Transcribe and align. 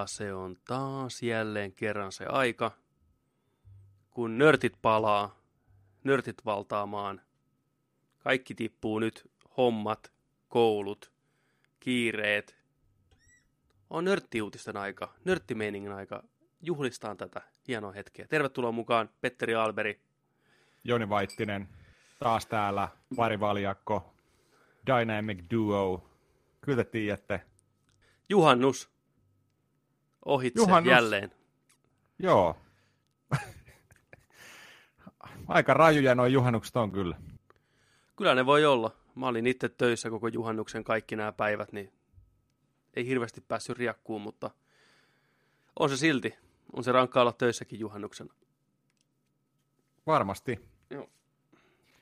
Ja 0.00 0.06
se 0.06 0.34
on 0.34 0.56
taas 0.64 1.22
jälleen 1.22 1.72
kerran 1.72 2.12
se 2.12 2.26
aika, 2.26 2.70
kun 4.10 4.38
nörtit 4.38 4.72
palaa, 4.82 5.38
nörtit 6.04 6.44
valtaamaan. 6.44 7.20
Kaikki 8.18 8.54
tippuu 8.54 8.98
nyt, 8.98 9.30
hommat, 9.56 10.12
koulut, 10.48 11.12
kiireet. 11.80 12.56
On 13.90 14.04
nörttiuutisten 14.04 14.76
aika, 14.76 15.14
nörttimeiningin 15.24 15.92
aika. 15.92 16.22
Juhlistaan 16.60 17.16
tätä 17.16 17.42
hienoa 17.68 17.92
hetkeä. 17.92 18.26
Tervetuloa 18.28 18.72
mukaan 18.72 19.10
Petteri 19.20 19.54
Alberi. 19.54 20.00
Joni 20.84 21.08
Vaittinen, 21.08 21.68
taas 22.18 22.46
täällä, 22.46 22.88
pari 23.16 23.40
valjakko, 23.40 24.14
Dynamic 24.86 25.44
Duo. 25.50 26.10
Kyllä 26.60 26.84
te 26.84 26.90
tiedätte, 26.90 27.40
Juhannus. 28.28 28.99
Ohitse 30.24 30.60
Juhannus. 30.60 30.90
jälleen. 30.90 31.32
Joo. 32.18 32.56
Aika 35.48 35.74
rajuja 35.74 36.14
noin 36.14 36.32
juhannukset 36.32 36.76
on 36.76 36.92
kyllä. 36.92 37.16
Kyllä 38.16 38.34
ne 38.34 38.46
voi 38.46 38.64
olla. 38.64 38.90
Mä 39.14 39.28
olin 39.28 39.46
itse 39.46 39.68
töissä 39.68 40.10
koko 40.10 40.28
juhannuksen 40.28 40.84
kaikki 40.84 41.16
nämä 41.16 41.32
päivät, 41.32 41.72
niin 41.72 41.92
ei 42.94 43.06
hirveästi 43.06 43.40
päässyt 43.40 43.78
riakkuun, 43.78 44.22
mutta 44.22 44.50
on 45.78 45.90
se 45.90 45.96
silti. 45.96 46.34
On 46.72 46.84
se 46.84 46.92
rankka 46.92 47.20
olla 47.20 47.32
töissäkin 47.32 47.80
juhannuksena. 47.80 48.34
Varmasti. 50.06 50.60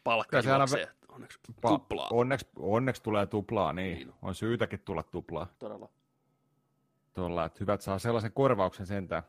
Palkka 0.04 0.42
Kyllä 0.42 0.66
se 0.66 0.82
aina. 0.82 0.92
Onneksi 1.08 1.38
Pa- 1.50 1.68
tuplaa. 1.68 2.08
Onneksi, 2.12 2.46
onneksi 2.56 3.02
tulee 3.02 3.26
tuplaa, 3.26 3.72
niin. 3.72 3.96
Niin 3.96 4.08
on. 4.08 4.14
On 4.22 4.34
syytäkin 4.34 4.80
tulla 4.80 5.02
tuplaa. 5.02 5.46
Todella. 5.58 5.88
Tuolla, 7.18 7.44
että 7.44 7.58
hyvät 7.60 7.80
saa 7.80 7.98
sellaisen 7.98 8.32
korvauksen 8.32 8.86
sentään. 8.86 9.22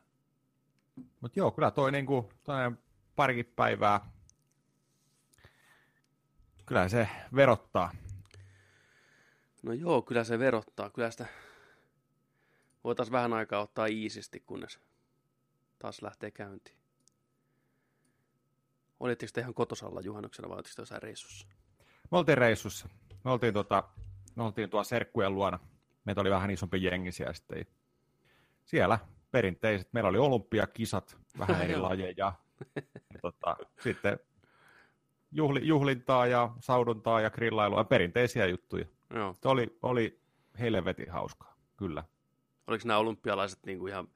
Mutta 1.20 1.38
joo, 1.38 1.50
kyllä 1.50 1.70
toi 1.70 1.92
niinku, 1.92 2.32
parikin 3.16 3.52
päivää, 3.56 4.10
kyllä 6.66 6.88
se 6.88 7.08
verottaa. 7.34 7.92
No 9.62 9.72
joo, 9.72 10.02
kyllä 10.02 10.24
se 10.24 10.38
verottaa. 10.38 10.90
Kyllä 10.90 11.10
sitä 11.10 11.26
voitaisiin 12.84 13.12
vähän 13.12 13.32
aikaa 13.32 13.62
ottaa 13.62 13.86
iisisti, 13.86 14.40
kunnes 14.40 14.80
taas 15.78 16.02
lähtee 16.02 16.30
käyntiin. 16.30 16.76
Olitteko 19.00 19.30
te 19.34 19.40
ihan 19.40 19.54
kotosalla 19.54 20.00
juhannuksena 20.00 20.48
vai 20.48 20.54
olitteko 20.54 20.76
te 20.76 20.82
jossain 20.82 21.02
reissussa? 21.02 21.46
Me 22.10 22.18
oltiin 22.18 22.38
reissussa. 22.38 22.88
Me 23.24 23.30
oltiin, 23.30 23.54
tota, 23.54 23.88
me 24.36 24.42
oltiin 24.42 24.70
tuolla 24.70 24.84
serkkujen 24.84 25.34
luona. 25.34 25.58
Meitä 26.04 26.20
oli 26.20 26.30
vähän 26.30 26.50
isompi 26.50 26.82
jengi 26.82 27.12
siellä 27.12 27.32
sitten. 27.32 27.79
Siellä 28.70 28.98
perinteiset. 29.30 29.92
Meillä 29.92 30.08
oli 30.08 30.18
olympiakisat, 30.18 31.18
vähän 31.38 31.62
eri 31.62 31.76
lajeja. 31.76 32.14
Ja, 32.16 32.32
tota, 33.22 33.56
sitten 33.82 34.18
juhli, 35.32 35.60
juhlintaa 35.66 36.26
ja 36.26 36.50
sauduntaa 36.60 37.20
ja 37.20 37.30
grillailua, 37.30 37.84
perinteisiä 37.84 38.46
juttuja. 38.46 38.84
Joo. 39.14 39.36
Se 39.42 39.48
oli, 39.48 39.78
oli 39.82 40.20
helvetin 40.60 41.10
hauskaa, 41.10 41.54
kyllä. 41.76 42.04
Oliko 42.66 42.82
nämä 42.88 42.98
olympialaiset 42.98 43.58
niinku 43.66 43.86
ihan 43.86 44.08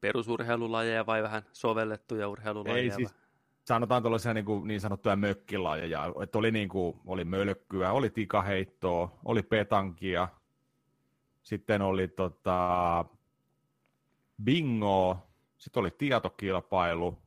perusurheilulajeja 0.00 1.06
vai 1.06 1.22
vähän 1.22 1.42
sovellettuja 1.52 2.28
urheilulajeja? 2.28 2.82
Ei 2.82 2.90
siis, 2.90 3.14
sanotaan 3.64 4.02
tuollaisia 4.02 4.34
niin, 4.34 4.44
kuin, 4.44 4.68
niin 4.68 4.80
sanottuja 4.80 5.16
mökkilajeja, 5.16 6.12
että 6.22 6.38
oli, 6.38 6.50
niin 6.50 6.68
kuin, 6.68 7.00
oli 7.06 7.24
mölkkyä, 7.24 7.92
oli 7.92 8.10
tikaheittoa, 8.10 9.18
oli 9.24 9.42
petankia, 9.42 10.28
sitten 11.42 11.82
oli 11.82 12.08
tota, 12.08 13.04
bingo, 14.44 15.18
sitten 15.58 15.80
oli 15.80 15.90
tietokilpailu 15.90 17.18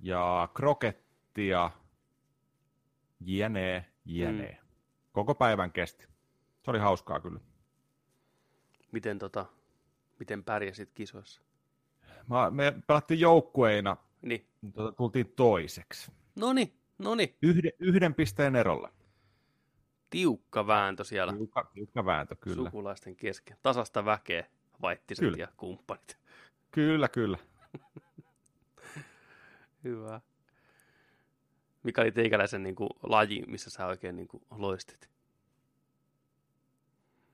ja 0.00 0.48
krokettia, 0.54 1.70
jne, 3.20 3.84
jne. 4.04 4.58
Mm. 4.62 4.68
Koko 5.12 5.34
päivän 5.34 5.72
kesti. 5.72 6.06
Se 6.64 6.70
oli 6.70 6.78
hauskaa 6.78 7.20
kyllä. 7.20 7.40
Miten, 8.92 9.18
tota, 9.18 9.46
miten 10.18 10.44
pärjäsit 10.44 10.92
kisoissa? 10.92 11.42
Mä, 12.28 12.50
me 12.50 12.74
pelattiin 12.86 13.20
joukkueina, 13.20 13.96
Niin. 14.22 14.46
tota, 14.74 14.92
tultiin 14.92 15.32
toiseksi. 15.36 16.12
Noni, 16.36 16.74
noni. 16.98 17.36
Yhden, 17.42 17.72
yhden 17.78 18.14
pisteen 18.14 18.56
erolla. 18.56 18.92
Tiukka 20.10 20.66
vääntö 20.66 21.04
siellä 21.04 21.32
Tiukka, 21.32 21.70
tiukka 21.74 22.04
vääntö, 22.04 22.36
kyllä. 22.36 22.64
sukulaisten 22.70 23.16
kesken. 23.16 23.56
Tasasta 23.62 24.04
väkeä, 24.04 24.46
vaittiset 24.82 25.22
Kyllä. 25.22 25.36
ja 25.36 25.48
kumppanit. 25.56 26.18
Kyllä, 26.70 27.08
kyllä. 27.08 27.38
Hyvä. 29.84 30.20
Mikä 31.82 32.00
oli 32.02 32.12
teikäläisen 32.12 32.62
niin 32.62 32.74
kuin, 32.74 32.90
laji, 33.02 33.44
missä 33.46 33.70
sä 33.70 33.86
oikein 33.86 34.16
niin 34.16 34.28
kuin, 34.28 34.42
loistit? 34.50 35.10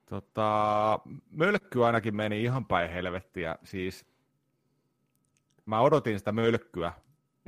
Tota, 0.07 0.99
mölkky 1.31 1.85
ainakin 1.85 2.17
meni 2.17 2.43
ihan 2.43 2.67
päin 2.67 2.91
helvettiä. 2.91 3.59
Siis 3.65 4.07
mä 5.67 5.81
odotin 5.81 6.19
sitä 6.19 6.33
mölkkyä, 6.33 6.93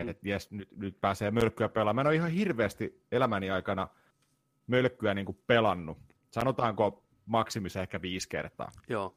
Mm. 0.04 0.08
että 0.08 0.28
jes, 0.28 0.50
nyt, 0.50 0.68
nyt 0.76 1.00
pääsee 1.00 1.30
mölkkyä 1.30 1.68
pelaamaan. 1.68 1.94
Mä 1.96 2.00
en 2.00 2.06
ole 2.06 2.14
ihan 2.14 2.30
hirveästi 2.30 3.04
elämäni 3.12 3.50
aikana 3.50 3.88
mölkkyä 4.66 5.14
niin 5.14 5.26
kuin 5.26 5.38
pelannut. 5.46 5.98
Sanotaanko 6.30 7.04
maksimissa 7.26 7.82
ehkä 7.82 8.02
viisi 8.02 8.28
kertaa. 8.28 8.70
Joo. 8.88 9.14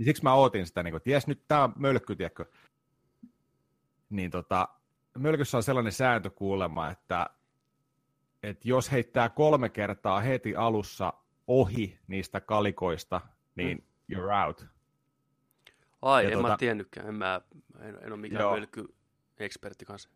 Niin 0.00 0.04
siksi 0.04 0.22
mä 0.22 0.34
ootin 0.34 0.66
sitä, 0.66 0.82
niin 0.82 0.92
kuin, 0.92 0.96
että 0.96 1.10
jes, 1.10 1.26
nyt 1.26 1.44
tämä 1.48 1.68
mölkky, 1.76 2.16
tiedätkö. 2.16 2.44
Niin 4.10 4.30
tota, 4.30 4.68
mölkyssä 5.18 5.56
on 5.56 5.62
sellainen 5.62 5.92
sääntö 5.92 6.30
kuulemma, 6.30 6.90
että, 6.90 7.30
että 8.42 8.68
jos 8.68 8.92
heittää 8.92 9.28
kolme 9.28 9.68
kertaa 9.68 10.20
heti 10.20 10.56
alussa 10.56 11.12
ohi 11.46 11.98
niistä 12.06 12.40
kalikoista, 12.40 13.20
niin 13.54 13.84
mm. 14.08 14.16
you're 14.16 14.46
out. 14.46 14.66
Ai, 16.02 16.24
Ja 16.24 16.30
en 16.30 16.42
mä 16.42 16.48
tota- 16.48 16.56
tiennytkään. 16.56 17.08
En, 17.08 17.14
mä, 17.14 17.40
en, 17.80 17.98
en 18.02 18.12
ole 18.12 18.20
mikään 18.20 18.40
Joo. 18.40 18.56
mölkky-ekspertti 18.56 19.84
kanssa. 19.84 20.10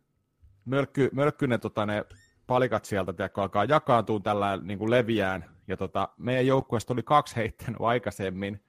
Mölkky, 0.65 1.09
mölkky 1.13 1.47
ne, 1.47 1.57
tota, 1.57 1.85
ne 1.85 2.05
palikat 2.47 2.85
sieltä 2.85 3.13
tiedätkö, 3.13 3.41
alkaa 3.41 3.65
jakaantua 3.65 4.19
tällä 4.19 4.57
niin 4.57 4.79
kuin 4.79 4.91
leviään. 4.91 5.45
Ja 5.67 5.77
tota, 5.77 6.09
meidän 6.17 6.47
joukkueesta 6.47 6.93
oli 6.93 7.03
kaksi 7.03 7.35
heittänyt 7.35 7.81
aikaisemmin. 7.81 8.65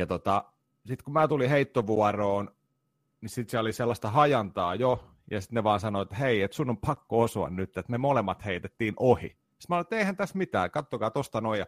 Ja 0.00 0.06
tota, 0.06 0.44
sitten 0.86 1.04
kun 1.04 1.12
mä 1.12 1.28
tulin 1.28 1.50
heittovuoroon, 1.50 2.50
niin 3.20 3.28
sitten 3.28 3.50
siellä 3.50 3.66
oli 3.66 3.72
sellaista 3.72 4.10
hajantaa 4.10 4.74
jo. 4.74 5.10
Ja 5.30 5.40
sitten 5.40 5.54
ne 5.54 5.64
vaan 5.64 5.80
sanoi, 5.80 6.02
että 6.02 6.14
hei, 6.14 6.42
että 6.42 6.54
sun 6.54 6.70
on 6.70 6.78
pakko 6.78 7.20
osua 7.20 7.50
nyt, 7.50 7.76
että 7.76 7.90
me 7.90 7.98
molemmat 7.98 8.44
heitettiin 8.44 8.94
ohi. 8.96 9.28
Sitten 9.28 9.66
mä 9.68 9.76
olin, 9.76 9.82
että 9.82 9.96
eihän 9.96 10.16
tässä 10.16 10.38
mitään, 10.38 10.70
kattokaa 10.70 11.10
tosta 11.10 11.40
noin. 11.40 11.58
Ja 11.58 11.66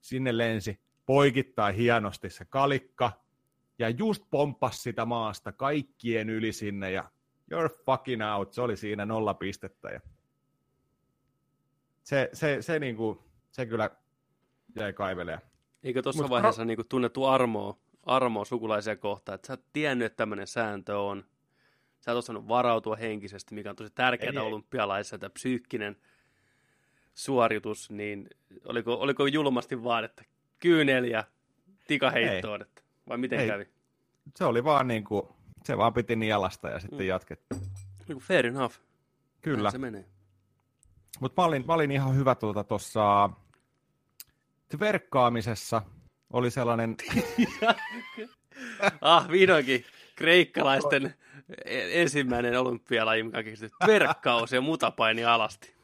sinne 0.00 0.38
lensi 0.38 0.80
poikittaa 1.06 1.72
hienosti 1.72 2.30
se 2.30 2.44
kalikka. 2.44 3.12
Ja 3.78 3.88
just 3.88 4.24
pomppas 4.30 4.82
sitä 4.82 5.04
maasta 5.04 5.52
kaikkien 5.52 6.30
yli 6.30 6.52
sinne 6.52 6.90
ja 6.90 7.10
you're 7.54 7.84
fucking 7.86 8.22
out. 8.36 8.52
Se 8.52 8.60
oli 8.60 8.76
siinä 8.76 9.06
nolla 9.06 9.34
pistettä. 9.34 9.88
Ja 9.88 10.00
se, 12.02 12.30
se, 12.32 12.62
se, 12.62 12.78
niinku, 12.78 13.24
se 13.50 13.66
kyllä 13.66 13.90
jäi 14.76 14.92
kaivelemaan. 14.92 15.51
Eikö 15.82 16.02
tuossa 16.02 16.22
Mut 16.22 16.30
vaiheessa 16.30 16.64
niin 16.64 16.78
tunnettu 16.88 17.24
armoa, 17.24 17.76
armoa 18.06 18.44
sukulaisia 18.44 18.96
kohtaan, 18.96 19.34
että 19.34 19.46
sä 19.46 19.52
et 19.54 19.64
tiennyt, 19.72 20.06
että 20.06 20.16
tämmöinen 20.16 20.46
sääntö 20.46 20.98
on. 20.98 21.24
Sä 22.00 22.12
et 22.12 22.18
osannut 22.18 22.48
varautua 22.48 22.96
henkisesti, 22.96 23.54
mikä 23.54 23.70
on 23.70 23.76
tosi 23.76 23.92
tärkeää 23.94 24.32
Ei, 24.32 24.38
olympialaisissa, 24.38 25.18
tämä 25.18 25.30
psyykkinen 25.30 25.96
suoritus, 27.14 27.90
niin 27.90 28.28
oliko, 28.64 28.94
oliko 28.94 29.26
julmasti 29.26 29.84
vaan, 29.84 30.04
että 30.04 30.24
kyynel 30.58 31.04
ja 31.04 31.24
tikaheittoon, 31.86 32.62
että, 32.62 32.82
vai 33.08 33.18
miten 33.18 33.40
Ei. 33.40 33.46
kävi? 33.48 33.68
Se 34.36 34.44
oli 34.44 34.64
vaan 34.64 34.88
niin 34.88 35.04
kuin, 35.04 35.22
se 35.64 35.78
vaan 35.78 35.92
piti 35.92 36.16
nielasta 36.16 36.68
ja 36.68 36.80
sitten 36.80 36.98
Mm. 36.98 37.06
jatkettiin. 37.06 37.60
Niin 38.08 38.18
fair 38.18 38.46
enough. 38.46 38.74
Kyllä, 39.42 39.62
Näin 39.62 39.72
se 39.72 39.78
menee. 39.78 40.04
mutta 41.20 41.42
mä 41.42 41.46
olin, 41.46 41.66
mä 41.66 41.74
olin 41.74 41.90
ihan 41.90 42.16
hyvä 42.16 42.34
tuota 42.34 42.64
tuossa 42.64 43.30
verkkaamisessa. 44.80 45.82
Oli 46.32 46.50
sellainen, 46.50 46.96
ah, 49.00 49.28
vihdoinkin 49.28 49.84
kreikkalaisten 50.16 51.14
e- 51.64 52.02
ensimmäinen 52.02 52.60
olympialaji, 52.60 53.22
mikä 53.22 53.42
keksitty 53.42 53.76
verkkaus 53.86 54.52
ja 54.52 54.60
mutapaini 54.60 55.24
alasti. 55.24 55.74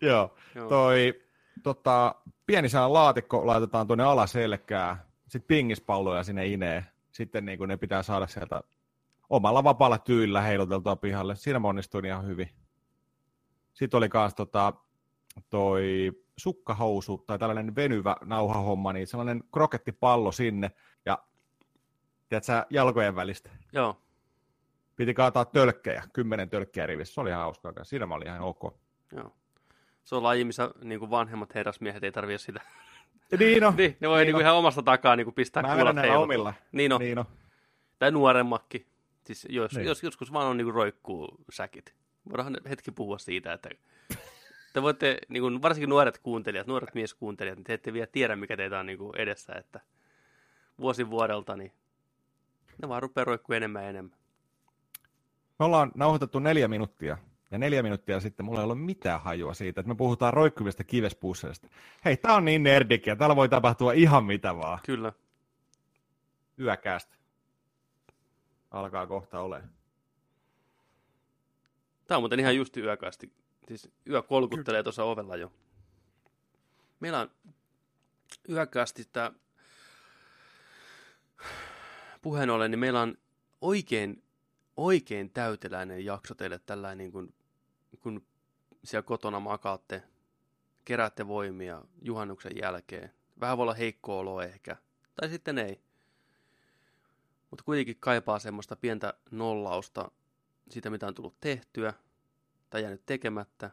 joo, 0.00 0.34
Joo. 0.54 0.68
toi 0.68 1.22
tota, 1.62 2.14
pieni 2.46 2.68
laatikko 2.88 3.46
laitetaan 3.46 3.86
tuonne 3.86 4.04
alaselkään, 4.04 4.96
sitten 5.22 5.48
pingispalloja 5.48 6.24
sinne 6.24 6.46
ineen. 6.46 6.86
Sitten 7.12 7.44
niin 7.44 7.58
ne 7.66 7.76
pitää 7.76 8.02
saada 8.02 8.26
sieltä 8.26 8.60
omalla 9.30 9.64
vapaalla 9.64 9.98
tyylillä 9.98 10.40
heiluteltua 10.40 10.96
pihalle. 10.96 11.36
Siinä 11.36 11.58
mä 11.58 11.68
onnistuin 11.68 12.04
ihan 12.04 12.26
hyvin. 12.26 12.50
Sitten 13.74 13.98
oli 13.98 14.08
myös 14.14 14.34
tota, 14.34 14.72
toi 15.50 16.12
sukkahousu 16.36 17.24
tai 17.26 17.38
tällainen 17.38 17.76
venyvä 17.76 18.16
nauhahomma, 18.24 18.92
niin 18.92 19.06
sellainen 19.06 19.44
krokettipallo 19.52 20.32
sinne 20.32 20.70
ja 21.06 21.18
tiedätkö, 22.28 22.66
jalkojen 22.70 23.16
välistä. 23.16 23.50
Joo. 23.72 24.02
Piti 24.96 25.14
kaataa 25.14 25.44
tölkkejä, 25.44 26.02
kymmenen 26.12 26.50
tölkkejä 26.50 26.86
rivissä. 26.86 27.14
Se 27.14 27.20
oli 27.20 27.30
ihan 27.30 27.42
hauskaa. 27.42 27.72
Siinä 27.82 28.06
mä 28.06 28.14
olin 28.14 28.28
ihan 28.28 28.40
ok. 28.40 28.62
Joo. 29.12 29.32
Se 30.04 30.14
on 30.14 30.22
laji, 30.22 30.44
missä 30.44 30.70
niin 30.82 30.98
kuin 30.98 31.10
vanhemmat 31.10 31.54
herrasmiehet 31.54 32.04
ei 32.04 32.12
tarvitse 32.12 32.44
sitä. 32.44 32.60
Niin 33.38 33.62
no. 33.62 33.74
niin, 33.76 33.96
ne 34.00 34.08
voi 34.08 34.24
niin, 34.24 34.34
niin 34.34 34.40
ihan 34.40 34.56
omasta 34.56 34.82
takaa 34.82 35.16
niin 35.16 35.24
kuin 35.24 35.34
pistää 35.34 35.62
Mä 35.62 35.74
kuulat 35.74 35.96
omilla. 36.16 36.54
Niin 36.72 36.90
no. 36.90 36.98
Niin 36.98 37.16
no. 37.16 37.26
Tai 37.98 38.10
nuoremmakin. 38.10 38.86
Siis 39.26 39.46
jos, 39.50 39.72
Niin. 39.72 39.86
jos 39.86 40.02
joskus 40.02 40.32
vaan 40.32 40.46
on 40.46 40.56
niin 40.56 40.64
kuin 40.64 40.74
roikkuu 40.74 41.28
säkit. 41.50 41.94
Voidaan 42.30 42.56
hetki 42.68 42.90
puhua 42.90 43.18
siitä, 43.18 43.52
että 43.52 43.68
te 44.76 44.82
voitte, 44.82 45.18
niin 45.28 45.42
kuin, 45.42 45.62
varsinkin 45.62 45.88
nuoret 45.88 46.18
kuuntelijat, 46.18 46.66
nuoret 46.66 46.94
mieskuuntelijat, 46.94 47.56
niin 47.56 47.64
te 47.64 47.74
ette 47.74 47.92
vielä 47.92 48.06
tiedä, 48.06 48.36
mikä 48.36 48.56
teitä 48.56 48.78
on 48.78 48.86
niin 48.86 48.98
kuin 48.98 49.16
edessä, 49.16 49.52
että 49.52 49.80
vuosi 50.80 51.10
vuodelta, 51.10 51.56
niin 51.56 51.72
ne 52.82 52.88
vaan 52.88 53.02
rupeaa 53.02 53.24
roikkuu 53.24 53.54
enemmän 53.54 53.82
ja 53.82 53.88
enemmän. 53.88 54.16
Me 55.58 55.64
ollaan 55.64 55.92
nauhoitettu 55.94 56.38
neljä 56.38 56.68
minuuttia. 56.68 57.18
Ja 57.50 57.58
neljä 57.58 57.82
minuuttia 57.82 58.20
sitten 58.20 58.46
mulla 58.46 58.60
ei 58.60 58.64
ole 58.64 58.74
mitään 58.74 59.20
hajua 59.20 59.54
siitä, 59.54 59.80
että 59.80 59.88
me 59.88 59.94
puhutaan 59.94 60.34
roikkuvista 60.34 60.84
kivespusseista. 60.84 61.68
Hei, 62.04 62.16
tää 62.16 62.34
on 62.34 62.44
niin 62.44 62.62
nerdikiä. 62.62 63.16
Täällä 63.16 63.36
voi 63.36 63.48
tapahtua 63.48 63.92
ihan 63.92 64.24
mitä 64.24 64.56
vaan. 64.56 64.78
Kyllä. 64.86 65.12
Yökästä. 66.60 67.16
Alkaa 68.70 69.06
kohta 69.06 69.40
olemaan. 69.40 69.70
Tämä 72.06 72.16
on 72.16 72.22
muuten 72.22 72.40
ihan 72.40 72.56
justi 72.56 72.80
yökasti. 72.80 73.32
Siis 73.68 73.88
yö 74.08 74.22
kolkuttelee 74.22 74.82
tuossa 74.82 75.04
ovella 75.04 75.36
jo. 75.36 75.52
Meillä 77.00 77.20
on 77.20 77.30
yökasti 78.48 79.04
tämä 79.12 79.32
puheen 82.22 82.50
ollen, 82.50 82.70
niin 82.70 82.78
meillä 82.78 83.00
on 83.00 83.18
oikein, 83.60 84.22
oikein 84.76 85.30
täyteläinen 85.30 86.04
jakso 86.04 86.34
teille 86.34 86.58
tällainen, 86.58 86.98
niin 86.98 87.12
kuin, 87.12 87.34
kun 88.00 88.26
siellä 88.84 89.02
kotona 89.02 89.40
makaatte, 89.40 90.02
keräätte 90.84 91.28
voimia 91.28 91.82
juhannuksen 92.02 92.52
jälkeen. 92.56 93.12
Vähän 93.40 93.58
voi 93.58 93.62
olla 93.62 93.74
heikko 93.74 94.18
olo 94.18 94.42
ehkä, 94.42 94.76
tai 95.14 95.28
sitten 95.28 95.58
ei. 95.58 95.80
Mutta 97.50 97.64
kuitenkin 97.64 97.96
kaipaa 98.00 98.38
semmoista 98.38 98.76
pientä 98.76 99.14
nollausta 99.30 100.10
siitä, 100.70 100.90
mitä 100.90 101.06
on 101.06 101.14
tullut 101.14 101.40
tehtyä 101.40 101.94
tai 102.76 102.82
jäänyt 102.82 103.06
tekemättä, 103.06 103.70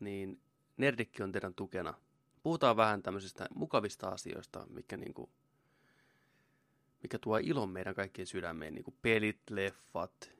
niin 0.00 0.40
Nerdikki 0.76 1.22
on 1.22 1.32
teidän 1.32 1.54
tukena. 1.54 1.94
Puhutaan 2.42 2.76
vähän 2.76 3.02
tämmöisistä 3.02 3.46
mukavista 3.54 4.08
asioista, 4.08 4.66
mikä, 4.70 4.96
niinku, 4.96 5.30
mikä 7.02 7.18
tuo 7.18 7.38
ilon 7.42 7.70
meidän 7.70 7.94
kaikkien 7.94 8.26
sydämeen, 8.26 8.74
niinku 8.74 8.94
pelit, 9.02 9.40
leffat, 9.50 10.30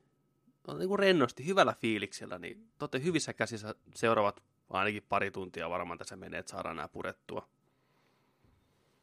on 0.69 0.79
niinku 0.79 0.97
rennosti, 0.97 1.47
hyvällä 1.47 1.75
fiiliksellä, 1.81 2.39
niin 2.39 2.59
te 2.79 2.85
olette 2.85 3.03
hyvissä 3.03 3.33
käsissä 3.33 3.75
seuraavat 3.95 4.43
ainakin 4.71 5.03
pari 5.09 5.31
tuntia 5.31 5.71
varmaan 5.71 5.99
tässä 5.99 6.17
menee, 6.17 6.41
että 6.41 6.51
saadaan 6.51 6.77
nämä 6.77 6.89
purettua. 6.89 7.49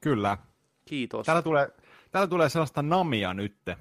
Kyllä. 0.02 0.38
Kiitos. 0.86 1.26
Täällä 1.26 1.42
tulee, 1.42 1.70
täällä 2.12 2.28
tulee 2.28 2.50
sellaista 2.50 2.82
namia 2.82 3.34
nytte. 3.34 3.78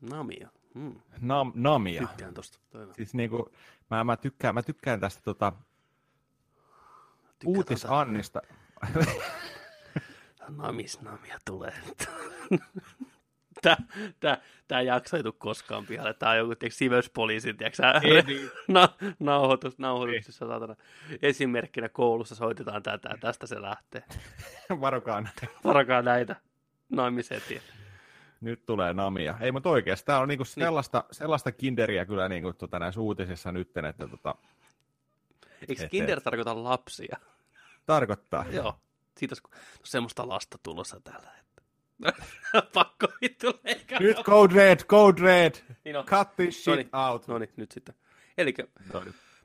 Namia. 0.00 0.55
Hmm. 0.76 1.00
Nam, 1.20 1.52
namia. 1.54 2.00
Tykkään 2.00 2.34
tosta. 2.34 2.58
Siis 2.92 3.14
niinku, 3.14 3.52
mä, 3.90 4.04
mä, 4.04 4.16
tykkään, 4.16 4.54
mä 4.54 4.62
tykkään 4.62 5.00
tästä 5.00 5.22
tota, 5.22 5.52
Tykkään 7.38 7.56
uutisannista. 7.56 8.42
tota- 8.86 9.22
Namis 10.56 11.00
namia 11.00 11.38
tulee. 11.44 11.72
Tää, 13.62 13.76
tää, 14.20 14.42
tää 14.68 14.82
jakso 14.82 15.16
ei 15.16 15.22
tule 15.22 15.34
koskaan 15.38 15.86
pihalle. 15.86 16.14
Tää 16.14 16.30
on 16.30 16.38
joku 16.38 16.54
tiiäks, 16.54 16.78
siveyspoliisin 16.78 17.56
tiiäks, 17.56 17.76
sä, 17.76 17.94
na, 18.68 18.88
nauhoitus, 19.18 19.78
nauhoituksessa 19.78 20.46
saatana. 20.46 20.76
Esimerkkinä 21.22 21.88
koulussa 21.88 22.34
soitetaan 22.34 22.82
tätä 22.82 23.16
tästä 23.20 23.46
se 23.46 23.62
lähtee. 23.62 24.04
Varokaan. 24.80 25.28
Varakaa 25.64 26.02
näitä 26.02 26.36
naimishetiä. 26.88 27.60
Nyt 28.40 28.66
tulee 28.66 28.92
namia. 28.92 29.34
Ei, 29.40 29.52
mutta 29.52 29.68
oikeasti 29.68 30.06
tää 30.06 30.18
on 30.18 30.28
niinku 30.28 30.44
sellaista, 30.44 31.04
sellaista 31.10 31.52
kinderiä 31.52 32.04
kyllä 32.06 32.28
niinku, 32.28 32.52
tota, 32.52 32.78
näissä 32.78 33.00
uutisissa 33.00 33.52
nyt, 33.52 33.76
että 33.76 34.08
tota, 34.08 34.34
Eikö 35.68 35.84
Et- 35.84 35.90
kinder 35.90 36.20
tarkoita 36.20 36.64
lapsia? 36.64 37.16
tarkoittaa. 37.86 38.44
Joo. 38.50 38.76
Siitä 39.18 39.32
olisi 39.32 39.58
semmoista 39.84 40.28
lasta 40.28 40.58
tulossa 40.62 41.00
täällä. 41.00 41.30
Että... 41.40 41.62
Pakko 42.74 43.06
vittu 43.20 43.46
leikata. 43.64 44.02
Nyt 44.02 44.16
Code 44.16 44.54
Red, 44.54 44.80
Code 44.84 45.22
Red, 45.22 45.54
Niin 45.84 45.96
on. 45.96 46.04
cut 46.04 46.36
this 46.36 46.64
shit 46.64 46.66
Noniin. 46.72 46.96
out. 46.96 47.28
No 47.28 47.38
niin, 47.38 47.50
nyt 47.56 47.72
sitten. 47.72 47.94
Eli 48.38 48.54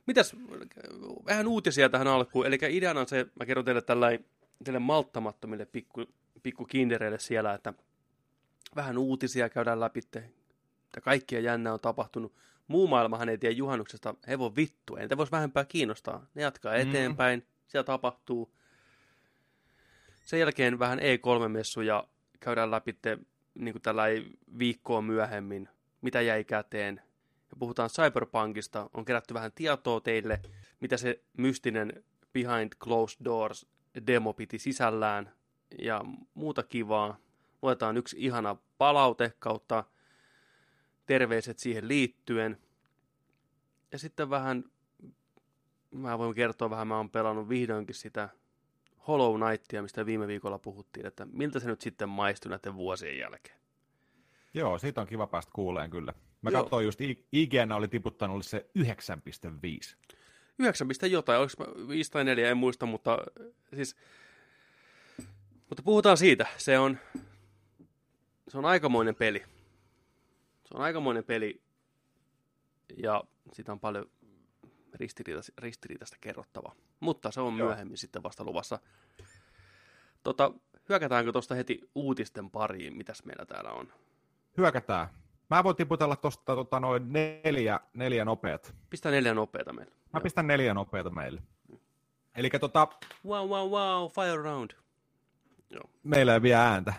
mitäs, 0.06 0.36
vähän 1.26 1.48
uutisia 1.48 1.88
tähän 1.88 2.06
alkuun. 2.08 2.46
Eli 2.46 2.58
ideana 2.70 3.00
on 3.00 3.08
se, 3.08 3.26
mä 3.40 3.46
kerron 3.46 3.64
teille 3.64 3.82
tällainen, 3.82 4.24
teille 4.64 4.78
malttamattomille 4.78 5.66
pikku, 5.66 6.04
pikku 6.42 6.64
kindereille 6.64 7.18
siellä, 7.18 7.54
että 7.54 7.74
vähän 8.76 8.98
uutisia 8.98 9.48
käydään 9.48 9.80
läpi, 9.80 9.98
että 9.98 11.00
kaikkia 11.02 11.40
jännää 11.40 11.72
on 11.72 11.80
tapahtunut. 11.80 12.32
Muu 12.68 12.86
maailmahan 12.88 13.28
ei 13.28 13.38
tiedä 13.38 13.54
juhannuksesta 13.54 14.14
hevon 14.28 14.56
vittu, 14.56 14.96
ei 14.96 15.02
niitä 15.02 15.16
voisi 15.16 15.32
vähempää 15.32 15.64
kiinnostaa. 15.64 16.26
Ne 16.34 16.42
jatkaa 16.42 16.74
Mm. 16.74 16.80
eteenpäin, 16.80 17.46
siellä 17.66 17.84
tapahtuu. 17.84 18.54
Sen 20.24 20.40
jälkeen 20.40 20.78
vähän 20.78 20.98
E3-messuja 20.98 22.04
käydään 22.40 22.70
läpi 22.70 22.98
niin 23.54 23.74
kuin 23.74 23.82
tällä 23.82 24.02
viikkoa 24.58 25.02
myöhemmin, 25.02 25.68
mitä 26.00 26.20
jäi 26.20 26.44
käteen. 26.44 27.00
Ja 27.50 27.56
puhutaan 27.58 27.90
Cyberpunkista, 27.90 28.90
on 28.94 29.04
kerätty 29.04 29.34
vähän 29.34 29.52
tietoa 29.54 30.00
teille, 30.00 30.40
mitä 30.80 30.96
se 30.96 31.22
mystinen 31.36 32.04
Behind 32.32 32.72
Closed 32.80 33.24
Doors 33.24 33.66
demo 34.06 34.32
piti 34.32 34.58
sisällään 34.58 35.32
ja 35.78 36.00
muuta 36.34 36.62
kivaa. 36.62 37.16
Luetaan 37.62 37.96
yksi 37.96 38.16
ihana 38.18 38.56
palaute 38.78 39.32
kautta 39.38 39.84
terveiset 41.06 41.58
siihen 41.58 41.88
liittyen. 41.88 42.58
Ja 43.92 43.98
sitten 43.98 44.30
vähän, 44.30 44.64
mä 45.90 46.18
voin 46.18 46.34
kertoa 46.34 46.70
vähän, 46.70 46.88
mä 46.88 46.96
oon 46.96 47.10
pelannut 47.10 47.48
vihdoinkin 47.48 47.94
sitä 47.94 48.28
Hollow 49.06 49.40
Knightia, 49.40 49.82
mistä 49.82 50.06
viime 50.06 50.26
viikolla 50.26 50.58
puhuttiin, 50.58 51.06
että 51.06 51.26
miltä 51.32 51.60
se 51.60 51.66
nyt 51.66 51.80
sitten 51.80 52.08
maistui 52.08 52.50
näiden 52.50 52.74
vuosien 52.74 53.18
jälkeen. 53.18 53.56
Joo, 54.54 54.78
siitä 54.78 55.00
on 55.00 55.06
kiva 55.06 55.26
päästä 55.26 55.52
kuuleen 55.54 55.90
kyllä. 55.90 56.14
Mä 56.42 56.50
Joo. 56.50 56.62
katsoin 56.62 56.86
just, 56.86 57.00
IGN 57.32 57.72
oli 57.72 57.88
tiputtanut 57.88 58.46
se 58.46 58.66
9,5. 58.78 59.96
9 60.58 60.88
pistä 60.88 61.06
jotain, 61.06 61.40
oliko 61.40 61.52
mä 61.58 61.88
5 61.88 62.10
tai 62.10 62.24
4, 62.24 62.50
en 62.50 62.56
muista, 62.56 62.86
mutta 62.86 63.18
siis, 63.76 63.96
mutta 65.68 65.82
puhutaan 65.82 66.16
siitä. 66.16 66.46
Se 66.56 66.78
on, 66.78 66.98
se 68.52 68.58
on 68.58 68.64
aikamoinen 68.64 69.14
peli. 69.14 69.42
Se 70.64 70.74
on 70.74 70.80
aikamoinen 70.82 71.24
peli 71.24 71.62
ja 72.96 73.24
siitä 73.52 73.72
on 73.72 73.80
paljon 73.80 74.10
ristiriitaista, 74.94 75.52
ristiriitaista 75.58 76.16
kerrottavaa. 76.20 76.74
Mutta 77.00 77.30
se 77.30 77.40
on 77.40 77.58
Joo. 77.58 77.66
myöhemmin 77.66 77.96
sitten 77.98 78.22
vasta 78.22 78.44
luvassa. 78.44 78.78
Tota, 80.22 80.52
hyökätäänkö 80.88 81.32
tuosta 81.32 81.54
heti 81.54 81.90
uutisten 81.94 82.50
pariin, 82.50 82.96
mitäs 82.96 83.24
meillä 83.24 83.46
täällä 83.46 83.70
on? 83.70 83.92
Hyökätään. 84.58 85.08
Mä 85.50 85.64
voin 85.64 85.76
tiputella 85.76 86.16
tosta 86.16 86.54
tota, 86.54 86.80
noin 86.80 87.12
neljä, 87.12 87.80
neljä 87.94 88.24
nopeat. 88.24 88.74
Pistää 88.90 89.12
neljä 89.12 89.34
nopeata 89.34 89.72
meille. 89.72 89.92
Mä 90.12 90.20
pistän 90.20 90.46
neljä 90.46 90.74
nopeata 90.74 91.10
meille. 91.10 91.42
Eli 92.36 92.50
tota, 92.50 92.88
Wow, 93.26 93.48
wow, 93.48 93.70
wow, 93.70 94.10
fire 94.10 94.42
round. 94.42 94.70
meillä 96.02 96.34
ei 96.34 96.42
vielä 96.42 96.68
ääntä. 96.68 96.94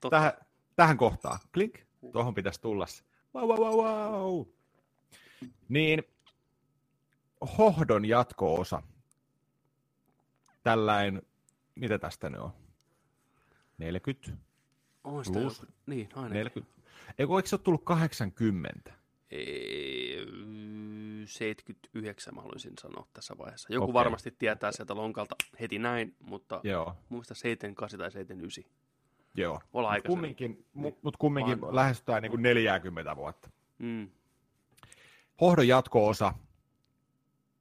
Totta. 0.00 0.10
Tähän, 0.10 0.32
tähän 0.76 0.96
kohtaan. 0.96 1.38
Klink. 1.54 1.78
Tuohon 2.12 2.34
pitäisi 2.34 2.60
tulla 2.60 2.86
se. 2.86 3.04
Wow, 3.34 3.48
wow, 3.48 3.58
wow, 3.60 3.84
wow. 3.84 4.46
Niin, 5.68 6.02
hohdon 7.58 8.04
jatko-osa. 8.04 8.82
Tällainen, 10.62 11.22
mitä 11.74 11.98
tästä 11.98 12.30
nyt 12.30 12.40
on? 12.40 12.52
40? 13.78 14.30
On 15.04 15.24
sitä 15.24 15.38
Plus. 15.38 15.60
joku- 15.60 15.72
Niin, 15.86 16.08
aina. 16.14 16.28
40? 16.34 16.74
Eikö, 17.18 17.32
eikö 17.36 17.48
se 17.48 17.54
ole 17.56 17.60
tullut 17.62 17.84
80? 17.84 18.92
Ei, 19.30 20.26
79 21.26 22.34
mä 22.34 22.40
haluaisin 22.40 22.72
sanoa 22.80 23.06
tässä 23.12 23.38
vaiheessa. 23.38 23.72
Joku 23.72 23.84
Okei. 23.84 23.94
varmasti 23.94 24.30
tietää 24.30 24.72
sieltä 24.72 24.94
lonkalta 24.94 25.34
heti 25.60 25.78
näin, 25.78 26.16
mutta 26.20 26.60
Joo, 26.64 26.96
mielestä 27.10 27.34
78 27.34 27.98
tai 27.98 28.10
79. 28.12 28.72
joo. 29.34 29.60
Olla 29.72 29.88
Mut 29.88 29.92
aikaisemmin. 29.92 30.02
kumminkin, 30.16 30.66
mut, 30.74 31.02
mut 31.02 31.16
kumminkin 31.16 31.60
Vanha. 31.60 31.76
lähestytään 31.76 32.22
niin 32.22 32.30
kuin 32.30 32.42
40 32.42 33.16
vuotta. 33.16 33.50
Mm. 33.78 34.10
Hohdon 35.40 35.68
jatko-osa 35.68 36.34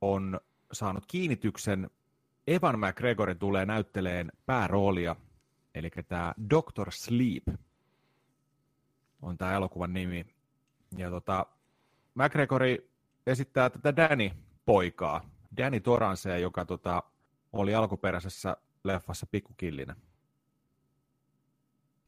on 0.01 0.39
saanut 0.71 1.05
kiinnityksen. 1.07 1.89
Evan 2.47 2.79
McGregor 2.79 3.35
tulee 3.35 3.65
näytteleen 3.65 4.31
pääroolia, 4.45 5.15
eli 5.75 5.89
tämä 6.07 6.33
Doctor 6.49 6.91
Sleep 6.91 7.43
on 9.21 9.37
tämä 9.37 9.53
elokuvan 9.53 9.93
nimi. 9.93 10.25
Ja 10.97 11.09
tota, 11.09 11.45
McGregori 12.15 12.91
esittää 13.27 13.69
tätä 13.69 13.95
Danny-poikaa, 13.95 15.29
Danny 15.57 15.79
Toransea, 15.79 16.37
joka 16.37 16.65
tota, 16.65 17.03
oli 17.53 17.75
alkuperäisessä 17.75 18.57
leffassa 18.83 19.27
pikkukillinen. 19.31 19.95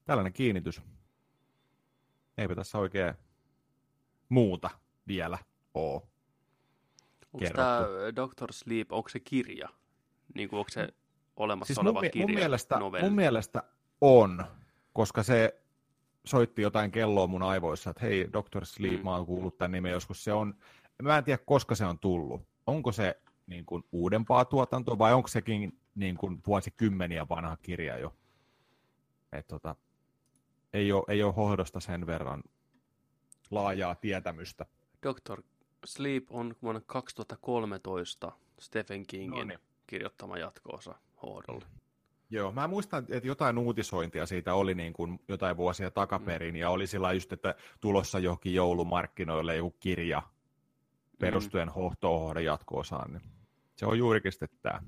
Tällainen 0.05 0.33
kiinnitys. 0.33 0.81
Eipä 2.37 2.55
tässä 2.55 2.77
oikein 2.77 3.13
muuta 4.29 4.69
vielä 5.07 5.37
ole. 5.73 6.01
Onko 7.33 7.49
tämä 7.55 7.79
Doctor 8.15 8.53
Sleep, 8.53 8.91
onko 8.91 9.09
se 9.09 9.19
kirja? 9.19 9.69
Niin 10.35 10.49
kuin, 10.49 10.57
onko 10.59 10.69
se 10.69 10.87
olemassa 11.35 11.67
siis 11.73 11.77
oleva 11.79 12.01
mun, 12.01 12.11
kirja? 12.11 12.27
mun, 12.27 12.35
mielestä, 12.35 12.79
novelli? 12.79 13.05
mun 13.05 13.15
mielestä 13.15 13.63
on, 14.01 14.45
koska 14.93 15.23
se 15.23 15.61
soitti 16.25 16.61
jotain 16.61 16.91
kelloa 16.91 17.27
mun 17.27 17.43
aivoissa, 17.43 17.89
että 17.89 18.05
hei, 18.05 18.29
Doctor 18.33 18.65
Sleep, 18.65 18.93
Mm. 18.99 19.03
mä 19.03 19.15
oon 19.15 19.25
kuullut 19.25 19.57
tämän 19.57 19.71
nimen 19.71 19.91
joskus. 19.91 20.23
Se 20.23 20.33
on, 20.33 20.55
mä 21.01 21.17
en 21.17 21.23
tiedä, 21.23 21.43
koska 21.45 21.75
se 21.75 21.85
on 21.85 21.99
tullut. 21.99 22.41
Onko 22.67 22.91
se 22.91 23.21
niin 23.47 23.65
kuin, 23.65 23.83
uudempaa 23.91 24.45
tuotantoa 24.45 24.97
vai 24.97 25.13
onko 25.13 25.27
sekin 25.27 25.79
niin 25.95 26.17
kuin, 26.17 26.41
vuosikymmeniä 26.47 27.29
vanha 27.29 27.57
kirja 27.57 27.97
jo? 27.97 28.15
Et, 29.31 29.47
tota, 29.47 29.75
ei, 30.75 30.91
ole, 30.91 31.03
ei 31.07 31.23
ole 31.23 31.33
hohdosta 31.33 31.79
sen 31.79 32.05
verran 32.05 32.43
laajaa 33.51 33.95
tietämystä. 33.95 34.65
Doctor 35.03 35.43
Sleep 35.85 36.23
on 36.29 36.55
vuonna 36.61 36.81
2013 36.85 38.31
Stephen 38.59 39.07
Kingin 39.07 39.39
Noniin. 39.39 39.59
kirjoittama 39.87 40.37
jatko-osa 40.37 40.95
hoidolle. 41.21 41.65
Joo, 42.29 42.51
mä 42.51 42.67
muistan, 42.67 43.05
että 43.09 43.27
jotain 43.27 43.57
uutisointia 43.57 44.25
siitä 44.25 44.53
oli 44.53 44.73
niin 44.75 44.93
kuin 44.93 45.19
jotain 45.27 45.57
vuosia 45.57 45.91
takaperin, 45.91 46.55
ja 46.55 46.69
oli 46.69 46.87
sillä 46.87 47.13
just, 47.13 47.33
että 47.33 47.55
tulossa 47.81 48.19
johonkin 48.19 48.53
joulumarkkinoille 48.53 49.55
joku 49.55 49.75
kirja 49.79 50.21
perustuen 51.19 51.67
mm. 51.67 51.73
hohtoon 51.73 52.43
jatko-osaan. 52.43 53.11
Niin 53.11 53.21
se 53.75 53.85
on 53.85 53.97
juurikin 53.97 54.31
sitten 54.31 54.49
tämä. 54.61 54.81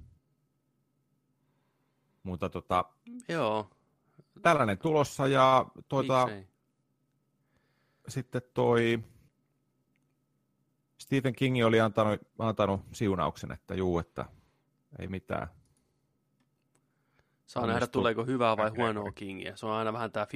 Mutta 2.23 2.49
tota, 2.49 2.85
Joo, 3.29 3.69
tällainen 4.41 4.77
tulossa, 4.77 5.27
ja 5.27 5.65
tuota, 5.87 6.25
miksei? 6.25 6.47
sitten 8.07 8.41
toi 8.53 9.03
Stephen 10.97 11.35
King 11.35 11.65
oli 11.65 11.79
antanut, 11.79 12.21
antanut 12.39 12.81
siunauksen, 12.93 13.51
että 13.51 13.75
juu, 13.75 13.99
että 13.99 14.25
ei 14.99 15.07
mitään. 15.07 15.47
Saa 17.45 17.67
nähdä, 17.67 17.87
tuleeko 17.87 18.25
hyvää 18.25 18.57
vai 18.57 18.69
huonoa 18.69 19.11
Kingiä. 19.11 19.55
Se 19.55 19.65
on 19.65 19.71
aina 19.71 19.93
vähän 19.93 20.11
tämä 20.11 20.25
50-50, 20.25 20.27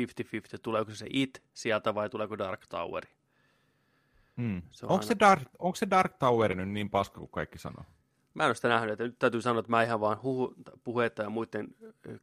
tuleeko 0.62 0.92
se 0.92 1.06
It 1.10 1.44
sieltä 1.54 1.96
vai 1.96 2.10
tuleeko 2.10 2.38
Dark 2.38 2.68
Tower. 2.70 3.06
Hmm. 4.38 4.62
Se 4.72 4.86
on 4.86 4.92
Onko, 4.92 5.02
aina- 5.02 5.08
se 5.08 5.16
Dark, 5.20 5.44
onko 5.60 5.76
se 5.76 5.90
Dark 5.90 6.18
Tower 6.18 6.56
nyt 6.56 6.70
niin 6.70 6.90
paska 6.90 7.20
kuin 7.20 7.32
kaikki 7.32 7.58
sanoo? 7.58 7.86
Mä 8.34 8.44
en 8.44 8.48
ole 8.48 8.56
sitä 8.56 8.68
nähnyt, 8.68 8.92
että 8.92 9.04
nyt 9.04 9.20
täytyy 9.20 9.42
sanoa, 9.42 9.60
että 9.60 9.72
mä 9.72 9.84
ihan 9.84 10.00
vaan 10.00 10.22
huhu, 10.24 10.54
puhetta 10.84 11.24
ja 11.24 11.30
muiden 11.30 11.68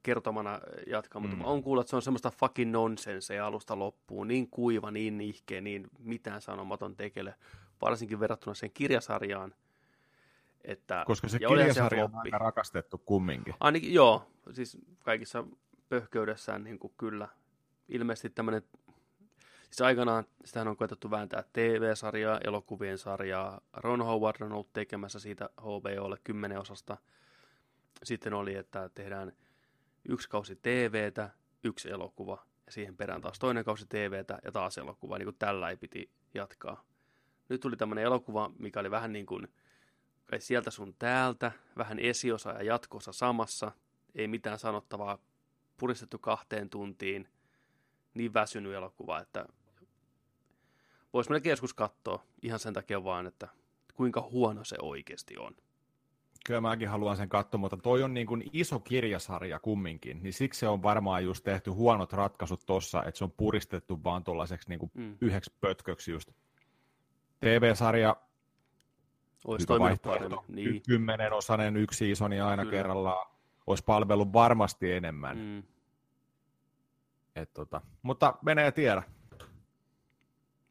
kertomana 0.02 0.60
jatkan, 0.86 1.22
mutta 1.22 1.36
Mm. 1.36 1.44
oon 1.44 1.62
kuullut, 1.62 1.82
että 1.82 1.90
se 1.90 1.96
on 1.96 2.02
semmoista 2.02 2.30
fucking 2.30 2.70
nonsense 2.72 3.38
alusta 3.40 3.78
loppuun, 3.78 4.28
niin 4.28 4.48
kuiva, 4.50 4.90
niin 4.90 5.18
nihkeä, 5.18 5.60
niin 5.60 5.90
mitään 5.98 6.40
sanomaton 6.42 6.96
tekele, 6.96 7.34
varsinkin 7.80 8.20
verrattuna 8.20 8.54
sen 8.54 8.70
kirjasarjaan, 8.74 9.54
että, 10.64 11.02
Koska 11.06 11.28
se 11.28 11.38
kirjasarja 11.38 12.04
on 12.04 12.14
aika 12.14 12.38
rakastettu 12.38 12.98
kumminkin. 12.98 13.54
Ainakin, 13.60 13.94
joo, 13.94 14.26
siis 14.52 14.78
kaikissa 14.98 15.44
pöhköydessään 15.88 16.64
niin 16.64 16.78
kuin 16.78 16.92
kyllä, 16.98 17.28
ilmeisesti 17.88 18.30
tämmöinen, 18.30 18.62
siis 19.70 19.80
aikanaan 19.80 20.24
sitähän 20.44 20.68
on 20.68 20.76
koetettu 20.76 21.10
vääntää 21.10 21.44
TV-sarjaa, 21.52 22.40
elokuvien 22.44 22.98
sarjaa, 22.98 23.60
Ron 23.72 24.02
Howard 24.02 24.42
on 24.42 24.52
ollut 24.52 24.72
tekemässä 24.72 25.18
siitä 25.18 25.48
HBOlle 25.60 26.18
kymmenen 26.24 26.58
osasta, 26.58 26.96
sitten 28.04 28.34
oli, 28.34 28.54
että 28.54 28.90
tehdään 28.94 29.32
yksi 30.08 30.28
kausi 30.28 30.56
TVtä, 30.56 31.30
yksi 31.64 31.90
elokuva, 31.90 32.46
ja 32.66 32.72
siihen 32.72 32.96
perään 32.96 33.20
taas 33.20 33.38
toinen 33.38 33.64
kausi 33.64 33.86
TVtä 33.88 34.38
ja 34.44 34.52
taas 34.52 34.78
elokuva, 34.78 35.18
niin 35.18 35.26
kuin 35.26 35.36
tällä 35.38 35.70
ei 35.70 35.76
piti 35.76 36.10
jatkaa. 36.34 36.84
Nyt 37.48 37.60
tuli 37.60 37.76
tämmöinen 37.76 38.04
elokuva, 38.04 38.50
mikä 38.58 38.80
oli 38.80 38.90
vähän 38.90 39.12
niin 39.12 39.26
kuin 39.26 39.48
kai 40.26 40.40
sieltä 40.40 40.70
sun 40.70 40.94
täältä, 40.98 41.52
vähän 41.76 41.98
esiosa 41.98 42.50
ja 42.50 42.62
jatkosa 42.62 43.12
samassa, 43.12 43.72
ei 44.14 44.28
mitään 44.28 44.58
sanottavaa, 44.58 45.18
puristettu 45.76 46.18
kahteen 46.18 46.70
tuntiin, 46.70 47.28
niin 48.18 48.34
väsynyt 48.34 48.74
elokuva, 48.74 49.20
että 49.20 49.46
voisi 51.12 51.30
melkein 51.30 51.50
joskus 51.50 51.74
katsoa 51.74 52.22
ihan 52.42 52.58
sen 52.58 52.74
takia 52.74 53.04
vaan, 53.04 53.26
että 53.26 53.48
kuinka 53.94 54.28
huono 54.32 54.64
se 54.64 54.76
oikeasti 54.82 55.38
on. 55.38 55.56
Kyllä 56.46 56.60
mäkin 56.60 56.88
haluan 56.88 57.16
sen 57.16 57.28
katsoa, 57.28 57.58
mutta 57.58 57.76
toi 57.76 58.02
on 58.02 58.14
niin 58.14 58.26
kuin 58.26 58.44
iso 58.52 58.80
kirjasarja 58.80 59.58
kumminkin, 59.58 60.22
niin 60.22 60.32
siksi 60.32 60.60
se 60.60 60.68
on 60.68 60.82
varmaan 60.82 61.24
just 61.24 61.44
tehty 61.44 61.70
huonot 61.70 62.12
ratkaisut 62.12 62.60
tossa, 62.66 63.04
että 63.04 63.18
se 63.18 63.24
on 63.24 63.32
puristettu 63.32 64.04
vaan 64.04 64.24
tuollaiseksi 64.24 64.68
niin 64.68 64.78
kuin 64.78 64.90
Mm. 64.94 65.16
yhdeksi 65.20 65.52
pötköksi 65.60 66.10
just. 66.10 66.30
TV-sarja, 67.40 68.16
Olisi 69.44 69.66
hyvä 69.68 69.78
vaihtoehto, 69.78 70.44
niin. 70.48 70.70
Niin. 70.70 70.82
kymmenen 70.88 71.32
osainen 71.32 71.76
yksi 71.76 71.98
seasoni 71.98 72.40
aina 72.40 72.62
Kyllä. 72.62 72.76
kerrallaan, 72.76 73.26
olisi 73.66 73.84
palvellut 73.84 74.32
varmasti 74.32 74.92
enemmän. 74.92 75.38
Mm. 75.38 75.62
Et 77.38 77.52
tota, 77.52 77.80
mutta 78.02 78.34
menee 78.42 78.72
tiedä. 78.72 79.02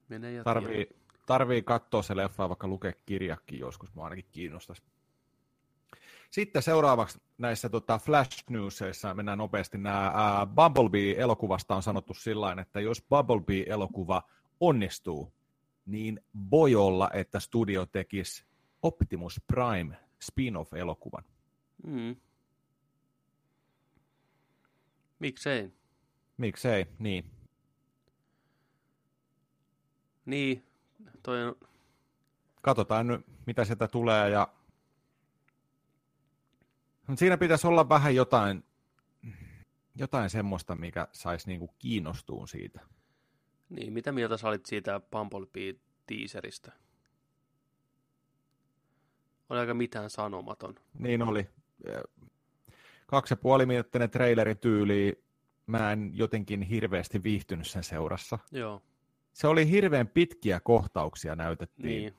Menee 0.09 0.31
ja 0.31 0.43
tiedä. 0.43 0.43
Tarvii, 0.43 0.89
tarvii 1.25 1.61
katsoa 1.63 2.01
se 2.01 2.15
leffa, 2.15 2.49
vaikka 2.49 2.67
lukea 2.67 2.93
kirjakin 3.05 3.59
joskus, 3.59 3.95
mä 3.95 4.03
ainakin 4.03 4.25
kiinnostaisi. 4.31 4.83
Sitten 6.31 6.61
seuraavaksi 6.61 7.21
näissä 7.37 7.69
tota, 7.69 7.97
Flash 7.97 8.43
Newsissa 8.49 9.13
mennään 9.13 9.37
nopeasti. 9.37 9.77
Nämä 9.77 10.11
ää, 10.15 10.45
Bumblebee-elokuvasta 10.45 11.75
on 11.75 11.83
sanottu 11.83 12.13
sillä 12.13 12.55
että 12.61 12.79
jos 12.79 13.05
Bumblebee-elokuva 13.09 14.23
onnistuu, 14.59 15.33
niin 15.85 16.21
voi 16.51 16.75
olla, 16.75 17.09
että 17.13 17.39
studio 17.39 17.85
tekisi 17.85 18.45
Optimus 18.81 19.41
Prime 19.47 19.97
spin-off-elokuvan. 20.19 21.23
Mm. 21.83 22.15
Miksei? 25.19 25.76
Miksei, 26.37 26.85
niin. 26.99 27.31
Niin, 30.25 30.63
toi 31.23 31.43
on, 31.43 31.55
Katsotaan 32.61 33.07
nyt, 33.07 33.25
mitä 33.45 33.65
sieltä 33.65 33.87
tulee. 33.87 34.29
Ja... 34.29 34.47
Mut 37.07 37.19
siinä 37.19 37.37
pitäisi 37.37 37.67
olla 37.67 37.89
vähän 37.89 38.15
jotain, 38.15 38.63
jotain 39.95 40.29
semmoista, 40.29 40.75
mikä 40.75 41.07
saisi 41.11 41.47
niinku 41.47 41.73
kiinnostuun 41.79 42.47
siitä. 42.47 42.79
niin, 43.69 43.93
mitä 43.93 44.11
mieltä 44.11 44.37
sä 44.37 44.47
olit 44.47 44.65
siitä 44.65 45.01
Bumblebee-tiiseristä? 45.11 46.71
Oli 49.49 49.59
aika 49.59 49.73
mitään 49.73 50.09
sanomaton. 50.09 50.75
Niin 50.99 51.21
oli. 51.21 51.49
Kaksi 53.07 53.31
ja 53.33 53.37
puoli 53.37 53.65
minuuttinen 53.65 54.09
traileri 54.09 54.55
tyyli. 54.55 55.23
Mä 55.67 55.91
en 55.91 56.11
jotenkin 56.13 56.61
hirveästi 56.61 57.23
viihtynyt 57.23 57.67
sen 57.67 57.83
seurassa. 57.83 58.39
Joo, 58.51 58.81
Se 59.33 59.47
oli 59.47 59.69
hirveän 59.69 60.07
pitkiä 60.07 60.59
kohtauksia 60.59 61.35
näytettiin 61.35 61.87
niin. 61.87 62.13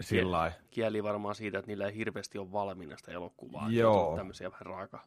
sillä. 0.00 0.52
Kieli 0.70 1.02
varmaan 1.02 1.34
siitä, 1.34 1.58
että 1.58 1.66
niillä 1.70 1.86
ei 1.86 1.96
hirveästi 1.96 2.38
ole 2.38 2.52
valmiina 2.52 2.96
sitä 2.96 3.12
elokuvaa. 3.12 3.70
Joo. 3.70 4.16
Tämmöisiä 4.16 4.50
vähän 4.50 4.66
raaka. 4.66 5.04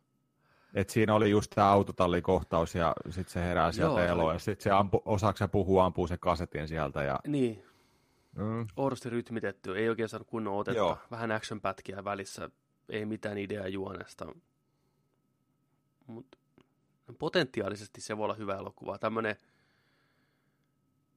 Et 0.73 0.89
siinä 0.89 1.15
oli 1.15 1.29
just 1.29 1.51
tämä 1.55 1.71
autotallikohtaus 1.71 2.75
ja 2.75 2.93
sitten 3.09 3.33
se 3.33 3.39
herää 3.39 3.71
sieltä 3.71 3.91
Joo, 3.91 3.99
se 3.99 4.07
eloon 4.07 4.35
ja 4.35 4.39
sitten 4.39 4.63
se 4.63 4.71
ampu, 4.71 5.01
osaako 5.05 5.37
se 5.37 5.47
puhua, 5.47 5.85
ampuu 5.85 6.07
se 6.07 6.17
kasetin 6.17 6.67
sieltä. 6.67 7.03
Ja, 7.03 7.19
Niin, 7.27 7.63
mm, 8.35 8.67
oudosti 8.75 9.09
rytmitetty, 9.09 9.77
ei 9.77 9.89
oikein 9.89 10.09
saanut 10.09 10.27
kunnon 10.27 10.53
otetta. 10.57 10.77
Joo. 10.77 10.97
Vähän 11.11 11.31
action-pätkiä 11.31 12.03
välissä, 12.03 12.49
ei 12.89 13.05
mitään 13.05 13.37
ideaa 13.37 13.67
juonesta. 13.67 14.25
Mutta 16.07 16.37
potentiaalisesti 17.19 18.01
se 18.01 18.17
voi 18.17 18.23
olla 18.23 18.33
hyvä 18.33 18.55
elokuva. 18.55 18.97
Tämmöinen 18.97 19.35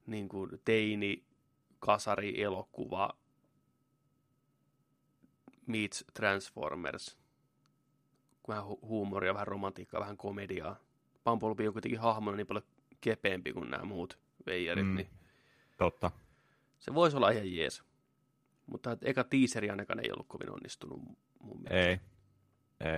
niin 0.07 0.29
kuin 0.29 0.49
teini 0.65 1.23
kasari 1.79 2.41
elokuva 2.41 3.09
meets 5.67 6.05
Transformers. 6.13 7.17
Vähän 8.47 8.63
hu- 8.63 8.79
huumoria, 8.81 9.33
vähän 9.33 9.47
romantiikkaa, 9.47 9.99
vähän 10.01 10.17
komediaa. 10.17 10.75
Bumblebee 11.23 11.67
on 11.67 11.73
kuitenkin 11.73 11.99
hahmona 11.99 12.37
niin 12.37 12.47
paljon 12.47 12.65
kepeämpi 13.01 13.53
kuin 13.53 13.69
nämä 13.69 13.83
muut 13.83 14.19
veijarit, 14.45 14.85
Mm. 14.87 14.95
niin 14.95 15.09
totta. 15.77 16.11
se 16.79 16.93
voisi 16.93 17.17
olla 17.17 17.29
ihan 17.29 17.53
jees. 17.55 17.83
Mutta 18.65 18.97
eka 19.01 19.23
teaseri 19.23 19.69
ainakaan 19.69 19.99
ei 19.99 20.11
ollut 20.11 20.27
kovin 20.27 20.49
onnistunut 20.51 20.99
mun 21.39 21.61
mielestä. 21.61 21.89
Ei. 21.89 21.99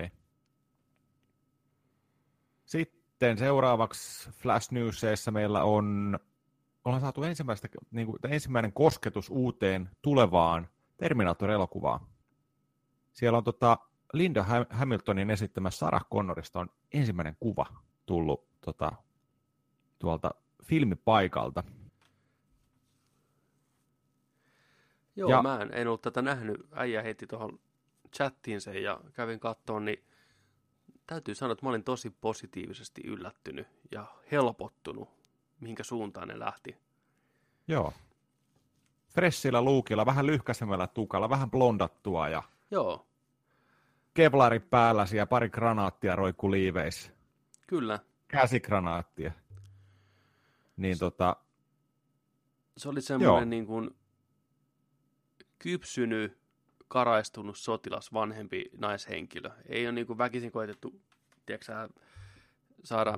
Ei. 0.02 0.10
Sitten 2.68 3.38
seuraavaksi 3.38 4.30
Flash 4.32 4.72
Newsissa 4.72 5.32
meillä 5.32 5.64
on, 5.64 6.20
ollaan 6.86 7.02
saatu 7.02 7.24
ensimmäistä, 7.24 7.68
niin 7.92 8.06
kuin, 8.06 8.20
ensimmäinen 8.30 8.74
kosketus 8.74 9.30
uuteen 9.30 9.90
tulevaan 10.02 10.68
Terminator-elokuvaan. 10.98 12.00
Siellä 13.14 13.38
on 13.38 13.44
tota, 13.44 13.78
Linda 14.14 14.46
Hamiltonin 14.70 15.30
esittämä 15.30 15.72
Sarah 15.72 16.06
Connorista 16.14 16.60
on 16.60 16.70
ensimmäinen 16.94 17.38
kuva 17.40 17.66
tullut 18.06 18.48
tota, 18.62 18.92
tuolta 20.00 20.32
filmipaikalta. 20.64 21.64
Joo, 25.16 25.30
ja, 25.30 25.42
mä 25.42 25.60
en, 25.62 25.74
en 25.74 25.88
ollut 25.88 26.02
tätä 26.02 26.22
nähnyt. 26.22 26.68
Äijä 26.72 27.02
heitti 27.02 27.28
tuohon 27.28 27.60
chattiin 28.16 28.62
sen 28.62 28.84
ja 28.84 29.02
kävin 29.14 29.40
kattoon, 29.40 29.86
niin 29.86 30.04
täytyy 31.08 31.36
sanoa, 31.36 31.54
että 31.54 31.66
mä 31.66 31.70
olin 31.70 31.84
tosi 31.84 32.10
positiivisesti 32.10 33.02
yllättynyt 33.06 33.68
ja 33.92 34.06
helpottunut, 34.32 35.10
mihinkä 35.60 35.84
suuntaan 35.84 36.28
ne 36.28 36.40
lähti. 36.40 36.78
Joo. 37.68 37.94
Fressillä 39.08 39.62
luukilla, 39.62 40.06
vähän 40.06 40.28
lyhkäisemmällä 40.28 40.88
tukalla, 40.88 41.30
vähän 41.30 41.52
blondattua 41.52 42.30
ja 42.30 42.44
Joo. 42.72 43.08
kevlari 44.14 44.60
päällä 44.60 45.06
ja 45.16 45.26
pari 45.26 45.50
granaattia 45.50 46.16
roikku 46.16 46.52
liiveissä. 46.52 47.12
Kyllä. 47.68 48.00
Käsigranaattia. 48.28 49.32
Niin 50.78 51.00
tota... 51.00 51.36
Se 52.78 52.90
oli 52.90 53.02
semmoinen 53.02 53.50
niin 53.50 53.66
kuin 53.66 53.96
kypsynyt, 55.60 56.37
karaistunut 56.88 57.58
sotilas, 57.58 58.14
vanhempi 58.14 58.66
naishenkilö. 58.78 59.52
Ei 59.66 59.86
ole 59.86 59.92
niin 59.92 60.08
kuin 60.08 60.18
väkisin 60.18 60.52
koetettu, 60.52 61.02
tiedätkö, 61.46 61.90
saada 62.84 63.18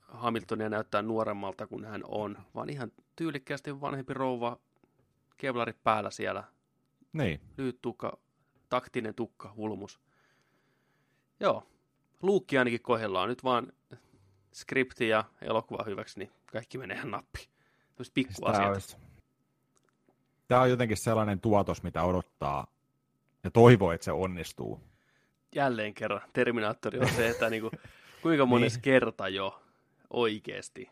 Hamiltonia 0.00 0.68
näyttää 0.68 1.02
nuoremmalta 1.02 1.66
kuin 1.66 1.84
hän 1.84 2.02
on, 2.08 2.38
vaan 2.54 2.70
ihan 2.70 2.92
tyylikkäästi 3.16 3.80
vanhempi 3.80 4.14
rouva, 4.14 4.58
kevlarit 5.36 5.82
päällä 5.82 6.10
siellä. 6.10 6.44
Niin. 7.12 7.40
Lyhyt 7.58 7.78
tukka, 7.82 8.18
taktinen 8.68 9.14
tukka, 9.14 9.54
hulmus. 9.56 10.00
Joo, 11.40 11.66
luukki 12.22 12.58
ainakin 12.58 12.82
kohdellaan. 12.82 13.28
Nyt 13.28 13.44
vaan 13.44 13.72
skripti 14.52 15.08
ja 15.08 15.24
elokuva 15.40 15.84
hyväksi, 15.84 16.18
niin 16.18 16.30
kaikki 16.52 16.78
menee 16.78 16.96
ihan 16.96 17.10
nappi. 17.10 17.48
Tämmöiset 17.94 18.14
pikkuasiat. 18.14 18.98
Tämä 20.48 20.60
on 20.60 20.70
jotenkin 20.70 20.96
sellainen 20.96 21.40
tuotos, 21.40 21.82
mitä 21.82 22.02
odottaa 22.02 22.75
ja 23.46 23.50
toivoo, 23.50 23.92
että 23.92 24.04
se 24.04 24.12
onnistuu. 24.12 24.80
Jälleen 25.54 25.94
kerran 25.94 26.20
Terminaattori 26.32 26.98
on 26.98 27.08
se, 27.08 27.28
että 27.28 27.50
niinku, 27.50 27.70
kuinka 28.22 28.46
mones 28.46 28.72
niin. 28.74 28.82
kerta 28.82 29.28
jo 29.28 29.62
oikeasti. 30.10 30.90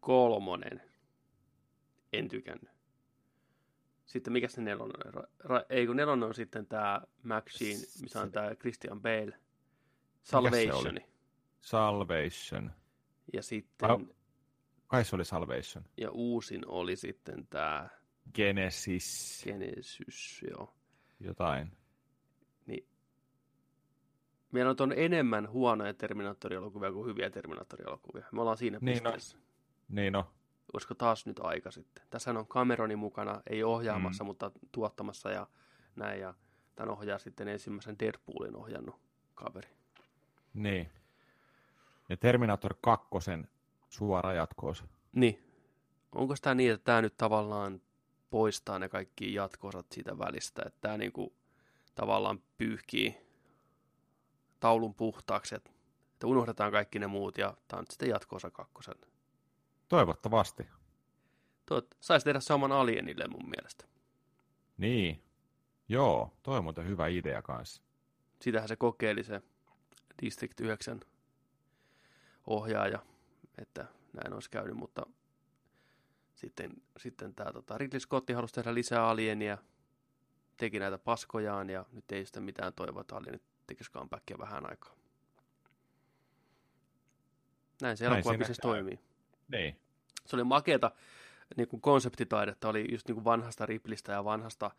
Kolmonen. 0.00 0.82
En 2.12 2.28
tykännyt. 2.28 2.70
Sitten 4.06 4.32
mikä 4.32 4.48
se 4.48 4.60
nelonen 4.60 5.16
on? 5.18 5.24
Ra- 5.44 5.66
ei 5.68 5.86
kun 5.86 5.96
nelonen 5.96 6.28
on 6.28 6.34
sitten 6.34 6.66
tämä 6.66 7.00
Machine, 7.22 7.80
missä 8.00 8.20
on 8.20 8.32
tämä 8.32 8.54
Christian 8.54 9.02
Bale. 9.02 9.38
Salvationi. 10.22 11.06
Salvation. 11.60 12.72
Ja 13.32 13.42
sitten... 13.42 13.88
Kai 14.86 15.04
se 15.04 15.16
oli 15.16 15.24
Salvation. 15.24 15.84
Ja 15.96 16.10
uusin 16.10 16.66
oli 16.66 16.96
sitten 16.96 17.46
tämä... 17.46 17.88
Genesis. 18.34 19.42
Genesis, 19.44 20.44
joo. 20.50 20.74
Jotain. 21.20 21.72
Niin. 22.66 22.88
Meillä 24.52 24.74
on 24.80 24.92
enemmän 24.96 25.50
huonoja 25.50 25.94
Terminaattori-elokuvia 25.94 26.92
kuin 26.92 27.06
hyviä 27.06 27.30
Terminaattori-elokuvia. 27.30 28.26
Me 28.32 28.40
ollaan 28.40 28.56
siinä 28.56 28.78
niin 28.80 28.92
pisteessä. 28.92 29.36
No. 29.36 29.44
Niin 29.88 30.12
no. 30.12 30.30
Olisiko 30.72 30.94
taas 30.94 31.26
nyt 31.26 31.40
aika 31.42 31.70
sitten? 31.70 32.04
Tässä 32.10 32.30
on 32.30 32.46
Cameroni 32.46 32.96
mukana, 32.96 33.42
ei 33.50 33.64
ohjaamassa, 33.64 34.24
mm. 34.24 34.26
mutta 34.26 34.50
tuottamassa 34.72 35.30
ja 35.30 35.46
näin. 35.96 36.20
Ja 36.20 36.34
tämän 36.76 36.90
ohjaa 36.90 37.18
sitten 37.18 37.48
ensimmäisen 37.48 37.98
Deadpoolin 37.98 38.56
ohjannut 38.56 39.00
kaveri. 39.34 39.68
Niin. 40.54 40.90
Ja 42.08 42.16
Terminator 42.16 42.74
2 42.80 43.08
suora 43.88 44.32
jatkoosa. 44.32 44.84
Niin. 45.12 45.38
Onko 46.12 46.34
tämä 46.42 46.54
niin, 46.54 46.72
että 46.72 46.84
tämä 46.84 47.02
nyt 47.02 47.16
tavallaan 47.16 47.80
poistaa 48.34 48.78
ne 48.78 48.88
kaikki 48.88 49.34
jatkoosat 49.34 49.86
siitä 49.92 50.18
välistä, 50.18 50.62
että 50.66 50.78
tämä 50.80 50.96
niinku 50.96 51.36
tavallaan 51.94 52.42
pyyhkii 52.56 53.16
taulun 54.60 54.94
puhtaaksi, 54.94 55.54
että 55.54 55.70
unohdetaan 56.24 56.72
kaikki 56.72 56.98
ne 56.98 57.06
muut 57.06 57.38
ja 57.38 57.56
tämä 57.68 57.80
on 57.80 57.86
sitten 57.90 58.08
jatkoosa 58.08 58.50
kakkosen. 58.50 58.94
Toivottavasti. 59.88 60.66
Toivot, 61.66 61.96
saisi 62.00 62.24
tehdä 62.24 62.40
saman 62.40 62.72
alienille 62.72 63.28
mun 63.28 63.48
mielestä. 63.48 63.84
Niin. 64.78 65.22
Joo, 65.88 66.36
toi 66.42 66.58
on 66.58 66.64
muuten 66.64 66.86
hyvä 66.86 67.06
idea 67.06 67.42
kanssa. 67.42 67.82
Sitähän 68.40 68.68
se 68.68 68.76
kokeili 68.76 69.24
se 69.24 69.42
District 70.22 70.60
9 70.60 71.00
ohjaaja, 72.46 72.98
että 73.58 73.86
näin 74.12 74.34
olisi 74.34 74.50
käynyt, 74.50 74.76
mutta 74.76 75.06
sitten, 76.34 76.72
sitten 76.96 77.34
tämä 77.34 77.52
tota, 77.52 77.78
Ridley 77.78 78.00
Scott 78.00 78.30
halusi 78.34 78.54
tehdä 78.54 78.74
lisää 78.74 79.08
alienia, 79.08 79.58
teki 80.56 80.78
näitä 80.78 80.98
paskojaan 80.98 81.70
ja 81.70 81.84
nyt 81.92 82.12
ei 82.12 82.26
sitä 82.26 82.40
mitään 82.40 82.72
toivoa, 82.72 83.00
että 83.00 83.16
alienit 83.16 83.42
tekisi 83.66 83.92
comebackia 83.92 84.38
vähän 84.38 84.70
aikaa. 84.70 84.94
Näin 87.82 87.96
se 87.96 88.06
elokuvabisnes 88.06 88.58
toimii. 88.62 88.98
Niin. 89.48 89.76
Se 90.26 90.36
oli 90.36 90.44
makeeta 90.44 90.90
niin 91.56 91.68
kuin 91.68 91.80
konseptitaidetta, 91.80 92.68
oli 92.68 92.92
just 92.92 93.08
niin 93.08 93.14
kuin 93.14 93.24
vanhasta 93.24 93.66
Riplistä 93.66 94.12
ja 94.12 94.24
vanhasta 94.24 94.70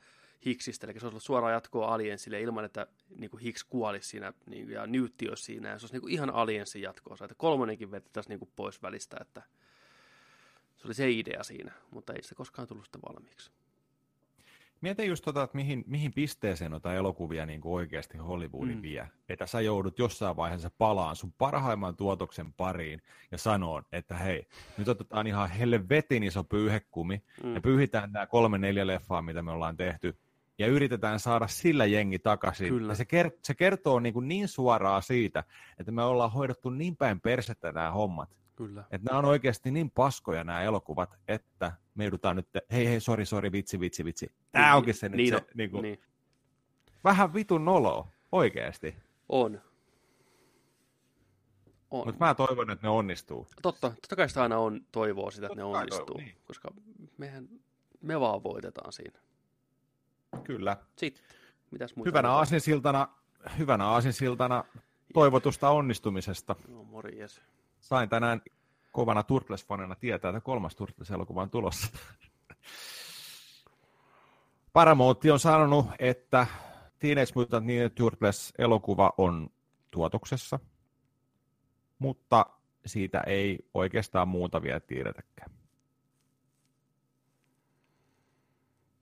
Hicksistä, 0.46 0.88
eli 0.88 0.94
se 0.94 1.06
olisi 1.06 1.13
ollut 1.13 1.24
suoraan 1.24 1.54
jatkoa 1.54 1.94
Aliensille 1.94 2.41
ilman, 2.41 2.65
että 2.65 2.88
niin 3.15 3.30
kuin 3.30 3.41
Hicks 3.41 3.63
kuolisi 3.63 4.10
siinä 4.10 4.34
niin, 4.46 4.70
ja 4.70 4.88
Newt 4.88 5.13
olisi 5.30 5.44
siinä, 5.44 5.70
ja 5.70 5.80
se 5.80 5.84
olisi 5.84 5.94
niin 5.94 6.02
kuin 6.02 6.13
ihan 6.13 6.30
Aliensin 6.30 6.82
jatkoa, 6.82 7.18
että 7.22 7.36
kolmonenkin 7.38 7.91
vetettäisiin 7.91 8.30
niin 8.30 8.39
kuin 8.39 8.52
pois 8.56 8.82
välistä, 8.82 9.18
että 9.22 9.41
se 10.86 10.88
oli 10.88 10.93
se 10.93 11.12
idea 11.12 11.43
siinä, 11.43 11.71
mutta 11.91 12.13
ei 12.13 12.24
se 12.24 12.36
koskaan 12.36 12.67
tullut 12.67 12.86
sitä 12.86 13.00
valmiiksi. 13.10 13.52
Mietin 14.82 15.10
just 15.10 15.24
tota, 15.26 15.43
että 15.43 15.56
mihin, 15.56 15.84
mihin 15.88 16.13
pisteeseen 16.13 16.71
noita 16.71 16.93
elokuvia 16.93 17.45
niin 17.45 17.62
kuin 17.62 17.74
oikeasti 17.74 18.17
Hollywoodin 18.17 18.76
mm. 18.76 18.82
vie. 18.82 19.10
Että 19.30 19.45
sä 19.45 19.62
joudut 19.62 20.00
jossain 20.00 20.36
vaiheessa 20.36 20.71
palaan 20.78 21.15
sun 21.15 21.34
parhaimman 21.38 21.95
tuotoksen 21.95 22.54
pariin 22.54 23.02
ja 23.32 23.38
sanoon, 23.38 23.84
että 23.91 24.15
hei, 24.15 24.48
nyt 24.78 24.88
otetaan 24.88 25.28
ihan 25.28 25.50
helvetin 25.50 26.24
iso 26.24 26.43
pyyhekumi 26.43 27.24
mm. 27.43 27.56
ja 27.56 27.62
pyyhitään 27.62 28.12
nämä 28.12 28.28
kolme 28.28 28.58
neljä 28.58 28.88
leffaa, 28.88 29.21
mitä 29.21 29.41
me 29.41 29.52
ollaan 29.52 29.78
tehty 29.78 30.17
ja 30.58 30.67
yritetään 30.67 31.19
saada 31.19 31.48
sillä 31.48 31.86
jengi 31.86 32.19
takaisin. 32.19 32.69
Kyllä. 32.69 32.91
Ja 32.91 32.95
se, 32.95 33.04
ker- 33.04 33.39
se 33.43 33.56
kertoo 33.56 34.00
niin, 34.00 34.13
kuin 34.13 34.28
niin 34.28 34.48
suoraan 34.48 35.04
siitä, 35.04 35.43
että 35.80 35.91
me 35.91 36.04
ollaan 36.04 36.32
hoidettu 36.32 36.69
niin 36.69 36.95
päin 36.98 37.21
persettä 37.21 37.71
nämä 37.71 37.91
hommat. 37.91 38.30
Kyllä. 38.56 38.84
Että 38.91 39.06
nämä 39.06 39.20
on 39.20 39.26
oikeasti 39.26 39.72
niin 39.72 39.91
paskoja 39.91 40.44
nämä 40.44 40.62
elokuvat, 40.62 41.15
että 41.28 41.72
me 41.96 42.04
joudutaan 42.04 42.36
nyt, 42.36 42.48
hei 42.72 42.88
hei, 42.88 43.00
sori, 43.00 43.26
sori, 43.26 43.52
vitsi, 43.52 43.80
vitsi, 43.80 44.06
vitsi. 44.06 44.32
Tämä 44.52 44.65
niin, 44.65 44.76
onkin 44.76 44.94
se 44.94 45.10
niin, 45.10 45.34
nyt 45.34 45.44
se, 45.48 45.52
niin 45.56 45.72
kuin, 45.72 45.82
niin. 45.82 46.02
vähän 47.04 47.34
vitun 47.34 47.65
nolo, 47.65 48.08
oikeasti. 48.32 48.96
On. 49.30 49.62
on. 51.91 52.08
Mutta 52.08 52.26
mä 52.26 52.36
toivon, 52.36 52.72
että 52.72 52.88
ne 52.88 52.89
onnistuu. 52.89 53.48
Totta, 53.62 53.89
totta 53.89 54.15
kai 54.15 54.30
sitä 54.30 54.41
aina 54.41 54.58
on 54.58 54.82
toivoa 54.91 55.32
sitä, 55.32 55.46
että 55.46 55.56
totta 55.56 55.74
ne 55.74 55.80
onnistuu, 55.80 56.06
toivon, 56.06 56.24
niin. 56.24 56.38
koska 56.46 56.72
mehän, 57.18 57.50
me 58.02 58.20
vaan 58.20 58.44
voitetaan 58.44 58.94
siinä. 58.94 59.20
Kyllä. 60.44 60.78
Sitten, 60.98 61.24
mitäs 61.72 61.96
muuta? 61.96 62.10
Hyvänä 62.10 62.32
aasinsiltana, 62.32 63.08
hyvänä 63.58 63.86
aasinsiltana 63.86 64.63
toivotusta 65.13 65.70
onnistumisesta. 65.70 66.56
No, 66.68 66.84
morjes. 66.84 67.41
Sain 67.86 68.10
tänään 68.10 68.41
kovana 68.91 69.24
Turtles-fanina 69.24 69.95
tietää, 70.00 70.30
että 70.30 70.41
kolmas 70.41 70.76
Turtles-elokuva 70.76 71.41
on 71.41 71.50
tulossa. 71.50 71.88
Paramount 74.74 75.26
on 75.32 75.39
sanonut, 75.39 75.86
että 76.00 76.48
Teenage 77.00 77.32
Mutant 77.36 77.65
Ninja 77.65 77.89
Turtles-elokuva 77.89 79.13
on 79.17 79.50
tuotoksessa, 79.91 80.60
mutta 82.00 82.45
siitä 82.86 83.21
ei 83.28 83.69
oikeastaan 83.74 84.28
muuta 84.28 84.62
vielä 84.62 84.80
tiedetäkään. 84.80 85.52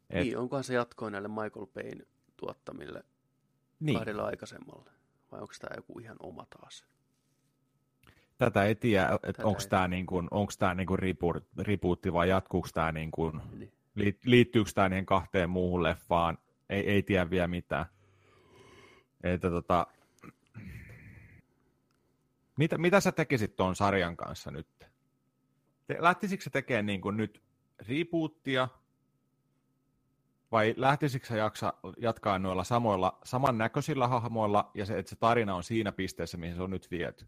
Et... 0.10 0.24
Niin, 0.24 0.38
onkohan 0.38 0.63
se 0.63 0.74
jatkoa 0.74 1.10
näille 1.10 1.28
Michael 1.28 1.65
Payne 1.65 2.06
tuottamille 2.38 3.04
niin. 3.80 3.98
kahdelle 3.98 4.24
aikaisemmalle? 4.24 4.91
Vai 5.32 5.41
onko 5.41 5.54
tämä 5.62 5.76
joku 5.76 6.00
ihan 6.00 6.17
oma 6.19 6.46
taas? 6.46 6.92
Tätä 8.43 8.63
ei 8.63 8.75
tiedä, 8.75 9.19
että 9.23 9.45
onko 9.45 9.62
tämä 9.69 9.88
niinku, 9.88 10.23
onks 10.32 10.58
tää 10.58 10.73
niinku 10.75 10.97
reboot, 10.97 11.43
rebootti 11.58 12.13
vai 12.13 12.29
jatkuuko 12.29 12.67
tämä 12.73 12.91
niinku, 12.91 13.32
niin. 13.95 14.17
liittyykö 14.25 14.71
tämä 14.75 14.89
niihin 14.89 15.06
kahteen 15.06 15.49
muuhun 15.49 15.84
leffaan, 15.84 16.38
ei, 16.69 16.89
ei 16.89 17.03
tiedä 17.03 17.29
vielä 17.29 17.47
mitään. 17.47 17.86
Että 19.23 19.49
tota, 19.49 19.88
mitä, 22.58 22.77
mitä 22.77 22.99
sä 22.99 23.12
tekisit 23.12 23.56
tuon 23.56 23.75
sarjan 23.75 24.17
kanssa 24.17 24.51
nyt? 24.51 24.67
Te, 25.88 25.97
lähtisikö 25.99 26.43
se 26.43 26.49
tekemään 26.49 26.86
niin 26.86 27.01
kuin 27.01 27.17
nyt 27.17 27.41
rebootia, 27.89 28.67
vai 30.51 30.73
lähtisikö 30.77 31.27
se 31.27 31.38
jaksa, 31.38 31.73
jatkaa 31.97 32.39
noilla 32.39 32.63
samoilla, 32.63 33.19
samannäköisillä 33.23 34.08
hahmoilla, 34.08 34.71
ja 34.73 34.86
se, 34.86 34.99
että 34.99 35.10
se 35.10 35.15
tarina 35.15 35.56
on 35.56 35.63
siinä 35.63 35.91
pisteessä, 35.91 36.38
mihin 36.38 36.56
se 36.56 36.62
on 36.62 36.69
nyt 36.69 36.91
viety? 36.91 37.27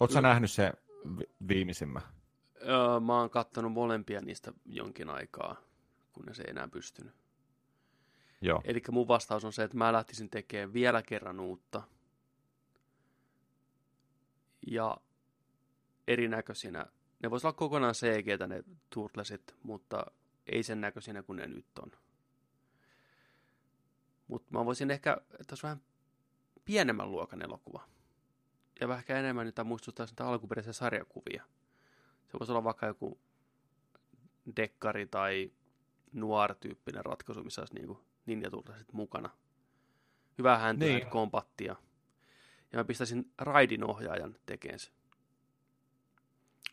Oletko 0.00 0.20
no. 0.20 0.28
nähnyt 0.28 0.50
se 0.50 0.72
vi- 1.18 1.30
viimeisimmän? 1.48 2.02
Öö, 2.62 3.00
mä 3.00 3.20
oon 3.20 3.30
kattonut 3.30 3.72
molempia 3.72 4.20
niistä 4.20 4.52
jonkin 4.66 5.10
aikaa, 5.10 5.56
kunnes 6.12 6.40
ei 6.40 6.50
enää 6.50 6.68
pystynyt. 6.68 7.14
Joo. 8.40 8.60
Eli 8.64 8.82
mun 8.90 9.08
vastaus 9.08 9.44
on 9.44 9.52
se, 9.52 9.62
että 9.62 9.76
mä 9.76 9.92
lähtisin 9.92 10.30
tekemään 10.30 10.72
vielä 10.72 11.02
kerran 11.02 11.40
uutta. 11.40 11.82
Ja 14.66 14.96
erinäköisinä. 16.08 16.86
Ne 17.22 17.30
voisi 17.30 17.46
olla 17.46 17.56
kokonaan 17.56 17.94
cg 17.94 18.26
ne 18.48 18.64
Turtlesit, 18.90 19.56
mutta 19.62 20.06
ei 20.46 20.62
sen 20.62 20.80
näköisinä 20.80 21.22
kuin 21.22 21.36
ne 21.36 21.46
nyt 21.46 21.78
on. 21.82 21.90
Mutta 24.28 24.48
mä 24.50 24.64
voisin 24.64 24.90
ehkä, 24.90 25.16
että 25.40 25.52
olisi 25.52 25.62
vähän 25.62 25.82
pienemmän 26.64 27.10
luokan 27.10 27.42
elokuva. 27.42 27.88
Ja 28.80 28.88
vähän 28.88 29.04
enemmän 29.08 29.46
niitä 29.46 29.64
muistuttaa 29.64 30.06
sitä 30.06 30.26
alkuperäisiä 30.26 30.72
sarjakuvia. 30.72 31.44
Se 32.26 32.38
voisi 32.38 32.52
olla 32.52 32.64
vaikka 32.64 32.86
joku 32.86 33.20
dekkari 34.56 35.06
tai 35.06 35.52
nuor-tyyppinen 36.12 37.04
ratkaisu, 37.04 37.44
missä 37.44 37.62
olisi 37.62 37.74
niinku 37.74 38.04
Ninja 38.26 38.50
Turtlesit 38.50 38.92
mukana. 38.92 39.30
Hyvää 40.38 40.58
häntä 40.58 40.84
niin. 40.84 41.06
kompattia. 41.06 41.76
Ja 42.72 42.78
mä 42.78 42.84
pistäisin 42.84 43.32
Raidin 43.38 43.84
ohjaajan 43.84 44.36
tekeen 44.46 44.78
se. 44.78 44.90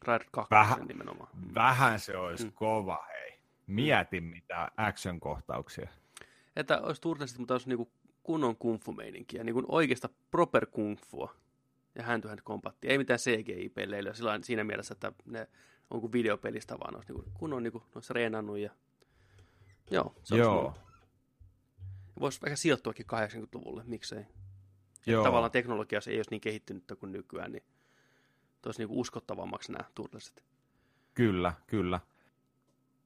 Raid 0.02 0.22
2 0.32 0.52
vähän, 0.52 0.88
nimenomaan. 0.88 1.30
Vähän 1.56 2.00
se 2.00 2.18
olisi 2.18 2.46
mm. 2.46 2.52
kova, 2.52 3.06
hei. 3.10 3.40
Mietin 3.68 4.24
mm. 4.24 4.30
mitä 4.30 4.72
action-kohtauksia. 4.78 5.90
Että 6.56 6.82
olisi 6.82 7.02
Turtlesit, 7.02 7.38
mutta 7.38 7.54
olisi 7.54 7.70
niinku 7.70 7.92
kunnon 8.24 8.56
kungfu-meininkiä, 8.56 9.44
niin 9.44 9.54
kuin 9.54 9.66
oikeasta 9.70 10.10
proper 10.32 10.66
kungfua 10.66 11.36
ja 11.98 12.04
hand 12.04 12.22
to 12.22 12.28
hand 12.28 12.40
kompatti. 12.44 12.88
Ei 12.88 12.98
mitään 12.98 13.20
CGI-pelleilyä 13.20 14.14
sillä 14.14 14.40
siinä 14.44 14.64
mielessä, 14.64 14.94
että 14.94 15.12
ne 15.26 15.48
on 15.90 16.02
kuin 16.02 16.12
videopelistä, 16.12 16.80
vaan 16.80 16.96
olisi 16.96 17.14
niin 17.14 17.32
kunnon 17.34 17.64
niin 17.64 17.72
kuin, 17.72 17.84
olisi 17.96 18.14
reenannut 18.14 18.58
ja 18.58 18.72
joo, 19.92 20.16
se 20.24 20.38
Joo. 20.38 20.76
Voisi 22.20 22.40
ehkä 22.46 22.56
sijoittuakin 22.56 23.06
80-luvulle, 23.06 23.84
miksei. 23.86 24.26
Joo. 25.06 25.24
Tavallaan 25.24 25.52
teknologia 25.52 26.00
ei 26.08 26.18
olisi 26.18 26.30
niin 26.32 26.42
kehittynyt 26.42 26.84
kuin 27.00 27.12
nykyään, 27.12 27.52
niin 27.52 27.64
toisi 28.62 28.80
niin 28.80 28.98
uskottavammaksi 28.98 29.72
nämä 29.72 29.90
turtlesit. 29.96 30.44
Kyllä, 31.14 31.54
kyllä. 31.68 32.00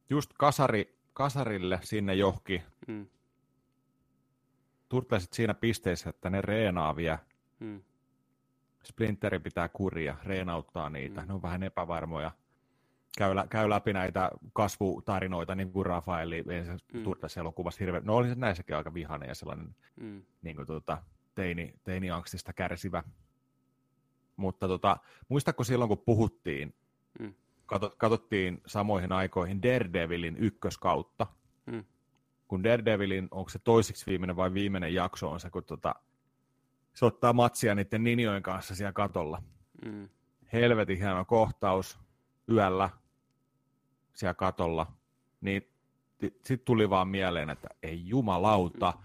Just 0.10 0.34
kasari, 0.38 0.98
kasarille 1.14 1.80
sinne 1.84 2.16
johki. 2.16 2.62
Mm. 2.88 3.08
Turtlesit 4.90 5.34
siinä 5.34 5.54
pisteessä, 5.54 6.10
että 6.10 6.30
ne 6.30 6.42
reenaa 6.42 6.96
vielä. 6.96 7.20
Mm. 7.60 7.84
Splinteri 8.84 9.40
pitää 9.40 9.70
kuria, 9.70 10.18
reenauttaa 10.24 10.90
niitä. 10.90 11.22
Mm. 11.22 11.28
Ne 11.28 11.34
on 11.34 11.42
vähän 11.42 11.64
epävarmoja. 11.64 12.32
Käy, 13.18 13.36
lä- 13.36 13.48
käy 13.50 13.70
läpi 13.70 13.94
näitä 13.94 14.32
kasvutarinoita, 14.54 15.56
niin 15.56 15.72
kuin 15.72 15.86
Rafaeli 15.86 16.44
mm. 16.94 17.04
Turtles-elokuvassa 17.04 17.80
hirveän. 17.80 18.06
No 18.06 18.16
oli 18.16 18.30
se 18.30 18.36
näissäkin 18.36 18.76
aika 18.76 18.94
vihainen 18.94 19.30
ja 19.30 19.36
sellainen 19.36 19.76
mm. 19.96 20.22
niin 20.42 20.56
kuin, 20.56 20.68
tuota, 20.68 21.04
teini, 21.36 21.74
teiniangstista 21.84 22.54
kärsivä. 22.54 23.04
Mutta 24.36 24.68
tota, 24.68 24.98
muistatko 25.30 25.64
silloin, 25.64 25.90
kun 25.90 26.04
puhuttiin, 26.06 26.76
mm. 27.20 27.34
katsottiin 27.98 28.62
samoihin 28.68 29.12
aikoihin 29.12 29.62
Daredevilin 29.62 30.38
ykköskautta, 30.38 31.28
mm. 31.66 31.84
kun 32.48 32.64
Daredevilin, 32.64 33.28
onko 33.32 33.50
se 33.50 33.60
toisiksi 33.60 34.06
viimeinen 34.06 34.36
vai 34.36 34.54
viimeinen 34.54 34.94
jakso 34.94 35.32
on 35.32 35.40
se, 35.40 35.50
kun 35.50 35.64
tota, 35.64 35.96
se 36.94 37.06
ottaa 37.06 37.34
matsia 37.34 37.76
niiden 37.76 38.04
ninjojen 38.04 38.44
kanssa 38.44 38.76
siellä 38.76 38.94
katolla. 38.94 39.44
Mm. 39.86 40.10
Helvetin 40.54 40.98
hieno 40.98 41.26
kohtaus 41.26 42.00
yöllä 42.52 42.90
siellä 44.14 44.34
katolla. 44.34 44.88
Niin 45.42 45.68
sitten 46.22 46.66
tuli 46.66 46.90
vaan 46.90 47.08
mieleen, 47.08 47.50
että 47.50 47.68
ei 47.84 48.08
jumalauta, 48.08 48.94
mm. 48.98 49.04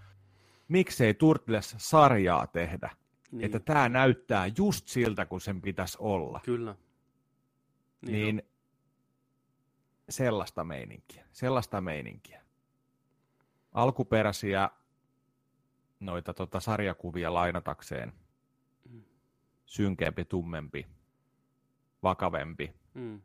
miksei 0.67 1.13
Turtles-sarjaa 1.13 2.47
tehdä? 2.47 2.89
Niin. 3.31 3.45
Että 3.45 3.59
tämä 3.59 3.89
näyttää 3.89 4.51
just 4.57 4.87
siltä, 4.87 5.25
kun 5.25 5.41
sen 5.41 5.61
pitäisi 5.61 5.97
olla. 6.01 6.39
Kyllä. 6.43 6.75
Niin, 8.01 8.11
niin 8.11 8.41
sellaista 10.09 10.63
meininkiä. 10.63 11.25
Sellaista 11.31 11.81
meininkiä. 11.81 12.41
Alkuperäisiä 13.71 14.69
noita 15.99 16.33
tota, 16.33 16.59
sarjakuvia 16.59 17.33
lainatakseen. 17.33 18.13
Mm. 18.89 19.03
Synkeämpi, 19.65 20.25
tummempi, 20.25 20.87
vakavempi. 22.03 22.73
Mm. 22.93 23.21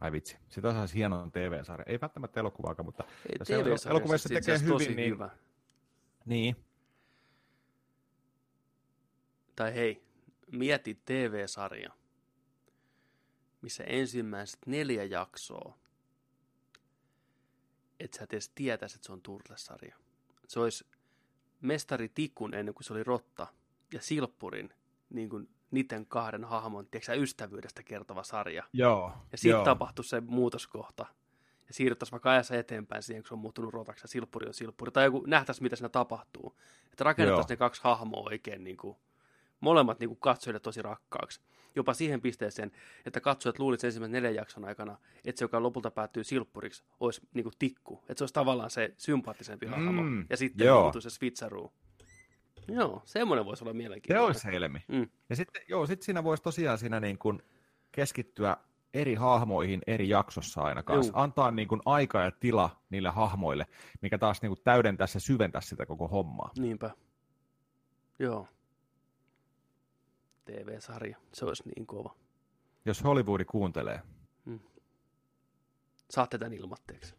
Ai 0.00 0.12
vitsi, 0.12 0.36
sitä 0.48 0.72
saisi 0.72 0.94
hienon 0.94 1.32
TV-sarja. 1.32 1.84
Ei 1.86 2.00
välttämättä 2.00 2.40
elokuvaakaan, 2.40 2.86
mutta 2.86 3.04
Ei, 3.48 3.56
elokuvissa 3.90 4.28
tekee 4.28 4.58
hyvin. 4.58 4.96
Niin, 4.96 5.10
hyvä. 5.10 5.30
niin. 6.26 6.56
Tai 9.56 9.74
hei, 9.74 10.02
mieti 10.52 11.00
TV-sarja, 11.04 11.90
missä 13.62 13.84
ensimmäiset 13.84 14.58
neljä 14.66 15.04
jaksoa 15.04 15.78
et 18.00 18.14
sä 18.14 18.26
edes 18.30 18.48
tietäisi, 18.48 18.96
että 18.96 19.06
se 19.06 19.12
on 19.12 19.22
Turtles-sarja. 19.22 19.96
Se 20.48 20.60
olisi 20.60 20.86
Mestari 21.60 22.08
Tikun 22.08 22.54
ennen 22.54 22.74
kuin 22.74 22.84
se 22.84 22.92
oli 22.92 23.04
Rotta 23.04 23.46
ja 23.92 24.00
Silppurin 24.00 24.72
niin 25.10 25.28
kuin 25.28 25.48
niiden 25.70 26.06
kahden 26.06 26.44
hahmon 26.44 26.86
tiedätkö, 26.86 27.14
ystävyydestä 27.14 27.82
kertova 27.82 28.22
sarja. 28.22 28.64
Joo, 28.72 29.12
ja 29.32 29.38
siitä 29.38 29.64
tapahtui 29.64 30.04
se 30.04 30.20
muutoskohta. 30.20 31.06
Ja 31.68 31.74
siirryttäisiin 31.74 32.12
vaikka 32.12 32.30
ajassa 32.30 32.56
eteenpäin 32.56 33.02
siihen, 33.02 33.22
kun 33.22 33.28
se 33.28 33.34
on 33.34 33.40
muuttunut 33.40 33.74
rotaksi 33.74 34.04
ja 34.04 34.08
silppuri 34.08 34.46
on 34.46 34.54
silppuri. 34.54 34.92
Tai 34.92 35.04
joku 35.04 35.24
nähtäisiin, 35.26 35.62
mitä 35.62 35.76
siinä 35.76 35.88
tapahtuu. 35.88 36.58
Että 36.92 37.04
rakennettaisiin 37.04 37.54
ne 37.54 37.56
kaksi 37.56 37.80
hahmoa 37.84 38.28
oikein 38.30 38.64
niin 38.64 38.76
kuin, 38.76 38.96
molemmat 39.60 40.00
niin 40.00 40.08
kuin 40.08 40.20
katsojille 40.20 40.60
tosi 40.60 40.82
rakkaaksi 40.82 41.40
jopa 41.76 41.94
siihen 41.94 42.20
pisteeseen, 42.20 42.72
että 43.06 43.20
katsojat 43.20 43.58
luulisivat 43.58 43.84
ensimmäisen 43.84 44.12
neljän 44.12 44.34
jakson 44.34 44.64
aikana, 44.64 44.98
että 45.24 45.38
se, 45.38 45.44
joka 45.44 45.62
lopulta 45.62 45.90
päättyy 45.90 46.24
silppuriksi, 46.24 46.84
olisi 47.00 47.20
niin 47.34 47.44
kuin 47.44 47.54
tikku. 47.58 48.02
Että 48.08 48.14
se 48.18 48.24
olisi 48.24 48.34
tavallaan 48.34 48.70
se 48.70 48.94
sympaattisempi 48.96 49.66
hahmo. 49.66 50.02
Mm, 50.02 50.26
ja 50.30 50.36
sitten 50.36 50.72
muuttuu 50.72 51.00
se 51.00 51.10
switcheroo. 51.10 51.72
Joo, 52.68 53.02
semmoinen 53.04 53.44
voisi 53.44 53.64
olla 53.64 53.72
mielenkiintoinen. 53.72 54.34
Se 54.34 54.46
olisi 54.46 54.60
helmi. 54.60 54.78
Mm. 54.88 55.08
Ja 55.30 55.36
sitten, 55.36 55.62
joo, 55.68 55.86
sitten 55.86 56.04
siinä 56.04 56.24
voisi 56.24 56.42
tosiaan 56.42 56.78
siinä 56.78 57.00
niin 57.00 57.18
kuin 57.18 57.42
keskittyä 57.92 58.56
eri 58.94 59.14
hahmoihin 59.14 59.82
eri 59.86 60.08
jaksossa 60.08 60.60
aina 60.60 60.82
kanssa. 60.82 61.12
Juu. 61.12 61.22
Antaa 61.22 61.50
niin 61.50 61.68
kuin 61.68 61.80
aika 61.84 62.22
ja 62.22 62.30
tila 62.30 62.70
niille 62.90 63.10
hahmoille, 63.10 63.66
mikä 64.00 64.18
taas 64.18 64.42
niin 64.42 64.50
kuin 64.50 64.60
täydentää 64.64 65.06
ja 65.14 65.20
syventää 65.20 65.60
sitä 65.60 65.86
koko 65.86 66.08
hommaa. 66.08 66.50
Niinpä. 66.58 66.90
Joo. 68.18 68.48
TV-sarja. 70.46 71.16
Se 71.32 71.44
olisi 71.44 71.62
niin 71.76 71.86
kova. 71.86 72.14
Jos 72.84 73.04
Hollywoodi 73.04 73.44
kuuntelee. 73.44 74.00
Hmm. 74.44 74.60
Saatte 76.10 76.38
tämän 76.38 76.52
ilmatteeksi. 76.52 77.14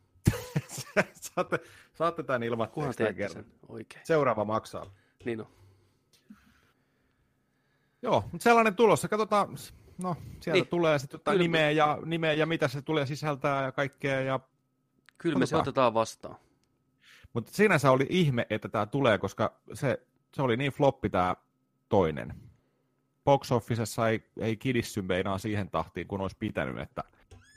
saatte, 1.36 1.60
saatte 1.94 2.24
tämän 2.24 2.44
ilmatteeksi 2.44 2.98
tämän 2.98 3.16
kerran. 3.16 3.46
Oikein. 3.68 4.06
Seuraava 4.06 4.46
maksaa. 4.46 4.92
Niin 5.26 5.42
on. 5.42 5.48
Joo, 8.02 8.24
mutta 8.32 8.44
sellainen 8.44 8.76
tulossa. 8.76 9.08
Katsotaan, 9.08 9.58
no 10.04 10.16
sieltä 10.40 10.62
niin. 10.62 10.68
tulee 10.68 11.00
sitten 11.00 11.18
jotain 11.18 11.40
nimeä 11.40 11.72
ja, 11.72 11.98
nimeä 12.06 12.34
ja 12.34 12.46
mitä 12.46 12.68
se 12.68 12.82
tulee 12.82 13.06
sisältää 13.06 13.64
ja 13.64 13.72
kaikkea. 13.72 14.22
Ja... 14.22 14.40
Kyllä 15.18 15.40
me 15.40 15.46
se 15.46 15.58
otetaan 15.58 15.94
vastaan. 15.94 16.36
Mutta 17.34 17.52
sinänsä 17.52 17.92
oli 17.92 18.06
ihme, 18.10 18.48
että 18.50 18.70
tämä 18.70 18.86
tulee, 18.86 19.18
koska 19.18 19.60
se, 19.74 20.02
se 20.34 20.42
oli 20.42 20.58
niin 20.58 20.72
floppi 20.72 21.10
tämä 21.10 21.36
toinen 21.90 22.47
box 23.28 23.52
officessa 23.52 24.10
ei, 24.10 24.24
ei 24.40 24.58
kidissy 24.58 25.02
meinaa 25.02 25.38
siihen 25.38 25.70
tahtiin, 25.70 26.08
kun 26.08 26.22
olisi 26.22 26.36
pitänyt, 26.40 26.80
että 26.80 27.04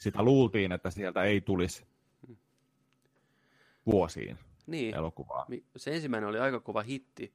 sitä 0.00 0.22
luultiin, 0.22 0.72
että 0.72 0.90
sieltä 0.90 1.22
ei 1.22 1.40
tulisi 1.40 1.86
vuosiin 3.86 4.38
niin. 4.66 4.94
elokuvaa. 4.94 5.46
Se 5.76 5.94
ensimmäinen 5.94 6.28
oli 6.28 6.38
aika 6.38 6.60
kova 6.60 6.82
hitti. 6.82 7.34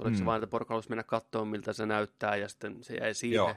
Oliko 0.00 0.10
mm. 0.10 0.16
se 0.16 0.24
vain, 0.24 0.42
että 0.42 0.50
porukka 0.50 0.74
halusi 0.74 0.88
mennä 0.88 1.02
katsomaan, 1.02 1.48
miltä 1.48 1.72
se 1.72 1.86
näyttää, 1.86 2.36
ja 2.36 2.48
sitten 2.48 2.84
se 2.84 2.94
jäi 2.94 3.14
siihen. 3.14 3.36
Joo. 3.36 3.54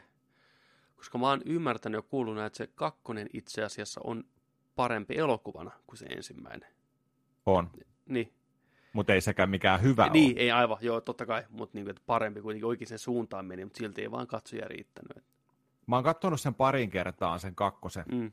Koska 0.95 1.17
mä 1.17 1.29
oon 1.29 1.41
ymmärtänyt 1.45 1.97
ja 1.97 2.01
kuullut, 2.01 2.39
että 2.39 2.57
se 2.57 2.67
kakkonen 2.67 3.29
itse 3.33 3.63
asiassa 3.63 4.01
on 4.03 4.23
parempi 4.75 5.17
elokuvana 5.17 5.71
kuin 5.87 5.97
se 5.97 6.05
ensimmäinen. 6.05 6.69
On. 7.45 7.69
Niin, 8.05 8.33
Mutta 8.99 9.13
ei 9.13 9.21
sekään 9.21 9.49
mikään 9.49 9.81
hyvä 9.81 10.07
niin 10.09 10.33
ole. 10.35 10.41
ei 10.41 10.51
aivan, 10.51 10.77
joo, 10.81 11.01
totta 11.01 11.25
kai, 11.25 11.43
mutta 11.49 11.77
niin, 11.77 11.89
että 11.89 12.01
parempi 12.05 12.41
kuitenkin 12.41 12.65
oikein 12.65 12.87
sen 12.87 12.99
suuntaan 12.99 13.45
meni, 13.45 13.65
mutta 13.65 13.77
silti 13.77 14.01
ei 14.01 14.11
vaan 14.11 14.27
katsoja 14.27 14.67
riittänyt. 14.67 15.23
Mä 15.87 15.95
oon 15.95 16.03
katsonut 16.03 16.41
sen 16.41 16.53
parin 16.55 16.89
kertaa, 16.89 17.37
sen 17.37 17.55
kakkosen. 17.55 18.05
Mm, 18.11 18.31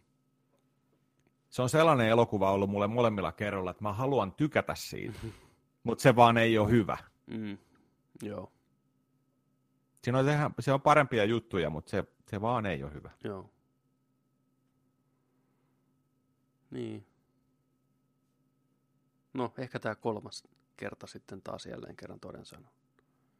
Se 1.48 1.62
on 1.62 1.68
sellainen 1.68 2.09
elokuva 2.09 2.52
ollut 2.52 2.70
mulle 2.70 2.87
molemmilla 2.87 3.33
kerroilla, 3.33 3.70
että 3.70 3.83
mä 3.83 3.92
haluan 3.92 4.33
tykätä 4.33 4.74
siitä. 4.74 5.18
Mutta 5.85 6.02
se 6.02 6.16
vaan 6.16 6.37
ei 6.37 6.59
ole 6.59 6.70
hyvä. 6.70 6.98
mm, 7.26 7.59
joo, 8.22 8.52
Siinä 10.02 10.18
on, 10.18 10.29
ihan, 10.29 10.55
se 10.61 10.72
on 10.72 10.81
parempia 10.83 11.24
juttuja, 11.24 11.70
mutta 11.70 11.90
se, 11.90 12.05
se 12.31 12.40
vaan 12.40 12.66
ei 12.66 12.83
ole 12.83 12.94
hyvä. 12.94 13.11
joo. 13.24 13.50
Niin. 16.70 17.07
No, 19.35 19.52
ehkä 19.59 19.79
tämä 19.81 19.94
kolmas 19.94 20.44
kerta 20.76 21.06
sitten 21.06 21.42
taas 21.42 21.66
jälleen 21.66 21.96
kerran 21.96 22.20
toden 22.20 22.44
sanoo. 22.44 22.70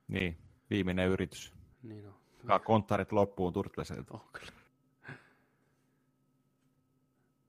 Niin, 0.09 0.39
viimeinen 0.71 1.09
yritys. 1.09 1.55
Niin 1.83 2.07
on. 2.07 2.15
Ka- 2.47 2.59
Konttarit 2.59 3.13
loppuun 3.13 3.53
Turtleselta. 3.53 4.15
Oh, 4.15 4.33
kyllä. 4.33 4.53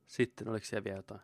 Sitten, 0.07 0.49
oliko 0.49 0.65
siellä 0.65 0.83
vielä 0.83 0.97
jotain? 0.97 1.21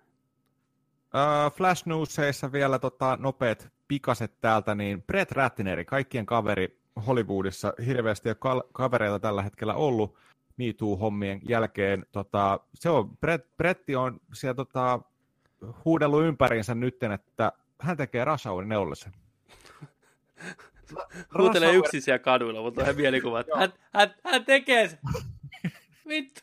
Uh, 1.04 1.54
Flash 1.54 1.88
Newsseissa 1.88 2.52
vielä 2.52 2.80
tota, 2.80 3.18
nopeat 3.22 3.70
pikaset 3.88 4.42
täältä, 4.42 4.76
niin 4.76 5.04
Brett 5.04 5.32
Ratteneri, 5.32 5.86
kaikkien 5.86 6.26
kaveri 6.26 6.82
Hollywoodissa, 7.08 7.74
hirveästi 7.86 8.30
ole 8.30 8.36
kal- 8.40 8.70
kavereita 8.74 9.20
tällä 9.20 9.42
hetkellä 9.42 9.74
ollut 9.74 10.18
Me 10.58 10.66
Too-hommien 10.66 11.42
jälkeen. 11.50 12.06
Tota, 12.12 12.60
se 12.74 12.90
on, 12.90 13.18
Brett, 13.18 13.58
Bretti 13.58 13.96
on 13.96 14.20
siellä 14.34 14.54
tota, 14.54 15.00
huudellut 15.86 16.24
ympäriinsä 16.24 16.76
nytten, 16.76 17.12
että 17.12 17.52
hän 17.82 17.98
tekee 17.98 18.26
Rush 18.26 18.46
Hourin 18.46 18.70
neulosen. 18.70 19.14
Huutelee 21.38 21.68
Rush 21.68 21.78
Hour- 21.78 21.86
yksin 21.86 22.02
siellä 22.02 22.20
kaduilla, 22.20 22.62
mutta 22.62 22.82
on 22.82 22.86
ihan 22.86 22.96
mielikuva, 22.96 23.40
että 23.40 23.58
hän, 23.58 23.74
hän, 23.94 24.16
hän 24.24 24.46
tekee 24.46 24.88
sen. 24.88 25.00
Vittu. 26.08 26.42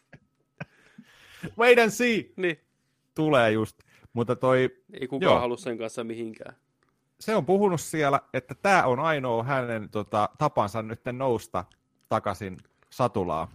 Wait 1.59 1.79
and 1.79 1.90
see! 1.90 2.31
Niin. 2.37 2.61
Tulee 3.14 3.51
just. 3.53 3.79
Mutta 4.12 4.37
toi, 4.37 4.77
Ei 5.01 5.07
kukaan 5.09 5.33
Joo. 5.33 5.40
halua 5.40 5.57
sen 5.57 5.79
kanssa 5.79 6.05
mihinkään. 6.05 6.57
se 7.21 7.35
on 7.37 7.47
puhunut 7.47 7.81
siellä, 7.81 8.21
että 8.35 8.55
tämä 8.55 8.85
on 8.85 9.01
ainoa 9.01 9.43
hänen 9.43 9.90
tota, 9.90 10.29
tapansa 10.38 10.83
nyt 10.83 11.01
nousta 11.12 11.64
takaisin 12.09 12.57
satulaa. 12.90 13.51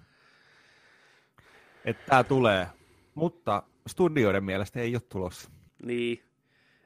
Että 1.85 2.03
tämä 2.09 2.23
tulee. 2.23 2.67
Mutta 3.15 3.63
studioiden 3.87 4.43
mielestä 4.43 4.79
ei 4.79 4.95
ole 4.95 5.01
tulossa. 5.09 5.49
Niin. 5.83 6.23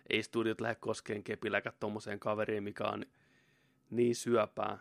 Ei 0.10 0.24
studiot 0.24 0.62
lähde 0.62 0.76
koskeen 0.76 1.24
kepiläkät 1.24 1.80
tommoseen 1.80 2.20
kaveriin, 2.20 2.64
mikä 2.64 2.84
on 2.84 3.06
niin 3.90 4.16
syöpää 4.16 4.78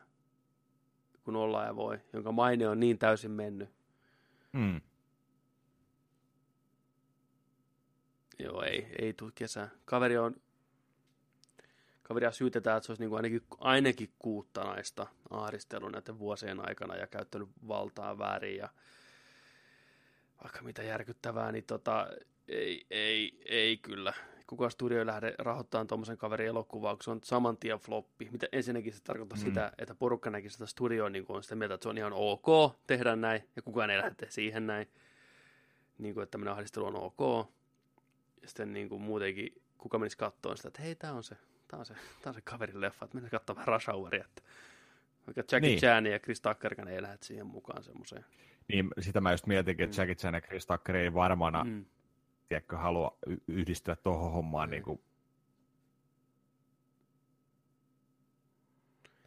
kun 1.29 1.37
ollaan 1.37 1.67
ja 1.67 1.77
voi, 1.77 1.99
jonka 2.13 2.33
maine 2.33 2.69
on 2.69 2.81
niin 2.81 2.99
täysin 2.99 3.31
mennyt. 3.31 3.71
Mm. 4.53 4.81
Joo, 8.39 8.63
ei, 8.63 8.87
ei 8.99 9.13
tule 9.13 9.33
kesää. 9.35 9.69
Kaveri 9.85 10.19
on, 10.19 10.37
kaveria 12.03 12.33
syytetään, 12.33 12.77
että 12.77 12.87
se 12.87 12.93
olisi 12.93 13.03
niin 13.03 13.11
kuin 13.11 13.17
ainakin, 13.19 13.43
ainakin 13.59 14.13
kuutta 14.19 14.65
naista 14.65 15.07
ahdistellut 15.31 15.93
näiden 15.93 16.19
vuosien 16.19 16.69
aikana 16.69 16.97
ja 16.97 17.07
käyttänyt 17.07 17.49
valtaa 17.69 18.19
väärin 18.19 18.57
ja 18.57 18.69
vaikka 20.43 20.63
mitä 20.63 20.83
järkyttävää, 20.83 21.53
niin 21.53 21.65
tota, 21.65 22.09
ei, 22.49 22.87
ei, 22.91 23.43
ei 23.45 23.77
kyllä. 23.77 24.13
Kuka 24.49 24.71
studio 24.71 24.99
ei 24.99 25.07
lähde 25.07 25.35
rahoittamaan 25.39 25.87
tuommoisen 25.87 26.17
kaverin 26.19 26.47
elokuvaa, 26.49 26.95
kun 26.95 27.03
se 27.05 27.11
on 27.11 27.21
saman 27.25 27.57
tien 27.57 27.79
floppi. 27.79 28.29
Mitä 28.33 28.47
ensinnäkin 28.53 28.93
se 28.93 29.03
tarkoittaa 29.03 29.39
Mm. 29.39 29.45
sitä, 29.45 29.73
että 29.79 29.95
porukka 29.95 30.31
näki 30.31 30.51
sitä 30.51 30.67
studioa 30.67 31.11
niin 31.11 31.25
on 31.29 31.43
sitä 31.43 31.55
mieltä, 31.55 31.75
että 31.75 31.83
se 31.83 31.89
on 31.89 31.99
ihan 31.99 32.13
ok 32.13 32.47
tehdä 32.87 33.17
näin, 33.17 33.43
ja 33.57 33.63
kukaan 33.63 33.91
ei 33.91 33.99
lähde 33.99 34.15
siihen 34.29 34.67
näin. 34.67 34.87
Niin 35.99 36.15
kuin, 36.15 36.23
että 36.23 36.31
tämmöinen 36.31 36.53
ahdistelu 36.55 36.87
on 36.87 36.97
ok. 36.97 37.49
Ja 38.43 38.49
sitten 38.49 38.73
niin 38.73 38.89
kuin 38.89 39.03
muutenkin, 39.03 39.63
kuka 39.79 39.99
menisi 39.99 40.17
katsomaan 40.19 40.57
sitä, 40.57 40.69
että 40.69 40.83
hei, 40.83 40.95
tämä 40.95 41.13
on 41.13 41.23
se, 41.23 41.37
tää 41.69 41.79
on 41.79 41.87
se, 41.87 41.95
tää 41.95 42.31
on 42.31 42.35
se 42.35 42.41
kaverin 42.41 42.81
leffa, 42.81 43.05
että 43.05 43.15
mennään 43.17 43.31
katsomaan 43.31 43.69
Rush 43.69 43.87
Houria, 43.87 44.25
että 44.25 44.43
vaikka 45.27 45.41
Jackie 45.41 45.61
Niin. 45.61 45.79
Chan 45.79 46.07
ja 46.07 46.19
Chris 46.19 46.41
Tuckerkaan 46.41 46.89
ei 46.89 47.03
lähde 47.03 47.19
siihen 47.21 47.47
mukaan 47.47 47.83
semmoiseen. 47.83 48.25
Niin, 48.69 48.89
sitä 49.01 49.21
mä 49.21 49.31
just 49.33 49.47
mietinkin, 49.47 49.85
että 49.85 49.97
Mm. 49.97 50.01
Jackie 50.01 50.15
Chan 50.15 50.35
ja 50.35 50.41
Chris 50.41 50.67
Tucker 50.67 50.97
ei 50.97 51.15
varmana, 51.15 51.65
mm. 51.65 51.85
Tiedätkö, 52.49 52.77
halua 52.77 53.19
yhdistyä 53.49 53.97
tuohon 53.97 54.33
hommaan. 54.33 54.69
Mm. 54.69 54.71
Niin 54.71 54.83
kuin... 54.83 55.01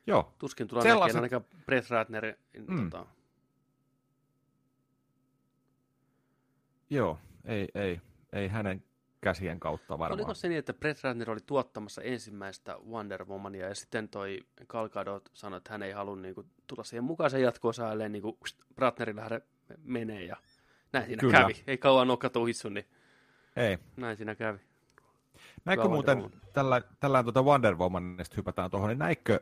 Joo, 0.08 0.34
Tuskin 0.40 0.68
tulee 0.68 0.84
Sellaiset- 0.84 1.22
näkemään 1.22 1.42
ainakaan 1.44 1.66
Brett 1.66 1.90
Ratner. 1.90 2.34
Mm. 2.58 2.66
Mm. 2.80 2.90
Tota, 2.90 3.06
joo, 6.90 7.20
ei, 7.46 7.68
ei, 7.76 8.02
ei 8.34 8.48
hänen 8.48 8.84
käsien 9.22 9.60
kautta 9.60 10.00
varmaan. 10.00 10.20
Oliko 10.20 10.34
se 10.34 10.48
niin, 10.48 10.60
että 10.60 10.74
Brett 10.74 11.04
Ratner 11.04 11.32
oli 11.32 11.40
tuottamassa 11.46 12.02
ensimmäistä 12.02 12.78
Wonder 12.90 13.26
Womania 13.26 13.68
ja 13.68 13.76
sitten 13.76 14.10
toi 14.10 14.40
Gal 14.68 14.90
Gadot 14.90 15.30
sanoi, 15.34 15.58
että 15.58 15.72
hän 15.72 15.84
ei 15.84 15.92
halua 15.92 16.16
niin 16.16 16.36
kuin, 16.36 16.48
tulla 16.68 16.84
siihen 16.84 17.04
mukaan 17.04 17.30
sen 17.30 17.42
jatko-osaille, 17.42 18.10
niin 18.10 18.22
kuin 18.22 18.38
Ratnerin 18.78 19.16
lähde 19.16 19.42
menee 19.84 20.26
ja 20.26 20.36
näin 20.94 21.06
siinä 21.06 21.20
Kyllä. 21.20 21.40
kävi. 21.40 21.64
Ei 21.68 21.78
kauan 21.78 22.08
nokka 22.08 22.30
tuhissu, 22.30 22.70
niin 22.70 22.86
Ei. 23.56 23.78
näin 23.98 24.18
siinä 24.18 24.36
kävi. 24.36 24.60
Näikö 25.66 25.88
muuten, 25.88 26.32
tällä, 26.54 26.82
tällä 27.00 27.24
tuota 27.24 27.44
Wonder 27.44 27.76
Womanista 27.76 28.36
hypätään 28.38 28.72
tuohon, 28.72 28.90
niin 28.90 29.00
näikö 29.00 29.40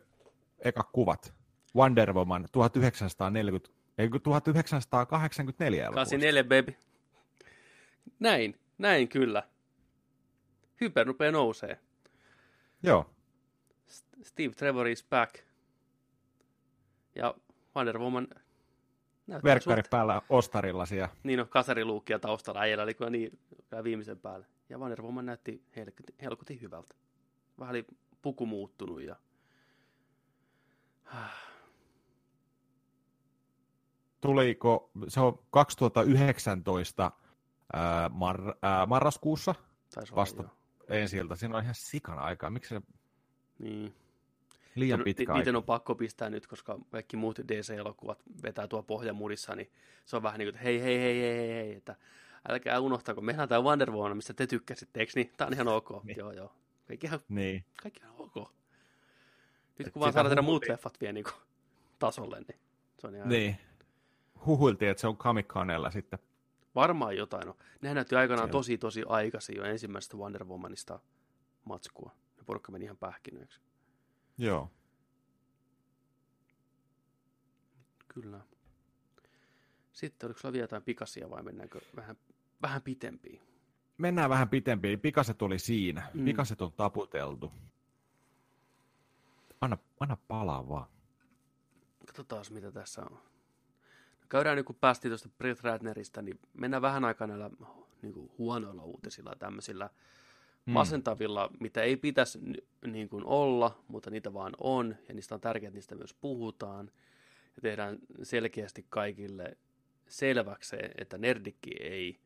eka 0.60 0.84
kuvat 0.84 1.34
Wonder 1.76 2.14
Woman 2.14 2.48
1940, 2.52 3.70
ei 3.98 4.10
kun 4.10 4.22
1984 4.22 5.84
elokuvasta? 5.84 6.16
84 6.16 6.44
baby. 6.44 6.76
Näin, 8.20 8.60
näin 8.78 9.08
kyllä. 9.08 9.44
Hyper 10.82 11.08
rupeaa 11.08 11.32
nousee. 11.32 11.80
Joo, 12.84 13.10
Steve 14.24 14.54
Trevor 14.54 14.88
is 14.88 15.06
back. 15.10 15.36
Ja 17.16 17.36
Wonder 17.76 18.00
Woman 18.00 18.28
näyttää 19.30 19.50
verkkari 19.54 19.82
suht- 19.82 19.90
päällä 19.90 20.22
ostarilla 20.30 20.86
siellä. 20.86 21.10
Niin 21.24 21.40
on 21.40 21.48
kasariluukkia 21.50 22.20
taustalla. 22.20 22.60
Äijällä 22.62 22.84
oli 22.84 22.94
kyllä 22.94 23.10
niin 23.10 23.40
kyllä 23.70 23.84
viimeisen 23.84 24.20
päälle. 24.20 24.46
Ja 24.70 24.78
Wonder 24.78 25.02
Woman 25.02 25.26
näytti 25.26 25.64
helkutin, 25.76 26.16
helkutin 26.22 26.62
hyvältä. 26.62 26.96
Vähän 27.60 27.74
oli 27.76 27.86
puku 28.22 28.46
muuttunut 28.46 29.02
ja... 29.02 29.16
Tuliko, 34.22 34.92
se 35.08 35.20
on 35.20 35.40
2019 35.50 37.12
ää, 37.74 38.08
mar- 38.08 38.58
ää, 38.62 38.86
marraskuussa 38.86 39.56
Taisi 39.96 40.14
olla 40.14 40.22
Vasta. 40.22 40.44
ensi 40.88 41.18
ilta. 41.18 41.36
Siinä 41.36 41.58
on 41.58 41.64
ihan 41.64 41.76
sikana 41.78 42.22
aikaa. 42.22 42.50
Miksi 42.50 42.70
se 42.76 42.82
Niin. 43.60 43.96
Liian 44.76 45.04
pitkä 45.04 45.34
ni- 45.34 45.40
Niiden 45.40 45.56
on 45.56 45.64
pakko 45.64 45.96
pistää 45.96 46.30
nyt, 46.30 46.48
koska 46.48 46.80
kaikki 46.92 47.18
muut 47.18 47.40
DC-elokuvat 47.40 48.24
vetää 48.44 48.68
tuo 48.68 48.84
pohjamudissa, 48.84 49.56
niin 49.56 49.72
se 50.06 50.16
on 50.16 50.24
vähän 50.24 50.40
niin 50.40 50.46
kuin, 50.46 50.56
että 50.56 50.64
hei, 50.64 50.82
hei, 50.82 51.00
hei, 51.00 51.14
hei, 51.22 51.38
hei, 51.38 51.50
hei 51.54 51.76
että 51.76 51.96
älkää 52.50 52.80
unohtako, 52.80 53.22
meillä 53.22 53.44
on 53.44 53.50
tämä 53.50 53.62
Wonder 53.62 53.92
Woman, 53.92 54.18
mistä 54.18 54.34
te 54.34 54.48
tykkäsitte, 54.48 55.00
eikö 55.00 55.12
niin? 55.16 55.32
Tämä 55.38 55.48
on 55.48 55.54
ihan 55.54 55.68
ok. 55.68 56.04
Niin. 56.04 56.18
Joo, 56.18 56.32
joo. 56.32 56.54
Kaikki 56.88 57.08
ihan, 57.08 57.20
Niin. 57.30 57.66
kaikki 57.82 58.00
ihan 58.04 58.16
ok. 58.18 58.36
Nyt 59.78 59.88
Et 59.88 59.94
kun 59.94 60.00
vaan 60.00 60.12
sitä 60.12 60.18
saadaan 60.18 60.30
tehdä 60.32 60.42
muut 60.42 60.68
leffat 60.70 61.02
vielä 61.02 61.14
niin 61.14 61.24
kuin 61.24 61.36
tasolle, 62.00 62.40
niin 62.48 62.60
se 63.00 63.08
on 63.08 63.16
ihan 63.16 63.30
Niin. 63.30 63.58
Huhuiltiin, 64.46 64.92
että 64.92 65.02
se 65.02 65.08
on 65.08 65.18
Kamikanella 65.18 65.92
sitten. 65.92 66.20
varmaan 66.76 67.18
jotain. 67.18 67.48
No. 67.48 67.58
Nehän 67.82 67.96
näytti 67.96 68.16
aikanaan 68.16 68.48
Siellä. 68.48 68.52
tosi, 68.60 68.78
tosi 68.78 69.04
aikaisin 69.08 69.56
jo 69.58 69.64
ensimmäisestä 69.64 70.18
Wonder 70.18 70.44
Womanista 70.46 71.00
matskua. 71.66 72.12
Ja 72.38 72.44
porukka 72.46 72.72
meni 72.72 72.86
ihan 72.86 72.98
pähkinöiksi. 72.98 73.60
Joo. 74.40 74.72
Kyllä. 78.08 78.40
Sitten 79.94 80.28
oliko 80.28 80.40
sulla 80.40 80.52
vielä 80.52 80.64
jotain 80.64 80.84
pikasia 80.84 81.30
vai 81.30 81.44
mennäänkö 81.44 81.80
vähän, 81.96 82.18
vähän 82.62 82.82
pitempiin? 82.82 83.42
Mennään 83.98 84.30
vähän 84.30 84.50
pitempiin. 84.50 85.00
Pikaset 85.00 85.42
oli 85.42 85.60
siinä. 85.60 86.12
Mm. 86.14 86.26
Pikaset 86.26 86.62
on 86.62 86.72
taputeltu. 86.72 87.52
Anna, 89.62 89.78
anna 90.00 90.18
palaa 90.28 90.70
vaan. 90.70 90.88
Katsotaan, 92.06 92.46
mitä 92.50 92.72
tässä 92.72 93.02
on. 93.02 93.20
Käydään 94.30 94.58
nyt, 94.58 94.66
kun 94.66 94.76
päästiin 94.76 95.10
tuosta 95.10 95.30
Brett 95.38 95.62
Ratnerista, 95.64 96.22
niin 96.22 96.40
mennään 96.54 96.82
vähän 96.82 97.06
aikaa 97.06 97.28
näillä 97.28 97.50
niin 98.02 98.14
kuin 98.14 98.32
huonoilla 98.38 98.84
uutisilla 98.84 99.30
ja 99.30 99.36
tämmöisillä 99.36 99.90
Mm. 100.66 100.74
masentavilla, 100.74 101.50
mitä 101.60 101.84
ei 101.84 101.98
pitäisi 101.98 102.40
niin 102.88 103.10
kuin 103.10 103.26
olla, 103.26 103.84
mutta 103.88 104.10
niitä 104.10 104.34
vaan 104.34 104.54
on, 104.60 104.96
ja 105.08 105.14
niistä 105.14 105.36
on 105.36 105.42
tärkeää, 105.42 105.68
että 105.68 105.78
niistä 105.78 105.96
myös 105.96 106.14
puhutaan, 106.14 106.92
ja 107.56 107.62
tehdään 107.62 107.98
selkeästi 108.24 108.86
kaikille 108.90 109.58
selväksi 110.08 110.70
se, 110.70 110.78
että 110.98 111.18
nerdikki 111.18 111.72
ei 111.80 112.20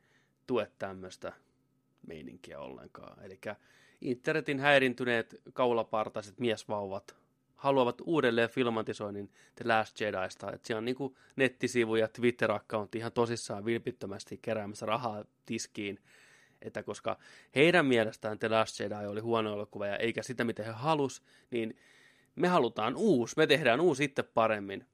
tue 0.47 0.71
tämmöistä 0.79 1.33
meininkiä 2.07 2.59
ollenkaan. 2.59 3.23
Eli 3.23 3.39
internetin 4.01 4.59
häirintyneet 4.59 5.41
kaulapartaiset 5.53 6.39
miesvauvat 6.39 7.23
haluavat 7.63 8.01
uudelleen 8.05 8.49
filmatisoinnin 8.49 9.31
The 9.55 9.65
Last 9.67 10.01
Jediista. 10.01 10.51
Että 10.51 10.67
siellä 10.67 10.77
on 10.77 10.85
niin 10.85 11.15
nettisivu 11.35 11.95
ja 11.95 12.07
Twitter-accountti 12.07 12.97
ihan 12.97 13.11
tosissaan 13.11 13.65
vilpittömästi 13.65 14.39
keräämässä 14.41 14.85
rahaa 14.85 15.25
tiskiin. 15.45 15.99
Että 16.63 16.83
koska 16.83 17.17
heidän 17.55 17.85
mielestään 17.85 18.39
The 18.39 18.49
Last 18.49 18.79
Jedi 18.79 19.05
oli 19.07 19.19
huono 19.19 19.53
elokuva 19.53 19.87
ja 19.87 19.97
eikä 19.97 20.23
sitä, 20.23 20.43
mitä 20.43 20.63
he 20.63 20.71
halus, 20.71 21.23
niin 21.51 21.77
me 22.35 22.47
halutaan 22.47 22.95
uusi, 22.95 23.33
me 23.37 23.47
tehdään 23.47 23.81
uusi 23.81 24.03
itse 24.03 24.23
paremmin. 24.23 24.85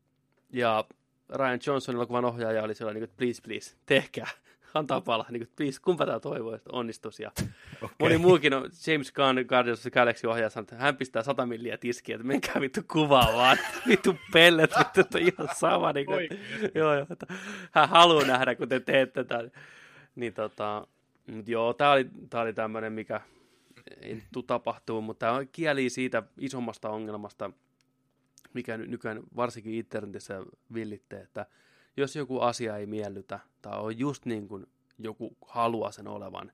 Ja 0.53 0.85
Ryan 1.29 1.59
Johnson 1.67 1.95
elokuvan 1.95 2.25
ohjaaja 2.25 2.63
oli 2.63 2.75
sellainen, 2.75 3.03
että 3.03 3.17
please, 3.17 3.41
please, 3.41 3.75
tehkää 3.85 4.27
antaa 4.73 5.01
palaa, 5.01 5.27
niin 5.29 5.45
kuin, 5.45 5.53
please, 5.55 5.81
kumpa 5.81 6.05
tämä 6.05 6.19
toivoo, 6.19 6.55
että 6.55 6.69
onnistus. 6.73 7.19
Ja 7.19 7.31
okay. 7.81 7.95
moni 7.99 8.17
muukin 8.17 8.53
on, 8.53 8.69
James 8.87 9.11
Gunn, 9.11 9.45
Guardians 9.47 9.79
of 9.79 9.81
the 9.81 9.89
Galaxy 9.89 10.27
ohjaaja, 10.27 10.49
sanoo, 10.49 10.63
että 10.63 10.75
hän 10.75 10.97
pistää 10.97 11.23
100 11.23 11.45
milliä 11.45 11.77
tiskiä, 11.77 12.15
että 12.15 12.27
menkää 12.27 12.61
vittu 12.61 12.81
kuvaa 12.91 13.33
vaan, 13.33 13.57
vittu 13.87 14.15
pellet, 14.33 14.71
vittu, 14.79 15.01
että 15.01 15.19
ihan 15.19 15.55
sama. 15.55 15.93
Niin 15.93 16.05
kuin, 16.05 16.27
joo, 16.75 16.93
joo, 16.93 17.05
että 17.09 17.25
hän 17.71 17.89
haluaa 17.89 18.25
nähdä, 18.25 18.55
kun 18.55 18.69
te 18.69 18.79
teette 18.79 19.23
tätä. 19.23 19.49
Niin 20.15 20.33
tota, 20.33 20.87
joo, 21.47 21.73
tämä 21.73 21.91
oli, 21.91 22.09
oli 22.33 22.53
tämmöinen, 22.53 22.93
mikä 22.93 23.21
ei 24.01 24.23
tule 24.33 24.45
tapahtuu, 24.47 25.01
mutta 25.01 25.25
tämä 25.25 25.45
kieli 25.51 25.89
siitä 25.89 26.23
isommasta 26.37 26.89
ongelmasta, 26.89 27.51
mikä 28.53 28.77
nykyään 28.77 29.23
varsinkin 29.35 29.73
internetissä 29.73 30.43
villittee, 30.73 31.21
että 31.21 31.45
jos 31.97 32.15
joku 32.15 32.39
asia 32.39 32.77
ei 32.77 32.85
miellytä 32.85 33.39
tai 33.61 33.79
on 33.79 33.99
just 33.99 34.25
niin 34.25 34.47
kuin 34.47 34.67
joku 34.97 35.37
haluaa 35.47 35.91
sen 35.91 36.07
olevan, 36.07 36.51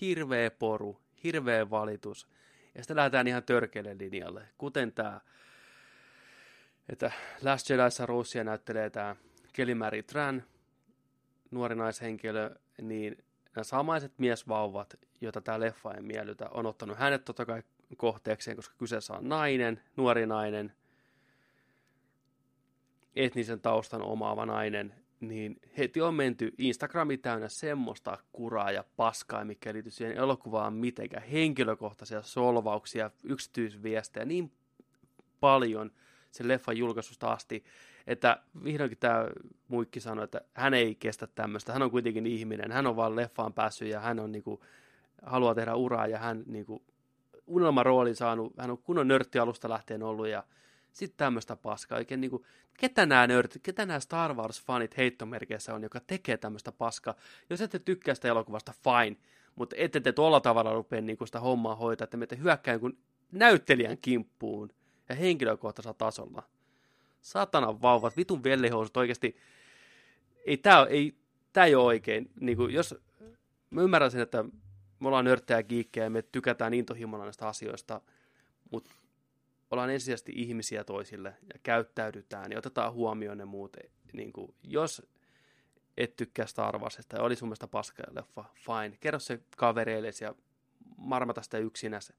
hirveä 0.00 0.50
poru, 0.50 1.00
hirveä 1.24 1.70
valitus, 1.70 2.28
ja 2.74 2.82
sitten 2.82 2.96
lähdetään 2.96 3.28
ihan 3.28 3.42
törkeälle 3.42 3.96
linjalle, 3.98 4.48
kuten 4.58 4.92
tämä, 4.92 5.20
että 6.88 7.12
Last 7.42 7.70
Jediissa 7.70 8.06
Roussia 8.06 8.44
näyttelee 8.44 8.90
tämä 8.90 9.16
Kelimari 9.52 10.02
Tran, 10.02 10.44
nuori 11.50 11.74
naishenkilö, 11.74 12.54
niin 12.82 13.24
nämä 13.56 13.64
samaiset 13.64 14.12
miesvauvat, 14.18 14.98
joita 15.20 15.40
tämä 15.40 15.60
leffa 15.60 15.94
ei 15.94 16.02
miellytä, 16.02 16.48
on 16.50 16.66
ottanut 16.66 16.98
hänet 16.98 17.24
totta 17.24 17.46
kai 17.46 17.62
kohteekseen, 17.96 18.56
koska 18.56 18.74
kyseessä 18.78 19.14
on 19.14 19.28
nainen, 19.28 19.82
nuori 19.96 20.26
nainen, 20.26 20.72
etnisen 23.16 23.60
taustan 23.60 24.02
omaava 24.02 24.46
nainen, 24.46 24.94
niin 25.20 25.60
heti 25.78 26.00
on 26.00 26.14
menty 26.14 26.54
Instagrami 26.58 27.18
täynnä 27.18 27.48
semmoista 27.48 28.18
kuraa 28.32 28.70
ja 28.70 28.84
paskaa, 28.96 29.44
mikä 29.44 29.72
liittyy 29.72 29.90
siihen 29.90 30.16
elokuvaan 30.16 30.72
mitenkään, 30.72 31.22
henkilökohtaisia 31.22 32.22
solvauksia, 32.22 33.10
yksityisviestejä, 33.24 34.24
niin 34.24 34.52
paljon 35.40 35.90
sen 36.30 36.48
leffan 36.48 36.76
julkaisusta 36.76 37.32
asti, 37.32 37.64
että 38.08 38.42
vihdoinkin 38.64 38.98
tämä 38.98 39.26
muikki 39.68 40.00
sanoi, 40.00 40.24
että 40.24 40.40
hän 40.54 40.74
ei 40.74 40.94
kestä 40.94 41.26
tämmöistä, 41.26 41.72
hän 41.72 41.82
on 41.82 41.90
kuitenkin 41.90 42.26
ihminen, 42.26 42.72
hän 42.72 42.86
on 42.86 42.96
vaan 42.96 43.16
leffaan 43.16 43.52
päässyt 43.52 43.88
ja 43.88 44.00
hän 44.00 44.18
on 44.18 44.32
niinku, 44.32 44.64
haluaa 45.22 45.54
tehdä 45.54 45.74
uraa 45.74 46.06
ja 46.06 46.18
hän 46.18 46.42
niinku, 46.46 46.82
unelmaroolin 47.46 48.16
saanut, 48.16 48.52
hän 48.58 48.70
on 48.70 48.78
kunnon 48.78 49.08
nörtti 49.08 49.38
alusta 49.38 49.68
lähtien 49.68 50.02
ollut 50.02 50.28
ja 50.28 50.44
sitten 50.92 51.16
tämmöistä 51.16 51.56
paskaa. 51.56 51.98
Oikein 51.98 52.20
niin 52.20 52.30
kuin, 52.30 52.44
ketä 52.78 53.06
nämä 53.06 53.26
nörtit, 53.26 53.62
ketä 53.62 53.86
nämä 53.86 54.00
Star 54.00 54.34
Wars-fanit 54.34 54.96
heittomerkeissä 54.96 55.74
on, 55.74 55.82
joka 55.82 56.00
tekee 56.00 56.36
tämmöistä 56.36 56.72
paskaa. 56.72 57.14
Jos 57.50 57.60
ette 57.60 57.78
tykkää 57.78 58.14
sitä 58.14 58.28
elokuvasta, 58.28 58.72
fine. 58.84 59.16
Mutta 59.54 59.76
ette 59.78 60.00
te 60.00 60.12
tuolla 60.12 60.40
tavalla 60.40 60.72
rupea 60.72 61.00
niin 61.00 61.18
sitä 61.24 61.40
hommaa 61.40 61.76
hoitaa, 61.76 62.04
että 62.04 62.16
me 62.16 62.26
te 62.26 62.38
hyökkää 62.38 62.78
kuin 62.78 62.98
näyttelijän 63.32 63.98
kimppuun 63.98 64.70
ja 65.08 65.14
henkilökohtaisella 65.14 65.94
tasolla. 65.94 66.42
Saatanan 67.20 67.82
vauvat, 67.82 68.16
vitun 68.16 68.44
vellihousut 68.44 68.96
oikeasti. 68.96 69.36
Ei 70.46 70.56
tämä 70.56 70.86
ei, 70.88 71.14
tää 71.52 71.64
ei 71.64 71.74
ole 71.74 71.84
oikein. 71.84 72.30
Niin 72.40 72.56
kuin, 72.56 72.74
jos, 72.74 72.94
mä 73.70 73.82
ymmärrän 73.82 74.10
sen, 74.10 74.20
että 74.20 74.44
me 75.00 75.08
ollaan 75.08 75.24
nörttejä 75.24 75.62
ja 75.96 76.10
me 76.10 76.22
tykätään 76.22 76.74
intohimolla 76.74 77.24
näistä 77.24 77.48
asioista, 77.48 78.00
mutta 78.70 78.90
ollaan 79.70 79.90
ensisijaisesti 79.90 80.32
ihmisiä 80.34 80.84
toisille 80.84 81.34
ja 81.54 81.60
käyttäydytään 81.62 82.52
ja 82.52 82.58
otetaan 82.58 82.92
huomioon 82.92 83.38
ne 83.38 83.44
muut. 83.44 83.76
Niin 84.12 84.32
kuin, 84.32 84.54
jos 84.62 85.02
et 85.96 86.16
tykkää 86.16 86.46
Star 86.46 86.78
Warsista 86.78 87.16
ja 87.16 87.22
oli 87.22 87.36
sun 87.36 87.48
mielestä 87.48 87.66
paska 87.66 88.02
leffa, 88.10 88.44
fine. 88.54 88.96
Kerro 89.00 89.18
se 89.18 89.40
kavereille 89.56 90.10
ja 90.20 90.34
marmata 90.96 91.42
sitä 91.42 91.58
yksinäs. 91.58 92.12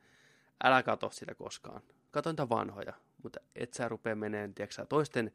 Älä 0.63 0.83
katso 0.83 1.09
sitä 1.11 1.35
koskaan. 1.35 1.81
Kato 2.11 2.31
niitä 2.31 2.49
vanhoja, 2.49 2.93
mutta 3.23 3.39
et 3.55 3.73
sä 3.73 3.89
rupea 3.89 4.15
meneen 4.15 4.53
tiiäksä, 4.53 4.85
toisten 4.85 5.31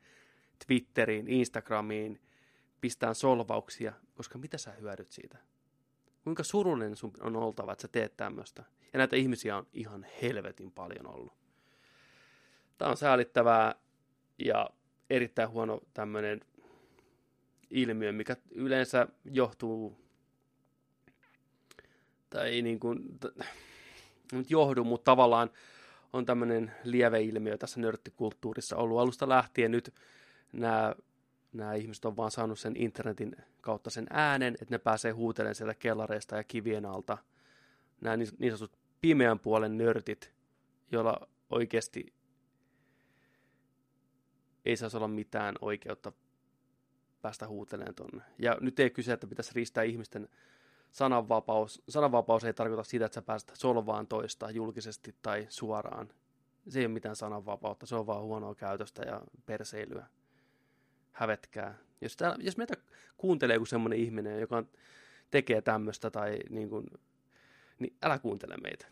Twitteriin, 0.67 1.29
Instagramiin, 1.29 2.21
pistään 2.81 3.15
solvauksia, 3.15 3.93
koska 4.15 4.39
mitä 4.39 4.59
sä 4.59 4.73
hyödyt 4.73 5.13
siitä? 5.13 5.39
Kuinka 6.25 6.43
surullinen 6.43 6.97
sun 6.97 7.13
on 7.21 7.37
oltava, 7.37 7.73
että 7.73 7.83
sä 7.83 7.89
teet 7.89 8.17
tämmöistä? 8.17 8.65
Ja 8.93 8.99
näitä 8.99 9.17
ihmisiä 9.17 9.57
on 9.57 9.67
ihan 9.73 10.07
helvetin 10.23 10.73
paljon 10.73 11.07
ollut. 11.07 11.33
Tämä 12.79 12.91
on 12.91 12.97
säälittävää 12.97 13.75
ja 14.39 14.71
erittäin 15.11 15.49
huono 15.49 15.81
tämmöinen 15.95 16.41
ilmiö, 17.71 18.13
mikä 18.13 18.37
yleensä 18.51 19.09
johtuu, 19.25 19.99
tai 22.31 22.63
niin 22.63 22.81
kuin, 22.81 23.19
nyt 24.33 24.51
johdu, 24.51 24.85
mutta 24.85 25.05
tavallaan 25.05 25.51
on 26.15 26.27
tämmöinen 26.27 26.73
ilmiö 27.23 27.59
tässä 27.59 27.81
nörttikulttuurissa 27.81 28.77
ollut 28.77 28.99
alusta 28.99 29.29
lähtien. 29.29 29.71
Nyt 29.71 29.95
nämä, 30.53 30.95
nämä 31.53 31.75
ihmiset 31.75 32.05
on 32.05 32.17
vaan 32.17 32.31
saanut 32.31 32.59
sen 32.59 32.77
internetin 32.77 33.37
kautta 33.61 33.91
sen 33.91 34.07
äänen, 34.11 34.55
että 34.55 34.75
ne 34.75 34.79
pääsee 34.79 35.11
huutelemaan 35.13 35.55
sieltä 35.55 35.75
kellareista 35.75 36.37
ja 36.37 36.45
kivien 36.45 36.87
alta. 36.87 37.19
Nämä 38.01 38.17
niin, 38.17 38.29
niin 38.39 38.57
sanotut 38.57 38.79
pimeän 39.01 39.39
puolen 39.39 39.79
nörtit, 39.79 40.33
joilla 40.93 41.29
oikeasti 41.51 42.15
ei 44.65 44.77
saisi 44.77 44.97
olla 44.97 45.09
mitään 45.09 45.55
oikeutta 45.61 46.13
päästä 47.23 47.49
huutelemaan 47.49 47.95
tonne. 47.95 48.23
Ja 48.39 48.59
nyt 48.61 48.81
ei 48.81 48.91
kyse, 48.91 49.13
että 49.13 49.27
pitäisi 49.27 49.53
riistää 49.55 49.85
ihmisten 49.85 50.29
sananvapaus. 50.95 51.83
Sananvapaus 51.89 52.45
ei 52.45 52.55
tarkoita 52.55 52.83
sitä, 52.83 53.05
että 53.05 53.15
sä 53.15 53.23
pääset 53.23 53.53
solvaan 53.55 54.07
toista 54.07 54.51
julkisesti 54.51 55.15
tai 55.23 55.47
suoraan. 55.49 56.09
Se 56.69 56.79
ei 56.79 56.87
ole 56.87 56.93
mitään 56.93 57.17
sananvapautta, 57.17 57.87
se 57.87 57.97
on 57.97 58.07
vaan 58.07 58.23
huonoa 58.23 58.55
käytöstä 58.55 59.03
ja 59.03 59.21
perseilyä. 59.47 60.07
Hävetkää. 61.13 61.79
Jos, 62.01 62.17
tää, 62.17 62.37
jos 62.39 62.57
meitä 62.57 62.75
kuuntelee 63.17 63.55
joku 63.57 63.67
semmoinen 63.67 63.99
ihminen, 63.99 64.41
joka 64.41 64.65
tekee 65.31 65.63
tämmöistä 65.63 66.11
tai 66.11 66.39
niin 66.51 66.69
kuin, 66.69 66.87
niin 67.79 67.97
älä 68.03 68.19
kuuntele 68.19 68.57
meitä. 68.57 68.87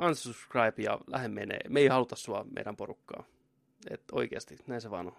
Unsubscribe 0.00 0.82
ja 0.82 0.98
lähde 1.06 1.28
menee. 1.28 1.60
Me 1.68 1.80
ei 1.80 1.88
haluta 1.88 2.16
sua 2.16 2.46
meidän 2.54 2.76
porukkaa. 2.76 3.24
Että 3.90 4.16
oikeasti, 4.16 4.58
näin 4.66 4.80
se 4.80 4.90
vaan 4.90 5.06
on. 5.06 5.16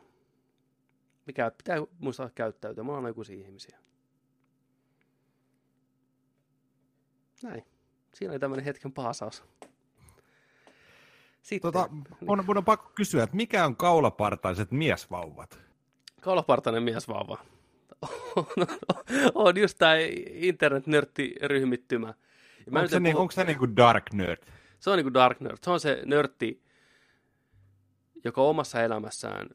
Mikä 1.25 1.51
pitää 1.51 1.77
muistaa 1.99 2.29
käyttäytyä. 2.35 2.83
Me 2.83 2.89
ollaan 2.89 3.05
aikuisia 3.05 3.37
ihmisiä. 3.37 3.86
Näin. 7.43 7.63
Siinä 8.13 8.31
oli 8.31 8.39
tämmöinen 8.39 8.65
hetken 8.65 8.91
paasaus. 8.91 9.43
Sitten, 11.41 11.73
tota, 11.73 11.89
mun, 12.21 12.43
mun 12.47 12.57
on 12.57 12.65
pakko 12.65 12.91
kysyä, 12.95 13.23
että 13.23 13.35
mikä 13.35 13.65
on 13.65 13.75
kaulapartaiset 13.75 14.71
miesvauvat? 14.71 15.59
Kaulapartainen 16.21 16.83
miesvauva. 16.83 17.37
on 19.35 19.57
just 19.57 19.77
tämä 19.77 19.93
internet-nörttiryhmittymä. 20.33 22.13
Onko 22.71 22.87
se, 22.87 22.99
niin, 22.99 23.13
puhu... 23.13 23.21
onko 23.21 23.31
se 23.31 23.43
niin 23.43 23.57
kuin 23.57 23.75
dark 23.75 24.13
nerd? 24.13 24.43
Se 24.79 24.89
on 24.89 24.97
niin 24.97 25.05
kuin 25.05 25.13
dark 25.13 25.39
nerd. 25.39 25.57
Se 25.63 25.69
on 25.69 25.79
se 25.79 26.01
nörtti, 26.05 26.63
joka 28.23 28.41
omassa 28.41 28.83
elämässään 28.83 29.49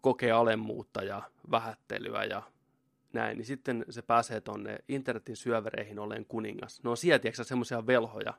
kokee 0.00 0.30
alemmuutta 0.30 1.02
ja 1.02 1.22
vähättelyä 1.50 2.24
ja 2.24 2.42
näin, 3.12 3.38
niin 3.38 3.46
sitten 3.46 3.84
se 3.90 4.02
pääsee 4.02 4.40
tonne 4.40 4.78
internetin 4.88 5.36
syövereihin 5.36 5.98
olleen 5.98 6.24
kuningas. 6.24 6.80
No 6.82 6.90
on 6.90 6.96
siellä, 6.96 7.20
semmoisia 7.42 7.86
velhoja. 7.86 8.34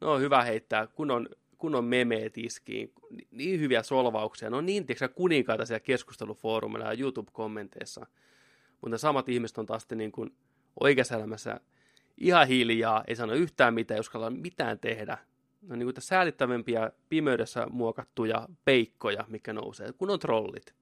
No 0.00 0.12
on 0.12 0.20
hyvä 0.20 0.42
heittää, 0.42 0.86
kun 0.86 1.10
on, 1.10 1.28
kun 1.58 1.74
on 1.74 1.84
memeet 1.84 2.38
iskiin, 2.38 2.92
niin 3.30 3.60
hyviä 3.60 3.82
solvauksia. 3.82 4.50
No 4.50 4.60
niin, 4.60 4.86
tiedätkö, 4.86 5.08
kuninkaita 5.08 5.66
siellä 5.66 5.80
keskustelufoorumilla 5.80 6.84
ja 6.84 7.00
YouTube-kommenteissa. 7.00 8.06
Mutta 8.80 8.98
samat 8.98 9.28
ihmiset 9.28 9.58
on 9.58 9.66
taas 9.66 9.86
niin 9.94 10.12
kuin 10.12 10.34
oikeassa 10.80 11.16
elämässä 11.16 11.60
ihan 12.18 12.48
hiljaa, 12.48 13.04
ei 13.06 13.16
sano 13.16 13.32
yhtään 13.32 13.74
mitään, 13.74 13.96
ei 13.96 14.00
uskalla 14.00 14.30
mitään 14.30 14.78
tehdä 14.78 15.18
no 15.62 15.76
niin 15.76 15.86
kuin 15.86 15.94
säälittävämpiä 15.98 16.90
pimeydessä 17.08 17.66
muokattuja 17.70 18.48
peikkoja, 18.64 19.24
mikä 19.28 19.52
nousee, 19.52 19.92
kun 19.92 20.10
on 20.10 20.18
trollit. 20.18 20.74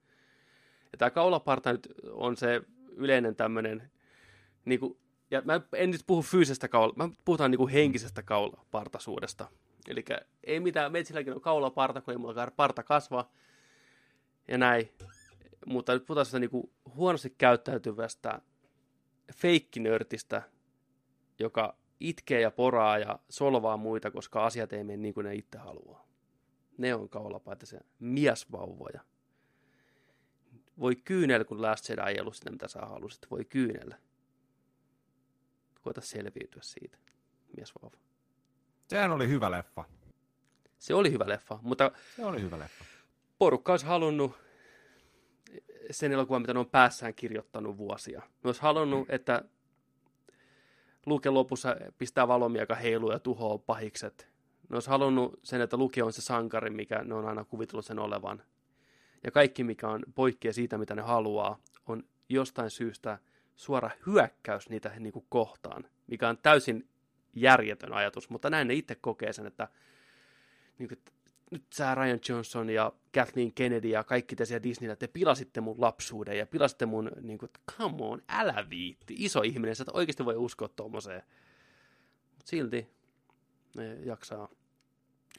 Ja 0.93 0.99
tämä 0.99 1.11
kaulaparta 1.11 1.73
nyt 1.73 1.89
on 2.11 2.37
se 2.37 2.62
yleinen 2.97 3.36
tämmöinen, 3.36 3.91
niin 4.64 4.80
kuin, 4.80 4.99
ja 5.30 5.43
mä 5.45 5.61
en 5.74 5.91
nyt 5.91 6.05
puhu 6.07 6.22
fyysisestä 6.22 6.68
kaula, 6.68 6.93
mä 6.97 7.09
puhutaan 7.24 7.51
niin 7.51 7.59
kuin 7.59 7.72
henkisestä 7.72 8.22
kaulapartaisuudesta. 8.22 9.49
Eli 9.88 10.05
ei 10.45 10.61
mitään, 10.61 10.93
metsilläkin 10.93 11.34
on 11.34 11.41
kaulaparta, 11.41 12.01
kun 12.01 12.12
ei 12.12 12.18
mulla 12.18 12.51
parta 12.57 12.82
kasva 12.82 13.30
ja 14.49 14.59
näin. 14.59 14.91
Mutta 15.66 15.93
nyt 15.93 16.07
puhutaan 16.07 16.26
sitä 16.26 16.38
niin 16.38 16.51
kuin 16.51 16.70
huonosti 16.95 17.34
käyttäytyvästä 17.38 18.41
feikkinörtistä, 19.34 20.43
joka 21.38 21.76
itkee 22.01 22.41
ja 22.41 22.51
poraa 22.51 22.99
ja 22.99 23.18
solvaa 23.28 23.76
muita, 23.76 24.11
koska 24.11 24.47
asiat 24.47 24.72
ei 24.72 24.84
mene 24.84 24.97
niin 24.97 25.14
kuin 25.14 25.24
ne 25.24 25.34
itse 25.34 25.59
haluaa. 25.59 26.07
Ne 26.78 26.95
on 26.95 27.09
kaulapaitaisia 27.09 27.80
miesvauvoja. 27.99 29.01
Voi 30.81 30.97
kyynellä, 30.97 31.45
kun 31.45 31.62
Last 31.62 31.89
Jedi 31.89 32.03
ei 32.07 32.20
ollut 32.20 32.37
sitä, 32.37 32.51
mitä 32.51 32.68
sä 32.68 32.81
halusit. 32.81 33.26
Voi 33.31 33.45
kyynellä. 33.45 33.99
Koita 35.81 36.01
selviytyä 36.01 36.62
siitä. 36.62 36.99
Miesvauva. 37.57 37.97
Sehän 38.89 39.12
oli 39.12 39.28
hyvä 39.28 39.51
leffa. 39.51 39.85
Se 40.78 40.95
oli 40.95 41.12
hyvä 41.12 41.28
leffa, 41.28 41.59
mutta... 41.62 41.91
Se 42.16 42.24
oli 42.24 42.41
hyvä 42.41 42.59
leffa. 42.59 42.85
Porukka 43.39 43.72
olisi 43.72 43.87
halunnut 43.87 44.33
sen 45.91 46.12
elokuvan, 46.12 46.43
mitä 46.43 46.55
ne 46.55 46.61
on 46.61 46.70
päässään 46.70 47.14
kirjoittanut 47.14 47.76
vuosia. 47.76 48.20
Ne 48.20 48.49
olisi 48.49 48.62
halunnut, 48.62 49.09
mm. 49.09 49.14
että 49.14 49.45
Luke 51.07 51.31
lopussa 51.31 51.76
pistää 51.99 52.28
valomiaka 52.28 52.74
heiluu 52.74 53.12
ja 53.12 53.18
tuhoaa 53.18 53.59
pahikset. 53.59 54.28
Ne 54.68 54.76
olisi 54.76 54.91
halunnut 54.91 55.41
sen, 55.43 55.61
että 55.61 55.76
Luke 55.76 56.03
on 56.03 56.12
se 56.12 56.22
sankari, 56.22 56.70
mikä 56.70 57.05
ne 57.05 57.14
on 57.14 57.28
aina 57.28 57.45
kuvitellut 57.45 57.85
sen 57.85 57.99
olevan. 57.99 58.43
Ja 59.25 59.31
kaikki, 59.31 59.64
mikä 59.64 59.89
on 59.89 60.03
poikkea 60.14 60.53
siitä, 60.53 60.79
mitä 60.79 60.95
ne 60.95 61.03
haluaa, 61.03 61.59
on 61.87 62.05
jostain 62.29 62.71
syystä 62.71 63.18
suora 63.57 63.91
hyökkäys 64.07 64.68
niitä 64.68 64.93
niin 64.99 65.12
kuin 65.12 65.27
kohtaan, 65.29 65.85
mikä 66.07 66.29
on 66.29 66.39
täysin 66.39 66.89
järjetön 67.35 67.93
ajatus, 67.93 68.31
mutta 68.31 68.51
näin 68.51 68.68
ne 68.68 68.75
itse 68.75 68.95
kokee 68.95 69.33
sen, 69.33 69.47
että, 69.47 69.68
niin 70.79 70.89
kuin, 70.89 70.99
nyt 71.51 71.64
sä 71.73 71.95
Ryan 71.95 72.21
Johnson 72.29 72.71
ja 72.71 72.93
Kathleen 73.14 73.53
Kennedy 73.53 73.89
ja 73.89 74.05
kaikki 74.05 74.37
te 74.37 74.45
siellä 74.45 74.62
Disneyllä, 74.62 74.97
te 74.97 75.07
pilasitte 75.07 75.61
mun 75.61 75.81
lapsuuden 75.81 76.39
ja 76.39 76.47
pilasitte 76.47 76.87
mun, 76.87 77.11
niin 77.21 77.39
kuin, 77.39 77.51
come 77.77 77.97
on, 78.01 78.23
älä 78.29 78.66
viitti, 78.71 79.14
iso 79.18 79.43
ihminen, 79.43 79.77
sä 79.77 79.83
et 79.83 79.89
oikeasti 79.93 80.25
voi 80.25 80.37
uskoa 80.37 80.68
tuommoiseen. 80.68 81.23
Silti 82.45 82.91
ne 83.77 83.95
jaksaa 83.95 84.49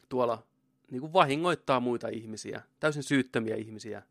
tuolla 0.09 0.43
niin 0.91 1.01
kuin 1.01 1.13
vahingoittaa 1.13 1.79
muita 1.79 2.07
ihmisiä, 2.07 2.61
täysin 2.79 3.03
syyttömiä 3.03 3.55
ihmisiä. 3.55 4.03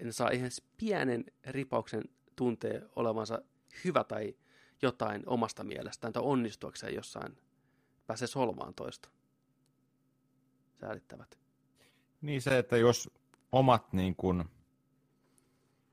En 0.00 0.12
saa 0.12 0.30
ihan 0.30 0.50
pienen 0.76 1.24
ripauksen 1.46 2.02
tuntee 2.36 2.82
olevansa 2.96 3.42
hyvä 3.84 4.04
tai 4.04 4.34
jotain 4.82 5.22
omasta 5.26 5.64
mielestään 5.64 6.12
tai 6.12 6.22
onnistuakseen 6.22 6.94
jossain 6.94 7.38
pääsee 8.06 8.28
solvaan 8.28 8.74
toista. 8.74 9.08
Säälittävät. 10.80 11.38
Niin 12.20 12.42
se, 12.42 12.58
että 12.58 12.76
jos 12.76 13.10
omat 13.52 13.92
niin 13.92 14.16
kuin, 14.16 14.44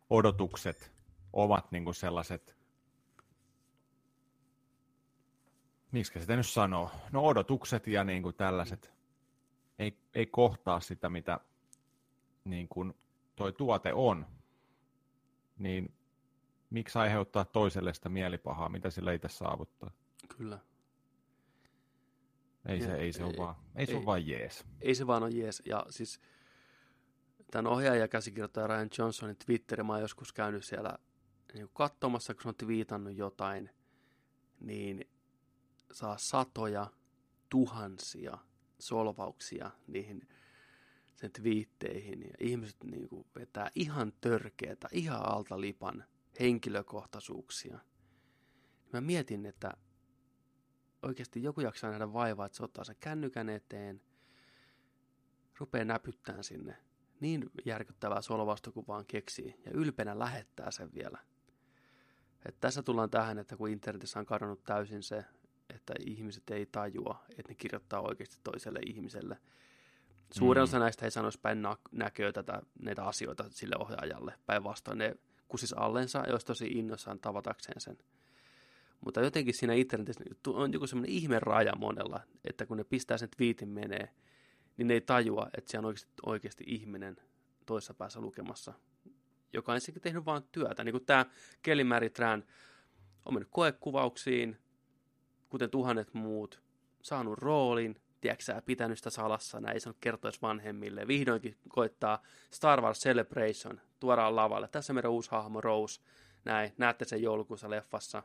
odotukset 0.09 0.91
ovat 1.33 1.71
niin 1.71 1.83
kuin 1.83 1.95
sellaiset, 1.95 2.57
miksi 5.91 6.19
sitä 6.19 6.35
nyt 6.35 6.47
sanoo, 6.47 6.91
no 7.11 7.25
odotukset 7.25 7.87
ja 7.87 8.03
niin 8.03 8.23
kuin 8.23 8.35
tällaiset 8.35 8.92
ei, 9.79 9.97
ei 10.13 10.25
kohtaa 10.25 10.79
sitä, 10.79 11.09
mitä 11.09 11.39
niin 12.43 12.67
kuin 12.67 12.93
toi 13.35 13.53
tuote 13.53 13.93
on, 13.93 14.25
niin 15.57 15.93
miksi 16.69 16.99
aiheuttaa 16.99 17.45
toiselle 17.45 17.93
sitä 17.93 18.09
mielipahaa, 18.09 18.69
mitä 18.69 18.89
sillä 18.89 19.13
itse 19.13 19.29
saavuttaa? 19.29 19.91
Kyllä. 20.37 20.59
Ei 22.65 22.79
ja, 22.79 22.85
se, 22.85 22.95
ei 22.95 23.13
se 23.13 23.23
ei, 23.23 23.25
ole 23.25 23.37
vaan, 23.37 23.55
ei, 23.75 23.81
ei 23.81 23.85
se 23.85 23.95
ole 23.95 24.05
vaan 24.05 24.27
jees. 24.27 24.65
Ei 24.81 24.95
se 24.95 25.07
vaan 25.07 25.23
ole 25.23 25.31
jees. 25.31 25.61
Ja 25.65 25.85
siis 25.89 26.19
tämän 27.51 27.71
ohjaaja 27.71 28.01
ja 28.01 28.07
käsikirjoittaja 28.07 28.67
Ryan 28.67 28.89
Johnsonin 28.97 29.37
Twitterin 29.45 29.85
mä 29.85 29.93
oon 29.93 30.01
joskus 30.01 30.33
käynyt 30.33 30.65
siellä 30.65 30.97
niin 31.53 31.69
katsomassa, 31.73 32.33
kun 32.33 32.43
se 32.43 32.49
on 32.49 32.55
twiitannut 32.55 33.15
jotain, 33.15 33.69
niin 34.59 35.09
saa 35.91 36.17
satoja, 36.17 36.87
tuhansia 37.49 38.37
solvauksia 38.83 39.71
niihin 39.87 40.27
sen 41.15 41.31
twiitteihin. 41.31 42.21
Ja 42.21 42.33
ihmiset 42.39 42.83
niin 42.83 43.09
kuin 43.09 43.25
vetää 43.35 43.71
ihan 43.75 44.13
törkeätä, 44.21 44.87
ihan 44.91 45.29
alta 45.29 45.61
lipan 45.61 46.03
henkilökohtaisuuksia. 46.39 47.79
Mä 48.93 49.01
mietin, 49.01 49.45
että 49.45 49.71
oikeasti 51.01 51.43
joku 51.43 51.61
jaksaa 51.61 51.89
nähdä 51.89 52.13
vaivaa, 52.13 52.45
että 52.45 52.55
se 52.55 52.63
ottaa 52.63 52.83
sen 52.83 52.95
kännykän 52.99 53.49
eteen, 53.49 54.01
rupeaa 55.59 55.85
näpyttämään 55.85 56.43
sinne 56.43 56.77
niin 57.19 57.49
järkyttävää 57.65 58.21
solvausta 58.21 58.71
kuin 58.71 58.87
vaan 58.87 59.05
keksii, 59.05 59.55
ja 59.65 59.71
ylpeänä 59.71 60.19
lähettää 60.19 60.71
sen 60.71 60.89
vielä. 60.93 61.17
Et 62.45 62.59
tässä 62.59 62.83
tullaan 62.83 63.09
tähän, 63.09 63.39
että 63.39 63.57
kun 63.57 63.69
internetissä 63.69 64.19
on 64.19 64.25
kadonnut 64.25 64.63
täysin 64.63 65.03
se, 65.03 65.25
että 65.75 65.93
ihmiset 65.99 66.49
ei 66.49 66.65
tajua, 66.65 67.23
että 67.29 67.51
ne 67.51 67.55
kirjoittaa 67.55 68.01
oikeasti 68.01 68.37
toiselle 68.43 68.79
ihmiselle. 68.85 69.37
Suurin 70.31 70.61
mm. 70.61 70.63
osa 70.63 70.79
näistä 70.79 71.05
ei 71.05 71.11
sanoisi 71.11 71.39
päin 71.39 71.63
näköä 71.91 72.31
tätä, 72.31 72.61
näitä 72.79 73.03
asioita 73.03 73.45
sille 73.49 73.75
ohjaajalle. 73.79 74.33
Päinvastoin 74.45 74.97
ne 74.97 75.15
kusis 75.47 75.73
allensa 75.73 76.23
ja 76.27 76.31
olisi 76.31 76.45
tosi 76.45 76.67
innossaan 76.67 77.19
tavatakseen 77.19 77.81
sen. 77.81 77.97
Mutta 79.05 79.21
jotenkin 79.21 79.53
siinä 79.53 79.73
internetissä 79.73 80.23
on 80.47 80.73
joku 80.73 80.87
semmoinen 80.87 81.15
ihme 81.15 81.39
raja 81.39 81.75
monella, 81.75 82.19
että 82.45 82.65
kun 82.65 82.77
ne 82.77 82.83
pistää 82.83 83.17
sen 83.17 83.29
twiitin 83.37 83.69
menee, 83.69 84.09
niin 84.77 84.87
ne 84.87 84.93
ei 84.93 85.01
tajua, 85.01 85.49
että 85.57 85.71
siellä 85.71 85.85
on 85.85 85.87
oikeasti, 85.87 86.13
oikeasti 86.25 86.63
ihminen 86.67 87.17
toisessa 87.65 87.93
päässä 87.93 88.21
lukemassa, 88.21 88.73
joka 89.53 89.71
on 89.71 89.75
ensinnäkin 89.75 90.01
tehnyt 90.01 90.25
vain 90.25 90.43
työtä. 90.51 90.83
Niin 90.83 90.93
kuin 90.93 91.05
tämä 91.05 91.25
Kelly 91.61 91.83
Mary 91.83 92.09
Tran 92.09 92.43
on 93.25 93.33
mennyt 93.33 93.49
koekuvauksiin, 93.51 94.57
kuten 95.53 95.69
tuhannet 95.69 96.13
muut, 96.13 96.61
saanut 97.01 97.37
roolin, 97.37 98.01
tiedätkö 98.21 98.61
pitänyt 98.65 98.97
sitä 98.97 99.09
salassa, 99.09 99.59
näin 99.59 99.73
ei 99.73 99.79
sanonut 99.79 99.97
kertoisi 100.01 100.41
vanhemmille. 100.41 101.07
Vihdoinkin 101.07 101.57
koittaa 101.69 102.21
Star 102.51 102.81
Wars 102.81 102.99
Celebration, 102.99 103.81
tuodaan 103.99 104.35
lavalle. 104.35 104.67
Tässä 104.67 104.93
meidän 104.93 105.11
uusi 105.11 105.31
hahmo 105.31 105.61
Rose, 105.61 106.01
näin, 106.45 106.73
näette 106.77 107.05
sen 107.05 107.21
joulukuussa 107.21 107.69
leffassa. 107.69 108.23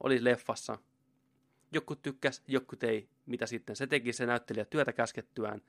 Oli 0.00 0.24
leffassa. 0.24 0.78
Joku 1.72 1.96
tykkäs, 1.96 2.42
joku 2.46 2.76
ei. 2.82 3.08
Mitä 3.26 3.46
sitten? 3.46 3.76
Se 3.76 3.86
teki 3.86 4.12
se 4.12 4.26
näyttelijä 4.26 4.64
työtä 4.64 4.92
käskettyään. 4.92 5.60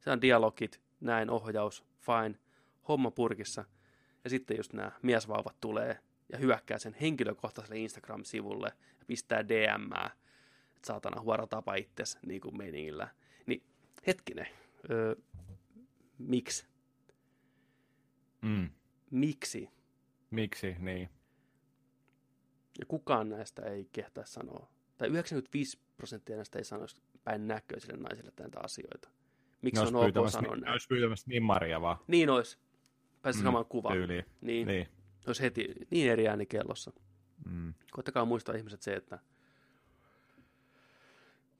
Se 0.00 0.10
on 0.10 0.20
dialogit, 0.20 0.80
näin, 1.00 1.30
ohjaus, 1.30 1.84
fine, 2.00 2.38
homma 2.88 3.10
purkissa. 3.10 3.64
Ja 4.24 4.30
sitten 4.30 4.56
just 4.56 4.72
nämä 4.72 4.92
miesvauvat 5.02 5.56
tulee 5.60 5.98
ja 6.32 6.38
hyökkää 6.38 6.78
sen 6.78 6.96
henkilökohtaiselle 7.00 7.78
Instagram-sivulle 7.78 8.72
ja 8.98 9.04
pistää 9.06 9.48
DMää 9.48 10.10
että 10.76 10.86
saatana 10.86 11.20
huora 11.20 11.46
tapa 11.46 11.74
itses 11.74 12.18
niin 12.26 12.40
kuin 12.40 12.58
meningillä. 12.58 13.08
Niin 13.46 13.62
hetkinen, 14.06 14.46
öö, 14.90 15.14
miksi? 16.18 16.66
Mm. 18.42 18.70
Miksi? 19.10 19.70
Miksi, 20.30 20.76
niin. 20.78 21.10
Ja 22.78 22.86
kukaan 22.88 23.28
näistä 23.28 23.62
ei 23.62 23.88
kehtaa 23.92 24.26
sanoa. 24.26 24.68
Tai 24.98 25.08
95 25.08 25.78
prosenttia 25.96 26.36
näistä 26.36 26.58
ei 26.58 26.64
sanoisi 26.64 27.02
päin 27.24 27.48
näköisille 27.48 27.96
naisille 27.96 28.32
näitä 28.38 28.60
asioita. 28.60 29.08
Miksi 29.62 29.82
on 29.82 29.96
ok 29.96 30.30
sanoa 30.30 30.56
näin? 30.56 30.72
Olisi 30.72 30.88
pyytämässä 30.88 31.26
Maria 31.40 31.80
vaan. 31.80 31.96
Niin 32.06 32.30
olisi. 32.30 32.58
Pääsi 33.22 33.38
mm, 33.38 33.42
samaan 33.44 33.66
kuvaan. 33.66 33.94
Tyyliin. 33.96 34.24
Niin. 34.40 34.66
niin. 34.66 34.88
Olisi 35.26 35.42
heti 35.42 35.74
niin 35.90 36.10
eri 36.10 36.28
ääni 36.28 36.46
kellossa. 36.46 36.92
Mm. 37.50 37.74
Koittakaa 37.90 38.24
muistaa 38.24 38.54
ihmiset 38.54 38.82
se, 38.82 38.94
että 38.94 39.18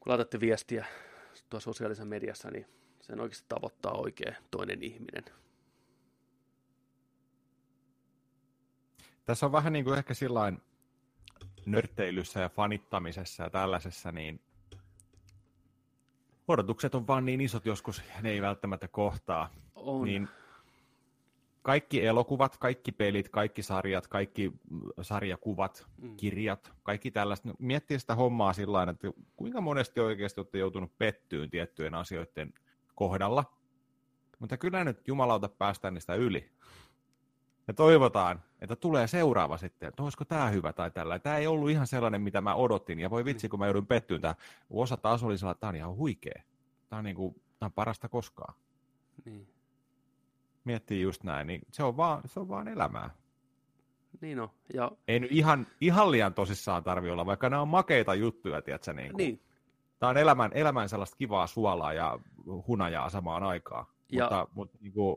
kun 0.07 0.11
laitatte 0.11 0.41
viestiä 0.41 0.87
tuossa 1.51 1.65
sosiaalisessa 1.65 2.05
mediassa, 2.05 2.51
niin 2.51 2.67
sen 3.01 3.21
oikeasti 3.21 3.47
tavoittaa 3.49 3.93
oikein 3.93 4.37
toinen 4.51 4.83
ihminen. 4.83 5.25
Tässä 9.25 9.47
on 9.47 9.53
vähän 9.53 9.73
niin 9.73 9.85
kuin 9.85 9.99
ehkä 9.99 10.15
sillain 10.15 10.63
nörtteilyssä 11.67 12.41
ja 12.41 12.49
fanittamisessa 12.49 13.43
ja 13.43 13.51
tällaisessa, 13.51 14.13
niin 14.13 14.41
odotukset 16.49 16.95
on 16.95 17.07
vaan 17.07 17.25
niin 17.25 17.41
isot 17.41 17.67
joskus, 17.67 18.03
ne 18.23 18.31
ei 18.31 18.43
välttämättä 18.43 18.89
kohtaa. 18.89 19.51
On. 19.75 20.05
Niin 20.05 20.29
kaikki 21.67 22.07
elokuvat, 22.07 22.57
kaikki 22.57 22.93
pelit, 22.93 23.29
kaikki 23.29 23.63
sarjat, 23.63 24.07
kaikki 24.07 24.53
sarjakuvat, 25.03 25.87
mm. 25.99 26.17
kirjat, 26.17 26.73
kaikki 26.83 27.11
tällaista. 27.11 27.49
Miettii 27.59 27.99
sitä 27.99 28.15
hommaa 28.15 28.53
sillä 28.53 28.83
että 28.83 29.09
kuinka 29.37 29.61
monesti 29.61 30.01
oikeasti 30.01 30.41
olette 30.41 30.59
joutunut 30.59 30.99
pettyyn 30.99 31.51
tiettyjen 31.51 31.95
asioiden 31.95 32.55
kohdalla. 32.95 33.45
Mutta 34.39 34.57
kyllä 34.57 34.85
nyt 34.85 35.09
jumalauta 35.09 35.49
päästään 35.49 35.95
niistä 35.95 36.15
yli. 36.15 36.51
ja 37.69 37.75
toivotaan, 37.75 38.43
että 38.61 38.77
tulee 38.77 39.07
seuraava 39.07 39.57
sitten, 39.57 39.89
että 39.89 40.03
olisiko 40.03 40.25
tämä 40.25 40.49
hyvä 40.49 40.73
tai 40.73 40.91
tällä. 40.91 41.19
Tämä 41.19 41.37
ei 41.37 41.47
ollut 41.47 41.71
ihan 41.71 41.87
sellainen, 41.87 42.23
mitä 42.23 42.41
mä 42.41 42.55
odotin, 42.55 43.01
ja 43.01 43.11
voi 43.11 43.25
vitsi, 43.25 43.49
kun 43.49 43.59
mä 43.59 43.67
joudun 43.67 43.87
pettyyn 43.87 44.21
tämä. 44.21 44.35
Osa 44.71 44.97
taas 44.97 45.23
oli 45.23 45.39
sellainen, 45.39 45.57
että 45.57 45.61
tämä 45.61 45.69
on 45.69 45.77
ihan 45.77 45.97
huikea. 45.97 46.43
Tämä 46.89 46.99
on, 46.99 47.05
niin 47.05 47.17
kuin, 47.17 47.35
tämä 47.59 47.67
on 47.67 47.73
parasta 47.73 48.09
koskaan. 48.09 48.55
Niin. 49.25 49.56
Miettii 50.67 51.03
just 51.03 51.25
näin, 51.25 51.47
niin 51.47 51.61
se 51.73 51.83
on 51.83 51.97
vaan, 51.97 52.23
se 52.25 52.41
on 52.41 52.49
vaan 52.49 52.69
elämää. 52.69 53.11
Niin 54.21 54.41
on. 54.41 54.49
Ja... 54.75 54.93
Ei 55.09 55.21
nyt 55.21 55.33
ihan, 55.33 55.67
ihan 55.81 56.11
liian 56.11 56.35
tosissaan 56.35 56.85
tarvi 56.85 57.11
olla, 57.11 57.27
vaikka 57.27 57.51
nämä 57.51 57.63
on 57.63 57.69
makeita 57.69 58.15
juttuja, 58.15 58.63
tiedätkö, 58.63 58.93
niin, 58.93 59.13
kuin. 59.13 59.17
niin. 59.17 59.43
Tämä 59.99 60.11
on 60.11 60.17
elämän, 60.17 60.51
elämän 60.55 60.89
sellaista 60.89 61.17
kivaa 61.17 61.47
suolaa 61.47 61.93
ja 61.93 62.19
hunajaa 62.69 63.11
samaan 63.11 63.43
aikaan. 63.43 63.87
Ja... 64.13 64.25
Mutta, 64.25 64.49
mutta 64.55 64.79
niin 64.81 64.93
kuin, 64.93 65.17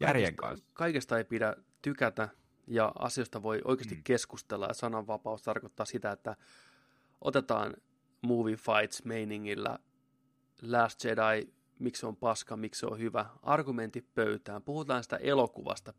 järjen 0.00 0.36
kanssa. 0.36 0.66
Kaikesta 0.72 1.18
ei 1.18 1.24
pidä 1.24 1.56
tykätä 1.82 2.28
ja 2.66 2.92
asioista 2.98 3.42
voi 3.42 3.60
oikeasti 3.64 3.94
mm. 3.94 4.02
keskustella 4.04 4.66
ja 4.66 4.74
sananvapaus 4.74 5.42
tarkoittaa 5.42 5.86
sitä, 5.86 6.12
että 6.12 6.36
otetaan 7.20 7.74
movie 8.22 8.56
fights 8.56 9.04
meiningillä 9.04 9.78
Last 10.62 11.04
Jedi, 11.04 11.52
miksi 11.78 12.00
se 12.00 12.06
on 12.06 12.16
paska, 12.16 12.56
miksi 12.56 12.78
se 12.80 12.86
on 12.86 12.98
hyvä, 12.98 13.26
argumentit 13.42 14.14
pöytään, 14.14 14.62
puhutaan 14.62 15.02
sitä 15.02 15.16
elokuvasta, 15.16 15.94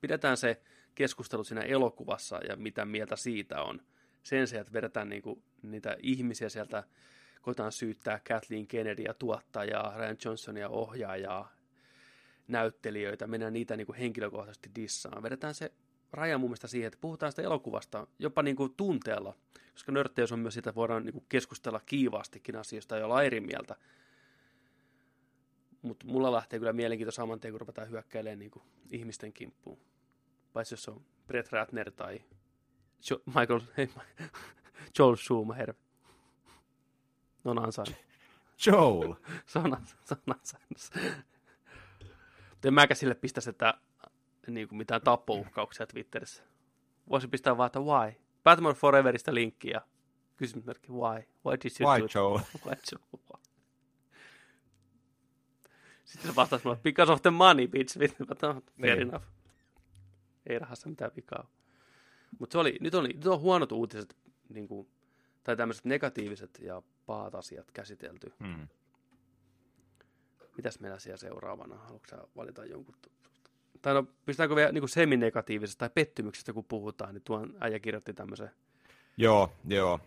pidetään 0.00 0.36
se 0.36 0.62
keskustelu 0.94 1.44
siinä 1.44 1.60
elokuvassa 1.60 2.40
ja 2.48 2.56
mitä 2.56 2.84
mieltä 2.84 3.16
siitä 3.16 3.62
on. 3.62 3.80
Sen 4.22 4.48
sijaan, 4.48 4.60
että 4.60 4.72
vedetään 4.72 5.08
niinku 5.08 5.42
niitä 5.62 5.96
ihmisiä 6.02 6.48
sieltä, 6.48 6.84
koetaan 7.42 7.72
syyttää 7.72 8.20
Kathleen 8.28 8.66
Kennedya, 8.66 9.14
tuottajaa, 9.14 9.96
Ryan 9.96 10.16
Johnsonia, 10.24 10.68
ohjaajaa, 10.68 11.52
näyttelijöitä, 12.48 13.26
mennään 13.26 13.52
niitä 13.52 13.76
niin 13.76 13.86
kuin 13.86 13.98
henkilökohtaisesti 13.98 14.70
dissaan. 14.74 15.22
Vedetään 15.22 15.54
se 15.54 15.72
raja 16.12 16.38
mun 16.38 16.50
mielestä 16.50 16.68
siihen, 16.68 16.86
että 16.86 16.98
puhutaan 17.00 17.32
sitä 17.32 17.42
elokuvasta 17.42 18.06
jopa 18.18 18.42
niin 18.42 18.56
kuin 18.56 18.74
tunteella, 18.76 19.36
koska 19.72 19.92
nörtteys 19.92 20.32
on 20.32 20.38
myös 20.38 20.54
sitä, 20.54 20.74
voidaan 20.74 21.04
niin 21.04 21.12
kuin 21.12 21.24
keskustella 21.28 21.80
kiivaastikin 21.86 22.56
asioista 22.56 22.96
ja 22.96 23.04
olla 23.04 23.22
eri 23.22 23.40
mieltä. 23.40 23.76
Mutta 25.82 26.06
mulla 26.06 26.32
lähtee 26.32 26.58
kyllä 26.58 26.72
mielenkiinto 26.72 27.12
saman 27.12 27.40
tien, 27.40 27.52
kun 27.52 27.60
ruvetaan 27.60 27.90
hyökkäilemään 27.90 28.38
niin 28.38 28.50
kuin 28.50 28.62
ihmisten 28.90 29.32
kimppuun. 29.32 29.78
Paitsi 30.52 30.72
jos 30.74 30.88
on 30.88 31.04
Brett 31.26 31.52
Ratner 31.52 31.90
tai 31.90 32.24
jo- 33.10 33.22
Michael, 33.26 33.60
hey, 33.76 33.88
Joel 34.98 35.16
Schumacher. 35.16 35.74
Ne 37.44 37.50
on 37.50 37.58
ansainnut. 37.58 37.96
Joel. 38.66 39.14
se 39.46 39.58
on, 39.58 39.76
se 40.04 40.14
on 40.14 40.36
ansainnut. 40.38 40.90
Mutta 42.50 42.68
en 42.68 42.74
mäkään 42.74 42.96
sille 42.96 43.14
pistäisi, 43.14 43.50
että 43.50 43.74
niin 44.46 44.68
kuin 44.68 44.76
mitään 44.78 45.02
tappouhkauksia 45.02 45.86
Twitterissä. 45.86 46.42
Voisi 47.10 47.28
pistää 47.28 47.56
vaan, 47.56 47.66
että 47.66 47.80
why? 47.80 48.14
Batman 48.44 48.74
Foreverista 48.74 49.34
linkkiä. 49.34 49.80
Kysymysmerkki, 50.36 50.92
why? 50.92 51.22
Why 51.46 51.56
did 51.64 51.70
you 51.80 51.90
why 51.90 52.00
do 52.00 52.06
Joel? 52.14 52.38
Why 52.66 52.74
Joel? 52.92 53.29
Sitten 56.10 56.30
se 56.30 56.36
vastasi 56.36 56.64
mulle, 56.64 56.78
because 56.82 57.12
of 57.12 57.22
the 57.22 57.30
money, 57.30 57.68
bitch. 57.68 57.98
Fair 57.98 58.60
niin. 58.76 59.00
enough. 59.00 59.24
Ei 60.46 60.58
rahassa 60.58 60.88
mitään 60.88 61.10
vikaa. 61.16 61.46
Mutta 62.38 62.60
oli, 62.60 62.76
nyt, 62.80 62.94
oli, 62.94 63.08
nyt 63.08 63.26
on 63.26 63.40
huonot 63.40 63.72
uutiset, 63.72 64.16
niin 64.48 64.68
kuin, 64.68 64.88
tai 65.44 65.56
tämmöiset 65.56 65.84
negatiiviset 65.84 66.58
ja 66.62 66.82
pahat 67.06 67.34
asiat 67.34 67.70
käsitelty. 67.70 68.32
Hmm. 68.44 68.68
Mitäs 70.56 70.80
meillä 70.80 70.98
siellä 70.98 71.16
seuraavana? 71.16 71.76
Haluatko 71.76 72.30
valita 72.36 72.64
jonkun? 72.64 72.94
Tai 73.82 73.94
no, 73.94 74.06
pistetäänkö 74.26 74.56
vielä 74.56 74.72
niin 74.72 74.88
seminegatiivisesta 74.88 75.78
tai 75.78 75.90
pettymyksestä, 75.94 76.52
kun 76.52 76.64
puhutaan, 76.64 77.14
niin 77.14 77.22
tuon 77.22 77.54
äijä 77.60 77.78
kirjoitti 77.78 78.14
tämmöisen. 78.14 78.50
Joo, 79.16 79.52
joo. 79.68 80.00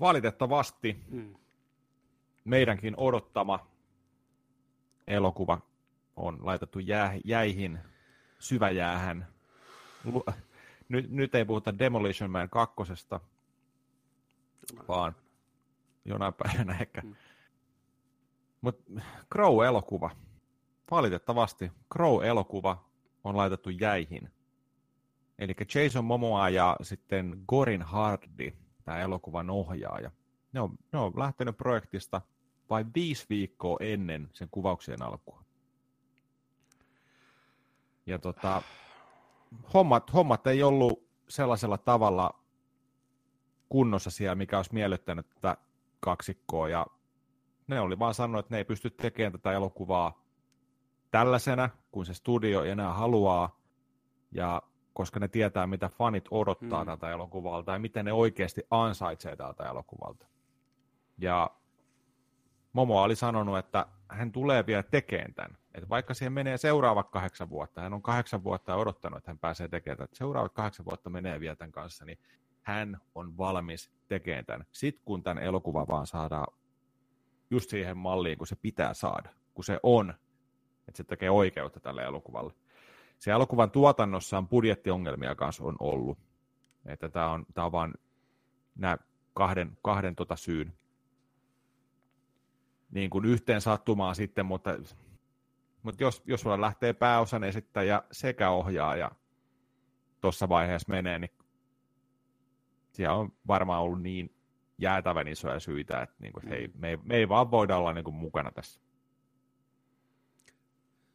Valitettavasti 0.00 0.96
hmm. 1.10 1.34
meidänkin 2.44 2.94
odottama 2.96 3.73
elokuva 5.06 5.60
on 6.16 6.38
laitettu 6.46 6.78
jää, 6.78 7.14
jäihin, 7.24 7.78
syväjäähän. 8.38 9.26
Nyt, 10.88 11.10
nyt 11.10 11.34
ei 11.34 11.44
puhuta 11.44 11.78
Demolition 11.78 12.30
Man 12.30 12.50
kakkosesta, 12.50 13.20
vaan 14.88 15.16
jonain 16.04 16.34
päivänä 16.34 16.78
ehkä. 16.80 17.00
Hmm. 17.00 17.14
Mutta 18.60 18.92
Crow-elokuva, 19.34 20.10
valitettavasti 20.90 21.72
Crow-elokuva 21.94 22.76
on 23.24 23.36
laitettu 23.36 23.70
jäihin. 23.70 24.30
Eli 25.38 25.54
Jason 25.74 26.04
Momoa 26.04 26.48
ja 26.48 26.76
sitten 26.82 27.42
Gorin 27.48 27.82
Hardy, 27.82 28.52
tämä 28.84 28.98
elokuvan 28.98 29.50
ohjaaja. 29.50 30.10
Ne 30.52 30.60
on, 30.60 30.78
ne 30.92 30.98
on 30.98 31.12
lähtenyt 31.16 31.56
projektista 31.56 32.20
vain 32.70 32.94
viisi 32.94 33.26
viikkoa 33.30 33.76
ennen 33.80 34.30
sen 34.32 34.48
kuvauksien 34.50 35.02
alkua. 35.02 35.44
Ja 38.06 38.18
tota, 38.18 38.62
hommat, 39.74 40.12
hommat 40.12 40.46
ei 40.46 40.62
ollut 40.62 41.08
sellaisella 41.28 41.78
tavalla 41.78 42.44
kunnossa 43.68 44.10
siellä, 44.10 44.34
mikä 44.34 44.56
olisi 44.56 44.74
miellyttänyt 44.74 45.28
tätä 45.28 45.56
kaksikkoa. 46.00 46.68
Ja 46.68 46.86
ne 47.66 47.80
oli 47.80 47.98
vaan 47.98 48.14
sanonut, 48.14 48.44
että 48.44 48.54
ne 48.54 48.58
ei 48.58 48.64
pysty 48.64 48.90
tekemään 48.90 49.32
tätä 49.32 49.52
elokuvaa 49.52 50.24
tällaisena, 51.10 51.70
kun 51.92 52.06
se 52.06 52.14
studio 52.14 52.64
enää 52.64 52.92
haluaa, 52.92 53.60
ja 54.32 54.62
koska 54.92 55.20
ne 55.20 55.28
tietää, 55.28 55.66
mitä 55.66 55.88
fanit 55.88 56.24
odottaa 56.30 56.78
hmm. 56.78 56.86
tältä 56.86 57.10
elokuvalta 57.10 57.72
ja 57.72 57.78
miten 57.78 58.04
ne 58.04 58.12
oikeasti 58.12 58.62
ansaitsee 58.70 59.36
tältä 59.36 59.64
elokuvalta. 59.64 60.26
Ja 61.18 61.50
Momo 62.74 63.02
oli 63.02 63.16
sanonut, 63.16 63.58
että 63.58 63.86
hän 64.08 64.32
tulee 64.32 64.66
vielä 64.66 64.82
tekemään 64.82 65.34
tämän. 65.34 65.58
Että 65.74 65.88
vaikka 65.88 66.14
siihen 66.14 66.32
menee 66.32 66.56
seuraavat 66.56 67.10
kahdeksan 67.10 67.50
vuotta, 67.50 67.80
hän 67.80 67.92
on 67.94 68.02
kahdeksan 68.02 68.44
vuotta 68.44 68.74
odottanut, 68.74 69.18
että 69.18 69.30
hän 69.30 69.38
pääsee 69.38 69.68
tekemään 69.68 69.96
tämän. 69.96 70.08
Seuraavat 70.12 70.52
kahdeksan 70.52 70.86
vuotta 70.86 71.10
menee 71.10 71.40
vielä 71.40 71.56
tämän 71.56 71.72
kanssa, 71.72 72.04
niin 72.04 72.18
hän 72.62 73.00
on 73.14 73.38
valmis 73.38 73.90
tekemään 74.08 74.44
tämän. 74.44 74.66
Sitten 74.72 75.04
kun 75.04 75.22
tämän 75.22 75.42
elokuvan 75.42 75.88
vaan 75.88 76.06
saadaan 76.06 76.46
just 77.50 77.70
siihen 77.70 77.96
malliin, 77.96 78.38
kun 78.38 78.46
se 78.46 78.56
pitää 78.56 78.94
saada, 78.94 79.28
kun 79.54 79.64
se 79.64 79.80
on, 79.82 80.14
että 80.88 80.96
se 80.96 81.04
tekee 81.04 81.30
oikeutta 81.30 81.80
tälle 81.80 82.02
elokuvalle. 82.02 82.52
Se 83.18 83.30
elokuvan 83.30 83.70
tuotannossa 83.70 84.38
on 84.38 84.48
budjettiongelmia 84.48 85.34
kanssa 85.34 85.64
on 85.64 85.76
ollut. 85.80 86.18
Että 86.86 87.08
tämä 87.08 87.30
on, 87.30 87.46
tämä 87.54 87.64
on 87.64 87.72
vaan 87.72 87.94
nämä 88.74 88.98
kahden, 89.34 89.78
kahden 89.82 90.16
tota 90.16 90.36
syyn 90.36 90.72
niin 92.94 93.10
kuin 93.10 93.24
yhteen 93.24 93.60
sattumaan 93.60 94.14
sitten, 94.14 94.46
mutta, 94.46 94.70
mutta 95.82 96.02
jos, 96.02 96.22
jos 96.26 96.40
sulla 96.40 96.60
lähtee 96.60 96.92
pääosan 96.92 97.44
esittäjä 97.44 98.02
sekä 98.12 98.50
ohjaaja 98.50 99.10
tuossa 100.20 100.48
vaiheessa 100.48 100.92
menee, 100.92 101.18
niin 101.18 101.30
siellä 102.92 103.14
on 103.14 103.32
varmaan 103.46 103.82
ollut 103.82 104.02
niin 104.02 104.34
jäätävän 104.78 105.28
isoja 105.28 105.60
syitä, 105.60 106.02
että, 106.02 106.16
niin 106.18 106.32
kuin, 106.32 106.48
hei, 106.48 106.68
mm. 106.68 106.80
me, 106.80 106.88
ei, 106.90 106.96
me 107.02 107.16
ei 107.16 107.28
vaan 107.28 107.50
voida 107.50 107.76
olla 107.76 107.92
niin 107.92 108.04
kuin, 108.04 108.14
mukana 108.14 108.50
tässä. 108.50 108.80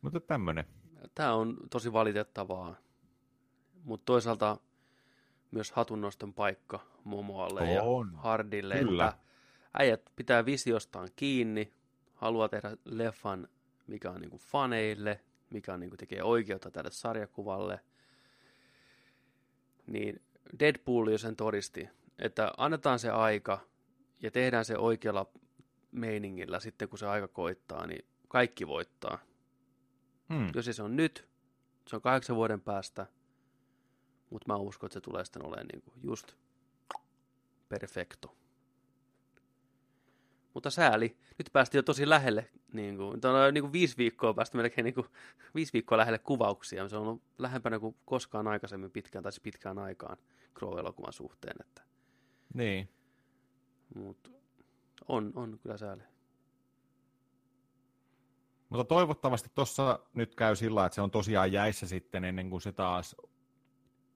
Mutta 0.01 0.19
tämmöinen. 0.19 0.65
Tämä 1.15 1.33
on 1.33 1.57
tosi 1.69 1.93
valitettavaa, 1.93 2.75
mutta 3.83 4.05
toisaalta 4.05 4.57
myös 5.51 5.71
hatunnoston 5.71 6.33
paikka 6.33 6.79
Momoalle 7.03 7.61
on. 7.61 7.69
ja 8.13 8.21
Hardille, 8.21 8.79
Kyllä. 8.79 9.07
että 9.07 9.28
äijät 9.73 10.01
pitää 10.15 10.45
visiostaan 10.45 11.09
kiinni, 11.15 11.73
haluaa 12.13 12.49
tehdä 12.49 12.77
leffan, 12.85 13.47
mikä 13.87 14.11
on 14.11 14.21
niin 14.21 14.29
kuin 14.29 14.41
faneille, 14.41 15.19
mikä 15.49 15.73
on 15.73 15.79
niin 15.79 15.89
kuin 15.89 15.97
tekee 15.97 16.23
oikeutta 16.23 16.71
tälle 16.71 16.91
sarjakuvalle, 16.91 17.79
niin 19.87 20.21
Deadpool 20.59 21.07
jo 21.07 21.17
sen 21.17 21.35
todisti, 21.35 21.89
että 22.19 22.53
annetaan 22.57 22.99
se 22.99 23.09
aika 23.09 23.59
ja 24.21 24.31
tehdään 24.31 24.65
se 24.65 24.77
oikealla 24.77 25.31
meiningillä 25.91 26.59
sitten, 26.59 26.89
kun 26.89 26.99
se 26.99 27.07
aika 27.07 27.27
koittaa, 27.27 27.87
niin 27.87 28.05
kaikki 28.27 28.67
voittaa. 28.67 29.19
Hmm. 30.33 30.47
Jos 30.55 30.65
se 30.71 30.83
on 30.83 30.95
nyt, 30.95 31.27
se 31.87 31.95
on 31.95 32.01
kahdeksan 32.01 32.35
vuoden 32.35 32.61
päästä, 32.61 33.05
mutta 34.29 34.53
mä 34.53 34.55
uskon, 34.55 34.87
että 34.87 34.93
se 34.93 35.01
tulee 35.01 35.25
sitten 35.25 35.45
olemaan 35.45 35.67
niin 35.73 35.81
kuin 35.81 35.93
just 36.03 36.33
perfecto. 37.69 38.35
Mutta 40.53 40.69
sääli, 40.69 41.17
nyt 41.37 41.49
päästiin 41.53 41.79
jo 41.79 41.83
tosi 41.83 42.09
lähelle, 42.09 42.49
niin 42.73 42.97
kuin, 42.97 43.07
on 43.07 43.53
niin 43.53 43.63
kuin 43.63 43.73
viisi 43.73 43.97
viikkoa 43.97 44.33
päästä 44.33 44.57
melkein 44.57 44.85
niin 44.85 44.93
kuin, 44.93 45.07
viisi 45.55 45.73
viikkoa 45.73 45.97
lähelle 45.97 46.19
kuvauksia. 46.19 46.89
Se 46.89 46.97
on 46.97 47.07
ollut 47.07 47.23
lähempänä 47.37 47.79
kuin 47.79 47.95
koskaan 48.05 48.47
aikaisemmin 48.47 48.91
pitkään, 48.91 49.23
tai 49.23 49.31
pitkään 49.43 49.79
aikaan 49.79 50.17
Crow-elokuvan 50.59 51.13
suhteen. 51.13 51.55
Että. 51.61 51.81
Niin. 52.53 52.89
Mutta 53.95 54.29
on, 55.07 55.31
on 55.35 55.59
kyllä 55.63 55.77
sääli. 55.77 56.03
Mutta 58.69 58.83
toivottavasti 58.83 59.49
tuossa 59.55 59.99
nyt 60.13 60.35
käy 60.35 60.55
sillä, 60.55 60.85
että 60.85 60.95
se 60.95 61.01
on 61.01 61.11
tosiaan 61.11 61.51
jäissä 61.51 61.87
sitten 61.87 62.23
ennen 62.23 62.49
kuin 62.49 62.61
se 62.61 62.71
taas 62.71 63.15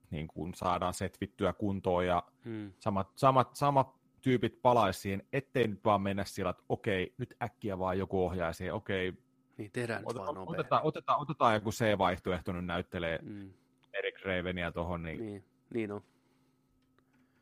niin 0.09 0.27
kuin 0.27 0.53
saadaan 0.53 0.93
setvittyä 0.93 1.53
kuntoon 1.53 2.05
ja 2.05 2.23
Hmm. 2.45 2.73
samat, 2.79 3.11
samat, 3.15 3.55
samat 3.55 4.02
tyypit 4.24 4.61
palaisi 4.61 4.99
siihen, 4.99 5.24
ettei 5.34 5.67
nyt 5.67 5.86
vaan 5.86 6.01
mennä 6.01 6.24
sillä, 6.24 6.49
että 6.49 6.63
okei, 6.69 7.13
nyt 7.17 7.36
äkkiä 7.43 7.80
vaan 7.80 7.97
joku 7.99 8.26
ohjaa 8.26 8.53
siihen, 8.53 8.74
okei, 8.74 9.13
Niin 9.57 9.71
tehdään 9.71 9.99
nyt 9.99 10.05
vaan 10.05 10.15
otetaan, 10.17 10.36
nopeasti. 10.36 10.59
otetaan, 10.61 10.84
otetaan, 10.84 11.19
otetaan 11.21 11.53
joku 11.53 11.69
C-vaihtoehto 11.71 12.51
nyt 12.53 12.65
näyttelee 12.65 13.19
Mm. 13.21 13.53
Eric 13.93 14.26
Ravenia 14.26 14.71
tuohon 14.71 15.03
niin 15.03 15.19
Niin, 15.26 15.43
niin 15.74 15.91
on. 15.91 16.01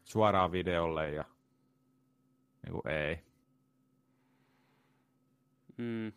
suoraan 0.04 0.52
videolle 0.52 1.12
ja 1.12 1.24
niin 2.64 2.72
kuin 2.72 2.88
ei. 2.88 3.20
Mm. 5.78 6.12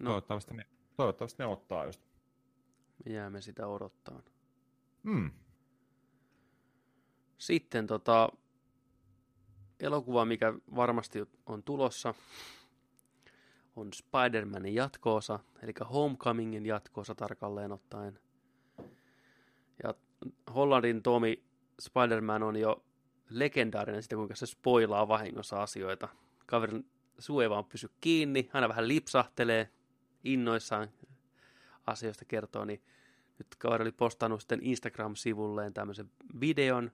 No. 0.00 0.04
No. 0.04 0.06
Toivottavasti, 0.10 0.54
ne, 0.54 0.66
toivottavasti 0.96 1.42
ne 1.42 1.46
ottaa 1.46 1.84
just. 1.86 2.02
Me 3.04 3.12
jäämme 3.12 3.40
sitä 3.40 3.66
odottaa. 3.66 4.22
Mm. 5.02 5.30
Sitten 7.44 7.86
tota, 7.86 8.28
elokuva, 9.80 10.24
mikä 10.24 10.54
varmasti 10.76 11.18
on 11.46 11.62
tulossa, 11.62 12.14
on 13.76 13.90
Spider-Manin 13.92 14.74
jatkoosa, 14.74 15.40
eli 15.62 15.72
Homecomingin 15.92 16.66
jatkoosa 16.66 17.14
tarkalleen 17.14 17.72
ottaen. 17.72 18.18
Ja 19.82 19.94
Hollandin 20.54 21.02
Tomi 21.02 21.44
Spider-Man 21.80 22.42
on 22.42 22.56
jo 22.56 22.84
legendaarinen 23.30 24.02
sitä, 24.02 24.16
kuinka 24.16 24.34
se 24.34 24.46
spoilaa 24.46 25.08
vahingossa 25.08 25.62
asioita. 25.62 26.08
Kaverin 26.46 26.90
suu 27.18 27.40
ei 27.40 27.50
vaan 27.50 27.64
pysy 27.64 27.90
kiinni, 28.00 28.50
aina 28.52 28.68
vähän 28.68 28.88
lipsahtelee, 28.88 29.70
innoissaan 30.24 30.88
asioista 31.86 32.24
kertoo, 32.24 32.64
niin 32.64 32.82
nyt 33.38 33.46
kaveri 33.58 33.82
oli 33.82 33.92
postannut 33.92 34.40
sitten 34.40 34.60
Instagram-sivulleen 34.60 35.74
tämmöisen 35.74 36.10
videon, 36.40 36.90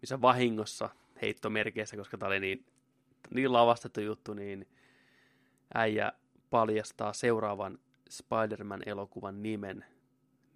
missä 0.00 0.20
vahingossa 0.20 0.88
heittomerkeissä, 1.22 1.96
koska 1.96 2.18
tämä 2.18 2.28
oli 2.28 2.40
niin, 2.40 2.66
niin 3.30 3.52
lavastettu 3.52 4.00
juttu, 4.00 4.34
niin 4.34 4.68
äijä 5.74 6.12
paljastaa 6.50 7.12
seuraavan 7.12 7.78
Spider-Man-elokuvan 8.10 9.42
nimen, 9.42 9.84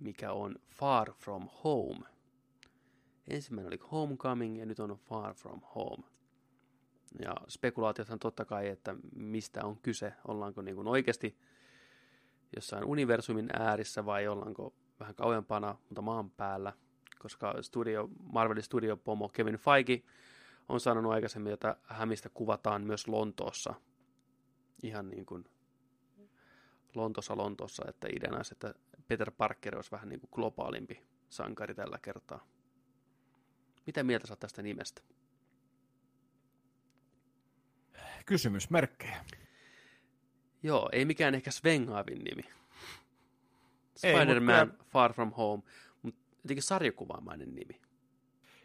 mikä 0.01 0.33
on 0.33 0.55
Far 0.69 1.13
From 1.13 1.49
Home. 1.65 2.07
Ensimmäinen 3.29 3.69
oli 3.69 3.89
Homecoming 3.91 4.59
ja 4.59 4.67
nyt 4.67 4.81
on 4.81 4.99
Far 5.09 5.35
From 5.35 5.61
Home. 5.75 6.05
Ja 7.21 7.35
spekulaatiothan 7.49 8.19
totta 8.19 8.45
kai, 8.45 8.69
että 8.69 8.95
mistä 9.15 9.65
on 9.65 9.77
kyse. 9.79 10.13
Ollaanko 10.29 10.63
niin 10.63 10.75
kuin 10.75 10.89
oikeasti 10.89 11.39
jossain 12.57 12.85
universumin 12.85 13.51
äärissä 13.59 14.05
vai 14.07 14.29
ollaanko 14.29 14.75
vähän 15.01 15.15
kauempana, 15.15 15.77
mutta 15.89 16.03
maan 16.03 16.31
päällä. 16.31 16.73
Koska 17.23 17.63
studio, 17.63 18.09
Marvelin 18.33 18.63
studiopomo 18.63 19.29
Kevin 19.29 19.55
Feige 19.55 20.03
on 20.69 20.81
sanonut 20.81 21.13
aikaisemmin, 21.13 21.53
että 21.53 21.77
hämistä 21.83 22.29
kuvataan 22.29 22.83
myös 22.83 23.09
Lontoossa. 23.09 23.75
Ihan 24.83 25.09
niin 25.09 25.27
kuin 25.27 25.45
Lontossa 26.95 27.37
Lontoossa, 27.37 27.85
että 27.89 28.09
ideana 28.17 28.37
olisi, 28.37 28.55
että 28.55 28.75
Peter 29.09 29.31
Parker 29.31 29.77
olisi 29.77 29.91
vähän 29.91 30.09
niin 30.09 30.21
kuin 30.21 30.31
globaalimpi 30.33 31.03
sankari 31.29 31.75
tällä 31.75 31.99
kertaa. 32.03 32.47
Mitä 33.87 34.03
mieltä 34.03 34.27
sä 34.27 34.37
tästä 34.37 34.63
nimestä? 34.63 35.03
Kysymysmerkkejä. 38.27 39.25
Joo, 40.63 40.89
ei 40.93 41.05
mikään 41.05 41.35
ehkä 41.35 41.51
svengaavin 41.51 42.25
nimi. 42.25 42.43
Spider-Man 43.97 44.71
kyllä- 44.71 44.85
Far 44.85 45.13
From 45.13 45.33
Home, 45.33 45.63
mutta 45.63 45.92
jotenkin 46.45 46.63
sarjakuvaamainen 46.63 47.55
nimi. 47.55 47.81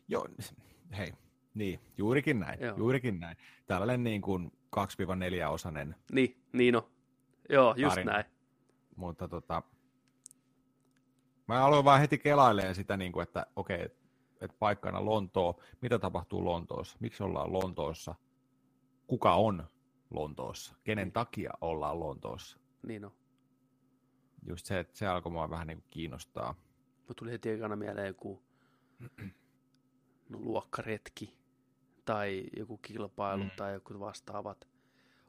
Joo, 0.07 0.27
hei, 0.97 1.13
niin, 1.53 1.79
juurikin 1.97 2.39
näin, 2.39 2.59
Joo. 2.61 2.77
Juurikin 2.77 3.19
näin. 3.19 3.37
Tällainen 3.65 4.03
niin 4.03 4.21
kuin 4.21 4.51
2-4-osainen, 4.75 5.95
Niin, 6.11 6.41
niin 6.53 6.75
on. 6.75 6.89
Joo, 7.49 7.73
just 7.77 7.93
Tarina. 7.95 8.11
näin. 8.11 8.25
mutta 8.95 9.27
tota, 9.27 9.63
mä 11.47 11.65
aloin 11.65 11.85
vaan 11.85 11.99
heti 11.99 12.17
kelailemaan 12.17 12.75
sitä, 12.75 12.97
niin 12.97 13.11
kuin, 13.11 13.23
että 13.23 13.45
okei, 13.55 13.81
että 14.41 14.57
paikkana 14.59 15.05
Lontoo, 15.05 15.61
mitä 15.81 15.99
tapahtuu 15.99 16.45
Lontoossa, 16.45 16.97
miksi 16.99 17.23
ollaan 17.23 17.53
Lontoossa, 17.53 18.15
kuka 19.07 19.35
on 19.35 19.67
Lontoossa, 20.09 20.75
kenen 20.83 21.11
takia 21.11 21.51
ollaan 21.61 21.99
Lontoossa. 21.99 22.57
Niin 22.87 23.05
on. 23.05 23.11
Just 24.47 24.65
se, 24.65 24.79
että 24.79 24.97
se 24.97 25.07
alkoi 25.07 25.31
mua 25.31 25.49
vähän 25.49 25.67
niin 25.67 25.77
kuin 25.77 25.89
kiinnostaa. 25.89 26.55
Mut 27.07 27.17
tuli 27.17 27.31
heti 27.31 27.49
ekana 27.49 27.75
mieleen 27.75 28.07
joku 28.07 28.43
no, 30.29 30.39
luokkaretki 30.39 31.37
tai 32.05 32.43
joku 32.57 32.77
kilpailu 32.77 33.43
Mm. 33.43 33.51
tai 33.57 33.73
joku 33.73 33.99
vastaavat. 33.99 34.67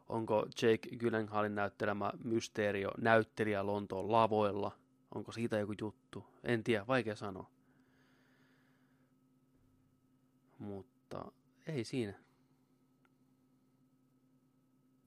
Onko 0.09 0.47
Jake 0.63 0.97
Gyllenhaalin 0.97 1.55
näyttelemä 1.55 2.13
Mysteerio 2.25 2.91
näyttelijä 2.99 3.67
Lontoon 3.67 4.13
lavoilla? 4.13 4.79
Onko 5.15 5.33
siitä 5.33 5.59
joku 5.59 5.75
juttu? 5.81 6.27
En 6.45 6.65
tiedä, 6.65 6.87
vaikea 6.87 7.17
sanoa. 7.17 7.51
Mutta 10.59 11.33
ei 11.67 11.85
siinä. 11.85 12.15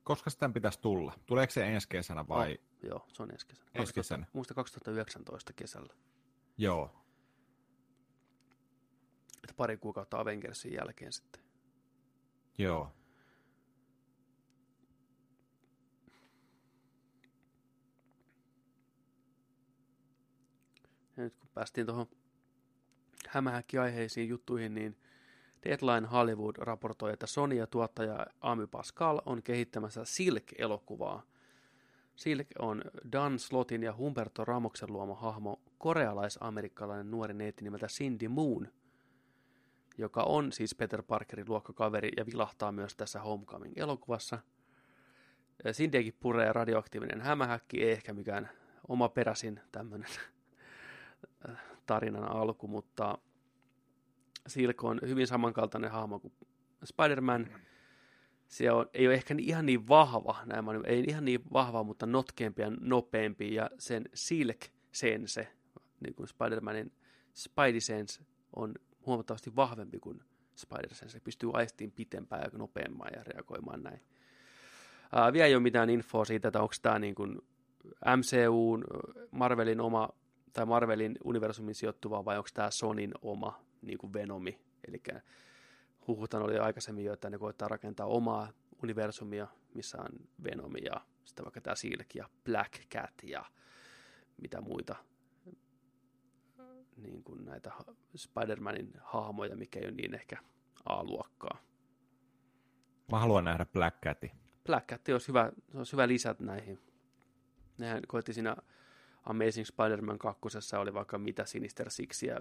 Koska 0.04 0.30
sitä 0.30 0.50
pitäisi 0.50 0.82
tulla? 0.82 1.14
Tuleeko 1.26 1.52
se 1.52 1.66
ensi 1.68 1.88
kesänä 1.90 2.28
vai? 2.28 2.52
Oh, 2.52 2.88
joo, 2.90 3.06
se 3.14 3.24
on 3.24 3.32
ensi 3.32 3.48
kesänä. 3.48 3.68
Ensi 3.74 3.94
2000 3.94 3.94
kesänä. 3.94 4.26
Muista 4.34 4.54
2019 4.54 5.54
kesällä. 5.54 5.94
Joo. 6.62 6.92
Että 9.44 9.54
pari 9.58 9.78
kuukautta 9.78 10.20
Avengersin 10.20 10.74
jälkeen 10.74 11.14
sitten. 11.14 11.42
Joo. 12.58 12.92
Ja 21.18 21.24
nyt 21.24 21.36
kun 21.36 21.50
päästiin 21.54 21.88
tuohon 21.88 22.08
hämähäkkiaiheisiin 23.28 24.30
juttuihin, 24.30 24.74
niin 24.74 24.98
Deadline 25.66 26.08
Hollywood 26.08 26.56
raportoi, 26.58 27.14
että 27.14 27.28
Sony 27.28 27.56
ja 27.56 27.68
tuottaja 27.68 28.28
Amy 28.42 28.68
Pascal 28.68 29.22
on 29.26 29.44
kehittämässä 29.44 30.06
Silk-elokuvaa. 30.06 31.24
Silk 32.16 32.48
on 32.60 32.82
Dan 33.12 33.40
Slotin 33.40 33.84
ja 33.84 33.96
Humberto 33.96 34.46
Ramoksen 34.46 34.94
luoma 34.94 35.16
hahmo, 35.16 35.62
korealais-amerikkalainen 35.82 37.12
nuori 37.12 37.34
neiti 37.34 37.64
nimeltä 37.64 37.88
Cindy 37.88 38.28
Moon, 38.28 38.68
joka 39.98 40.24
on 40.24 40.52
siis 40.52 40.76
Peter 40.76 41.04
Parkerin 41.04 41.50
luokkakaveri 41.50 42.10
ja 42.18 42.26
vilahtaa 42.26 42.72
myös 42.72 42.96
tässä 42.96 43.20
Homecoming-elokuvassa. 43.20 44.40
Cindyäkin 45.72 46.18
puree 46.20 46.54
radioaktiivinen 46.54 47.22
hämähäkki, 47.22 47.84
ei 47.84 47.92
ehkä 47.92 48.14
mikään 48.14 48.50
oma 48.88 49.10
peräsin 49.10 49.60
tämmöinen 49.72 50.10
tarinan 51.86 52.32
alku, 52.32 52.68
mutta 52.68 53.18
Silk 54.48 54.84
on 54.84 55.00
hyvin 55.08 55.28
samankaltainen 55.28 55.92
hahmo 55.92 56.20
kuin 56.20 56.34
Spider-Man. 56.84 57.48
Se 58.48 58.72
on, 58.72 58.90
ei 58.94 59.08
ole 59.08 59.14
ehkä 59.14 59.36
ihan 59.38 59.66
niin 59.66 59.88
vahva, 59.88 60.40
näin 60.46 60.66
ei 60.86 61.04
ihan 61.08 61.26
niin 61.26 61.42
vahva, 61.54 61.84
mutta 61.84 62.06
notkeampi 62.06 62.62
ja 62.62 62.72
nopeampi, 62.80 63.56
ja 63.56 63.70
sen 63.80 64.10
Silk 64.14 64.62
sense, 64.92 65.48
niin 66.02 66.16
kuin 66.16 66.28
Spider-Manin 66.28 66.92
Spidey 67.34 67.82
sense, 67.82 68.24
on 68.56 68.74
huomattavasti 69.06 69.56
vahvempi 69.56 70.00
kuin 70.00 70.24
Spider 70.56 70.94
sense. 70.94 71.14
Se 71.14 71.20
pystyy 71.20 71.50
aistiin 71.54 71.92
pitempään 71.92 72.42
ja 72.42 72.58
nopeammin 72.58 73.14
ja 73.16 73.24
reagoimaan 73.24 73.84
näin. 73.84 74.02
Ää, 75.12 75.34
vielä 75.34 75.48
ei 75.48 75.56
ole 75.56 75.64
mitään 75.64 75.90
infoa 75.90 76.26
siitä, 76.26 76.48
että 76.48 76.62
onko 76.62 76.74
tämä 76.82 77.00
niin 77.00 77.16
kuin 77.16 77.42
MCUn, 78.18 78.84
Marvelin 79.32 79.82
oma 79.82 80.10
tai 80.54 80.66
Marvelin 80.66 81.18
universumin 81.24 81.76
sijoittuva 81.76 82.26
vai 82.26 82.38
onko 82.38 82.50
tämä 82.54 82.72
Sonin 82.72 83.12
oma 83.22 83.60
niin 83.82 83.98
kuin 83.98 84.14
Venomi. 84.14 84.60
Eli 84.88 85.02
huhutan 86.08 86.42
oli 86.42 86.58
aikaisemmin 86.58 87.06
jo, 87.06 87.14
että 87.14 87.30
ne 87.30 87.38
koittaa 87.38 87.68
rakentaa 87.68 88.08
omaa 88.08 88.54
universumia, 88.84 89.48
missä 89.74 89.98
on 89.98 90.28
Venomi 90.44 90.80
ja 90.86 91.02
sitten 91.26 91.46
vaikka 91.46 91.62
tämä 91.62 91.76
Silk 91.76 92.16
ja 92.16 92.30
Black 92.46 92.74
Cat 92.90 93.14
ja 93.24 93.46
mitä 94.42 94.62
muita 94.62 94.96
niin 97.04 97.24
kuin 97.24 97.46
näitä 97.46 97.72
Spider-Manin 98.16 99.00
hahmoja, 99.04 99.56
mikä 99.56 99.80
ei 99.80 99.86
ole 99.86 99.92
niin 99.92 100.16
ehkä 100.16 100.38
A-luokkaa. 100.86 101.58
Mä 103.12 103.20
haluan 103.20 103.44
nähdä 103.44 103.66
Black 103.66 104.02
Catin. 104.02 104.32
Black 104.66 104.88
Cat 104.88 105.10
olisi 105.10 105.28
hyvä, 105.28 105.52
olisi 105.74 105.92
hyvä 105.92 106.08
lisät 106.08 106.40
näihin. 106.40 106.80
Nehän 107.78 108.02
koitti 108.08 108.34
siinä 108.34 108.56
Amazing 109.24 109.66
Spider-Man 109.66 110.20
2. 110.20 110.76
oli 110.78 110.94
vaikka 110.94 111.18
mitä 111.18 111.46
Sinister 111.46 111.90
Sixiä 111.90 112.40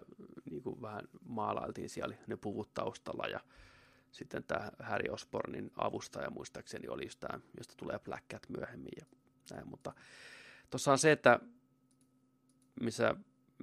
niin 0.50 0.62
kuin 0.62 0.82
vähän 0.82 1.08
maalailtiin 1.28 1.90
siellä, 1.90 2.14
ne 2.26 2.36
puvut 2.36 2.74
taustalla 2.74 3.26
ja 3.26 3.40
sitten 4.12 4.44
tämä 4.44 4.70
Harry 4.78 5.12
Osbornin 5.12 5.70
avustaja 5.76 6.30
muistaakseni 6.30 6.88
oli 6.88 7.04
just 7.04 7.20
tämä, 7.20 7.40
josta 7.58 7.74
tulee 7.76 7.98
Black 7.98 8.24
Cat 8.32 8.48
myöhemmin 8.48 8.92
ja 8.96 9.06
näin, 9.50 9.68
mutta 9.68 9.92
tuossa 10.70 10.92
on 10.92 10.98
se, 10.98 11.12
että 11.12 11.40
missä, 12.80 13.14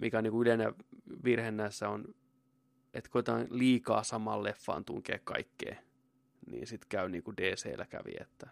mikä 0.02 0.18
on 0.18 0.24
niin 0.24 0.42
yleinen 0.42 0.76
virhe 1.24 1.52
näissä 1.52 1.90
on, 1.90 2.16
että 2.94 3.10
koetaan 3.10 3.48
liikaa 3.50 4.04
saman 4.04 4.44
leffaan 4.44 4.86
tunkea 4.86 5.20
kaikkea, 5.24 5.76
niin 6.48 6.68
sitten 6.68 6.90
käy 6.90 7.10
niin 7.10 7.24
kuin 7.24 7.38
DCllä 7.38 7.86
kävi, 7.86 8.14
että 8.20 8.50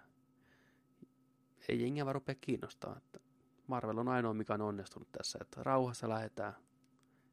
ei 1.69 1.81
jengiä 1.81 2.05
vaan 2.05 2.15
rupea 2.15 2.35
kiinnostaa, 2.41 2.97
että 2.97 3.19
Marvel 3.67 3.97
on 3.97 4.07
ainoa, 4.07 4.33
mikä 4.33 4.53
on 4.53 4.61
onnistunut 4.61 5.11
tässä, 5.11 5.39
että 5.41 5.63
rauhassa 5.63 6.09
lähdetään, 6.09 6.53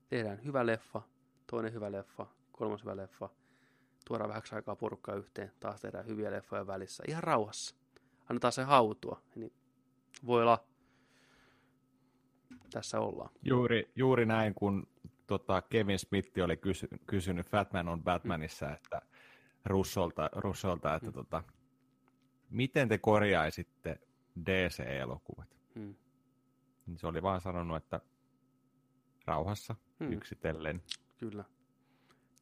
tehdään 0.09 0.45
hyvä 0.45 0.67
leffa, 0.67 1.03
toinen 1.51 1.73
hyvä 1.73 1.93
leffa, 1.93 2.27
kolmas 2.53 2.83
hyvä 2.83 2.97
leffa, 2.97 3.31
tuodaan 4.05 4.31
vähäksi 4.31 4.55
aikaa 4.55 4.77
porukkaa 4.77 5.15
yhteen, 5.15 5.53
taas 5.61 5.81
tehdään 5.81 6.07
hyviä 6.07 6.31
leffoja 6.31 6.67
välissä, 6.67 7.05
ihan 7.09 7.23
rauhassa. 7.23 7.77
Annetaan 8.31 8.53
se 8.53 8.63
hautua, 8.63 9.23
niin 9.35 9.53
voi 10.27 10.43
olla, 10.43 10.65
tässä 12.73 13.01
ollaan. 13.01 13.31
Juuri, 13.43 13.93
juuri 13.97 14.27
näin, 14.27 14.55
kun 14.55 14.87
tota, 15.27 15.63
Kevin 15.63 15.99
Smith 15.99 16.39
oli 16.45 16.57
kysy, 16.57 16.89
kysynyt 17.07 17.47
Fatman 17.47 17.89
on 17.89 18.05
Batmanissa, 18.05 18.67
mm. 18.67 18.73
että 18.73 19.03
Russolta, 19.65 20.31
Russolta 20.33 20.95
että 20.95 21.11
mm. 21.11 21.13
tota, 21.13 21.43
miten 22.51 22.89
te 22.89 22.99
korjaisitte 22.99 24.01
DC-elokuvat? 24.45 25.57
Mm. 25.75 25.95
Niin 26.87 26.99
se 26.99 27.07
oli 27.07 27.23
vaan 27.23 27.41
sanonut, 27.41 27.77
että 27.77 28.01
rauhassa, 29.27 29.77
mm. 29.99 30.13
yksitellen. 30.13 30.83
Kyllä. 31.19 31.45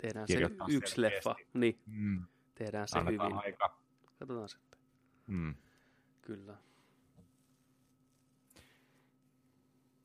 Tehdään 0.01 0.29
se 0.29 0.39
yksi 0.69 1.03
leffa. 1.03 1.35
Niin. 1.55 1.81
Mm. 1.87 2.27
Tehdään 2.55 2.89
se 2.89 2.99
Annetaan 2.99 3.33
hyvin. 3.33 3.45
Aika. 3.45 3.79
Katsotaan 4.19 4.49
sitten. 4.49 4.79
Mm. 5.27 5.55
Kyllä. 6.23 6.57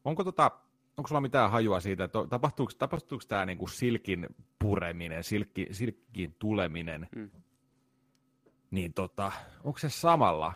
Onko, 0.05 0.23
tota, 0.23 0.51
onko 0.97 1.07
sulla 1.07 1.21
mitään 1.21 1.51
hajua 1.51 1.79
siitä, 1.79 2.03
että 2.03 2.19
tapahtuuko, 2.29 2.71
tapahtuuko 2.77 3.25
tämä 3.27 3.45
niinku 3.45 3.67
silkin 3.67 4.27
pureminen, 4.59 5.23
silkki, 5.23 5.67
silkkiin 5.71 6.35
tuleminen, 6.39 7.07
mm. 7.15 7.31
niin 8.71 8.93
tota, 8.93 9.31
onko 9.63 9.79
se 9.79 9.89
samalla 9.89 10.53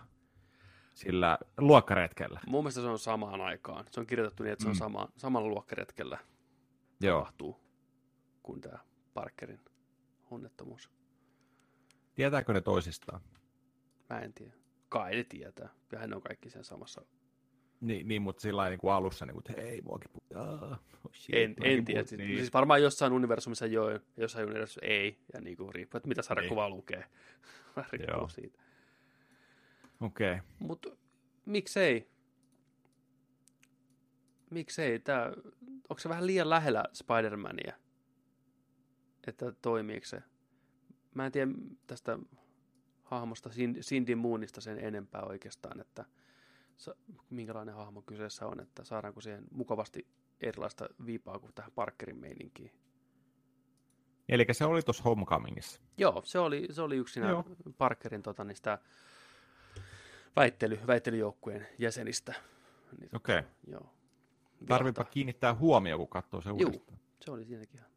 sillä 0.93 1.37
luokkaretkellä? 1.57 2.39
Mun 2.47 2.63
mielestä 2.63 2.81
se 2.81 2.87
on 2.87 2.99
samaan 2.99 3.41
aikaan. 3.41 3.85
Se 3.91 3.99
on 3.99 4.05
kirjoitettu 4.05 4.43
niin, 4.43 4.53
että 4.53 4.63
se 4.63 4.69
on 4.69 4.75
mm. 4.75 4.79
sama, 4.79 5.09
samalla 5.17 5.49
luokkaretkellä 5.49 6.17
Joo. 7.01 7.19
tapahtuu 7.19 7.59
kuin 8.43 8.61
tämä 8.61 8.79
Parkerin 9.13 9.59
onnettomuus. 10.31 10.89
Tietääkö 12.15 12.53
ne 12.53 12.61
toisistaan? 12.61 13.21
Mä 14.09 14.19
en 14.19 14.33
tiedä. 14.33 14.53
Kai 14.89 15.15
ne 15.15 15.23
tietää. 15.23 15.69
Ja 15.91 15.99
hän 15.99 16.13
on 16.13 16.21
kaikki 16.21 16.49
sen 16.49 16.63
samassa. 16.63 17.01
Niin, 17.81 18.07
niin 18.07 18.21
mutta 18.21 18.41
sillä 18.41 18.69
niin 18.69 18.79
kuin 18.79 18.93
alussa, 18.93 19.25
niin 19.25 19.33
kuin, 19.33 19.43
että 19.49 19.61
hei, 19.61 19.81
muakin 19.81 20.11
puhutaan. 20.13 20.71
Oh, 20.71 20.79
en, 21.33 21.55
en 21.63 21.85
tiedä. 21.85 22.03
Siis, 22.03 22.19
niin. 22.19 22.37
Siis 22.37 22.53
varmaan 22.53 22.81
jossain 22.81 23.13
universumissa 23.13 23.65
joo, 23.65 23.99
jossain 24.17 24.45
universumissa 24.45 24.81
ei. 24.85 25.17
Ja 25.33 25.41
niin 25.41 25.57
kuin 25.57 25.75
riippuu, 25.75 25.97
että 25.97 26.07
mitä 26.07 26.21
sarjakuvaa 26.21 26.67
niin. 26.67 26.77
lukee. 26.77 27.03
riippuu 27.91 28.17
joo. 28.17 28.29
siitä. 28.29 28.59
Okei. 30.01 30.31
Okay. 30.31 30.43
Mutta 30.59 30.89
miksei? 31.45 32.09
Miksei? 34.49 34.99
Tää, 34.99 35.33
onko 35.89 35.99
se 35.99 36.09
vähän 36.09 36.27
liian 36.27 36.49
lähellä 36.49 36.83
Spider-Mania? 36.93 37.73
että 39.27 39.51
toimiiko 39.61 40.05
se. 40.05 40.23
Mä 41.15 41.25
en 41.25 41.31
tiedä 41.31 41.51
tästä 41.87 42.19
hahmosta 43.03 43.49
Cindy 43.81 44.15
Moonista 44.15 44.61
sen 44.61 44.79
enempää 44.79 45.21
oikeastaan, 45.21 45.79
että 45.79 46.05
minkälainen 47.29 47.75
hahmo 47.75 48.01
kyseessä 48.01 48.47
on, 48.47 48.59
että 48.59 48.83
saadaanko 48.83 49.21
siihen 49.21 49.43
mukavasti 49.51 50.07
erilaista 50.41 50.89
viipaa 51.05 51.39
kuin 51.39 51.53
tähän 51.53 51.71
Parkerin 51.71 52.17
meininkiin. 52.17 52.71
Eli 54.29 54.45
se 54.51 54.65
oli 54.65 54.81
tuossa 54.81 55.03
Homecomingissa. 55.03 55.81
Joo, 55.97 56.21
se 56.25 56.39
oli, 56.39 56.67
se 56.71 56.81
oli 56.81 56.97
yksi 56.97 57.19
Parkerin 57.77 58.23
tota, 58.23 58.43
niistä 58.43 58.77
väittely, 60.35 60.79
väittelyjoukkueen 60.87 61.67
jäsenistä. 61.79 62.33
Niin, 62.99 63.15
Okei. 63.15 63.39
Okay. 63.39 63.51
Joo. 63.67 63.93
Tarvipa 64.67 65.03
kiinnittää 65.03 65.55
huomioon, 65.55 65.99
kun 65.99 66.07
katsoo 66.07 66.41
se 66.41 66.51
uudestaan. 66.51 66.99
Joo, 66.99 67.09
se 67.21 67.31
oli 67.31 67.45
siinäkin 67.45 67.79
ihan 67.79 67.91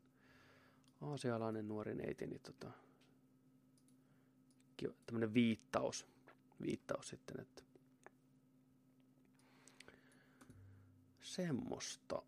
aasialainen 1.01 1.69
nuori 1.69 1.95
neiti, 1.95 2.27
niin 2.27 2.41
tota, 2.41 2.71
tämmöinen 5.07 5.35
viittaus, 5.35 6.07
viittaus 6.63 7.09
sitten, 7.09 7.41
että 7.41 7.63
semmoista. 11.33 12.23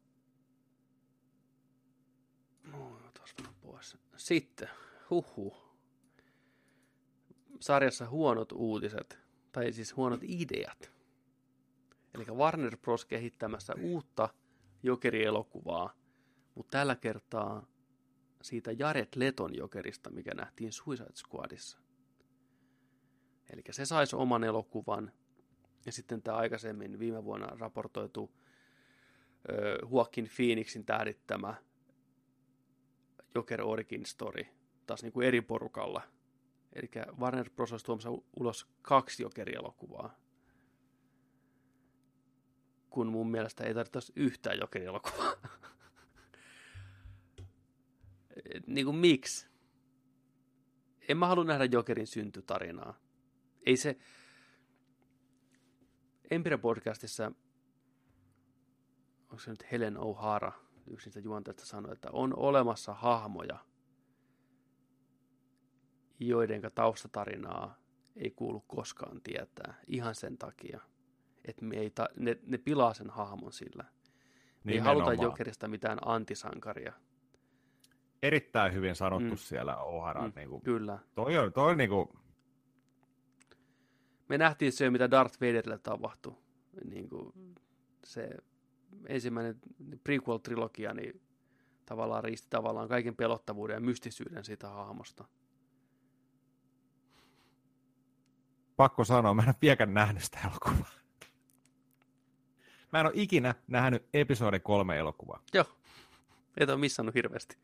No, 2.72 3.00
taas 3.14 3.34
pois. 3.62 3.98
Sitten, 4.16 4.68
huhu. 5.10 5.56
Sarjassa 7.60 8.08
huonot 8.08 8.52
uutiset, 8.52 9.18
tai 9.52 9.72
siis 9.72 9.96
huonot 9.96 10.20
ideat. 10.22 10.90
Eli 12.14 12.24
Warner 12.24 12.76
Bros. 12.76 13.04
kehittämässä 13.04 13.74
uutta 13.80 14.28
jokerielokuvaa, 14.82 15.94
mutta 16.54 16.78
tällä 16.78 16.96
kertaa 16.96 17.66
siitä 18.42 18.72
Jared 18.72 19.08
Leton 19.16 19.56
jokerista, 19.56 20.10
mikä 20.10 20.34
nähtiin 20.34 20.72
Suicide 20.72 21.14
Squadissa. 21.14 21.78
Eli 23.50 23.62
se 23.70 23.86
saisi 23.86 24.16
oman 24.16 24.44
elokuvan, 24.44 25.12
ja 25.86 25.92
sitten 25.92 26.22
tämä 26.22 26.36
aikaisemmin 26.36 26.98
viime 26.98 27.24
vuonna 27.24 27.46
raportoitu 27.46 28.30
Joaquin 29.92 30.30
Phoenixin 30.36 30.84
tähdittämä 30.84 31.54
Joker 33.34 33.62
Origin 33.62 34.06
Story, 34.06 34.46
taas 34.86 35.02
niin 35.02 35.12
kuin 35.12 35.26
eri 35.26 35.40
porukalla. 35.40 36.02
Eli 36.72 36.90
Warner 37.20 37.50
Bros. 37.50 37.72
olisi 37.72 37.84
tuomassa 37.86 38.10
ulos 38.40 38.66
kaksi 38.82 39.22
Joker-elokuvaa. 39.22 40.18
Kun 42.90 43.06
mun 43.06 43.30
mielestä 43.30 43.64
ei 43.64 43.74
tarvitsisi 43.74 44.12
yhtään 44.16 44.58
Joker-elokuvaa. 44.58 45.34
niin 48.66 48.84
kuin 48.84 48.96
miksi? 48.96 49.46
En 51.08 51.16
mä 51.16 51.26
halua 51.26 51.44
nähdä 51.44 51.64
Jokerin 51.64 52.06
syntytarinaa. 52.06 53.00
Ei 53.66 53.76
se... 53.76 53.96
Empire 56.30 56.56
podcastissa, 56.58 57.32
onko 59.34 59.42
se 59.42 59.50
nyt 59.50 59.72
Helen 59.72 59.96
O'Hara, 59.96 60.52
yksi 60.86 61.06
niistä 61.06 61.20
juontajista 61.20 61.66
sanoi, 61.66 61.92
että 61.92 62.08
on 62.12 62.38
olemassa 62.38 62.94
hahmoja, 62.94 63.58
joiden 66.20 66.62
taustatarinaa 66.74 67.78
ei 68.16 68.30
kuulu 68.30 68.60
koskaan 68.60 69.20
tietää. 69.22 69.74
Ihan 69.86 70.14
sen 70.14 70.38
takia, 70.38 70.80
että 71.44 71.64
me 71.64 71.76
ei 71.76 71.90
ta- 71.90 72.08
ne, 72.16 72.38
ne 72.46 72.58
pilaa 72.58 72.94
sen 72.94 73.10
hahmon 73.10 73.52
sillä. 73.52 73.84
Me 74.64 74.72
ei 74.72 74.78
haluta 74.78 75.14
Jokerista 75.14 75.68
mitään 75.68 75.98
antisankaria 76.04 76.92
erittäin 78.22 78.74
hyvin 78.74 78.94
sanottu 78.94 79.34
mm. 79.34 79.36
siellä 79.36 79.76
Oharan. 79.76 80.24
Mm, 80.24 80.32
niin 80.36 80.48
kuin, 80.48 80.62
kyllä. 80.62 80.98
Toi 81.14 81.38
on, 81.38 81.52
toi 81.52 81.70
on 81.70 81.78
niin 81.78 81.90
kuin... 81.90 82.08
Me 84.28 84.38
nähtiin 84.38 84.72
se, 84.72 84.90
mitä 84.90 85.10
Darth 85.10 85.40
Vaderille 85.40 85.78
tapahtui. 85.78 86.36
Niin 86.84 87.08
kuin 87.08 87.32
se 88.04 88.30
ensimmäinen 89.08 89.60
prequel-trilogia, 90.08 90.94
niin 90.94 91.22
tavallaan 91.86 92.24
riisti 92.24 92.46
tavallaan 92.50 92.88
kaiken 92.88 93.16
pelottavuuden 93.16 93.74
ja 93.74 93.80
mystisyyden 93.80 94.44
siitä 94.44 94.68
hahmosta. 94.68 95.24
Pakko 98.76 99.04
sanoa, 99.04 99.34
mä 99.34 99.42
en 99.42 99.48
ole 99.48 99.54
vieläkään 99.62 99.94
nähnyt 99.94 100.22
sitä 100.22 100.38
elokuvaa. 100.50 100.90
Mä 102.92 103.00
en 103.00 103.06
ole 103.06 103.12
ikinä 103.14 103.54
nähnyt 103.66 104.06
episodi 104.14 104.60
kolme 104.60 104.98
elokuvaa. 104.98 105.42
Joo, 105.54 105.64
et 106.56 106.68
ole 106.68 106.76
missannut 106.78 107.14
hirveästi. 107.14 107.56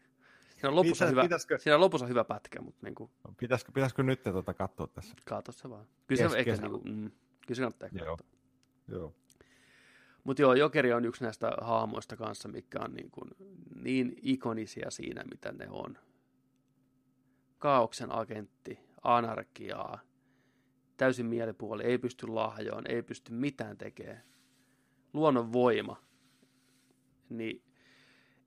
Siinä 0.50 0.68
on 0.68 0.76
lopussa, 0.76 1.04
Pitä, 1.04 1.10
hyvä, 1.10 1.22
pitäisikö... 1.22 1.58
siinä 1.58 1.74
on 1.74 1.80
lopussa 1.80 2.06
hyvä 2.06 2.24
pätkä, 2.24 2.60
mutta 2.60 2.86
niin 2.86 2.94
kuin... 2.94 3.10
pitäisikö, 3.36 3.72
pitäisikö 3.72 4.02
nyt 4.02 4.22
tuota 4.22 4.54
katsoa 4.54 4.86
tässä? 4.86 5.14
Katso 5.24 5.52
se 5.52 5.70
vaan. 5.70 5.86
Kyllä 6.06 6.28
se, 6.28 6.38
ehkä, 6.38 6.52
niin 6.52 6.70
kuin, 6.70 6.82
mm, 6.84 7.10
kyllä 7.46 7.54
se 7.54 7.62
kannattaa 7.62 7.88
joo. 7.92 8.16
katsoa. 8.16 8.40
Joo. 8.88 9.14
Mutta 10.30 10.42
joo, 10.42 10.54
Jokeri 10.54 10.92
on 10.92 11.04
yksi 11.04 11.24
näistä 11.24 11.52
hahmoista 11.60 12.16
kanssa, 12.16 12.48
mikä 12.48 12.78
on 12.80 12.94
niin, 12.94 13.10
kuin 13.10 13.30
niin 13.74 14.16
ikonisia 14.22 14.90
siinä, 14.90 15.24
mitä 15.30 15.52
ne 15.52 15.66
on. 15.70 15.98
Kaauksen 17.58 18.12
agentti, 18.12 18.80
anarkiaa, 19.02 19.98
täysin 20.96 21.26
mielipuoli, 21.26 21.82
ei 21.82 21.98
pysty 21.98 22.26
lahjoon, 22.26 22.86
ei 22.86 23.02
pysty 23.02 23.32
mitään 23.32 23.78
tekemään. 23.78 24.22
Luonnon 25.12 25.52
voima. 25.52 26.02
Niin 27.28 27.62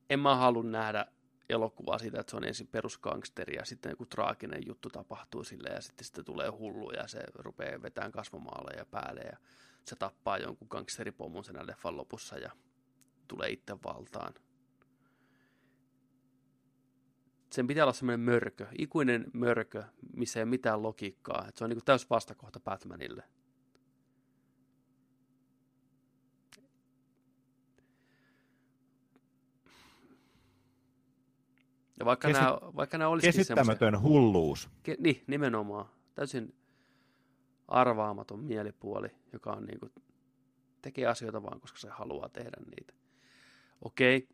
en 0.10 0.20
mä 0.20 0.36
halua 0.36 0.64
nähdä 0.64 1.06
elokuvaa 1.50 1.98
siitä, 1.98 2.20
että 2.20 2.32
se 2.32 2.38
on 2.38 2.44
ensin 2.44 2.68
perusgangsteri 2.68 3.56
ja 3.56 3.66
sitten 3.66 3.90
joku 3.90 4.06
traaginen 4.06 4.68
juttu 4.68 4.90
tapahtuu 4.90 5.44
sille 5.44 5.70
ja 5.70 5.82
sitten, 5.82 6.06
sitten 6.06 6.26
tulee 6.26 6.50
hullu 6.50 6.92
ja 6.92 7.08
se 7.08 7.20
rupeaa 7.36 7.82
vetämään 7.82 8.12
kasvomaalle 8.12 8.72
ja 8.78 8.86
päälle 8.86 9.22
ja 9.22 9.38
se 9.86 9.96
tappaa 9.96 10.38
jonkun 10.38 10.68
gangsteripommun 10.72 11.44
sen 11.44 11.68
leffan 11.68 11.98
lopussa 11.98 12.38
ja 12.38 12.52
tulee 13.28 13.50
itse 13.50 13.78
valtaan. 13.84 14.34
Sen 17.52 17.68
pitää 17.68 17.84
olla 17.84 17.94
semmoinen 17.94 18.20
mörkö, 18.20 18.68
ikuinen 18.78 19.26
mörkö, 19.34 19.84
missä 20.16 20.40
ei 20.40 20.44
ole 20.44 20.50
mitään 20.50 20.84
logiikkaa. 20.84 21.46
Että 21.48 21.60
se 21.60 21.64
on 21.64 21.70
niin 21.70 21.86
täys 21.86 22.10
vastakohta 22.10 22.60
Batmanille. 22.60 23.24
Ja 32.00 32.06
vaikka, 32.06 32.28
Kesit- 32.28 32.42
nämä, 32.42 32.58
vaikka 32.76 32.98
nämä 32.98 33.10
olisikin 33.10 33.40
Käsittämätön 33.40 34.02
hulluus. 34.02 34.70
Ke, 34.84 34.96
niin, 35.00 35.24
nimenomaan. 35.28 35.86
Täysin 36.16 36.56
arvaamaton 37.74 38.40
mielipuoli, 38.40 39.10
joka 39.34 39.52
on 39.52 39.66
niin 39.66 39.80
kuin, 39.80 39.92
tekee 40.82 41.06
asioita 41.06 41.44
vaan, 41.44 41.62
koska 41.62 41.80
se 41.80 41.90
haluaa 41.90 42.30
tehdä 42.30 42.58
niitä. 42.78 42.94
Okei, 43.82 44.28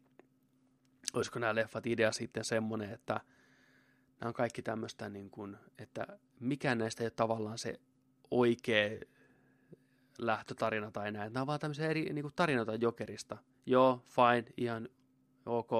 olisiko 1.13 1.39
nämä 1.39 1.55
leffat 1.55 1.87
idea 1.87 2.11
sitten 2.11 2.45
semmoinen, 2.45 2.89
että 2.93 3.13
nämä 4.19 4.27
on 4.27 4.33
kaikki 4.33 4.61
tämmöistä, 4.61 5.09
niin 5.09 5.29
kuin, 5.29 5.57
että 5.77 6.19
mikään 6.39 6.77
näistä 6.77 7.03
ei 7.03 7.05
ole 7.05 7.11
tavallaan 7.11 7.57
se 7.57 7.79
oikea 8.31 8.99
lähtötarina 10.17 10.91
tai 10.91 11.11
näin. 11.11 11.33
Nämä 11.33 11.41
on 11.41 11.47
vaan 11.47 11.59
tämmöisiä 11.59 11.89
eri 11.89 12.13
niin 12.13 12.23
kuin 12.23 12.33
tarinoita 12.35 12.75
Jokerista. 12.75 13.37
Joo, 13.65 14.03
fine, 14.05 14.53
ihan 14.57 14.89
ok. 15.45 15.71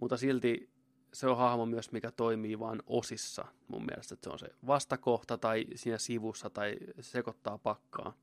Mutta 0.00 0.16
silti 0.16 0.70
se 1.12 1.26
on 1.26 1.36
hahmo 1.36 1.66
myös, 1.66 1.92
mikä 1.92 2.10
toimii 2.10 2.58
vain 2.58 2.82
osissa 2.86 3.44
mun 3.68 3.84
mielestä. 3.86 4.14
Että 4.14 4.24
se 4.24 4.30
on 4.30 4.38
se 4.38 4.48
vastakohta 4.66 5.38
tai 5.38 5.64
siinä 5.74 5.98
sivussa 5.98 6.50
tai 6.50 6.76
sekoittaa 7.00 7.58
pakkaa. 7.58 8.16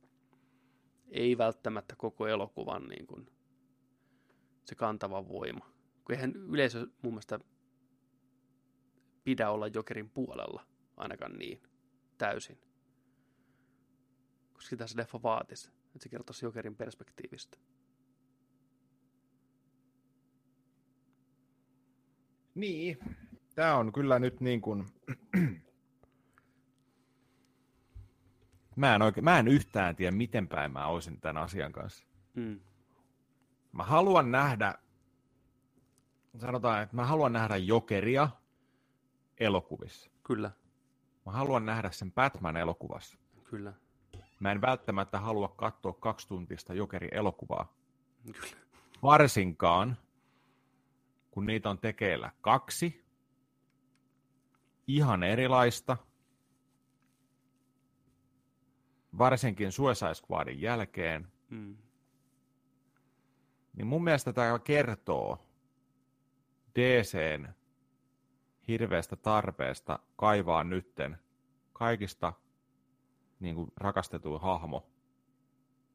Ei 1.07 1.37
välttämättä 1.37 1.95
koko 1.95 2.27
elokuvan 2.27 2.87
niin 2.87 3.07
kuin, 3.07 3.29
se 4.65 4.75
kantava 4.75 5.27
voima. 5.27 5.65
Kun 6.05 6.15
eihän 6.15 6.35
yleisö 6.35 6.87
mun 7.01 7.13
mielestä 7.13 7.39
pidä 9.23 9.49
olla 9.49 9.67
Jokerin 9.67 10.09
puolella, 10.09 10.67
ainakaan 10.97 11.37
niin, 11.37 11.61
täysin. 12.17 12.57
Koska 14.53 14.69
sitä 14.69 14.87
se 14.87 14.97
leffa 14.97 15.23
vaatisi, 15.23 15.69
että 15.69 15.99
se 15.99 16.09
kertoisi 16.09 16.45
Jokerin 16.45 16.75
perspektiivistä. 16.75 17.57
Niin. 22.55 22.97
Tämä 23.55 23.75
on 23.75 23.93
kyllä 23.93 24.19
nyt 24.19 24.41
niin 24.41 24.61
kuin... 24.61 24.85
mä, 28.75 28.95
en 28.95 29.01
oikein, 29.01 29.23
mä 29.23 29.39
en 29.39 29.47
yhtään 29.47 29.95
tiedä, 29.95 30.11
miten 30.11 30.47
päin 30.47 30.71
mä 30.71 30.87
olisin 30.87 31.21
tämän 31.21 31.43
asian 31.43 31.71
kanssa. 31.71 32.05
Mm. 32.35 32.59
Mä 33.71 33.83
haluan 33.83 34.31
nähdä, 34.31 34.73
sanotaan, 36.37 36.83
että 36.83 36.95
mä 36.95 37.05
haluan 37.05 37.33
nähdä 37.33 37.57
Jokeria 37.57 38.29
elokuvissa. 39.39 40.09
Kyllä, 40.23 40.51
Mä 41.25 41.31
haluan 41.31 41.65
nähdä 41.65 41.91
sen 41.91 42.11
Batman-elokuvassa. 42.11 43.17
kyllä, 43.43 43.73
Mä 44.39 44.51
en 44.51 44.61
välttämättä 44.61 45.19
halua 45.19 45.47
katsoa 45.47 45.93
kaksituntista 45.93 46.73
Jokeri-elokuvaa. 46.73 47.73
kyllä. 48.25 48.57
Varsinkaan, 49.03 49.97
kun 51.35 51.45
niitä 51.45 51.69
on 51.69 51.77
tekeillä 51.77 52.31
kaksi, 52.41 53.05
ihan 54.87 55.23
erilaista, 55.23 55.97
varsinkin 59.17 59.71
Suicide 59.71 60.13
Squadin 60.13 60.61
jälkeen, 60.61 61.27
Mm. 61.49 61.77
niin 63.73 63.87
mun 63.87 64.03
mielestä 64.03 64.33
tämä 64.33 64.59
kertoo 64.59 65.45
DCn 66.75 67.47
hirveästä 68.67 69.15
tarpeesta 69.15 69.99
kaivaa 70.15 70.63
nytten 70.63 71.17
kaikista 71.73 72.33
niin 73.39 73.55
kuin 73.55 73.71
rakastetuin 73.77 74.41
hahmo, 74.41 74.89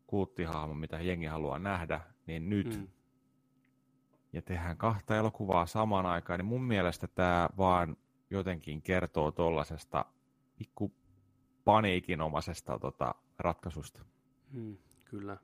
kulttihahmo, 0.06 0.74
mitä 0.74 1.00
jengi 1.00 1.26
haluaa 1.26 1.58
nähdä, 1.58 2.00
niin 2.26 2.48
nyt 2.50 2.76
Mm. 2.78 2.88
Ja 4.32 4.42
tehdään 4.42 4.76
kahta 4.76 5.16
elokuvaa 5.16 5.66
samaan 5.66 6.06
aikaan, 6.06 6.38
niin 6.38 6.46
mun 6.46 6.64
mielestä 6.64 7.06
tämä 7.06 7.48
vaan 7.56 7.96
jotenkin 8.30 8.82
kertoo 8.82 9.30
tollasesta 9.30 10.04
pikku 10.56 10.92
paniikinomaisesta 11.64 12.78
tota, 12.78 13.14
ratkaisusta. 13.38 14.04
Mm. 14.52 14.76
Kyllä. 15.04 15.36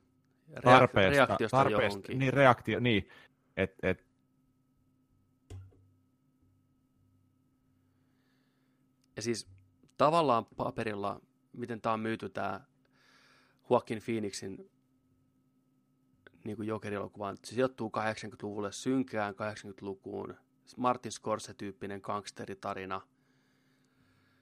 Reak- 0.51 0.61
Tarpeesta, 0.61 1.25
reaktiosta 1.25 1.57
tarpeesta, 1.57 1.83
johonkin. 1.83 2.19
niin 2.19 2.33
reaktio, 2.33 2.79
niin, 2.79 3.09
että 3.57 3.89
et, 3.89 4.07
Ja 9.17 9.21
siis 9.21 9.47
tavallaan 9.97 10.45
paperilla, 10.45 11.21
miten 11.53 11.81
tämä 11.81 11.93
on 11.93 11.99
myyty, 11.99 12.29
tämä 12.29 12.61
Joaquin 13.69 14.01
Phoenixin 14.05 14.71
niin 16.47 16.57
kuin 16.57 16.67
Joker-elokuvaan, 16.67 17.37
se 17.43 17.55
sijoittuu 17.55 17.91
80-luvulle 17.97 18.71
synkään 18.71 19.33
80-lukuun, 19.33 20.35
Martin 20.77 21.11
Scorsese-tyyppinen 21.11 21.99
gangsteritarina. 22.03 23.01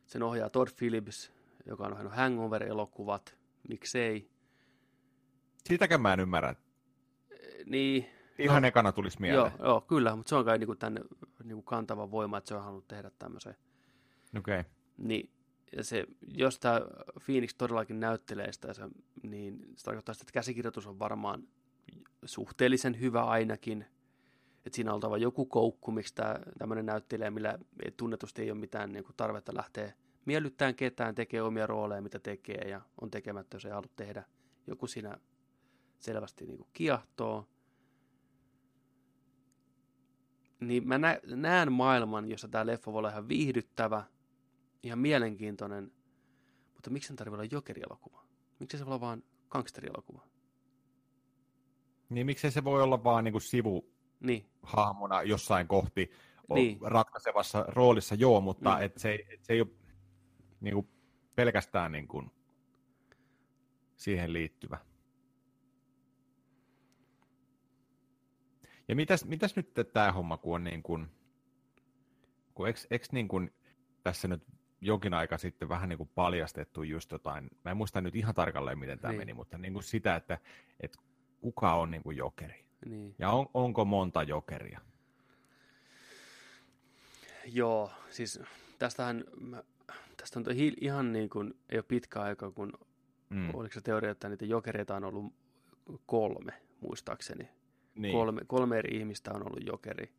Sen 0.06 0.24
ohjaa 0.24 0.50
Todd 0.50 0.70
Phillips, 0.78 1.32
joka 1.66 1.86
on 1.86 1.92
ohjannut 1.92 2.16
Hangover-elokuvat, 2.16 3.38
miksei. 3.70 4.30
sitäkään 5.66 6.02
mä 6.02 6.14
en 6.14 6.20
ymmärrä. 6.20 6.56
Niin, 7.66 8.10
Ihan 8.40 8.62
No, 8.62 8.68
ekana 8.68 8.92
tulisi 8.92 9.18
joo, 9.20 9.22
mieleen. 9.22 9.54
joo, 9.60 9.82
kyllä, 9.82 10.16
mutta 10.16 10.30
se 10.30 10.36
on 10.36 10.46
kai 10.46 10.58
niin 10.58 10.68
kuin 10.68 10.78
tämän 10.78 11.04
niin 11.44 11.56
kuin 11.56 11.66
kantava 11.66 12.12
voima, 12.12 12.38
että 12.38 12.48
se 12.48 12.56
on 12.56 12.64
halunnut 12.64 12.88
tehdä 12.88 13.12
tämmöisen. 13.20 13.56
Okei. 14.38 14.60
Okay. 14.60 14.72
Niin, 14.98 15.30
ja 15.76 15.84
se, 15.84 16.06
jos 16.28 16.60
tämä 16.60 16.82
Phoenix 17.26 17.56
todellakin 17.58 18.00
näyttelee 18.00 18.52
sitä, 18.52 18.74
se, 18.74 18.84
niin 19.24 19.60
se 19.76 19.84
tarkoittaa 19.84 20.14
sitä, 20.14 20.24
että 20.24 20.34
käsikirjoitus 20.34 20.88
on 20.88 21.00
varmaan 21.00 21.48
suhteellisen 22.26 23.00
hyvä 23.00 23.24
ainakin. 23.24 23.86
Et 24.66 24.74
siinä 24.74 24.92
on 24.92 24.96
oltava 24.96 25.18
joku 25.18 25.46
koukku, 25.46 25.92
miksi 25.92 26.14
tämmöinen 26.58 26.86
näyttelijä, 26.86 27.32
millä 27.32 27.60
tunnetusti 27.98 28.42
ei 28.42 28.52
ole 28.52 28.60
mitään 28.60 28.92
niin 28.92 29.04
kuin 29.04 29.16
tarvetta 29.16 29.56
lähteä 29.56 29.94
miellyttämään 30.26 30.76
ketään, 30.76 31.16
tekee 31.16 31.42
omia 31.42 31.68
rooleja, 31.68 32.02
mitä 32.02 32.20
tekee 32.20 32.70
ja 32.70 32.82
on 33.02 33.12
tekemättä, 33.12 33.56
jos 33.56 33.66
ei 33.66 33.72
halua 33.72 33.90
tehdä. 33.96 34.24
Joku 34.68 34.88
siinä 34.88 35.18
selvästi 36.00 36.46
niin 36.46 36.58
kuin 36.58 36.70
kiahtoo. 36.74 37.48
Niin 40.60 40.88
mä 40.88 41.00
näen 41.26 41.72
maailman, 41.72 42.30
jossa 42.30 42.48
tämä 42.48 42.66
leffa 42.66 42.92
voi 42.94 43.00
olla 43.00 43.10
ihan 43.10 43.28
viihdyttävä, 43.28 44.04
ihan 44.84 45.00
mielenkiintoinen, 45.00 45.92
mutta 46.74 46.90
miksi 46.90 47.08
sen 47.08 47.16
tarvitsee 47.16 47.42
olla 47.42 47.50
jokerielokuva? 47.52 48.26
Miksi 48.60 48.78
se 48.78 48.86
voi 48.86 48.92
olla 48.92 49.02
vaan 49.02 49.24
gangsterielokuva? 49.50 50.28
Niin 52.10 52.26
miksei 52.26 52.52
se 52.52 52.64
voi 52.64 52.82
olla 52.82 53.04
vaan 53.04 53.24
Niin, 53.24 53.42
sivuhahmona 53.42 55.24
jossain 55.24 55.68
kohti 55.68 56.12
Niin. 56.54 56.78
ratkaisevassa 56.82 57.66
roolissa, 57.68 58.16
joo, 58.16 58.42
mutta 58.42 58.76
Mm. 58.76 58.82
et 58.84 58.98
se, 58.98 59.20
et 59.34 59.44
se 59.44 59.54
ei 59.54 59.62
ole 59.62 59.70
niinku 60.62 60.90
pelkästään 61.36 61.92
niinku 61.92 62.24
siihen 63.96 64.34
liittyvä. 64.34 64.78
Ja 68.88 68.96
mitäs, 68.96 69.26
mitäs 69.26 69.56
nyt 69.56 69.74
tämä 69.94 70.12
homma, 70.12 70.38
kun 70.38 70.56
on 70.56 70.64
niin 70.64 70.84
kuin, 70.84 71.08
kun 72.54 72.68
eks, 72.68 72.88
eks 72.92 73.12
niin 73.12 73.28
kuin 73.28 73.54
tässä 74.04 74.28
nyt 74.28 74.44
jokin 74.82 75.14
aika 75.14 75.38
sitten 75.38 75.70
vähän 75.70 75.90
niin 75.90 75.98
kuin 75.98 76.10
paljastettu 76.16 76.84
just 76.84 77.12
jotain, 77.12 77.50
mä 77.64 77.72
en 77.72 77.78
muista 77.78 78.02
nyt 78.02 78.16
ihan 78.16 78.36
tarkalleen, 78.36 78.80
miten 78.80 79.00
tämä 79.00 79.12
Niin. 79.12 79.20
meni, 79.22 79.34
mutta 79.34 79.58
niin 79.58 79.74
kuin 79.74 79.84
sitä, 79.84 80.16
että, 80.16 80.40
että 80.80 80.98
kuka 81.46 81.74
on 81.74 81.92
niin 81.92 82.04
kuin 82.04 82.18
jokeri 82.18 82.66
niin. 82.86 83.16
ja 83.20 83.32
on, 83.32 83.48
onko 83.54 83.86
monta 83.86 84.24
jokeria. 84.24 84.80
Joo, 87.46 87.92
siis 88.10 88.40
tästähän, 88.80 89.24
mä, 89.42 89.64
tästä 90.18 90.40
on 90.40 90.46
ihan 90.82 91.14
niin 91.14 91.30
kuin, 91.30 91.54
ei 91.70 91.78
ole 91.78 91.86
pitkä 91.88 92.22
aika, 92.22 92.52
kun 92.52 92.74
Mm. 93.30 93.50
oliko 93.54 93.74
se 93.74 93.82
teoria, 93.82 94.12
että 94.12 94.30
niitä 94.30 94.46
jokereita 94.46 94.96
on 94.96 95.04
ollut 95.04 95.34
kolme, 96.06 96.54
muistaakseni. 96.82 97.50
Niin. 97.96 98.14
Kolme, 98.14 98.42
kolme 98.48 98.78
eri 98.78 98.98
ihmistä 98.98 99.34
on 99.34 99.48
ollut 99.48 99.68
jokeri. 99.68 100.14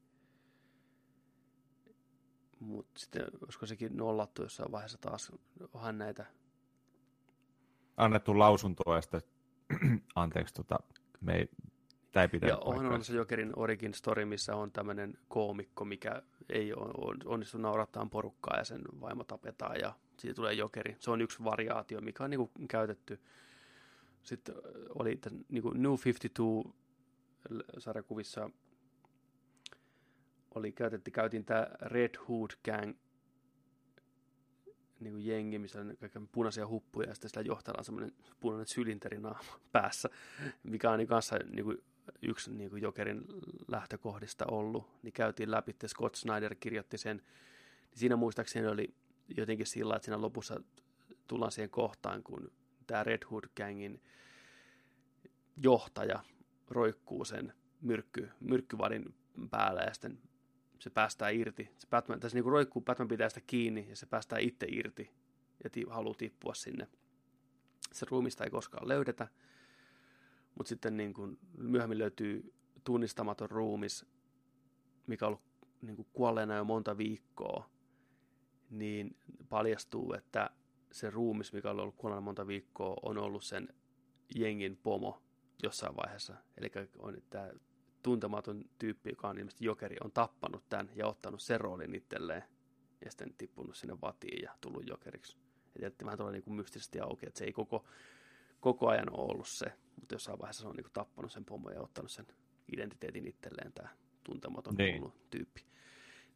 Mutta 2.60 3.00
sitten 3.00 3.24
olisiko 3.42 3.66
sekin 3.66 3.96
nollattu 3.96 4.42
jossain 4.42 4.72
vaiheessa 4.72 4.98
taas, 4.98 5.32
onhan 5.72 5.98
näitä, 5.98 6.26
Annettu 7.96 8.38
lausuntoa 8.38 8.94
ja 8.96 9.00
sitten, 9.00 9.22
anteeksi, 10.14 10.54
tota, 10.54 10.78
me 11.26 11.36
ei 11.36 11.48
tämä 12.12 12.22
ei 12.24 12.28
pitänyt 12.28 12.52
Ja 12.54 12.58
on, 12.58 12.86
on 12.86 13.04
se 13.04 13.12
Jokerin 13.12 13.52
origin 13.56 13.94
story, 13.94 14.24
missä 14.24 14.56
on 14.56 14.72
tämmöinen 14.72 15.18
koomikko, 15.28 15.84
mikä 15.84 16.22
ei 16.48 16.74
on, 16.74 16.90
on, 16.96 17.16
onnistu 17.24 17.58
naurattaa 17.58 18.06
porukkaa 18.10 18.56
ja 18.58 18.64
sen 18.64 18.82
vaimo 19.00 19.24
tapetaan 19.24 19.80
ja 19.80 19.94
siitä 20.18 20.34
tulee 20.34 20.52
Jokeri. 20.52 20.96
Se 20.98 21.10
on 21.10 21.20
yksi 21.20 21.44
variaatio, 21.44 22.00
mikä 22.00 22.24
on 22.24 22.30
niinku 22.30 22.50
käytetty. 22.68 23.20
Sitten 24.22 24.54
oli 24.88 25.16
tämän, 25.16 25.44
niinku 25.48 25.70
New 25.70 25.94
52 26.04 26.74
l- 27.50 27.60
sarjakuvissa 27.78 28.50
oli 30.54 30.72
käytetty, 30.72 31.10
käytiin 31.10 31.44
tämä 31.44 31.66
Red 31.80 32.14
Hood 32.28 32.50
Gang 32.64 32.94
niin 35.00 35.12
kuin 35.12 35.26
jengi, 35.26 35.58
missä 35.58 35.80
on 35.80 35.96
kaikkia 36.00 36.22
punaisia 36.32 36.66
huppuja 36.66 37.08
ja 37.08 37.14
sitten 37.14 37.30
sillä 37.30 37.42
johtajalla 37.42 37.80
on 37.80 37.84
semmoinen 37.84 38.12
punainen 38.40 38.66
sylinteri 38.66 39.18
päässä, 39.72 40.08
mikä 40.62 40.90
on 40.90 40.98
niin 40.98 41.08
kanssa 41.08 41.36
niin 41.50 41.64
kuin 41.64 41.82
yksi 42.22 42.52
niin 42.52 42.70
kuin 42.70 42.82
Jokerin 42.82 43.24
lähtökohdista 43.68 44.44
ollut, 44.50 44.90
niin 45.02 45.12
käytiin 45.12 45.50
läpi, 45.50 45.70
että 45.70 45.88
Scott 45.88 46.14
Snyder 46.14 46.54
kirjoitti 46.54 46.98
sen, 46.98 47.16
niin 47.16 47.98
siinä 47.98 48.16
muistaakseni 48.16 48.66
oli 48.66 48.94
jotenkin 49.36 49.66
sillä, 49.66 49.96
että 49.96 50.04
siinä 50.04 50.20
lopussa 50.20 50.60
tullaan 51.26 51.52
siihen 51.52 51.70
kohtaan, 51.70 52.22
kun 52.22 52.52
tämä 52.86 53.04
Red 53.04 53.22
Hood 53.30 53.44
Gangin 53.56 54.02
johtaja 55.56 56.22
roikkuu 56.68 57.24
sen 57.24 57.52
myrkky, 57.80 58.28
myrkkyvadin 58.40 59.14
päällä 59.50 59.82
ja 59.82 59.94
sitten 59.94 60.18
se 60.78 60.90
päästää 60.90 61.30
irti. 61.30 61.70
Se 61.78 61.86
Batman, 61.90 62.20
tässä 62.20 62.36
niinku 62.36 62.50
roikkuu, 62.50 62.82
Batman 62.82 63.08
pitää 63.08 63.28
sitä 63.28 63.40
kiinni 63.46 63.86
ja 63.88 63.96
se 63.96 64.06
päästää 64.06 64.38
itse 64.38 64.66
irti 64.70 65.10
ja 65.64 65.70
ti- 65.70 65.86
haluaa 65.90 66.14
tippua 66.14 66.54
sinne. 66.54 66.88
Se 67.92 68.06
ruumista 68.10 68.44
ei 68.44 68.50
koskaan 68.50 68.88
löydetä, 68.88 69.28
mutta 70.54 70.68
sitten 70.68 70.96
niin 70.96 71.14
kuin 71.14 71.38
myöhemmin 71.58 71.98
löytyy 71.98 72.54
tunnistamaton 72.84 73.50
ruumis, 73.50 74.06
mikä 75.06 75.26
on 75.26 75.28
ollut 75.28 75.44
niin 75.82 75.96
kuin 75.96 76.08
kuolleena 76.12 76.56
jo 76.56 76.64
monta 76.64 76.98
viikkoa, 76.98 77.70
niin 78.70 79.16
paljastuu, 79.48 80.12
että 80.12 80.50
se 80.92 81.10
ruumis, 81.10 81.52
mikä 81.52 81.70
on 81.70 81.80
ollut 81.80 81.96
kuolleena 81.96 82.20
monta 82.20 82.46
viikkoa, 82.46 82.96
on 83.02 83.18
ollut 83.18 83.44
sen 83.44 83.68
jengin 84.34 84.76
pomo 84.76 85.22
jossain 85.62 85.96
vaiheessa. 85.96 86.34
Eli 86.56 86.70
on 86.98 87.16
tämä 87.30 87.50
tuntematon 88.06 88.64
tyyppi, 88.78 89.10
joka 89.10 89.28
on 89.28 89.38
ilmeisesti 89.38 89.64
jokeri, 89.64 89.96
on 90.04 90.12
tappanut 90.12 90.68
tämän 90.68 90.90
ja 90.94 91.06
ottanut 91.06 91.40
sen 91.40 91.60
roolin 91.60 91.94
itselleen 91.94 92.42
ja 93.04 93.10
sitten 93.10 93.34
tippunut 93.38 93.76
sinne 93.76 93.96
vatiin 94.02 94.42
ja 94.42 94.54
tullut 94.60 94.88
jokeriksi. 94.88 95.36
Ja 95.74 95.80
tietysti 95.80 96.04
vähän 96.04 96.18
tuolla 96.18 96.32
niin 96.32 96.52
mystisesti 96.54 97.00
auki, 97.00 97.26
että 97.26 97.38
se 97.38 97.44
ei 97.44 97.52
koko, 97.52 97.84
koko 98.60 98.88
ajan 98.88 99.10
ole 99.12 99.32
ollut 99.32 99.48
se, 99.48 99.72
mutta 100.00 100.14
jossain 100.14 100.38
vaiheessa 100.38 100.62
se 100.62 100.68
on 100.68 100.76
niin 100.76 100.86
tappanut 100.92 101.32
sen 101.32 101.44
pomon 101.44 101.72
ja 101.72 101.80
ottanut 101.80 102.10
sen 102.10 102.26
identiteetin 102.72 103.26
itselleen 103.26 103.72
tämä 103.72 103.88
tuntematon 104.24 104.74
Niin. 104.74 105.12
tyyppi. 105.30 105.60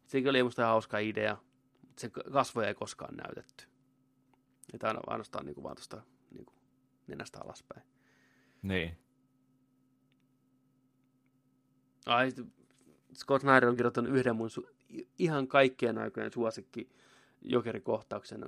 Sekin 0.05 0.29
oli 0.29 0.43
musta 0.43 0.61
ihan 0.61 0.71
hauska 0.71 0.99
idea, 0.99 1.37
mutta 1.87 2.01
sen 2.01 2.11
kasvoja 2.11 2.67
ei 2.67 2.75
koskaan 2.75 3.15
näytetty. 3.15 3.65
Että 4.73 4.93
ainoastaan 5.07 5.45
niin 5.45 5.55
kuin 5.55 5.63
vaan 5.63 5.75
tuosta 5.75 6.01
niin 6.31 6.45
kuin 6.45 6.55
nenästä 7.07 7.39
alaspäin. 7.43 7.83
Niin. 8.61 8.97
Ai, 12.05 12.31
Scott 13.13 13.41
Snyder 13.41 13.69
on 13.69 13.75
kirjoittanut 13.75 14.11
yhden 14.11 14.35
mun 14.35 14.49
su- 14.49 14.69
ihan 15.19 15.47
kaikkien 15.47 15.97
aikojen 15.97 16.31
suosikki 16.31 16.89
jokerikohtauksen. 17.41 18.45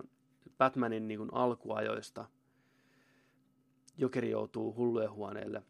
Batmanin 0.58 1.08
niin 1.08 1.18
kuin 1.18 1.34
alkuajoista. 1.34 2.26
Jokeri 3.98 4.30
joutuu 4.32 4.76
hullujen 4.76 5.12
huoneelle. 5.12 5.64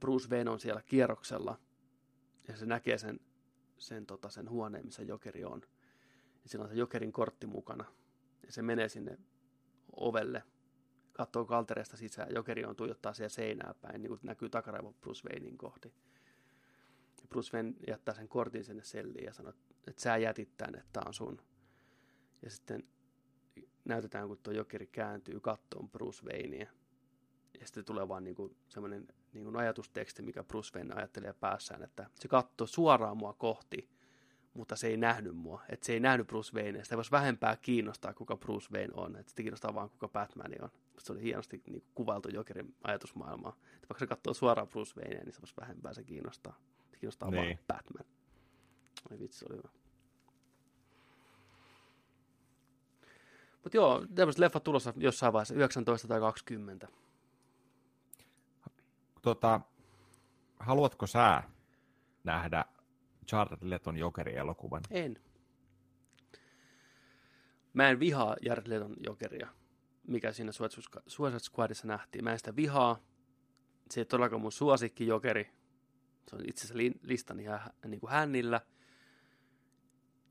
Bruce 0.00 0.28
Wayne 0.28 0.50
on 0.50 0.60
siellä 0.60 0.82
kierroksella. 0.82 1.58
Ja 2.48 2.56
se 2.56 2.66
näkee 2.66 2.98
sen, 2.98 3.20
sen, 3.78 4.06
tota, 4.06 4.30
sen 4.30 4.50
huoneen, 4.50 4.84
missä 4.84 5.02
Jokeri 5.02 5.44
on. 5.44 5.60
Ja 6.42 6.48
sillä 6.48 6.62
on 6.62 6.68
se 6.68 6.74
Jokerin 6.74 7.12
kortti 7.12 7.46
mukana. 7.46 7.84
Ja 8.46 8.52
se 8.52 8.62
menee 8.62 8.88
sinne 8.88 9.18
ovelle, 9.92 10.42
katsoo 11.12 11.44
kaltereesta 11.44 11.96
sisään. 11.96 12.34
Jokeri 12.34 12.64
on 12.64 12.76
tuijottaa 12.76 13.14
siellä 13.14 13.28
seinää 13.28 13.74
päin, 13.80 14.02
niin 14.02 14.08
kuin 14.08 14.20
näkyy 14.22 14.48
takaraivo 14.48 14.92
Bruce 15.00 15.28
Waynein 15.28 15.58
kohti. 15.58 15.94
Bruce 17.26 17.56
Wayne 17.56 17.74
jättää 17.86 18.14
sen 18.14 18.28
kortin 18.28 18.64
sinne 18.64 18.84
selliin 18.84 19.24
ja 19.24 19.32
sanoo, 19.32 19.52
että 19.86 20.02
sä 20.02 20.16
jätit 20.16 20.56
tän, 20.56 20.74
että 20.74 20.88
tää 20.92 21.02
on 21.06 21.14
sun. 21.14 21.40
Ja 22.42 22.50
sitten 22.50 22.84
näytetään, 23.84 24.28
kun 24.28 24.38
tuo 24.42 24.52
jokeri 24.52 24.86
kääntyy 24.86 25.40
kattoon 25.40 25.90
Bruce 25.90 26.26
Wayneä. 26.26 26.70
Ja 27.60 27.66
sitten 27.66 27.84
tulee 27.84 28.08
vaan 28.08 28.24
niinku 28.24 28.56
semmoinen 28.68 29.08
niinku 29.32 29.58
ajatusteksti, 29.58 30.22
mikä 30.22 30.44
Bruce 30.44 30.78
Wayne 30.78 30.94
ajattelee 30.94 31.32
päässään, 31.32 31.82
että 31.82 32.10
se 32.14 32.28
katsoo 32.28 32.66
suoraan 32.66 33.16
mua 33.16 33.32
kohti, 33.32 33.88
mutta 34.54 34.76
se 34.76 34.86
ei 34.86 34.96
nähnyt 34.96 35.36
mua. 35.36 35.62
Että 35.68 35.86
se 35.86 35.92
ei 35.92 36.00
nähnyt 36.00 36.26
Bruce 36.26 36.56
Wayne. 36.56 36.84
Sitä 36.84 36.96
voisi 36.96 37.10
vähempää 37.10 37.56
kiinnostaa, 37.56 38.14
kuka 38.14 38.36
Bruce 38.36 38.68
Wayne 38.72 38.92
on. 38.94 39.16
Että 39.16 39.30
sitä 39.30 39.42
kiinnostaa 39.42 39.74
vaan, 39.74 39.90
kuka 39.90 40.08
Batman 40.08 40.52
on. 40.62 40.70
Se 40.98 41.12
oli 41.12 41.22
hienosti 41.22 41.62
niin 41.66 41.84
kuvailtu 41.94 42.28
Jokerin 42.28 42.74
ajatusmaailmaa. 42.82 43.56
Että 43.74 43.88
vaikka 43.88 43.98
se 43.98 44.06
katsoo 44.06 44.34
suoraan 44.34 44.68
Bruce 44.68 45.00
Wayneä, 45.00 45.24
niin 45.24 45.32
se 45.32 45.40
voisi 45.40 45.54
vähempää 45.60 45.94
se 45.94 46.04
kiinnostaa. 46.04 46.60
Se 46.98 47.00
kiinnostaa 47.00 47.30
niin. 47.30 47.44
Vaan 47.44 47.58
Batman. 47.66 48.04
Ai 49.10 49.18
vitsi, 49.18 49.44
oli 49.48 49.56
hyvä. 49.56 49.68
Mutta 53.62 53.76
joo, 53.76 54.06
tämmöiset 54.14 54.38
leffat 54.38 54.64
tulossa 54.64 54.92
jossain 54.96 55.32
vaiheessa, 55.32 55.54
19 55.54 56.08
tai 56.08 56.20
20. 56.20 56.88
Tota, 59.22 59.60
haluatko 60.58 61.06
sä 61.06 61.42
nähdä 62.24 62.64
Jared 63.32 63.58
Leton 63.60 63.96
Jokeri-elokuvan? 63.96 64.82
En. 64.90 65.20
Mä 67.72 67.88
en 67.88 68.00
vihaa 68.00 68.36
Jared 68.42 68.66
Leton 68.66 68.96
jokeria, 69.06 69.48
mikä 70.06 70.32
siinä 70.32 70.52
Suicide 71.06 71.38
Squadissa 71.38 71.86
nähtiin. 71.86 72.24
Mä 72.24 72.32
en 72.32 72.38
sitä 72.38 72.56
vihaa. 72.56 72.98
Se 73.90 74.00
ei 74.00 74.04
todellakaan 74.04 74.42
mun 74.42 74.52
suosikki 74.52 75.06
jokeri. 75.06 75.57
Se 76.28 76.36
on 76.36 76.42
itse 76.48 76.60
asiassa 76.60 76.76
li- 76.76 77.00
listani 77.02 77.42
ihan 77.42 77.60
niin 77.86 78.00
kuin 78.00 78.10
hännillä. 78.10 78.60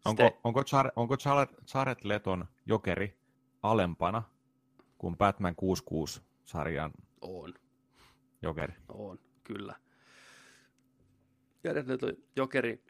Onko, 0.05 0.23
Sitten- 0.23 0.41
onko, 0.43 0.63
Jared, 0.71 0.91
onko 0.95 1.15
Jared, 1.25 1.49
Jared 1.73 1.97
Leton 2.03 2.45
Jokeri 2.65 3.17
alempana 3.63 4.23
kuin 4.97 5.17
Batman 5.17 5.55
66-sarjan 5.55 6.91
On. 7.21 7.53
Jokeri? 8.41 8.73
On, 8.89 9.19
kyllä. 9.43 9.75
Jared 11.63 11.87
Leto 11.87 12.07
Jokeri 12.35 12.83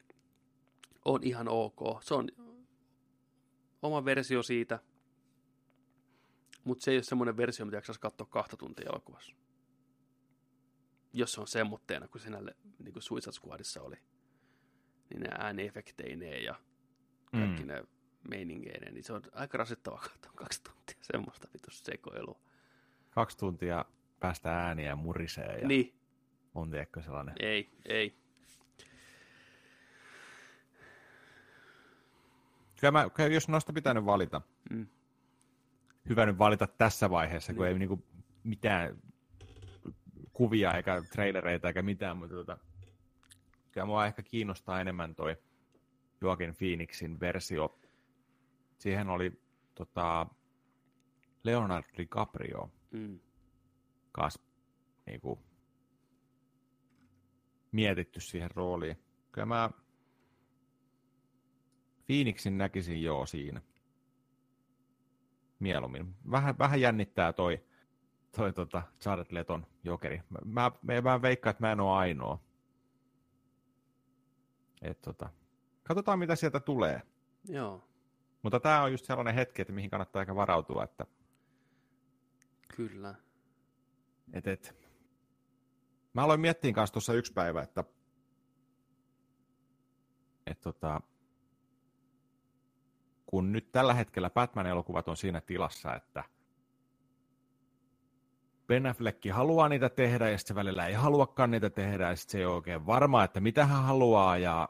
on 1.05 1.19
ihan 1.23 1.47
ok. 1.47 1.79
Se 2.03 2.13
on 2.13 2.27
oma 3.81 4.05
versio 4.05 4.43
siitä, 4.43 4.79
mutta 6.63 6.83
se 6.83 6.91
ei 6.91 6.97
ole 6.97 7.03
semmoinen 7.03 7.37
versio, 7.37 7.65
mitä 7.65 7.77
jaksaisi 7.77 8.01
katsoa 8.01 8.27
kahta 8.29 8.57
tuntia 8.57 8.89
elokuvassa. 8.89 9.35
Jos 11.17 11.33
se 11.33 11.41
on 11.41 11.47
semmoitteena, 11.47 12.07
kuin 12.07 12.21
sinälle 12.21 12.55
niin 12.79 12.93
kuin 12.93 13.03
Suicide 13.03 13.31
Squadissa 13.31 13.81
oli. 13.81 13.95
Niin 15.09 15.21
ne 15.21 15.29
ääniefekteineen 15.39 16.43
ja 16.43 16.55
kaikki 17.31 17.61
Mm. 17.61 17.67
ne 17.67 17.83
meiningeineen, 18.29 18.93
niin 18.93 19.03
se 19.03 19.13
on 19.13 19.21
aika 19.33 19.57
rasittavaa 19.57 19.99
katsoa 19.99 20.31
kaksi 20.35 20.63
tuntia 20.63 20.95
semmoista 21.01 21.47
vitus 21.53 21.79
sekoilua. 21.79 22.39
Kaksi 23.09 23.37
tuntia 23.37 23.85
päästä 24.19 24.51
ääniä 24.65 24.87
ja 24.89 24.95
murisee 24.95 25.59
ja 25.61 25.67
Niin, 25.67 25.99
on 26.55 26.69
tiedätkö 26.71 27.01
sellainen. 27.01 27.35
ei, 27.39 27.69
ei. 27.85 28.17
Kyllä 32.79 32.91
mä, 32.91 33.09
jos 33.33 33.47
noista 33.49 33.73
pitänyt 33.73 34.05
valita, 34.05 34.41
Mm. 34.69 34.87
hyvä 36.09 36.25
nyt 36.25 36.37
valita 36.37 36.67
tässä 36.67 37.09
vaiheessa, 37.09 37.53
kun 37.53 37.63
Niin. 37.63 37.73
ei 37.73 37.79
niinku 37.79 38.03
mitään 38.43 38.97
kuvia 40.37 40.73
eikä 40.73 41.03
trailereita 41.11 41.67
eikä 41.67 41.81
mitään, 41.81 42.17
mutta 42.17 42.35
tota, 42.35 42.57
kyllä 43.71 43.85
mua 43.85 44.05
ehkä 44.05 44.23
kiinnostaa 44.23 44.81
enemmän 44.81 45.15
toi 45.15 45.35
Joaquin 46.21 46.55
Phoenixin 46.55 47.19
versio. 47.19 47.79
Siihen 48.77 49.09
oli 49.09 49.41
tota, 49.75 50.27
Leonardo 51.43 51.87
DiCaprio 51.97 52.71
Mm. 52.91 53.19
kanssa 54.11 54.41
niinku, 55.05 55.43
mietitty 57.71 58.19
siihen 58.19 58.51
rooliin. 58.51 58.97
Kyllä 59.31 59.45
mä 59.45 59.69
Phoenixin 62.05 62.57
näkisin 62.57 63.03
joo 63.03 63.25
siinä. 63.25 63.61
Mieluummin. 65.59 66.15
Vähän, 66.31 66.57
vähän 66.57 66.81
jännittää 66.81 67.33
toi, 67.33 67.66
toi 68.37 68.53
tota 68.53 68.83
Jared 69.05 69.25
Leton 69.29 69.67
jokeri. 69.83 70.21
Mä, 70.29 70.71
mä, 70.83 71.01
mä, 71.01 71.21
veikkaan, 71.21 71.51
että 71.51 71.63
mä 71.63 71.71
en 71.71 71.79
ole 71.79 71.97
ainoa. 71.97 72.39
Et 74.81 75.01
tota, 75.01 75.29
katsotaan 75.83 76.19
mitä 76.19 76.35
sieltä 76.35 76.59
tulee. 76.59 77.01
Joo, 77.49 77.83
Mutta 78.41 78.59
tämä 78.59 78.83
on 78.83 78.91
just 78.91 79.05
sellainen 79.05 79.35
hetki, 79.35 79.61
että 79.61 79.73
mihin 79.73 79.89
kannattaa 79.89 80.21
ehkä 80.21 80.35
varautua, 80.35 80.83
että 80.83 81.05
kyllä. 82.75 83.15
et, 84.33 84.47
et, 84.47 84.75
mä 86.13 86.23
aloin 86.23 86.39
miettiä 86.39 86.73
kanssa 86.73 86.93
tuossa 86.93 87.13
yksi 87.13 87.33
päivä, 87.33 87.61
että, 87.61 87.83
että 90.45 90.63
tota, 90.63 91.01
kun 93.25 93.51
nyt 93.51 93.71
tällä 93.71 93.93
hetkellä 93.93 94.29
Batman-elokuvat 94.29 95.07
on 95.07 95.17
siinä 95.17 95.41
tilassa, 95.41 95.95
että 95.95 96.23
Ben 98.67 98.85
Affleck 98.85 99.25
haluaa 99.33 99.69
niitä 99.69 99.89
tehdä, 99.89 100.29
ja 100.29 100.37
sitten 100.37 100.55
välillä 100.55 100.87
ei 100.87 100.93
haluakaan 100.93 101.51
niitä 101.51 101.69
tehdä, 101.69 102.09
ja 102.09 102.15
sitten 102.15 102.31
se 102.31 102.37
ei 102.37 102.45
ole 102.45 102.55
oikein 102.55 102.85
varma, 102.85 103.23
että 103.23 103.39
mitä 103.39 103.65
hän 103.65 103.83
haluaa, 103.83 104.37
ja 104.37 104.67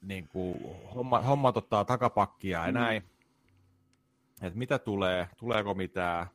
niin 0.00 0.28
kuin, 0.28 0.58
homma, 0.94 1.20
hommat 1.20 1.56
ottaa 1.56 1.84
takapakkia 1.84 2.66
ja 2.66 2.72
mm. 2.72 2.78
näin. 2.78 3.02
Että 4.42 4.58
mitä 4.58 4.78
tulee, 4.78 5.28
tuleeko 5.36 5.74
mitään, 5.74 6.26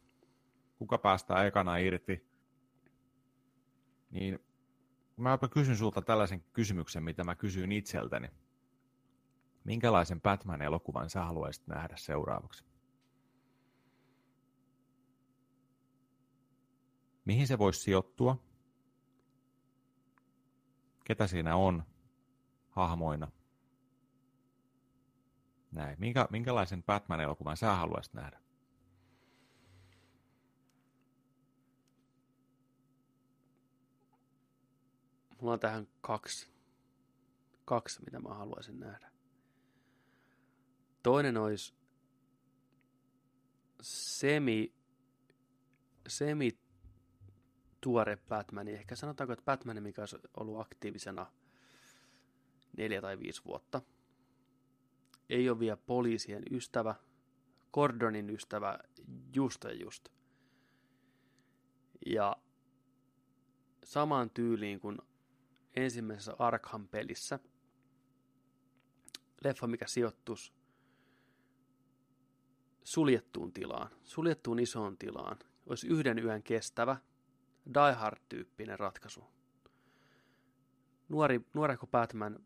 kuka 0.76 0.98
päästää 0.98 1.46
ekana 1.46 1.78
irti. 1.78 2.28
Niin 4.10 4.40
mä 5.18 5.38
kysyn 5.52 5.78
sulta 5.78 6.02
tällaisen 6.02 6.44
kysymyksen, 6.54 7.04
mitä 7.04 7.24
mä 7.24 7.36
kysyin 7.36 7.72
itseltäni. 7.72 8.28
Minkälaisen 9.64 10.22
Batman-elokuvan 10.22 11.10
sä 11.10 11.24
haluaisit 11.24 11.68
nähdä 11.68 11.96
seuraavaksi? 11.98 12.71
Mihin 17.26 17.48
se 17.48 17.58
voisi 17.58 17.80
sijoittua? 17.80 18.44
Ketä 21.04 21.28
siinä 21.28 21.56
on 21.56 21.84
hahmoina? 22.70 23.32
Näin. 25.72 26.00
Minkä, 26.00 26.28
minkälaisen 26.32 26.84
Batman-elokuvan 26.84 27.58
sä 27.58 27.76
haluaisit 27.76 28.14
nähdä? 28.14 28.42
Mulla 35.42 35.54
on 35.54 35.60
tähän 35.60 35.88
kaksi, 36.02 36.52
kaksi 37.66 38.02
mitä 38.06 38.20
mä 38.20 38.30
haluaisin 38.30 38.80
nähdä. 38.80 39.12
Toinen 41.04 41.38
olisi 41.38 41.76
semi, 43.82 44.74
semi 46.08 46.60
tuore 47.82 48.18
Batman. 48.30 48.68
Ehkä 48.68 48.96
sanotaanko, 48.96 49.34
että 49.34 49.46
Batman, 49.46 49.84
mikä 49.84 50.02
olisi 50.02 50.18
ollut 50.38 50.60
aktiivisena 50.60 51.32
neljä 52.78 53.02
tai 53.02 53.20
viisi 53.20 53.42
vuotta. 53.46 53.82
Ei 55.30 55.50
ole 55.50 55.60
vielä 55.60 55.78
poliisien 55.78 56.44
ystävä, 56.52 56.96
Gordonin 57.74 58.30
ystävä 58.30 58.80
just 59.36 59.64
ja 59.64 59.74
just. 59.74 60.10
Ja 62.06 62.38
samaan 63.84 64.30
tyyliin 64.30 64.80
kuin 64.80 64.98
ensimmäisessä 65.76 66.36
Arkham-pelissä, 66.40 67.40
leffa, 69.44 69.68
mikä 69.68 69.88
sijoittuisi 69.88 70.54
suljettuun 72.84 73.54
tilaan, 73.54 73.90
suljettuun 74.04 74.60
isoon 74.60 74.98
tilaan, 74.98 75.40
olisi 75.66 75.88
yhden 75.88 76.20
yön 76.20 76.44
kestävä, 76.44 76.98
Die 77.66 77.94
Hard-tyyppinen 77.96 78.80
ratkaisu. 78.80 79.24
Nuori, 81.10 81.42
nuoreko 81.54 81.88
Batman 81.88 82.40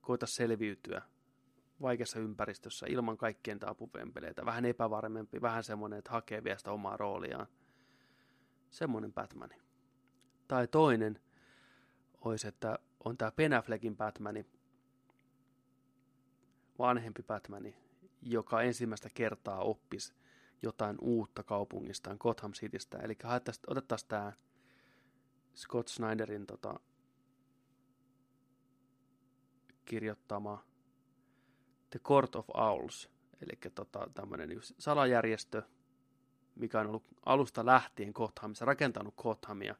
koita 0.00 0.26
selviytyä 0.26 1.02
vaikeassa 1.80 2.18
ympäristössä 2.18 2.86
ilman 2.88 3.16
kaikkien 3.16 3.58
apuvempeleitä, 3.66 4.44
vähän 4.46 4.64
epävarmempi, 4.64 5.40
vähän 5.40 5.64
semmoinen, 5.64 5.98
että 5.98 6.10
hakee 6.10 6.44
vielä 6.44 6.58
sitä 6.58 6.72
omaa 6.72 6.96
rooliaan. 6.96 7.46
Semmoinen 8.70 9.12
Batman. 9.12 9.50
Tai 10.48 10.68
toinen 10.68 11.20
olisi, 12.20 12.48
että 12.48 12.78
on 13.04 13.16
tämä 13.16 13.32
Ben 13.32 13.52
Affleckin 13.52 13.96
Batmani, 13.96 14.46
vanhempi 16.78 17.22
Batmani, 17.22 17.76
joka 18.22 18.62
ensimmäistä 18.62 19.08
kertaa 19.14 19.60
oppisi 19.60 20.14
jotain 20.62 20.96
uutta 21.00 21.42
kaupungistaan, 21.42 22.16
Gotham 22.20 22.52
Citystä. 22.52 22.98
Eli 22.98 23.16
otettaisiin 23.66 24.08
tämä 24.08 24.32
Scott 25.56 25.88
Snyderin 25.88 26.46
tota, 26.46 26.80
kirjoittama 29.84 30.64
The 31.90 31.98
Court 31.98 32.36
of 32.36 32.46
Owls, 32.54 33.10
eli 33.42 33.72
tota, 33.74 34.10
tämmöinen 34.14 34.50
salajärjestö, 34.78 35.62
mikä 36.54 36.80
on 36.80 36.86
ollut 36.86 37.04
alusta 37.26 37.66
lähtien 37.66 38.12
Gothamissa, 38.14 38.64
rakentanut 38.64 39.14
Gothamia. 39.16 39.74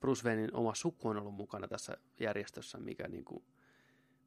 Bruce 0.00 0.28
Waynein 0.28 0.56
oma 0.56 0.74
suku 0.74 1.08
on 1.08 1.16
ollut 1.16 1.34
mukana 1.34 1.68
tässä 1.68 1.96
järjestössä, 2.20 2.78
mikä 2.78 3.08
niin 3.08 3.24
kuin 3.24 3.44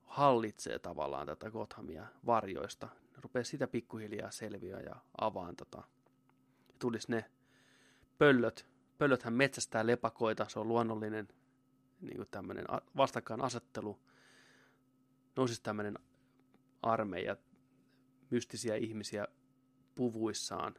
hallitsee 0.04 0.80
tavallaan 0.80 1.28
tätä 1.28 1.52
Gothamia 1.52 2.08
varjoista. 2.26 2.90
Rupeaa 3.22 3.44
sitä 3.44 3.68
pikkuhiljaa 3.68 4.32
selviä 4.32 4.80
ja 4.80 4.96
avaan 5.22 5.56
tota. 5.56 5.84
Tulisi 6.80 7.12
ne 7.12 7.26
pöllöt. 8.18 8.68
Pöllöthän 8.98 9.34
metsästää 9.34 9.88
lepakoita, 9.88 10.50
se 10.50 10.60
on 10.60 10.68
luonnollinen 10.68 11.28
niin 12.02 12.16
kuin 12.16 12.28
tämmöinen 12.32 12.66
vastakkainasettelu. 12.98 14.00
Nousisi 15.36 15.64
tämmöinen 15.64 16.00
armeija, 16.82 17.38
mystisiä 18.30 18.76
ihmisiä 18.76 19.28
puvuissaan 19.96 20.76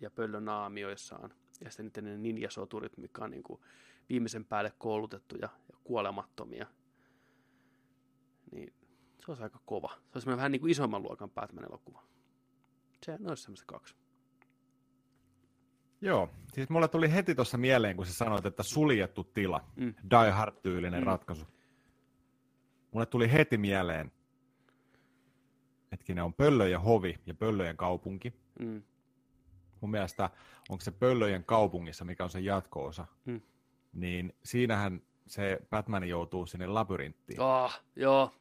ja 0.00 0.10
pöllönaamioissaan. 0.10 1.34
Ja 1.64 1.70
sitten 1.70 2.04
niiden 2.04 2.22
ninjasoturit, 2.22 2.96
mikä 2.96 3.24
on 3.24 3.30
niin 3.30 3.42
kuin 3.42 3.60
viimeisen 4.08 4.44
päälle 4.44 4.72
koulutettuja 4.78 5.48
ja 5.72 5.78
kuolemattomia– 5.84 6.66
niin 8.54 8.72
se 9.24 9.30
olisi 9.30 9.42
aika 9.42 9.60
kova. 9.64 9.88
Se 9.88 10.10
olisi 10.14 10.26
vähän 10.26 10.52
niin 10.52 10.60
kuin 10.60 10.70
isomman 10.70 11.02
luokan 11.02 11.30
Batman-elokuva. 11.30 12.02
Se 13.02 13.18
olisi 13.28 13.42
semmoista 13.42 13.66
kaksi. 13.66 13.94
Joo, 16.00 16.30
siis 16.52 16.70
mulle 16.70 16.88
tuli 16.88 17.12
heti 17.12 17.34
tuossa 17.34 17.58
mieleen, 17.58 17.96
kun 17.96 18.06
sä 18.06 18.14
sanoit, 18.14 18.46
että 18.46 18.62
suljettu 18.62 19.24
tila, 19.24 19.64
mm. 19.76 19.94
Die 20.10 20.30
Hard-tyylinen 20.30 21.00
mm. 21.00 21.06
ratkaisu. 21.06 21.46
Mulle 22.92 23.06
tuli 23.06 23.32
heti 23.32 23.56
mieleen, 23.56 24.12
hetkinen, 25.92 26.24
on 26.24 26.34
Pöllöjen 26.34 26.80
hovi 26.80 27.18
ja 27.26 27.34
Pöllöjen 27.34 27.76
kaupunki. 27.76 28.32
Mm. 28.60 28.82
Mun 29.80 29.90
mielestä, 29.90 30.30
onko 30.68 30.80
se 30.84 30.90
Pöllöjen 30.90 31.44
kaupungissa, 31.44 32.04
mikä 32.04 32.24
on 32.24 32.30
se 32.30 32.40
jatko-osa, 32.40 33.06
mm. 33.24 33.40
niin 33.92 34.32
siinähän 34.44 35.02
se 35.26 35.60
Batman 35.70 36.08
joutuu 36.08 36.46
sinne 36.46 36.66
labyrinttiin. 36.66 37.40
Ah, 37.40 37.82
joo, 37.96 38.32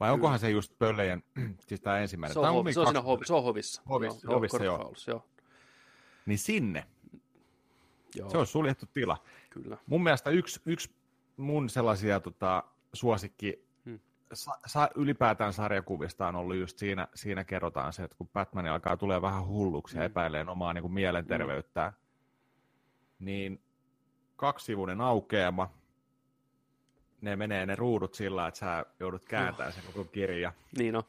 vai 0.00 0.06
Kyllä. 0.06 0.14
onkohan 0.14 0.38
se 0.38 0.50
just 0.50 0.78
pöllejen, 0.78 1.22
siis 1.68 1.80
tämä 1.80 1.98
ensimmäinen? 1.98 2.34
Se 2.34 2.40
on, 2.40 2.52
hovi, 2.54 2.72
se 2.72 2.80
on, 2.80 2.86
siinä 2.86 3.00
hovi, 3.02 3.26
se 3.26 3.34
on 3.34 3.42
hovissa. 3.42 3.82
Hovis, 3.88 4.24
joo, 4.24 4.34
hovissa, 4.34 4.64
joo. 4.64 4.94
Joo. 5.06 5.24
Niin 6.26 6.38
sinne. 6.38 6.86
Joo. 8.14 8.30
Se 8.30 8.38
on 8.38 8.46
suljettu 8.46 8.86
tila. 8.86 9.16
Kyllä. 9.50 9.78
Mun 9.86 10.02
mielestä 10.02 10.30
yksi, 10.30 10.60
yksi 10.66 10.90
mun 11.36 11.70
sellaisia 11.70 12.20
tota, 12.20 12.64
suosikki 12.92 13.64
hmm. 13.84 14.00
sa, 14.32 14.52
sa, 14.66 14.88
ylipäätään 14.94 15.52
sarjakuvista 15.52 16.28
on 16.28 16.36
ollut 16.36 16.56
just 16.56 16.78
siinä, 16.78 17.08
siinä 17.14 17.44
kerrotaan 17.44 17.92
se, 17.92 18.02
että 18.02 18.16
kun 18.16 18.28
Batman 18.28 18.66
alkaa 18.66 18.96
tulee 18.96 19.22
vähän 19.22 19.46
hulluksi 19.46 19.94
hmm. 19.94 20.00
ja 20.00 20.04
epäilee 20.04 20.44
omaa 20.48 20.72
niin 20.72 20.82
kuin 20.82 20.94
mielenterveyttään, 20.94 21.92
hmm. 21.92 23.24
niin 23.24 23.60
kaksivuinen 24.36 25.00
aukeama, 25.00 25.70
ne 27.24 27.36
menee 27.36 27.66
ne 27.66 27.74
ruudut 27.74 28.14
sillä, 28.14 28.46
että 28.46 28.60
sä 28.60 28.86
joudut 29.00 29.24
kääntämään 29.24 29.72
sen 29.72 29.84
koko 29.86 30.04
kirja. 30.04 30.52
Niin 30.78 30.96
on. 30.96 31.02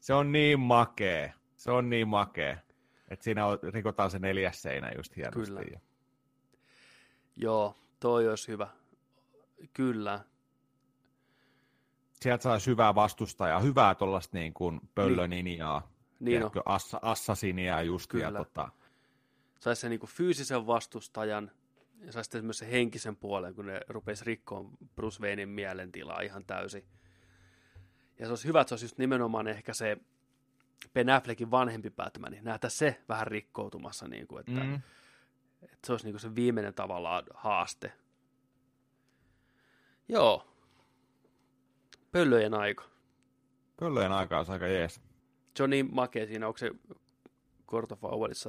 Se 0.00 0.14
on 0.14 0.32
niin 0.32 0.60
makee. 0.60 1.34
Se 1.56 1.70
on 1.70 1.90
niin 1.90 2.08
makee. 2.08 2.58
Että 3.08 3.24
siinä 3.24 3.46
on, 3.46 3.58
rikotaan 3.62 4.10
se 4.10 4.18
neljäs 4.18 4.62
seinä 4.62 4.92
just 4.96 5.16
hienosti. 5.16 5.54
Kyllä. 5.54 5.80
Joo, 7.36 7.76
toi 8.00 8.28
olisi 8.28 8.48
hyvä. 8.48 8.68
Kyllä. 9.72 10.20
Sieltä 12.12 12.42
saa 12.42 12.58
syvää 12.58 12.94
vastustajaa, 12.94 13.60
hyvää 13.60 13.94
tuollaista 13.94 14.38
niin 14.38 14.54
kuin 14.54 14.80
pöllöninjaa, 14.94 15.92
niin. 16.20 16.40
niin 16.40 16.50
assa, 16.64 16.98
assasinia 17.02 17.82
just. 17.82 18.10
Kyllä. 18.10 18.24
Ja 18.24 18.32
tota... 18.32 18.68
Saisi 19.60 19.80
se 19.80 19.88
niin 19.88 20.00
kuin 20.00 20.10
fyysisen 20.10 20.66
vastustajan, 20.66 21.50
ja 22.02 22.22
sitten 22.22 22.44
myös 22.44 22.58
se 22.58 22.70
henkisen 22.70 23.16
puolen, 23.16 23.54
kun 23.54 23.66
ne 23.66 23.80
rupesi 23.88 24.24
rikkoon 24.24 24.70
Bruce 24.94 25.22
Waynein 25.22 25.48
mielentilaa 25.48 26.20
ihan 26.20 26.44
täysin. 26.44 26.84
Ja 28.18 28.26
se 28.26 28.32
olisi 28.32 28.48
hyvä, 28.48 28.60
että 28.60 28.68
se 28.68 28.74
olisi 28.74 28.84
just 28.84 28.98
nimenomaan 28.98 29.48
ehkä 29.48 29.74
se 29.74 29.96
Ben 30.94 31.10
Affleckin 31.10 31.50
vanhempi 31.50 31.90
Batman, 31.90 32.36
nähdä 32.42 32.68
se 32.68 33.02
vähän 33.08 33.26
rikkoutumassa, 33.26 34.08
niin 34.08 34.26
kuin, 34.26 34.40
että, 34.40 34.64
mm. 34.64 34.74
että 35.62 35.86
se 35.86 35.92
olisi 35.92 36.06
niin 36.06 36.12
kuin 36.12 36.20
se 36.20 36.34
viimeinen 36.34 36.74
tavallaan 36.74 37.24
haaste. 37.34 37.92
Joo. 40.08 40.48
Pöllöjen 42.12 42.54
aika. 42.54 42.84
Pöllöjen 43.76 44.12
aika 44.12 44.38
on 44.38 44.46
aika 44.48 44.66
jees. 44.66 45.00
Niin 45.68 45.94
makea 45.94 46.26
siinä, 46.26 46.46
onko 46.46 46.58
se 46.58 46.70
Court 47.66 47.92
of 47.92 48.00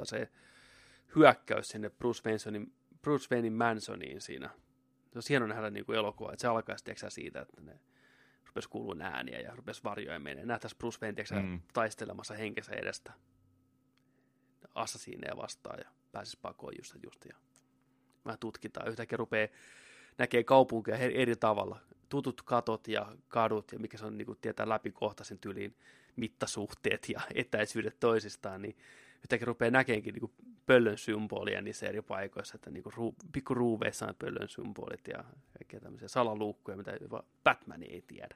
se 0.04 0.30
hyökkäys 1.16 1.68
sinne 1.68 1.90
Bruce 1.90 2.22
Waynein 2.26 2.74
Bruce 3.04 3.28
Waynein 3.32 3.54
Mansoniin 3.54 4.22
siinä. 4.22 4.50
Se 5.12 5.18
on 5.20 5.24
hieno 5.30 5.48
nähdä 5.48 5.70
niin 5.70 5.86
kuin 5.86 5.98
elokuva, 5.98 6.32
että 6.34 6.42
se 6.42 6.48
alkaisi 6.48 6.84
tiiäksä, 6.84 7.10
siitä, 7.10 7.42
että 7.42 7.62
ne 7.62 7.80
rupesi 8.48 8.70
kuulua 8.70 8.96
ääniä 9.00 9.40
ja 9.40 9.56
rupesi 9.56 9.84
varjoja 9.84 10.20
menee. 10.20 10.46
Nähtäisi 10.46 10.76
Bruce 10.78 10.98
Wayne 11.02 11.16
tiiäksä, 11.16 11.36
Mm. 11.36 11.62
taistelemassa 11.74 12.34
henkensä 12.34 12.72
edestä 12.74 13.14
assasiineja 14.76 15.38
vastaan 15.38 15.80
ja 15.80 15.90
pääsisi 16.12 16.38
pakoon 16.42 16.74
just, 16.78 16.96
just 17.04 17.26
ja 17.26 17.36
vähän 18.26 18.40
tutkitaan. 18.40 18.88
Yhtäkkiä 18.88 19.18
rupeaa 19.18 19.48
näkee 20.18 20.44
kaupunkia 20.44 20.98
eri, 20.98 21.22
eri 21.22 21.36
tavalla. 21.36 21.80
Tutut 22.10 22.42
katot 22.42 22.88
ja 22.88 23.16
kadut 23.28 23.72
ja 23.72 23.80
mikä 23.80 23.98
se 23.98 24.06
on, 24.06 24.18
niin 24.18 24.26
kuin 24.26 24.38
tietää 24.42 24.70
läpikohtaisen 24.70 25.40
tyliin 25.40 25.76
mittasuhteet 26.16 27.10
ja 27.10 27.22
etäisyydet 27.36 28.00
toisistaan, 28.00 28.62
niin 28.62 28.78
yhtäkkiä 29.24 29.45
rupeaa 29.45 29.72
näkeenkin 29.72 30.14
niin 30.14 30.32
pöllön 30.66 30.98
symbolia 30.98 31.62
niissä 31.62 31.88
eri 31.88 32.02
paikoissa, 32.02 32.56
että 32.56 32.70
niin 32.70 32.84
ruu, 32.95 33.16
pikku 33.32 33.54
ruuveissa 33.54 34.08
on 34.08 34.16
pöllön 34.20 34.50
symbolit 34.50 35.08
ja 35.08 35.24
kaikkea 35.58 35.80
tämmöisiä 35.80 36.08
salaluukkuja, 36.08 36.78
mitä 36.78 36.98
jopa 37.02 37.24
Batman 37.44 37.84
ei 37.84 38.04
tiedä. 38.08 38.36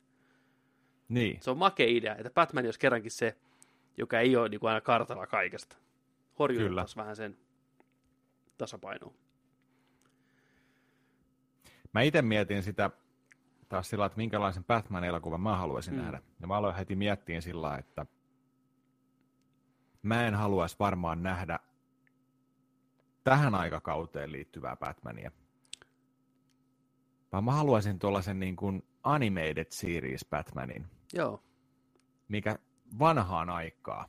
Niin. 1.09 1.38
Se 1.41 1.51
on 1.51 1.57
makea 1.57 1.88
idea, 1.88 2.15
että 2.15 2.30
Batman 2.30 2.65
olisi 2.65 2.80
kerrankin 2.80 3.11
se, 3.11 3.38
joka 3.97 4.19
ei 4.19 4.35
ole 4.35 4.49
niin 4.49 4.59
kuin 4.59 4.69
aina 4.69 4.81
kartalla 4.81 5.27
kaikesta. 5.27 5.77
Horjutettaisiin 6.39 7.01
vähän 7.01 7.15
sen 7.15 7.38
tasapainoa. 8.57 9.14
Mä 11.93 12.01
itse 12.01 12.22
mietin 12.22 12.64
sitä 12.64 12.89
taas 13.69 13.89
sillä, 13.89 14.05
että 14.05 14.18
minkälaisen 14.18 14.64
Batman-elokuvan 14.64 15.41
mä 15.41 15.57
haluaisin 15.57 15.93
mm. 15.93 15.99
nähdä. 15.99 16.22
Ja 16.41 16.47
mä 16.47 16.55
aloin 16.55 16.76
heti 16.76 16.95
miettiä 16.95 17.41
sillä, 17.41 17.77
että 17.77 18.05
mä 20.01 20.27
en 20.27 20.35
haluaisi 20.35 20.75
varmaan 20.79 21.23
nähdä 21.23 21.59
tähän 23.23 23.55
aikakauteen 23.55 24.31
liittyvää 24.31 24.75
Batmania. 24.75 25.31
Vaan 27.31 27.43
mä 27.43 27.51
haluaisin 27.51 27.99
tuollaisen 27.99 28.39
niin 28.39 28.55
kuin 28.55 28.83
animated 29.03 29.65
series 29.69 30.25
Batmanin, 30.29 30.87
Joo, 31.13 31.43
mikä 32.27 32.59
vanhaan 32.99 33.49
aikaa. 33.49 34.05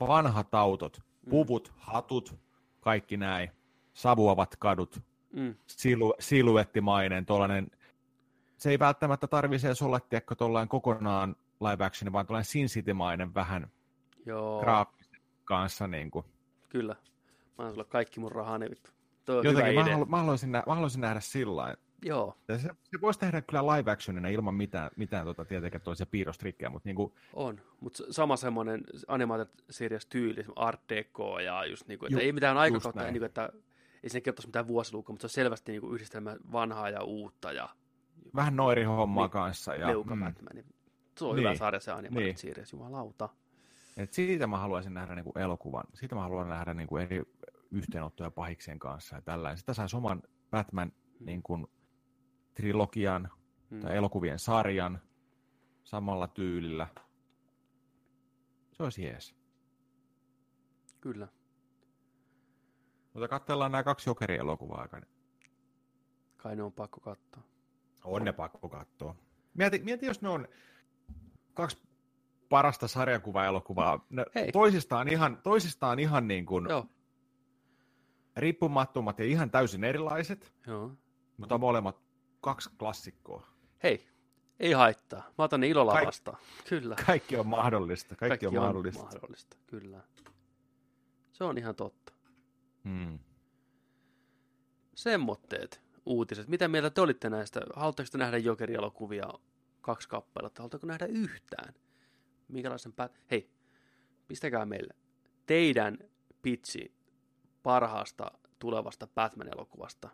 Vanhat 0.00 0.54
autot, 0.54 1.00
Mm. 1.26 1.30
puvut, 1.30 1.72
hatut, 1.76 2.38
kaikki 2.80 3.16
näin, 3.16 3.50
savuavat 3.92 4.56
kadut, 4.56 5.02
mm, 5.32 5.54
silu, 5.66 6.14
siluettimainen, 6.18 7.26
tuollainen, 7.26 7.70
se 8.56 8.70
ei 8.70 8.78
välttämättä 8.78 9.26
tarvitse 9.26 9.68
olla, 9.84 10.00
tiedätkö, 10.00 10.34
tuollainen 10.34 10.68
kokonaan 10.68 11.36
live 11.60 11.84
action, 11.84 12.12
vaan 12.12 12.26
tuollainen 12.26 12.44
Sin 12.50 12.66
City-mainen 12.66 13.34
vähän 13.34 13.70
joo, 14.26 14.60
graafisen 14.60 14.97
kanssa. 15.48 15.86
Niin 15.86 16.10
kuin. 16.10 16.24
kyllä. 16.68 16.92
Mä 16.94 16.98
annan 17.58 17.72
sulle 17.74 17.84
kaikki 17.84 18.20
mun 18.20 18.32
rahani 18.32 18.70
vittu. 18.70 18.90
Toi 19.24 19.38
on 19.38 19.44
Jotenkin 19.44 19.74
mä, 19.74 19.84
halu, 19.84 20.06
mä, 20.06 20.16
haluaisin 20.16 20.52
nä- 20.52 20.62
mä 20.66 20.74
haluaisin 20.74 21.00
nähdä 21.00 21.20
sillä. 21.20 21.76
Joo, 22.04 22.36
Ja 22.48 22.58
Se, 22.58 22.62
se 22.84 23.00
voisi 23.00 23.18
tehdä 23.20 23.42
kyllä 23.42 23.62
live 23.66 23.90
actionina 23.90 24.28
ilman 24.28 24.54
mitään, 24.54 24.90
mitään 24.96 25.24
tota, 25.24 25.44
tietenkään 25.44 25.82
toisia 25.82 26.06
piirrostrikkejä, 26.06 26.70
mutta 26.70 26.88
niin 26.88 26.96
kuin, 26.96 27.12
on. 27.32 27.60
Mutta 27.80 28.02
sama 28.10 28.36
semmoinen 28.36 28.84
animated 29.08 29.48
series 29.70 30.06
tyyli, 30.06 30.44
art 30.56 30.80
deco 30.88 31.40
ja 31.40 31.64
just 31.64 31.86
niinku, 31.88 32.06
että 32.06 32.18
Ju- 32.18 32.20
ei 32.24 32.32
mitään 32.32 32.56
aikakautta, 32.58 33.00
näin. 33.00 33.12
niinku, 33.12 33.24
että 33.26 33.52
ei 34.02 34.10
sen 34.10 34.22
kertoisi 34.22 34.48
mitään 34.48 34.66
vuosilukua, 34.68 35.12
mutta 35.12 35.22
se 35.22 35.26
on 35.26 35.44
selvästi 35.44 35.72
niinku 35.72 35.94
yhdistelmä 35.94 36.36
vanhaa 36.52 36.90
ja 36.90 37.02
uutta 37.02 37.52
ja 37.52 37.68
vähän 38.34 38.56
noiri 38.56 38.84
hommaa 38.84 39.24
Niin, 39.24 39.30
kanssa. 39.30 39.74
Ja, 39.74 39.86
leuka 39.86 40.16
mm, 40.16 40.24
Batman. 40.24 40.64
Se 41.18 41.24
on 41.24 41.36
Niin. 41.36 41.44
hyvä 41.44 41.54
sarja 41.54 41.80
se 41.80 41.92
animated 41.92 42.24
Niin. 42.24 42.38
series, 42.38 42.72
jumalauta. 42.72 43.28
Et 43.98 44.12
siitä 44.12 44.46
mä 44.46 44.58
haluaisin 44.58 44.94
nähdä 44.94 45.14
niin 45.14 45.24
kuin 45.24 45.38
elokuvan. 45.38 45.84
Siitä 45.94 46.14
mä 46.14 46.20
haluan 46.22 46.48
nähdä 46.48 46.74
niin 46.74 46.88
kuin 46.88 47.02
eri 47.02 47.22
yhteenottoja 47.70 48.30
pahiksien 48.30 48.78
kanssa 48.78 49.16
ja 49.16 49.22
tällainen. 49.22 49.58
Sitä 49.58 49.74
saisi 49.74 49.96
oman 49.96 50.22
Batman 50.50 50.92
niin 51.20 51.42
kuin, 51.42 51.66
trilogian 52.54 53.30
Mm. 53.70 53.80
tai 53.80 53.96
elokuvien 53.96 54.38
sarjan 54.38 55.00
samalla 55.84 56.28
tyylillä. 56.28 56.86
Se 58.72 58.82
olisi 58.82 59.04
jees. 59.04 59.34
Kyllä. 61.00 61.28
Mutta 63.14 63.28
katsellaan 63.28 63.72
nämä 63.72 63.82
kaksi 63.82 64.10
jokerielokuvaa 64.10 64.80
aika. 64.82 65.00
Kai 66.36 66.56
ne 66.56 66.62
on 66.62 66.72
pakko 66.72 67.00
katsoa. 67.00 67.42
On 68.04 68.24
ne 68.24 68.32
pakko 68.32 68.68
katsoa. 68.68 69.16
Mieti, 69.54 69.78
mieti 69.78 70.06
jos 70.06 70.22
ne 70.22 70.28
on 70.28 70.48
kaksi 71.54 71.87
parasta 72.48 72.88
sarjakuva-elokuvaa. 72.88 74.06
Ne 74.10 74.24
Hei. 74.34 74.52
toisistaan 74.52 75.08
ihan, 75.08 75.38
toisistaan 75.42 75.98
ihan 75.98 76.28
niin 76.28 76.46
kuin 76.46 76.66
Joo, 76.68 76.86
riippumattomat 78.36 79.18
ja 79.18 79.24
ihan 79.24 79.50
täysin 79.50 79.84
erilaiset, 79.84 80.52
joo. 80.66 80.92
mutta 81.36 81.58
molemmat 81.58 82.00
kaksi 82.40 82.70
klassikkoa. 82.78 83.46
Hei, 83.82 84.06
ei 84.60 84.72
haittaa. 84.72 85.22
Mä 85.38 85.44
otan 85.44 85.60
ne 85.60 85.68
ilolla 85.68 85.92
Kaik- 85.92 86.06
vastaan. 86.06 86.38
Kyllä. 86.68 86.96
Kaikki 87.06 87.36
on 87.36 87.46
mahdollista. 87.46 88.16
Kaikki, 88.16 88.28
Kaikki 88.28 88.46
on, 88.46 88.64
mahdollista. 88.64 89.04
mahdollista. 89.04 89.56
Kyllä. 89.66 90.00
Se 91.32 91.44
on 91.44 91.58
ihan 91.58 91.74
totta. 91.74 92.12
Hmm. 92.84 93.18
Semmoitteet 94.94 95.80
uutiset. 96.06 96.48
Mitä 96.48 96.68
mieltä 96.68 96.90
te 96.90 97.00
olitte 97.00 97.30
näistä? 97.30 97.60
Haluatteko 97.76 98.08
te 98.12 98.18
nähdä 98.18 98.38
Jokeri-elokuvia 98.38 99.26
kaksi 99.80 100.08
kappaletta? 100.08 100.62
Haluatteko 100.62 100.86
nähdä 100.86 101.06
yhtään? 101.06 101.74
Minkälaisen 102.48 102.92
pät... 102.92 103.20
Hei, 103.30 103.50
pistäkää 104.28 104.66
meille 104.66 104.94
teidän 105.46 105.98
pitchi 106.42 106.92
parhaasta 107.62 108.30
tulevasta 108.58 109.06
Batman-elokuvasta. 109.06 110.08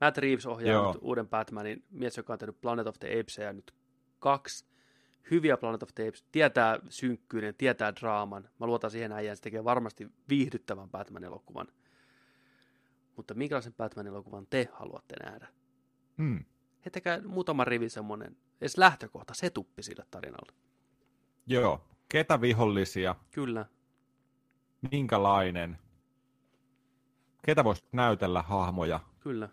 Matt 0.00 0.18
Reeves 0.18 0.46
ohjaa 0.46 0.72
Joo. 0.72 0.92
nyt 0.92 1.02
uuden 1.02 1.28
Batmanin, 1.28 1.84
mies, 1.90 2.16
joka 2.16 2.32
on 2.32 2.38
tehnyt 2.38 2.60
Planet 2.60 2.86
of 2.86 2.98
the 2.98 3.20
Apesia 3.20 3.52
nyt 3.52 3.74
kaksi 4.18 4.66
hyviä 5.30 5.56
Planet 5.56 5.82
of 5.82 5.94
the 5.94 6.08
Apes, 6.08 6.24
tietää 6.32 6.78
synkkyyden, 6.88 7.54
tietää 7.54 7.94
draaman. 7.94 8.48
Mä 8.60 8.66
luotan 8.66 8.90
siihen 8.90 9.12
äijään, 9.12 9.36
se 9.36 9.42
tekee 9.42 9.64
varmasti 9.64 10.08
viihdyttävän 10.28 10.90
Batman-elokuvan. 10.90 11.68
Mutta 13.16 13.34
minkälaisen 13.34 13.74
Batman-elokuvan 13.74 14.46
te 14.50 14.68
haluatte 14.72 15.14
nähdä? 15.24 15.48
Hmm. 16.18 16.44
Heittäkää 16.84 17.20
muutama 17.20 17.64
rivi 17.64 17.88
semmoinen, 17.88 18.36
edes 18.60 18.78
lähtökohta, 18.78 19.34
se 19.34 19.50
tuppi 19.50 19.82
sille 19.82 20.04
tarinalle. 20.10 20.52
Joo. 21.46 21.80
Ketä 22.08 22.40
vihollisia? 22.40 23.14
Kyllä, 23.30 23.66
Minkälainen? 24.92 25.78
Ketä 27.46 27.64
voisi 27.64 27.84
näytellä 27.92 28.42
hahmoja? 28.42 29.00
kyllä. 29.20 29.48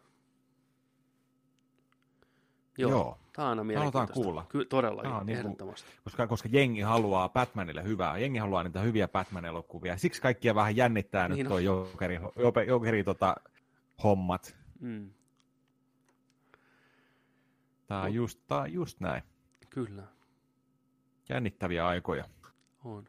Joo, 2.77 2.91
Joo. 2.91 3.19
Tämä 3.33 3.45
on 3.45 3.49
aina 3.49 3.63
mielenkiintoista. 3.63 4.13
kuulla. 4.13 4.45
Ky- 4.49 4.65
todellakin, 4.65 5.11
on 5.11 5.25
niinku- 5.25 5.39
ehdottomasti. 5.47 5.91
koska, 6.03 6.27
koska 6.27 6.49
jengi 6.51 6.81
haluaa 6.81 7.29
Batmanille 7.29 7.83
hyvää, 7.83 8.17
jengi 8.17 8.39
haluaa 8.39 8.63
niitä 8.63 8.79
hyviä 8.79 9.07
Batman-elokuvia. 9.07 9.97
Siksi 9.97 10.21
kaikkia 10.21 10.55
vähän 10.55 10.75
jännittää 10.75 11.27
Niin 11.27 11.37
nyt 11.37 11.47
toi 11.47 11.63
jokeri, 11.63 12.19
jokeri, 12.35 12.67
jokeri 12.67 13.03
tota, 13.03 13.35
hommat. 14.03 14.55
Mm, 14.79 15.09
Tää 17.87 18.01
on 18.01 18.13
just, 18.13 18.39
tää 18.47 18.57
on 18.57 18.73
just 18.73 18.99
näin. 18.99 19.23
kyllä, 19.69 20.03
Jännittäviä 21.29 21.87
aikoja. 21.87 22.25
on. 22.83 23.07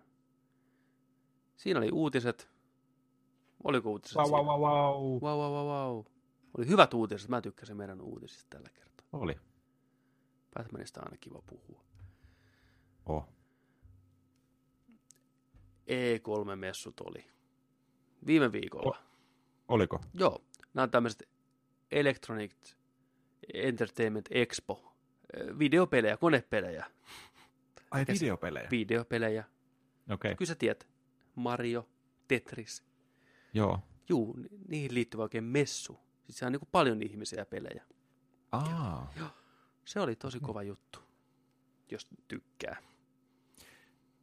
Siinä 1.57 1.79
oli 1.79 1.91
uutiset. 1.93 2.51
Oliko 3.65 3.91
uutiset 3.91 4.17
Wow, 4.17 4.31
wow, 4.31 4.47
wow, 4.47 4.61
wow. 4.61 5.21
Wow, 5.23 5.39
wow, 5.39 5.53
wow, 5.53 5.67
wow. 5.67 6.05
Oli 6.59 6.69
hyvät 6.69 6.95
uutiset. 6.95 7.29
Mä 7.29 7.41
tykkäsin 7.41 7.77
meidän 7.77 8.01
uutisista 8.01 8.47
tällä 8.51 8.69
kertaa. 8.75 9.07
Oli. 9.13 9.37
Batmanista 10.55 11.01
on 11.01 11.07
aina 11.07 11.17
kiva 11.21 11.43
puhua. 11.47 11.85
Oh. 13.07 13.29
E3-messut 15.89 17.01
oli. 17.01 17.25
Viime 18.27 18.53
viikolla. 18.53 18.99
Oliko? 19.69 20.01
Joo, 20.15 20.45
nämä 20.75 20.83
on 20.83 20.91
tämmöiset 20.91 21.29
Electronic 21.91 22.53
Entertainment 23.55 24.29
Expo. 24.31 24.95
Ö, 25.37 25.59
Videopelejä, 25.59 26.17
konepelejä, 26.17 26.87
Ai 27.95 28.05
videopelejä. 28.09 28.69
videopelejä. 28.71 29.45
Okei, 30.05 30.15
okay. 30.15 30.35
Kyllä 30.35 30.49
sä 30.49 30.55
tiedät, 30.55 30.89
Mario, 31.35 31.89
Tetris. 32.29 32.85
joo. 33.55 33.79
Juu, 34.09 34.33
ni- 34.37 34.49
niihin 34.69 34.95
liittyvä 34.95 35.23
oikein 35.23 35.45
messu. 35.45 35.99
Siis 36.25 36.39
se 36.39 36.47
on 36.47 36.53
niin 36.53 36.61
kuin 36.61 36.69
paljon 36.73 37.03
ihmisiä 37.03 37.39
ja 37.39 37.47
pelejä. 37.47 37.85
Aa, 38.53 39.13
Se 39.85 40.01
oli 40.01 40.17
tosi 40.17 40.41
kova 40.41 40.63
juttu, 40.63 40.99
jos 41.91 42.09
tykkää. 42.29 42.77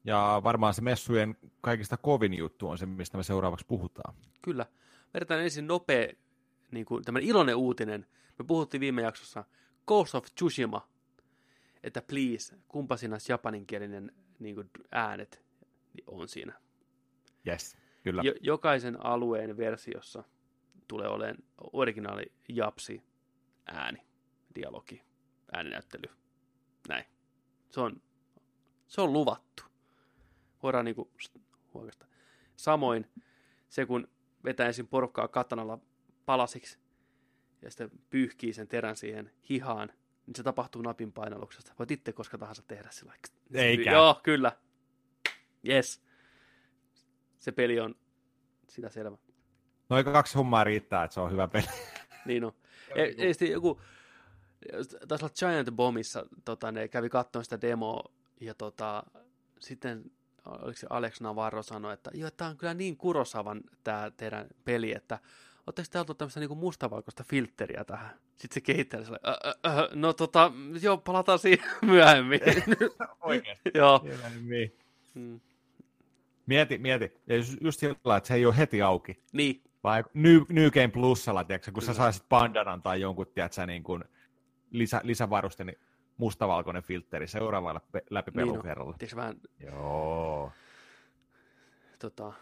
ja 0.03 0.41
varmaan 0.43 0.73
se 0.73 0.81
messujen 0.81 1.37
kaikista 1.61 1.97
kovin 1.97 2.33
juttu 2.33 2.69
on 2.69 2.77
se, 2.77 2.85
mistä 2.85 3.17
me 3.17 3.23
seuraavaksi 3.23 3.65
puhutaan. 3.65 4.15
Kyllä. 4.41 4.65
Vedetään 5.13 5.41
ensin 5.41 5.67
nopea, 5.67 6.07
niin 6.71 6.85
kuin 6.85 7.03
tämmöinen 7.03 7.29
iloinen 7.29 7.55
uutinen. 7.55 8.05
Me 8.39 8.45
puhuttiin 8.45 8.81
viime 8.81 9.01
jaksossa 9.01 9.43
Ghost 9.87 10.15
of 10.15 10.25
Tsushima, 10.35 10.89
että 11.83 12.01
please, 12.01 12.55
kumpa 12.67 12.97
siinä 12.97 13.17
japaninkielinen 13.29 14.11
niin 14.39 14.55
kuin 14.55 14.69
äänet 14.91 15.43
niin 15.93 16.03
on 16.07 16.27
siinä. 16.27 16.53
Yes, 17.47 17.77
kyllä. 18.03 18.21
Jo, 18.25 18.33
jokaisen 18.41 19.05
alueen 19.05 19.57
versiossa 19.57 20.23
tulee 20.87 21.07
olemaan 21.07 21.37
originaali 21.73 22.31
japsi 22.49 23.03
ääni, 23.65 24.01
dialogi, 24.55 25.01
ääninäyttely, 25.53 26.13
näin. 26.87 27.05
Se 27.69 27.81
on, 27.81 28.01
se 28.87 29.01
on 29.01 29.13
luvattu. 29.13 29.63
Voidaan 30.63 30.85
niinku, 30.85 31.11
oikeastaan. 31.73 32.11
Samoin 32.55 33.07
se, 33.69 33.85
kun 33.85 34.07
vetää 34.43 34.67
ensin 34.67 34.87
porukkaa 34.87 35.27
katanalla 35.27 35.79
palasiksi 36.25 36.79
ja 37.61 37.69
sitten 37.71 37.91
pyyhkii 38.09 38.53
sen 38.53 38.67
terän 38.67 38.95
siihen 38.95 39.31
hihaan, 39.49 39.93
niin 40.31 40.37
se 40.37 40.43
tapahtuu 40.43 40.81
napin 40.81 41.11
painalluksesta. 41.11 41.73
Voit 41.79 41.91
itse 41.91 42.13
koska 42.13 42.37
tahansa 42.37 42.63
tehdä 42.67 42.89
sillä. 42.91 43.13
Eikä. 43.53 43.91
Joo, 43.91 44.19
kyllä. 44.23 44.51
Yes. 45.67 46.03
Se 47.39 47.51
peli 47.51 47.79
on 47.79 47.95
sitä 48.67 48.89
selvä. 48.89 49.17
Noin 49.89 50.05
kaksi 50.05 50.35
hommaa 50.35 50.63
riittää, 50.63 51.03
että 51.03 51.13
se 51.13 51.19
on 51.19 51.31
hyvä 51.31 51.47
peli. 51.47 51.65
Niin 52.25 52.43
on. 52.43 52.51
Ei, 52.95 53.15
ei 53.17 53.33
sitten 53.33 53.51
joku, 53.51 53.81
taisi 55.07 55.25
olla 55.25 55.33
Giant 55.39 55.71
Bombissa, 55.71 56.25
tota, 56.45 56.71
ne 56.71 56.87
kävi 56.87 57.09
katsomaan 57.09 57.43
sitä 57.43 57.61
demoa, 57.61 58.11
ja 58.41 58.53
tota, 58.53 59.03
sitten 59.59 60.11
oliko 60.45 60.77
se 60.77 60.87
Alex 60.89 61.21
Navarro 61.21 61.63
sanoi, 61.63 61.93
että 61.93 62.11
joo, 62.13 62.31
tämä 62.31 62.49
on 62.49 62.57
kyllä 62.57 62.73
niin 62.73 62.97
kurosavan 62.97 63.61
tämä 63.83 64.11
teidän 64.17 64.47
peli, 64.65 64.95
että 64.95 65.19
oletteko 65.67 65.87
te 65.91 65.99
oltu 65.99 66.13
tämmöistä 66.13 66.39
niinku 66.39 66.55
mustavalkoista 66.55 67.23
filtteriä 67.23 67.85
tähän? 67.85 68.09
Sitten 68.37 68.53
se 68.53 68.61
kehittää 68.61 69.03
sille, 69.03 69.19
äh, 69.27 69.73
äh, 69.77 69.87
no 69.93 70.13
tota, 70.13 70.51
joo, 70.81 70.97
palataan 70.97 71.39
siihen 71.39 71.65
myöhemmin. 71.81 72.39
Oikeasti. 73.21 73.71
joo. 73.75 74.05
Niin. 74.47 74.75
Mm. 75.15 75.39
Mieti, 76.45 76.77
mieti. 76.77 77.11
Ja 77.27 77.35
just, 77.61 77.79
sillä 77.79 78.17
että 78.17 78.27
se 78.27 78.33
ei 78.33 78.45
ole 78.45 78.57
heti 78.57 78.81
auki. 78.81 79.23
Niin, 79.33 79.63
Vai 79.83 80.03
New, 80.13 80.41
New 80.49 80.69
Game 80.69 80.87
Plusalla, 80.87 81.43
tiedätkö, 81.43 81.71
kun 81.71 81.83
sä 81.83 81.93
saisit 81.93 82.29
bandanan 82.29 82.81
tai 82.81 83.01
jonkun, 83.01 83.27
tiedätkö, 83.27 83.65
niin 83.65 83.83
kuin 83.83 84.03
lisä, 84.71 85.01
lisävaruste, 85.03 85.63
niin 85.63 85.77
mustavalkoinen 86.17 86.83
filtteri 86.83 87.27
seuraavalle 87.27 87.81
läpi 88.09 88.31
Niin 88.31 88.47
pelukerralla. 88.47 88.93
tiedätkö 88.93 89.15
vähän 89.15 89.35
Joo. 89.59 90.51
tota, 91.99 92.33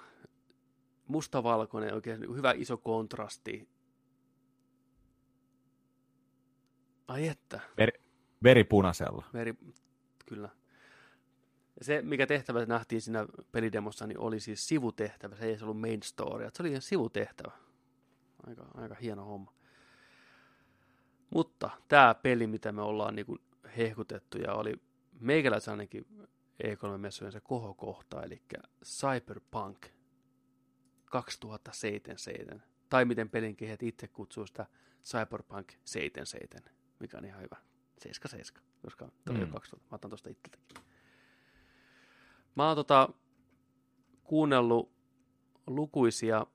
mustavalkoinen, 1.10 1.94
oikein 1.94 2.36
hyvä 2.36 2.54
iso 2.58 2.78
kontrasti. 2.78 3.70
Ai 7.08 7.28
että. 7.28 7.60
Veri, 7.78 8.02
veripunaisella. 8.44 9.26
Veri, 9.34 9.54
kyllä. 10.26 10.50
Ja 11.80 11.86
se, 11.86 12.02
mikä 12.02 12.28
tehtävä 12.28 12.66
nähtiin 12.66 13.02
siinä 13.02 13.28
pelidemossa, 13.52 14.08
niin 14.08 14.20
oli 14.20 14.40
siis 14.40 14.68
sivutehtävä. 14.68 15.36
Se 15.36 15.46
ei 15.46 15.50
edes 15.50 15.64
ollut 15.64 15.80
main 15.80 16.04
story. 16.04 16.50
Se 16.54 16.64
oli 16.64 16.70
ihan 16.70 16.82
sivutehtävä. 16.82 17.52
Aika, 18.48 18.66
aika 18.74 18.96
hieno 18.96 19.26
homma. 19.26 19.54
Mutta 21.30 21.70
tämä 21.88 22.16
peli, 22.16 22.48
mitä 22.48 22.72
me 22.72 22.82
ollaan 22.82 23.16
niinku 23.16 23.38
hehkutettu 23.78 24.38
ja 24.38 24.54
oli 24.54 24.74
meikäläisen 25.20 25.72
ainakin 25.72 26.06
E3-messujen 26.64 27.32
se 27.32 27.42
kohokohta, 27.42 28.24
eli 28.24 28.42
Cyberpunk 28.86 29.86
2077. 31.10 32.64
Tai 32.90 33.06
miten 33.06 33.30
pelin 33.30 33.56
kehittäjät 33.56 33.94
itse 33.94 34.08
kutsuu 34.08 34.48
sitä 34.48 34.66
Cyberpunk 35.04 35.74
77, 35.86 36.70
mikä 37.00 37.18
on 37.18 37.26
ihan 37.26 37.42
hyvä. 37.42 37.56
77, 37.98 38.64
koska 38.82 39.06
tämä 39.26 39.36
on 39.36 39.40
jo 39.42 39.46
Mm. 39.46 39.52
2000. 39.52 39.88
Mä 39.92 39.96
otan 39.96 40.10
tuosta 40.10 40.30
itseltäkin. 40.30 40.68
Mä 42.56 42.68
oon 42.68 42.76
tota, 42.76 43.10
kuunnellut 44.24 44.92
lukuisia 45.68 46.46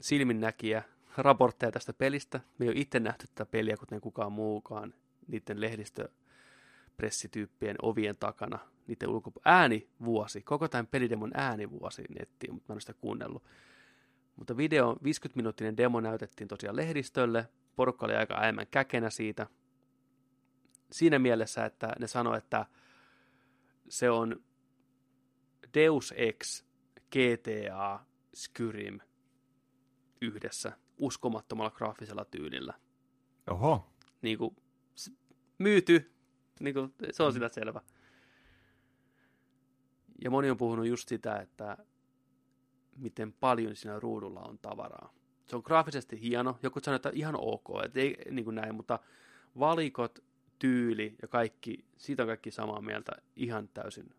silminnäkiä 0.00 0.82
raportteja 1.16 1.72
tästä 1.72 1.92
pelistä. 1.92 2.40
Me 2.58 2.64
ei 2.64 2.68
ole 2.70 2.80
itse 2.80 3.00
nähty 3.00 3.26
tätä 3.26 3.46
peliä, 3.46 3.76
kuten 3.76 4.00
kukaan 4.00 4.32
muukaan 4.32 4.94
niiden 5.28 5.60
lehdistöpressityyppien 5.60 7.76
ovien 7.82 8.16
takana. 8.20 8.58
Niiden 8.86 9.08
ulko... 9.08 9.32
äänivuosi, 9.44 10.42
koko 10.42 10.68
tämän 10.68 10.86
pelidemon 10.86 11.30
äänivuosi 11.34 12.04
nettiin, 12.18 12.54
mutta 12.54 12.64
mä 12.68 12.72
en 12.72 12.74
ole 12.74 12.80
sitä 12.80 12.94
kuunnellut. 12.94 13.44
Mutta 14.36 14.56
video, 14.56 14.92
50-minuuttinen 14.92 15.76
demo 15.76 16.00
näytettiin 16.00 16.48
tosiaan 16.48 16.76
lehdistölle. 16.76 17.48
Porukka 17.76 18.06
oli 18.06 18.14
aika 18.14 18.40
äemmän 18.40 18.66
käkenä 18.70 19.10
siitä. 19.10 19.46
Siinä 20.92 21.18
mielessä, 21.18 21.64
että 21.64 21.92
ne 21.98 22.06
sanoi, 22.06 22.38
että 22.38 22.66
se 23.88 24.10
on 24.10 24.44
Deus 25.74 26.14
Ex, 26.16 26.64
GTA, 27.10 28.00
Skyrim 28.34 29.00
yhdessä 30.20 30.72
uskomattomalla 30.98 31.70
graafisella 31.70 32.24
tyylillä. 32.24 32.74
Oho. 33.50 33.90
Niin 34.22 34.38
kuin, 34.38 34.56
myyty, 35.58 36.12
niin 36.60 36.74
kuin, 36.74 36.94
se 37.10 37.22
on 37.22 37.32
sitä 37.32 37.48
selvä. 37.48 37.80
Ja 40.24 40.30
moni 40.30 40.50
on 40.50 40.56
puhunut 40.56 40.86
just 40.86 41.08
sitä, 41.08 41.36
että 41.36 41.76
miten 42.96 43.32
paljon 43.32 43.76
siinä 43.76 44.00
ruudulla 44.00 44.40
on 44.40 44.58
tavaraa. 44.58 45.12
Se 45.46 45.56
on 45.56 45.62
graafisesti 45.64 46.20
hieno, 46.20 46.58
joku 46.62 46.80
sanoo, 46.80 46.96
että 46.96 47.10
ihan 47.12 47.34
ok, 47.38 47.68
että 47.84 48.00
ei 48.00 48.16
niin 48.30 48.44
kuin 48.44 48.54
näin, 48.54 48.74
mutta 48.74 48.98
valikot, 49.58 50.24
tyyli 50.58 51.16
ja 51.22 51.28
kaikki, 51.28 51.84
siitä 51.96 52.22
on 52.22 52.26
kaikki 52.26 52.50
samaa 52.50 52.80
mieltä, 52.80 53.12
ihan 53.36 53.68
täysin 53.68 54.14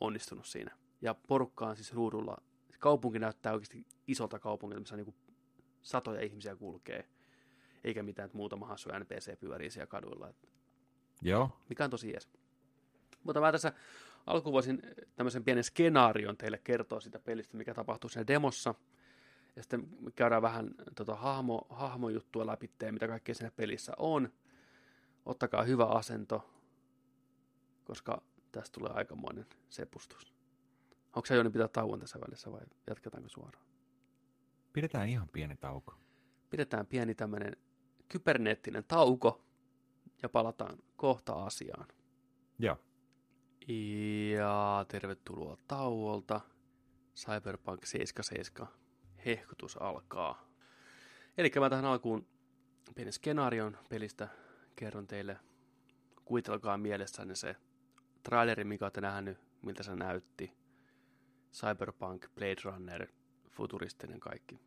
onnistunut 0.00 0.46
siinä. 0.46 0.76
Ja 1.00 1.14
porukka 1.14 1.66
on 1.66 1.76
siis 1.76 1.94
ruudulla, 1.94 2.36
kaupunki 2.78 3.18
näyttää 3.18 3.52
oikeasti 3.52 3.86
isolta 4.06 4.38
kaupungilta, 4.38 4.80
missä 4.80 4.96
niin 4.96 5.04
kuin 5.04 5.16
satoja 5.82 6.20
ihmisiä 6.20 6.56
kulkee, 6.56 7.08
eikä 7.84 8.02
mitään, 8.02 8.26
että 8.26 8.36
muutama 8.36 8.66
hassu 8.66 8.88
NPC 8.88 9.40
pyörii 9.40 9.70
siellä 9.70 9.86
kaduilla, 9.86 10.34
Joo. 11.22 11.50
mikä 11.68 11.84
on 11.84 11.90
tosi 11.90 12.10
jees. 12.10 12.28
Mutta 13.24 13.40
mä 13.40 13.52
tässä 13.52 13.72
alkuun 14.26 14.52
voisin 14.52 14.82
tämmöisen 15.16 15.44
pienen 15.44 15.64
skenaarion 15.64 16.36
teille 16.36 16.58
kertoa 16.58 17.00
siitä 17.00 17.18
pelistä, 17.18 17.56
mikä 17.56 17.74
tapahtuu 17.74 18.10
siinä 18.10 18.26
demossa. 18.26 18.74
Ja 19.56 19.62
sitten 19.62 19.88
käydään 20.14 20.42
vähän 20.42 20.74
tota, 20.94 21.14
hahmo, 21.14 21.66
hahmojuttua 21.70 22.46
läpi, 22.46 22.70
mitä 22.90 23.08
kaikkea 23.08 23.34
siinä 23.34 23.50
pelissä 23.56 23.92
on. 23.98 24.32
Ottakaa 25.26 25.62
hyvä 25.62 25.84
asento, 25.84 26.50
koska 27.84 28.22
tästä 28.52 28.74
tulee 28.74 28.92
aikamoinen 28.94 29.46
sepustus. 29.68 30.34
Onko 31.06 31.26
se 31.26 31.34
Joni 31.34 31.50
pitää 31.50 31.68
tauon 31.68 32.00
tässä 32.00 32.20
välissä 32.20 32.52
vai 32.52 32.60
jatketaanko 32.86 33.28
suoraan? 33.28 33.66
Pidetään 34.72 35.08
ihan 35.08 35.28
pieni 35.28 35.56
tauko. 35.56 35.94
Pidetään 36.50 36.86
pieni 36.86 37.14
tämmöinen 37.14 37.56
kyberneettinen 38.08 38.84
tauko 38.84 39.44
ja 40.22 40.28
palataan 40.28 40.78
kohta 40.96 41.32
asiaan. 41.32 41.86
Joo. 42.58 42.78
Ja 43.66 44.84
tervetuloa 44.88 45.56
tauolta. 45.68 46.40
Cyberpunk 47.16 47.86
77 47.86 48.68
hehkutus 49.26 49.76
alkaa. 49.76 50.46
Eli 51.38 51.50
mä 51.60 51.70
tähän 51.70 51.84
alkuun 51.84 52.26
pienen 52.94 53.12
skenaarion 53.12 53.78
pelistä 53.88 54.28
kerron 54.76 55.06
teille. 55.06 55.38
Kuvitelkaa 56.24 56.78
mielessänne 56.78 57.34
se 57.34 57.56
traileri, 58.22 58.64
mikä 58.64 58.84
olette 58.84 59.00
nähnyt, 59.00 59.38
miltä 59.62 59.82
se 59.82 59.96
näytti. 59.96 60.52
Cyberpunk, 61.52 62.26
Blade 62.34 62.56
Runner, 62.64 63.06
futuristinen 63.50 64.20
kaikki. 64.20 64.60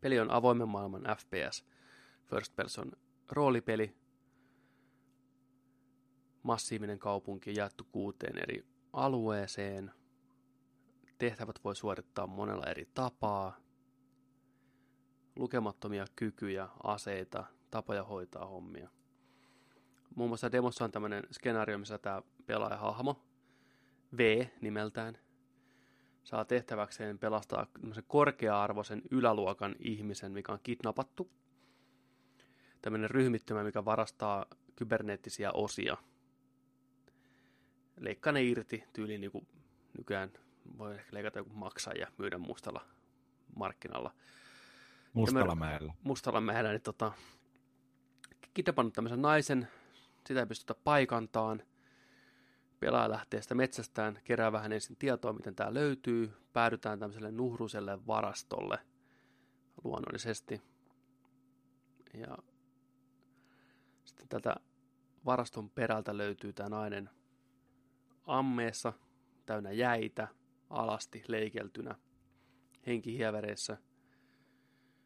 Peli 0.00 0.20
on 0.20 0.30
avoimen 0.30 0.68
maailman 0.68 1.02
FPS, 1.02 1.64
first 2.30 2.56
person 2.56 2.92
roolipeli, 3.30 4.01
massiivinen 6.42 6.98
kaupunki 6.98 7.54
jaettu 7.56 7.86
kuuteen 7.92 8.38
eri 8.38 8.64
alueeseen. 8.92 9.92
Tehtävät 11.18 11.58
voi 11.64 11.76
suorittaa 11.76 12.26
monella 12.26 12.66
eri 12.66 12.88
tapaa. 12.94 13.56
Lukemattomia 15.36 16.06
kykyjä, 16.16 16.68
aseita, 16.82 17.44
tapoja 17.70 18.04
hoitaa 18.04 18.46
hommia. 18.46 18.88
Muun 20.14 20.30
muassa 20.30 20.52
demossa 20.52 20.84
on 20.84 20.92
tämmöinen 20.92 21.22
skenaario, 21.30 21.78
missä 21.78 21.98
tämä 21.98 22.22
pelaajahahmo, 22.46 23.22
V 24.16 24.46
nimeltään, 24.60 25.18
saa 26.24 26.44
tehtäväkseen 26.44 27.18
pelastaa 27.18 27.66
korkea-arvoisen 28.06 29.02
yläluokan 29.10 29.76
ihmisen, 29.78 30.32
mikä 30.32 30.52
on 30.52 30.58
kidnappattu. 30.62 31.30
Tämmöinen 32.82 33.10
ryhmittymä, 33.10 33.64
mikä 33.64 33.84
varastaa 33.84 34.46
kyberneettisiä 34.76 35.52
osia 35.52 35.96
leikkaa 38.04 38.32
ne 38.32 38.42
irti 38.42 38.84
tyyliin 38.92 39.20
niin 39.20 39.30
kuin 39.30 39.46
nykyään 39.98 40.32
voi 40.78 40.94
ehkä 40.94 41.14
leikata 41.14 41.38
joku 41.38 41.50
maksaa 41.54 41.94
ja 41.94 42.06
myydä 42.18 42.38
mustalla 42.38 42.86
markkinalla. 43.56 44.14
Mustalla 45.12 45.54
mäellä. 45.54 45.92
Mustalla 46.02 46.40
mäellä, 46.40 46.70
niin 46.70 46.82
tota, 46.82 47.12
kidnappannut 48.54 48.94
tämmöisen 48.94 49.22
naisen, 49.22 49.68
sitä 50.26 50.40
ei 50.40 50.46
pystytä 50.46 50.74
paikantaan, 50.74 51.62
pelaaja 52.80 53.10
lähtee 53.10 53.42
sitä 53.42 53.54
metsästään, 53.54 54.20
kerää 54.24 54.52
vähän 54.52 54.72
ensin 54.72 54.96
tietoa, 54.96 55.32
miten 55.32 55.54
tämä 55.54 55.74
löytyy, 55.74 56.32
päädytään 56.52 56.98
tämmöiselle 56.98 57.30
nuhruiselle 57.30 58.06
varastolle 58.06 58.78
luonnollisesti. 59.84 60.62
Ja 62.14 62.38
sitten 64.04 64.28
tätä 64.28 64.56
varaston 65.24 65.70
perältä 65.70 66.16
löytyy 66.16 66.52
tämä 66.52 66.68
nainen 66.68 67.10
ammeessa, 68.26 68.92
täynnä 69.46 69.72
jäitä, 69.72 70.28
alasti 70.70 71.24
leikeltynä, 71.28 71.94
henkihievereissä. 72.86 73.76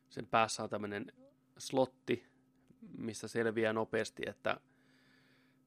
Sen 0.08 0.26
päässä 0.26 0.62
on 0.62 0.70
tämmöinen 0.70 1.12
slotti, 1.58 2.26
mistä 2.98 3.28
selviää 3.28 3.72
nopeasti, 3.72 4.22
että 4.26 4.60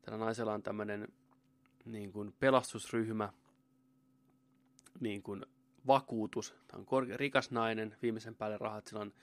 tällä 0.02 0.26
naisella 0.26 0.54
on 0.54 0.64
tämmöinen 0.64 1.08
niin 1.86 2.12
kuin 2.12 2.34
pelastusryhmä, 2.40 3.34
niin 5.00 5.24
kuin 5.24 5.46
vakuutus. 5.88 6.56
Tämä 6.68 6.84
on 6.92 7.08
rikas 7.16 7.52
nainen, 7.52 7.96
viimeisen 8.02 8.36
päälle 8.36 8.58
rahat, 8.58 8.88
sillä 8.88 9.02
on 9.02 9.14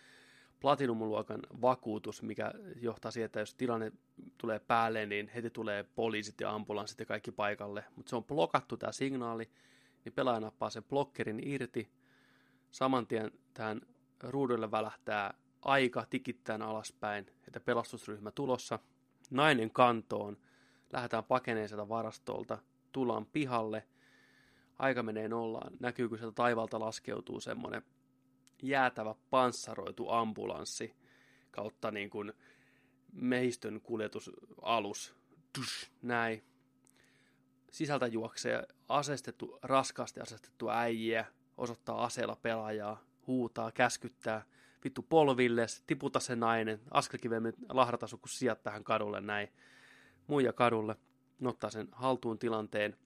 platinumluokan 0.61 1.41
vakuutus, 1.61 2.23
mikä 2.23 2.53
johtaa 2.81 3.11
siihen, 3.11 3.27
että 3.27 3.41
jos 3.41 3.55
tilanne 3.55 3.93
tulee 4.39 4.59
päälle, 4.59 5.07
niin 5.07 5.29
heti 5.29 5.51
tulee 5.51 5.83
poliisit 5.83 6.41
ja 6.41 6.51
ambulanssit 6.51 7.01
ja 7.01 7.07
kaikki 7.07 7.33
paikalle. 7.33 7.85
Mutta 7.97 8.11
se 8.11 8.17
on 8.17 8.25
blokattu 8.25 8.77
tämä 8.77 8.93
signaali, 8.93 9.51
niin 10.05 10.13
pelaaja 10.13 10.41
nappaa 10.41 10.71
sen 10.71 10.85
blokkerin 10.85 11.49
irti. 11.49 11.91
Saman 12.71 13.07
tien 13.07 13.33
tähän 13.55 13.81
ruudulle 14.23 14.71
välähtää 14.71 15.35
aika 15.63 16.07
tikittäen 16.11 16.63
alaspäin, 16.63 17.27
että 17.47 17.61
pelastusryhmä 17.61 18.31
tulossa. 18.31 18.79
Nainen 19.31 19.71
kantoon, 19.71 20.37
lähdetään 20.93 21.25
pakeneen 21.25 21.69
sieltä 21.69 21.89
varastolta, 21.89 22.59
tullaan 22.93 23.27
pihalle, 23.27 23.87
aika 24.79 25.03
menee 25.03 25.29
nollaan, 25.29 25.73
näkyy 25.81 26.09
kun 26.09 26.19
sieltä 26.19 26.35
taivalta 26.35 26.81
laskeutuu 26.81 27.41
semmoinen 27.41 27.83
jäätävä 28.63 29.15
panssaroitu 29.31 30.11
ambulanssi 30.11 30.95
kautta 31.51 31.91
niin 31.91 32.11
kuin 32.11 32.33
mehistön 33.13 33.81
kuljetusalus. 33.81 35.15
Tush, 35.53 35.91
näin. 36.03 36.45
Sisältä 37.71 38.07
juoksee 38.07 38.67
asestettu, 38.89 39.59
raskaasti 39.63 40.21
asestettu 40.21 40.71
äijä, 40.71 41.27
osoittaa 41.57 42.05
aseella 42.05 42.37
pelaajaa, 42.43 43.05
huutaa, 43.27 43.73
käskyttää, 43.73 44.45
vittu 44.85 45.03
polville, 45.03 45.67
tiputa 45.87 46.21
se 46.21 46.37
nainen, 46.37 46.81
askelkivemmin 46.91 47.55
lahdata 47.69 48.07
kun 48.11 48.29
sijat 48.29 48.63
tähän 48.63 48.85
kadulle 48.85 49.21
näin. 49.21 49.49
Muija 50.27 50.53
kadulle, 50.53 50.97
ottaa 51.45 51.71
sen 51.71 51.89
haltuun 51.93 52.39
tilanteen, 52.39 52.97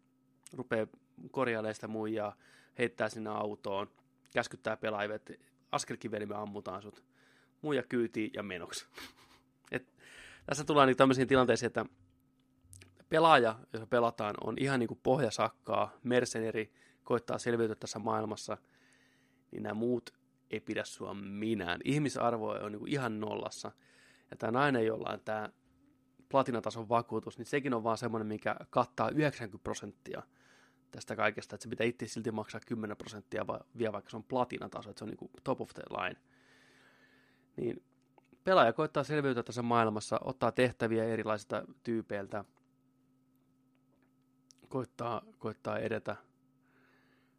rupeaa 0.52 0.86
korjailemaan 1.30 1.74
sitä 1.74 1.88
muijaa, 1.88 2.36
heittää 2.78 3.08
sinne 3.08 3.30
autoon, 3.30 3.90
käskyttää 4.32 4.76
pelaajia, 4.76 5.14
että 5.14 5.34
askelkiveli 5.72 6.26
me 6.26 6.34
ammutaan 6.34 6.82
sut. 6.82 7.04
Muija 7.62 7.82
kyytiin 7.82 8.30
ja 8.34 8.42
menoksi. 8.42 8.86
Et 9.72 9.94
tässä 10.46 10.64
tullaan 10.64 10.88
niin 10.88 10.96
tämmöisiin 10.96 11.28
tilanteisiin, 11.28 11.66
että 11.66 11.84
pelaaja, 13.08 13.58
jos 13.72 13.88
pelataan, 13.90 14.34
on 14.44 14.56
ihan 14.58 14.80
niin 14.80 14.88
kuin 14.88 15.00
pohjasakkaa, 15.02 15.92
merceneri, 16.02 16.72
koittaa 17.04 17.38
selviytyä 17.38 17.74
tässä 17.74 17.98
maailmassa, 17.98 18.58
niin 19.50 19.62
nämä 19.62 19.74
muut 19.74 20.10
ei 20.50 20.60
pidä 20.60 20.84
sua 20.84 21.14
minään. 21.14 21.80
Ihmisarvo 21.84 22.48
on 22.48 22.72
niin 22.72 22.80
kuin 22.80 22.92
ihan 22.92 23.20
nollassa. 23.20 23.72
Ja 24.30 24.36
tämä 24.36 24.50
nainen, 24.50 24.86
jolla 24.86 25.10
on 25.12 25.20
tämä 25.24 25.48
platinatason 26.28 26.88
vakuutus, 26.88 27.38
niin 27.38 27.46
sekin 27.46 27.74
on 27.74 27.84
vaan 27.84 27.98
semmoinen, 27.98 28.26
mikä 28.26 28.56
kattaa 28.70 29.10
90 29.10 29.64
prosenttia– 29.64 30.22
tästä 30.90 31.16
kaikesta, 31.16 31.54
että 31.54 31.62
se 31.62 31.68
pitää 31.68 31.86
itse 31.86 32.06
silti 32.06 32.30
maksaa 32.30 32.60
10 32.66 32.96
prosenttia 32.96 33.46
va- 33.46 33.64
vielä 33.78 33.92
vaikka 33.92 34.10
se 34.10 34.16
on 34.16 34.24
platinataso, 34.24 34.90
että 34.90 34.98
se 34.98 35.04
on 35.04 35.10
niin 35.10 35.30
top 35.44 35.60
of 35.60 35.70
the 35.74 35.82
line. 35.90 36.20
Niin 37.56 37.82
pelaaja 38.44 38.72
koittaa 38.72 39.04
selviytyä 39.04 39.42
tässä 39.42 39.62
maailmassa, 39.62 40.20
ottaa 40.24 40.52
tehtäviä 40.52 41.04
erilaisilta 41.04 41.64
tyypeiltä, 41.82 42.44
koittaa, 44.68 45.22
koittaa 45.38 45.78
edetä 45.78 46.16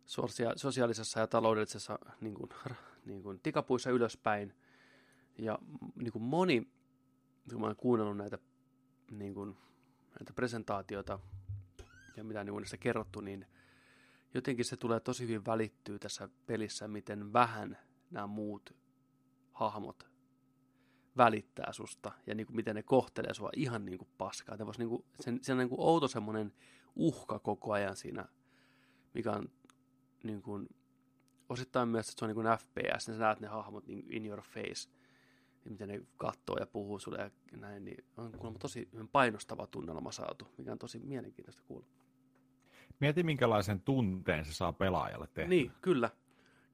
sosia- 0.06 0.54
sosiaalisessa 0.56 1.20
ja 1.20 1.28
taloudellisessa 1.28 2.00
niin 2.22 2.34
kuin, 2.34 2.50
niin 3.06 3.24
kuin 3.24 3.40
tikapuissa 3.44 3.90
ylöspäin. 3.90 4.56
Ja 5.38 5.60
niin 5.96 6.12
kuin 6.12 6.24
moni, 6.24 6.72
kun 7.50 7.62
mä 7.62 7.68
oon 7.68 7.76
kuunnellut 7.76 8.18
näitä, 8.18 8.38
niin 9.12 9.34
kuin, 9.34 9.58
näitä 10.20 10.34
presentaatioita 10.36 11.20
ja 12.18 12.24
mitä 12.24 12.44
niin 12.44 12.54
unissa 12.54 12.78
kerrottu, 12.78 13.22
niin 13.22 13.46
jotenkin 14.34 14.66
se 14.66 14.78
tulee 14.78 15.00
tosi 15.00 15.24
hyvin 15.24 15.46
välittyä 15.46 16.00
tässä 16.00 16.30
pelissä, 16.46 16.88
miten 16.88 17.34
vähän 17.34 17.78
nämä 18.12 18.28
muut 18.28 18.76
hahmot 19.52 20.12
välittää 21.18 21.74
susta 21.74 22.12
ja 22.28 22.36
niin 22.36 22.48
kuin 22.48 22.56
miten 22.56 22.76
ne 22.76 22.84
kohtelee 22.84 23.34
sua 23.34 23.50
ihan 23.56 23.86
niin 23.86 23.98
kuin 23.98 24.10
paskaa. 24.18 24.56
Että 24.56 24.66
niin 24.78 24.90
kuin, 24.90 25.06
sen, 25.20 25.40
sen 25.42 25.54
on 25.54 25.58
niin 25.60 25.70
kuin 25.70 25.82
outo 25.82 26.08
semmoinen 26.08 26.54
uhka 26.96 27.40
koko 27.40 27.74
ajan 27.74 27.96
siinä, 27.96 28.26
mikä 29.14 29.32
on 29.32 29.50
niin 30.24 30.42
kuin, 30.42 30.70
osittain 31.50 31.90
myös, 31.90 32.10
että 32.10 32.20
se 32.20 32.26
on 32.26 32.30
niin 32.30 32.36
kuin 32.36 32.58
FPS, 32.58 33.08
niin 33.08 33.18
sä 33.18 33.24
näet 33.24 33.40
ne 33.40 33.48
hahmot 33.48 33.88
niin 33.88 34.06
in 34.10 34.26
your 34.26 34.42
face, 34.42 34.90
niin 35.64 35.72
miten 35.72 35.88
ne 35.88 36.02
katsoo 36.18 36.58
ja 36.60 36.68
puhuu 36.68 37.00
sulle 37.00 37.32
ja 37.52 37.58
näin, 37.58 37.86
niin 37.86 38.06
on 38.18 38.32
kuulemma 38.32 38.60
tosi 38.60 38.90
painostava 39.12 39.68
tunnelma 39.68 40.12
saatu, 40.12 40.48
mikä 40.58 40.72
on 40.72 40.80
tosi 40.80 41.00
mielenkiintoista 41.00 41.64
kuulla. 41.68 41.88
Mieti, 43.02 43.24
minkälaisen 43.24 43.82
tunteen 43.82 44.46
se 44.46 44.54
saa 44.54 44.74
pelaajalle 44.74 45.28
tehdä. 45.34 45.50
Niin, 45.50 45.72
kyllä. 45.82 46.10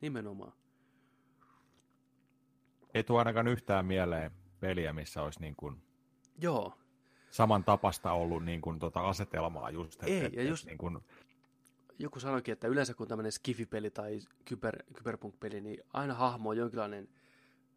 Nimenomaan. 0.02 0.54
Ei 2.94 3.04
tule 3.04 3.20
ainakaan 3.20 3.48
yhtään 3.48 3.86
mieleen 3.86 4.32
peliä, 4.60 4.94
missä 4.94 5.22
olisi 5.22 5.40
niin 5.42 5.56
kuin 5.56 5.82
Joo. 6.42 6.74
saman 7.30 7.64
tapasta 7.64 8.12
ollut 8.12 8.46
niin 8.46 8.62
kuin 8.62 8.80
tota 8.80 9.00
asetelmaa 9.08 9.70
just. 9.70 10.04
Ei, 10.04 10.26
et, 10.26 10.34
ja 10.34 10.44
just- 10.44 10.66
niin 10.66 10.78
kuin, 10.78 10.98
Joku 12.00 12.20
sanoikin, 12.20 12.52
että 12.54 12.68
yleensä 12.68 12.94
kun 12.94 13.08
tämmöinen 13.08 13.32
skifipeli 13.32 13.90
tai 13.92 14.20
kyber, 14.46 14.84
kyberpunk-peli, 14.94 15.62
niin 15.62 15.84
aina 15.94 16.14
hahmo 16.14 16.50
on 16.50 16.58
jonkinlainen 16.58 17.10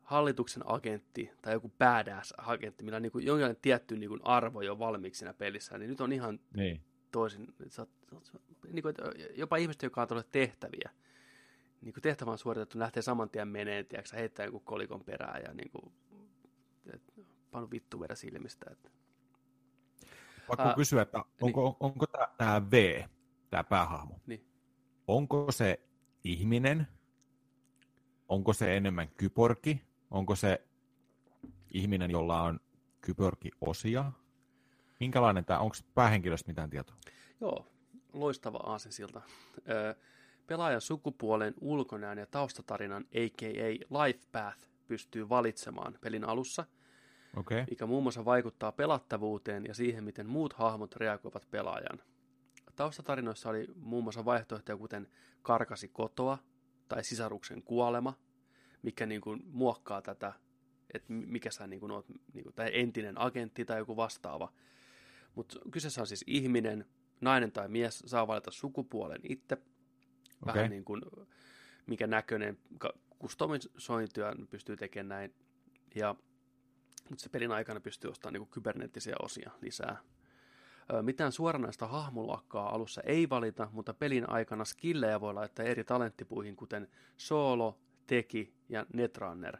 hallituksen 0.03 0.63
agentti 0.67 1.31
tai 1.43 1.53
joku 1.53 1.69
badass-agentti, 1.79 2.85
millä 2.85 2.97
on 2.97 3.03
niin 3.03 3.13
kuin 3.13 3.27
jonkinlainen 3.27 3.63
tietty 3.63 3.97
niin 3.97 4.09
kuin 4.09 4.21
arvo 4.25 4.63
jo 4.63 4.79
valmiiksi 4.79 5.19
siinä 5.19 5.35
pelissä, 5.35 5.79
niin 5.79 5.91
nyt 5.91 6.01
on 6.01 6.13
ihan 6.13 6.41
niin. 6.57 6.81
toisin. 7.13 7.43
että 7.49 7.65
Sä, 7.69 7.83
oot- 7.83 8.00
niin 8.73 8.83
kuin, 8.83 8.91
että 8.91 9.03
jopa 9.35 9.57
ihmiset, 9.57 9.83
jotka 9.83 10.03
on 10.03 10.09
tullut 10.09 10.31
tehtäviä, 10.31 10.91
niin 11.81 11.93
kuin 11.93 12.03
tehtävä 12.03 12.31
on 12.31 12.39
suoritettu, 12.39 12.79
lähtee 12.79 13.03
saman 13.03 13.31
tien 13.31 13.49
meneen, 13.49 13.87
tiedätkö, 13.87 14.17
heittää 14.17 14.47
joku 14.47 14.61
kolikon 14.61 15.05
perään 15.05 15.43
ja 15.43 15.55
niin 15.55 15.71
kuin, 15.71 15.93
et, 16.95 17.03
pannut 17.51 17.71
vittu 17.71 18.01
verran 18.01 18.17
silmistä. 18.17 18.71
Että. 18.71 18.91
Pakko 20.47 20.69
Ää, 20.69 20.75
kysyä, 20.75 21.03
että 21.03 21.25
onko, 21.41 21.77
onko 21.81 22.07
tämä 22.39 22.63
V, 22.71 23.03
tämä 23.51 23.65
päähahmo, 23.65 24.21
Niin. 24.27 24.47
onko 25.07 25.53
se 25.53 25.81
ihminen, 26.25 26.87
onko 28.29 28.53
se 28.53 28.77
enemmän 28.77 29.09
kyborgi, 29.09 29.81
onko 30.11 30.35
se 30.35 30.67
ihminen, 31.71 32.11
jolla 32.11 32.43
on 32.43 32.61
kyborgi-osia, 33.01 34.13
minkälainen 35.01 35.45
tämä, 35.45 35.59
onko 35.59 35.77
päähenkilöstä 35.95 36.51
mitään 36.51 36.71
tietoa? 36.71 36.97
Joo, 37.41 37.67
loistava 38.13 38.59
aasinsilta. 38.59 39.23
Öö, 39.69 39.95
pelaajan 40.47 40.81
sukupuolen, 40.81 41.55
ulkonäön 41.61 42.19
ja 42.19 42.27
taustatarinan, 42.27 43.03
a.k.a. 43.03 44.05
life 44.05 44.21
path, 44.33 44.59
pystyy 44.89 45.29
valitsemaan 45.29 45.99
pelin 46.01 46.25
alussa, 46.25 46.65
okay. 47.37 47.65
mikä 47.71 47.87
muun 47.87 48.03
muassa 48.03 48.25
vaikuttaa 48.25 48.73
pelattavuuteen 48.73 49.65
ja 49.67 49.75
siihen, 49.75 50.05
miten 50.05 50.27
muut 50.27 50.53
hahmot 50.53 50.97
reagoivat 50.97 51.51
pelaajan. 51.51 52.03
Taustatarinoissa 52.77 53.51
oli 53.51 53.67
muun 53.77 54.05
muassa 54.05 54.25
vaihtoehtoja, 54.25 54.77
kuten 54.77 55.09
karkasi 55.43 55.89
kotoa 55.89 56.39
tai 56.89 57.05
sisaruksen 57.05 57.63
kuolema, 57.63 58.15
mikä 58.83 59.07
niin 59.07 59.21
kuin 59.21 59.43
muokkaa 59.47 60.03
tätä, 60.03 60.33
että 60.95 61.13
mikä 61.13 61.51
sä 61.51 61.67
niin 61.67 61.81
kuin 61.81 61.93
oot, 61.93 62.07
niin 62.33 62.45
kuin, 62.45 62.55
tai 62.55 62.71
entinen 62.73 63.21
agentti 63.21 63.65
tai 63.65 63.79
joku 63.79 63.97
vastaava. 63.97 64.53
Mutta 65.35 65.61
kyseessä 65.71 66.01
on 66.01 66.07
siis 66.07 66.25
ihminen, 66.27 66.87
nainen 67.21 67.53
tai 67.53 67.69
mies 67.69 68.03
saa 68.07 68.27
valita 68.27 68.51
sukupuolen 68.51 69.21
itse, 69.23 69.59
vähän 70.47 70.61
Okei. 70.61 70.69
niin 70.69 70.85
kuin 70.85 71.03
mikä 71.87 72.07
näköinen 72.07 72.59
kustomisointityön 73.19 74.47
pystyy 74.51 74.77
tekemään 74.77 75.09
näin. 75.09 75.35
Ja, 75.95 76.15
mutta 77.09 77.23
se 77.23 77.29
pelin 77.29 77.53
aikana 77.53 77.81
pystyy 77.81 78.11
ostamaan 78.11 78.33
niin 78.33 78.51
kyberneettisiä 78.51 79.15
osia 79.23 79.51
lisää. 79.61 79.99
Mitään 81.03 81.33
suoranaista 81.33 81.87
hahmoluokkaa 81.87 82.75
alussa 82.75 83.01
ei 83.01 83.29
valita, 83.31 83.69
mutta 83.73 83.95
pelin 83.95 84.31
aikana 84.31 84.65
skillejä 84.65 85.21
voi 85.21 85.35
laittaa 85.35 85.65
eri 85.65 85.85
talenttipuihin, 85.85 86.57
kuten 86.57 86.89
Solo, 87.17 87.79
Teki 88.07 88.55
ja 88.69 88.87
Netrunner. 88.93 89.59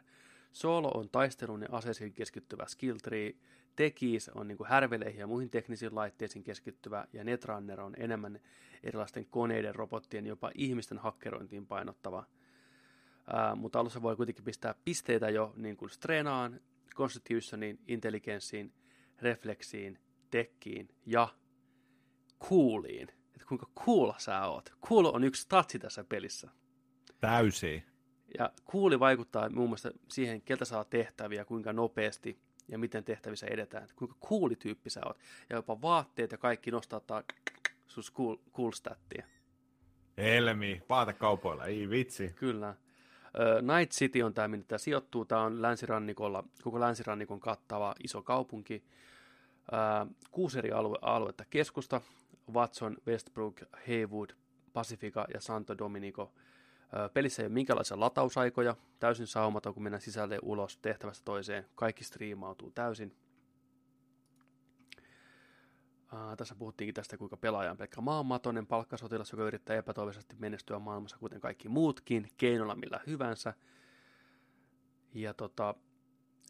Solo 0.51 0.87
on 0.87 1.09
taistelun 1.09 1.61
ja 1.61 1.67
aseisiin 1.71 2.13
keskittyvä 2.13 2.65
skill 2.67 2.97
tree, 3.03 3.33
Tekis 3.75 4.29
on 4.29 4.47
niin 4.47 4.57
kuin 4.57 4.69
härveleihin 4.69 5.19
ja 5.19 5.27
muihin 5.27 5.49
teknisiin 5.49 5.95
laitteisiin 5.95 6.43
keskittyvä, 6.43 7.07
ja 7.13 7.23
Netrunner 7.23 7.81
on 7.81 7.93
enemmän 7.97 8.39
erilaisten 8.83 9.25
koneiden, 9.25 9.75
robottien, 9.75 10.27
jopa 10.27 10.51
ihmisten 10.55 10.97
hakkerointiin 10.97 11.67
painottava. 11.67 12.25
Ää, 13.33 13.55
mutta 13.55 13.79
alussa 13.79 14.01
voi 14.01 14.15
kuitenkin 14.15 14.43
pistää 14.43 14.75
pisteitä 14.85 15.29
jo 15.29 15.53
niin 15.55 15.77
kuin 15.77 15.89
Strenaan, 15.89 16.59
Constitutioniin, 16.95 17.79
Intelligenssiin, 17.87 18.73
Refleksiin, 19.21 19.99
Tekkiin 20.31 20.89
ja 21.05 21.27
Cooliin. 22.49 23.07
Että 23.09 23.45
kuinka 23.47 23.67
cool 23.85 24.13
sä 24.17 24.47
oot. 24.47 24.73
Cool 24.85 25.05
on 25.05 25.23
yksi 25.23 25.45
tatsi 25.49 25.79
tässä 25.79 26.03
pelissä. 26.03 26.49
Täysi. 27.19 27.83
Ja 28.37 28.51
kuuli 28.65 28.99
vaikuttaa 28.99 29.49
muun 29.49 29.69
muassa 29.69 29.91
siihen, 30.09 30.41
keltä 30.41 30.65
saa 30.65 30.85
tehtäviä, 30.85 31.45
kuinka 31.45 31.73
nopeasti 31.73 32.39
ja 32.71 32.77
miten 32.77 33.03
tehtävissä 33.03 33.47
edetään. 33.47 33.87
Kuinka 33.95 34.15
kuulityyppi 34.19 34.89
sä 34.89 35.01
oot. 35.05 35.19
Ja 35.49 35.55
jopa 35.55 35.81
vaatteet 35.81 36.31
ja 36.31 36.37
kaikki 36.37 36.71
nostattaa 36.71 37.23
sus 37.87 38.13
cool, 38.13 38.37
cool 38.53 38.71
stattia. 38.71 39.25
Helmi, 40.17 40.81
vaatekaupoilla, 40.89 41.65
ei 41.65 41.89
vitsi. 41.89 42.33
Kyllä. 42.35 42.75
Night 43.61 43.91
City 43.91 44.21
on 44.21 44.33
tämä, 44.33 44.47
minne 44.47 44.65
tämä 44.67 44.79
sijoittuu. 44.79 45.25
Tämä 45.25 45.41
on 45.41 45.61
länsirannikolla, 45.61 46.43
koko 46.63 46.79
länsirannikon 46.79 47.39
kattava 47.39 47.95
iso 48.03 48.21
kaupunki. 48.21 48.83
Kuusi 50.31 50.57
eri 50.57 50.71
alue, 50.71 50.97
aluetta 51.01 51.45
keskusta. 51.49 52.01
Watson, 52.53 52.97
Westbrook, 53.07 53.61
Haywood, 53.87 54.29
Pacifica 54.73 55.25
ja 55.33 55.41
Santo 55.41 55.77
Dominico– 55.77 56.31
Pelissä 57.13 57.41
ei 57.41 57.45
ole 57.45 57.53
minkälaisia 57.53 57.99
latausaikoja, 57.99 58.75
täysin 58.99 59.27
saumaton, 59.27 59.73
kun 59.73 59.83
mennään 59.83 60.01
sisälle 60.01 60.39
ulos 60.41 60.77
tehtävästä 60.77 61.25
toiseen. 61.25 61.65
Kaikki 61.75 62.03
striimautuu 62.03 62.71
täysin. 62.71 63.15
Uh, 66.13 66.37
tässä 66.37 66.55
puhuttiinkin 66.55 66.93
tästä, 66.93 67.17
kuinka 67.17 67.37
pelaaja 67.37 67.71
on 67.71 67.77
pelkkä 67.77 68.01
maanmatoinen 68.01 68.67
palkkasotilas, 68.67 69.31
joka 69.31 69.43
yrittää 69.43 69.75
epätoivoisesti 69.75 70.35
menestyä 70.39 70.79
maailmassa, 70.79 71.17
kuten 71.17 71.41
kaikki 71.41 71.69
muutkin, 71.69 72.29
keinolla 72.37 72.75
millä 72.75 72.99
hyvänsä. 73.07 73.53
Ja 75.13 75.33
tota, 75.33 75.75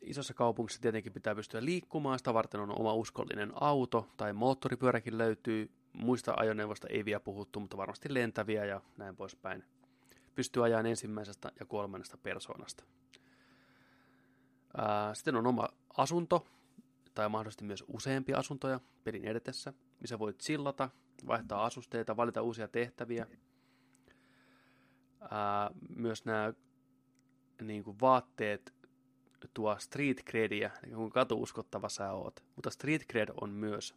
isossa 0.01 0.34
kaupungissa 0.34 0.81
tietenkin 0.81 1.13
pitää 1.13 1.35
pystyä 1.35 1.65
liikkumaan, 1.65 2.19
sitä 2.19 2.34
varten 2.34 2.61
on 2.61 2.80
oma 2.80 2.93
uskollinen 2.93 3.51
auto, 3.55 4.07
tai 4.18 4.34
moottoripyöräkin 4.34 5.18
löytyy. 5.18 5.72
Muista 5.93 6.34
ajoneuvoista 6.38 6.88
ei 6.89 7.05
vielä 7.05 7.19
puhuttu, 7.19 7.59
mutta 7.59 7.77
varmasti 7.77 8.13
lentäviä 8.13 8.65
ja 8.65 8.81
näin 8.97 9.15
poispäin 9.15 9.63
pystyy 10.35 10.63
ajamaan 10.63 10.85
ensimmäisestä 10.85 11.51
ja 11.59 11.65
kolmannesta 11.65 12.17
persoonasta. 12.17 12.83
Sitten 15.13 15.35
on 15.35 15.47
oma 15.47 15.69
asunto, 15.97 16.47
tai 17.15 17.29
mahdollisesti 17.29 17.65
myös 17.65 17.83
useampia 17.87 18.37
asuntoja 18.37 18.79
pelin 19.03 19.25
edetessä, 19.25 19.73
missä 19.99 20.19
voit 20.19 20.39
chillata, 20.39 20.89
vaihtaa 21.27 21.65
asusteita, 21.65 22.17
valita 22.17 22.41
uusia 22.41 22.67
tehtäviä. 22.67 23.27
Myös 25.95 26.25
nämä 26.25 26.53
niin 27.61 27.83
kuin 27.83 27.97
vaatteet 28.01 28.73
tuo 29.53 29.75
street 29.79 30.23
credia, 30.29 30.69
eli 30.83 30.93
kuinka 30.93 31.19
katuuskottava 31.19 31.89
sä 31.89 32.11
oot. 32.11 32.43
Mutta 32.55 32.69
street 32.69 33.05
cred 33.11 33.29
on 33.41 33.49
myös 33.49 33.95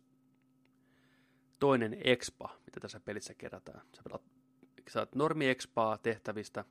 toinen 1.59 1.97
expa, 2.05 2.59
mitä 2.67 2.81
tässä 2.81 3.01
pelissä 3.01 3.35
kerätään. 3.35 3.81
Sä 3.97 4.03
saat 4.91 5.15
normi-expaa 5.15 5.99
tehtävistä, 5.99 6.65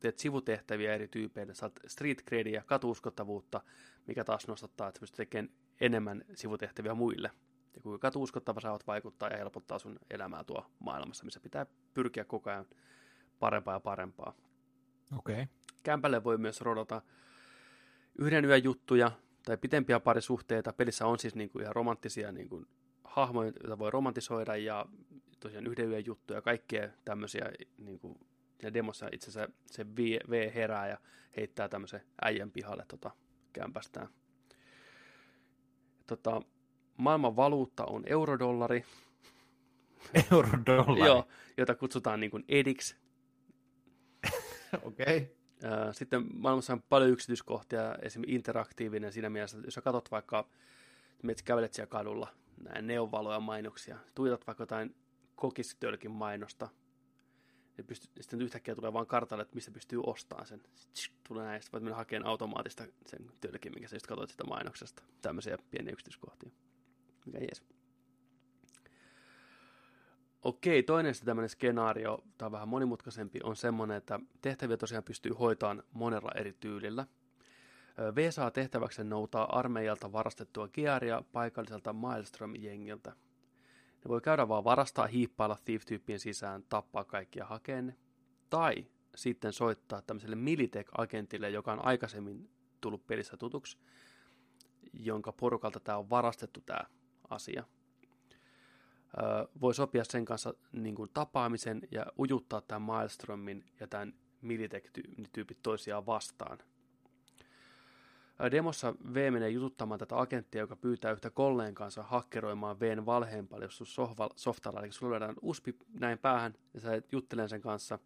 teet 0.00 0.18
sivutehtäviä 0.18 0.94
eri 0.94 1.08
tyypeille, 1.08 1.54
saat 1.54 1.80
street 1.86 2.22
gradia, 2.26 2.62
katuuskottavuutta, 2.66 3.60
mikä 4.06 4.24
taas 4.24 4.48
nostattaa, 4.48 4.88
että 4.88 5.00
pystyt 5.00 5.16
tekemään 5.16 5.54
enemmän 5.80 6.24
sivutehtäviä 6.34 6.94
muille. 6.94 7.30
Ja 7.76 7.82
kuinka 7.82 7.98
katuuskottava 7.98 8.60
sä 8.60 8.72
oot 8.72 8.86
vaikuttaa 8.86 9.28
ja 9.28 9.36
helpottaa 9.36 9.78
sun 9.78 9.98
elämää 10.10 10.44
tuo 10.44 10.66
maailmassa, 10.78 11.24
missä 11.24 11.40
pitää 11.40 11.66
pyrkiä 11.94 12.24
koko 12.24 12.50
ajan 12.50 12.66
parempaa 13.38 13.74
ja 13.74 13.80
parempaa. 13.80 14.34
Okei. 15.18 15.34
Okay. 15.34 15.46
Kämpälle 15.82 16.24
voi 16.24 16.38
myös 16.38 16.60
rodata 16.60 17.02
yhden 18.18 18.44
yön 18.44 18.64
juttuja 18.64 19.10
tai 19.44 19.56
pitempiä 19.56 20.00
parisuhteita. 20.00 20.72
Pelissä 20.72 21.06
on 21.06 21.18
siis 21.18 21.34
niin 21.34 21.50
kuin 21.50 21.62
ihan 21.62 21.74
romanttisia 21.74 22.32
niin 22.32 22.48
kuin 22.48 22.66
hahmoja, 23.14 23.52
joita 23.62 23.78
voi 23.78 23.90
romantisoida 23.90 24.56
ja 24.56 24.86
tosiaan 25.40 25.66
yhden 25.66 25.90
yön 25.90 26.06
juttuja, 26.06 26.42
kaikkea 26.42 26.88
tämmöisiä, 27.04 27.52
niin 27.78 27.98
kuin 27.98 28.18
ja 28.62 28.74
demossa 28.74 29.08
itse 29.12 29.30
asiassa 29.30 29.54
se 29.66 29.86
v, 29.86 29.98
v 30.30 30.54
herää 30.54 30.88
ja 30.88 30.98
heittää 31.36 31.68
tämmöisen 31.68 32.00
äijän 32.22 32.50
pihalle 32.50 32.84
tota, 32.88 33.10
kämpästään. 33.52 34.08
Tota, 36.06 36.42
maailman 36.96 37.36
valuutta 37.36 37.84
on 37.84 38.02
eurodollari. 38.06 38.84
Eurodollari? 40.32 41.06
Joo, 41.06 41.28
jota 41.56 41.74
kutsutaan 41.74 42.20
niin 42.20 42.30
kuin 42.30 42.44
ediksi. 42.48 42.96
Okei. 44.82 45.16
okay. 45.16 45.92
Sitten 45.92 46.26
maailmassa 46.34 46.72
on 46.72 46.82
paljon 46.88 47.10
yksityiskohtia, 47.10 47.94
esimerkiksi 48.02 48.34
interaktiivinen 48.34 49.12
siinä 49.12 49.30
mielessä, 49.30 49.56
että 49.56 49.66
jos 49.66 49.74
sä 49.74 49.80
katsot 49.80 50.10
vaikka, 50.10 50.48
että 51.28 51.42
kävelet 51.44 51.74
siellä 51.74 51.90
kadulla, 51.90 52.28
näin 52.62 52.86
neonvaloja 52.86 53.40
mainoksia, 53.40 53.98
tuitat 54.14 54.46
vaikka 54.46 54.62
jotain 54.62 54.96
kokistölkin 55.34 56.10
mainosta. 56.10 56.68
Ja 57.78 57.84
pystyy, 57.84 58.10
sitten 58.20 58.42
yhtäkkiä 58.42 58.74
tulee 58.74 58.92
vaan 58.92 59.06
kartalle, 59.06 59.42
että 59.42 59.54
mistä 59.54 59.70
pystyy 59.70 60.00
ostamaan 60.06 60.46
sen. 60.46 60.62
Sitten 60.92 61.20
tulee 61.28 61.44
näin, 61.44 61.62
voit 61.72 61.84
mennä 61.84 61.96
hakemaan 61.96 62.30
automaattista 62.30 62.84
sen 63.06 63.30
tölkin, 63.40 63.72
minkä 63.72 63.88
sä 63.88 63.96
just 63.96 64.06
katsoit 64.06 64.30
sitä 64.30 64.44
mainoksesta. 64.44 65.02
Tämmöisiä 65.22 65.58
pieniä 65.70 65.92
yksityiskohtia. 65.92 66.50
Mikä 67.26 67.38
jees. 67.38 67.62
Okei, 70.42 70.82
toinen 70.82 71.14
sitten 71.14 71.26
tämmöinen 71.26 71.48
skenaario, 71.48 72.24
tai 72.38 72.52
vähän 72.52 72.68
monimutkaisempi, 72.68 73.40
on 73.42 73.56
semmoinen, 73.56 73.96
että 73.96 74.20
tehtäviä 74.40 74.76
tosiaan 74.76 75.04
pystyy 75.04 75.32
hoitamaan 75.32 75.82
monella 75.92 76.30
eri 76.36 76.52
tyylillä. 76.60 77.06
V 77.98 78.30
saa 78.30 78.50
tehtäväksi 78.50 79.04
noutaa 79.04 79.58
armeijalta 79.58 80.12
varastettua 80.12 80.68
gearia 80.68 81.22
paikalliselta 81.32 81.92
Maelstrom-jengiltä. 81.92 83.10
Ne 84.04 84.08
voi 84.08 84.20
käydä 84.20 84.48
vaan 84.48 84.64
varastaa, 84.64 85.06
hiippailla 85.06 85.58
Thief-tyyppien 85.64 86.18
sisään, 86.18 86.64
tappaa 86.68 87.04
kaikkia 87.04 87.44
hakeen. 87.44 87.96
Tai 88.50 88.86
sitten 89.14 89.52
soittaa 89.52 90.02
tämmöiselle 90.02 90.36
Militech-agentille, 90.36 91.48
joka 91.48 91.72
on 91.72 91.84
aikaisemmin 91.84 92.50
tullut 92.80 93.06
pelissä 93.06 93.36
tutuksi, 93.36 93.78
jonka 94.92 95.32
porukalta 95.32 95.80
tämä 95.80 95.98
on 95.98 96.10
varastettu 96.10 96.60
tämä 96.60 96.80
asia. 97.30 97.64
Öö, 99.18 99.46
voi 99.60 99.74
sopia 99.74 100.04
sen 100.04 100.24
kanssa 100.24 100.54
niin 100.72 100.94
kuin 100.94 101.10
tapaamisen 101.14 101.80
ja 101.90 102.06
ujuttaa 102.18 102.60
tämän 102.60 102.82
Maelstromin 102.82 103.64
ja 103.80 103.86
tämän 103.86 104.14
Militech-tyypit 104.42 105.58
toisiaan 105.62 106.06
vastaan– 106.06 106.58
Demossa 108.50 108.94
V 109.14 109.32
menee 109.32 109.48
jututtamaan 109.48 109.98
tätä 109.98 110.20
agenttia, 110.20 110.60
joka 110.60 110.76
pyytää 110.76 111.12
yhtä 111.12 111.30
kolleen 111.30 111.74
kanssa 111.74 112.02
hakkeroimaan 112.02 112.80
Vn 112.80 113.06
valheenpaljastus 113.06 113.96
softalla. 114.36 114.80
Eli 114.80 114.92
sulla 114.92 115.10
löydään 115.10 115.34
uspi 115.42 115.74
näin 116.00 116.18
päähän 116.18 116.54
ja 116.74 116.80
sä 116.80 117.02
juttelen 117.12 117.48
sen 117.48 117.60
kanssa. 117.60 117.98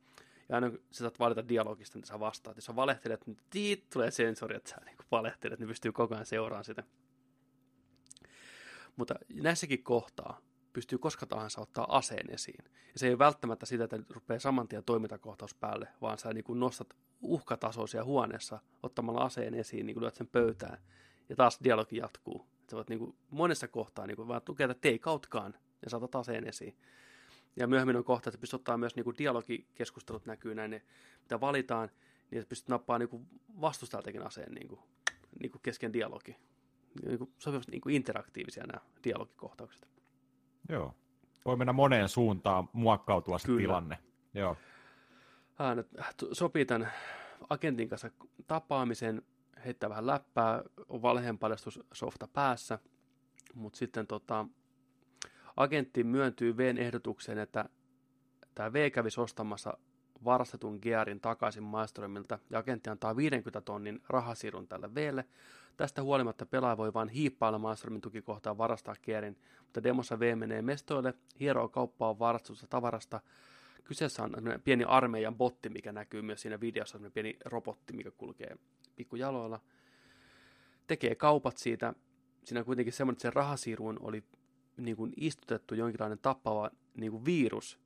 Ja 0.49 0.55
aina 0.55 0.71
kun 0.71 0.79
sä 0.91 0.99
saat 0.99 1.19
valita 1.19 1.49
dialogista, 1.49 1.99
niin 1.99 2.07
sä 2.07 2.21
vastaat. 2.21 2.57
Jos 2.57 2.65
sä 2.65 2.77
valehtelet, 2.77 3.27
niin 3.27 3.37
tiit, 3.51 3.91
tulee 3.91 4.11
sensori, 4.11 4.57
että 4.57 4.71
sä 4.71 4.77
niin 4.85 4.97
valehtelet, 5.11 5.59
niin 5.59 5.69
pystyy 5.69 5.93
koko 5.93 6.15
ajan 6.15 6.27
seuraamaan 6.27 6.65
sitä. 6.65 6.83
Mutta 8.97 9.15
näissäkin 9.35 9.83
kohtaa 9.83 10.41
pystyy 10.73 10.99
koska 10.99 11.27
tahansa 11.27 11.61
ottaa 11.61 11.97
aseen 11.97 12.35
esiin. 12.35 12.65
Ja 12.65 12.99
se 12.99 13.07
ei 13.07 13.13
ole 13.13 13.19
välttämättä 13.19 13.67
sitä, 13.67 13.85
että 13.85 13.99
rupeaa 14.11 14.41
saman 14.41 14.69
tien 14.69 14.85
toimintakohtaus 14.85 15.55
päälle, 15.55 15.89
vaan 16.01 16.19
sä 16.19 16.33
niin 16.33 16.45
nostat 16.49 16.97
uhkatasoisia 17.21 18.05
huoneessa 18.05 18.61
ottamalla 18.83 19.21
aseen 19.21 19.55
esiin, 19.55 19.87
niin 19.87 19.95
kuin 19.95 20.03
lyöt 20.03 20.15
sen 20.15 20.27
pöytään. 20.27 20.79
Ja 21.29 21.37
taas 21.37 21.59
dialogi 21.65 21.97
jatkuu. 21.97 22.47
Sä 22.71 22.77
voit 22.77 22.89
niin 22.89 22.99
kuin 22.99 23.17
monessa 23.31 23.69
kohtaa 23.69 24.07
niin 24.07 24.17
kuin 24.17 24.29
vaan 24.29 24.43
tukea, 24.43 24.65
että 24.71 24.81
tei 24.81 24.99
kautkaan, 24.99 25.55
ja 25.83 25.91
saatat 25.91 26.15
aseen 26.15 26.49
esiin. 26.49 26.77
Ja 27.57 27.67
myöhemmin 27.67 27.97
on 27.97 28.05
kohta, 28.05 28.31
että 28.31 28.41
pystyt 28.41 28.61
ottaa 28.61 28.79
myös 28.79 28.97
niin 28.97 29.05
kuin 29.05 29.19
dialogikeskustelut 29.19 30.27
näkyy 30.27 30.55
näin, 30.55 30.71
ne, 30.71 30.83
mitä 31.21 31.41
valitaan, 31.41 31.91
niin 32.31 32.39
että 32.41 32.49
pystyt 32.49 32.69
nappaamaan 32.69 33.01
niin 33.01 33.09
kuin 33.09 33.27
vastustajaltakin 33.61 34.27
aseen 34.27 34.53
niin 34.53 34.69
kuin, 34.69 34.81
niin 35.41 35.51
kuin 35.53 35.63
kesken 35.63 35.93
dialogi. 35.93 36.37
Niin 37.05 37.19
kuin, 37.19 37.33
sopivasti 37.39 37.73
niin 37.73 37.81
kuin 37.81 37.95
interaktiivisia 37.95 38.67
nämä 38.67 38.81
dialogikohtaukset. 39.05 39.89
Joo. 40.69 40.95
Voi 41.45 41.57
mennä 41.57 41.73
moneen 41.73 42.09
suuntaan 42.09 42.69
muokkautua 42.73 43.39
se 43.39 43.47
Kyllä. 43.47 43.61
tilanne. 43.61 43.99
Joo. 44.35 44.57
Hän 45.59 45.85
sopii 46.33 46.65
tämän 46.65 46.93
agentin 47.51 47.89
kanssa 47.89 48.11
tapaamisen, 48.47 49.23
heittää 49.65 49.91
vähän 49.91 50.07
läppää, 50.07 50.63
on 50.89 51.03
valheenpaljastussofta 51.03 52.29
päässä, 52.33 52.79
mutta 53.55 53.79
sitten 53.79 54.07
tota, 54.07 54.47
agentti 55.57 56.05
myöntyy 56.05 56.57
Vn 56.57 56.79
ehdotukseen, 56.79 57.39
että 57.39 57.69
tämä 58.55 58.73
V 58.73 58.91
kävisi 58.91 59.21
ostamassa 59.21 59.79
varastetun 60.25 60.79
Gearin 60.83 61.21
takaisin 61.21 61.63
Maelstromilta 61.63 62.39
ja 62.51 62.59
agentti 62.59 62.91
antaa 62.91 63.17
50 63.17 63.61
tonnin 63.61 64.03
rahasirun 64.09 64.69
tälle 64.69 64.95
Vlle. 64.95 65.25
Tästä 65.77 66.03
huolimatta 66.03 66.47
pelaaja 66.47 66.77
voi 66.77 66.95
vain 66.95 67.09
hiippailla 67.09 67.59
Maelstromin 67.59 68.01
tukikohtaan 68.01 68.59
varastaa 68.59 68.95
Gearin, 69.03 69.39
mutta 69.61 69.83
demossa 69.83 70.19
V 70.19 70.37
menee 70.37 70.63
mestoille, 70.63 71.15
hieroo 71.41 71.69
kauppaa 71.69 72.19
varastusta 72.19 72.67
tavarasta. 72.67 73.21
Kyseessä 73.89 74.23
on 74.23 74.33
pieni 74.65 74.85
armeijan 74.85 75.37
botti, 75.37 75.69
mikä 75.69 75.93
näkyy 75.93 76.23
myös 76.23 76.43
siinä 76.43 76.61
videossa, 76.61 77.01
pieni 77.15 77.37
robotti, 77.45 77.93
mikä 77.93 78.11
kulkee 78.11 78.57
pikkujaloilla. 78.97 79.61
Tekee 80.87 81.15
kaupat 81.15 81.57
siitä. 81.57 81.95
Siinä 82.45 82.61
on 82.61 82.67
kuitenkin 82.67 82.93
semmoinen, 82.93 83.15
että 83.15 83.23
se 83.23 83.31
rahasiruun 83.31 83.97
oli 84.01 84.25
niin 84.77 84.97
kuin 84.97 85.13
istutettu 85.17 85.75
jonkinlainen 85.75 86.19
tappava 86.19 86.71
niin 86.95 87.13
kuin 87.13 87.25
virus, 87.25 87.79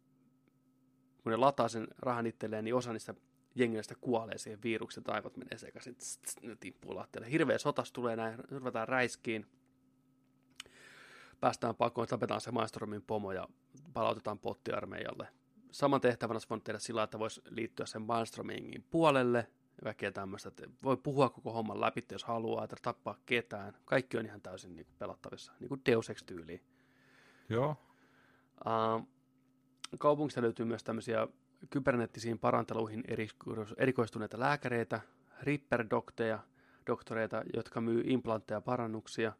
kun 1.23 1.33
ne 1.33 1.37
lataa 1.37 1.69
sen 1.69 1.89
rahan 1.99 2.27
itselleen, 2.27 2.65
niin 2.65 2.75
osa 2.75 2.93
niistä 2.93 3.15
jengistä 3.55 3.95
kuolee 4.01 4.39
siihen 4.39 4.63
virukseen, 4.63 5.05
aivot 5.07 5.37
menee 5.37 5.59
sekaisin, 5.59 5.97
tss, 5.97 6.19
tss, 6.19 6.43
ne 6.43 6.57
tippuu 6.61 6.95
lattialle. 6.95 7.31
Hirveä 7.31 7.59
sotas 7.59 7.93
tulee 7.93 8.17
näin, 8.17 8.39
ruvetaan 8.51 8.89
räiskiin, 8.89 9.47
päästään 11.41 11.77
pakoon, 11.77 12.09
tapetaan 12.09 12.41
se 12.41 12.51
Maestromin 12.51 13.03
pomo 13.03 13.33
ja 13.33 13.49
palautetaan 13.93 14.39
pottiarmeijalle. 14.39 15.29
Saman 15.73 16.01
tehtävän 16.01 16.35
olisi 16.35 16.49
voinut 16.51 16.65
tehdä 16.65 16.79
sillä, 16.79 17.03
että 17.03 17.19
voisi 17.19 17.43
liittyä 17.49 17.87
sen 17.87 18.03
Maelstromingin 18.03 18.85
puolelle, 18.91 19.49
väkeä 19.85 20.13
tämmöistä, 20.13 20.49
että 20.49 20.67
voi 20.83 20.97
puhua 20.97 21.29
koko 21.29 21.53
homman 21.53 21.81
läpi, 21.81 22.05
jos 22.13 22.25
haluaa, 22.25 22.65
että 22.65 22.77
tappaa 22.83 23.19
ketään. 23.27 23.75
Kaikki 23.85 24.19
on 24.19 24.27
ihan 24.27 24.41
täysin 24.41 24.77
niin 24.77 24.87
kuin 24.87 24.97
pelattavissa, 24.99 25.53
niin 25.61 25.69
kuin 25.69 25.81
Deus 25.87 26.11
Ex-tyyliin. 26.11 26.63
Joo. 27.49 27.77
Uh, 28.67 29.09
kaupungista 29.99 30.43
löytyy 30.43 30.67
myös 30.67 30.85
tämmöisiä 30.85 31.29
kybernettisiin 31.71 32.39
paranteluihin 32.39 33.05
erikoistuneita 33.77 34.41
lääkäreitä, 34.41 35.01
Ripper-dokteja, 35.41 36.39
doktoreita, 36.87 37.43
jotka 37.55 37.81
myy 37.81 38.03
implantteja 38.07 38.61
parannuksia. 38.61 39.33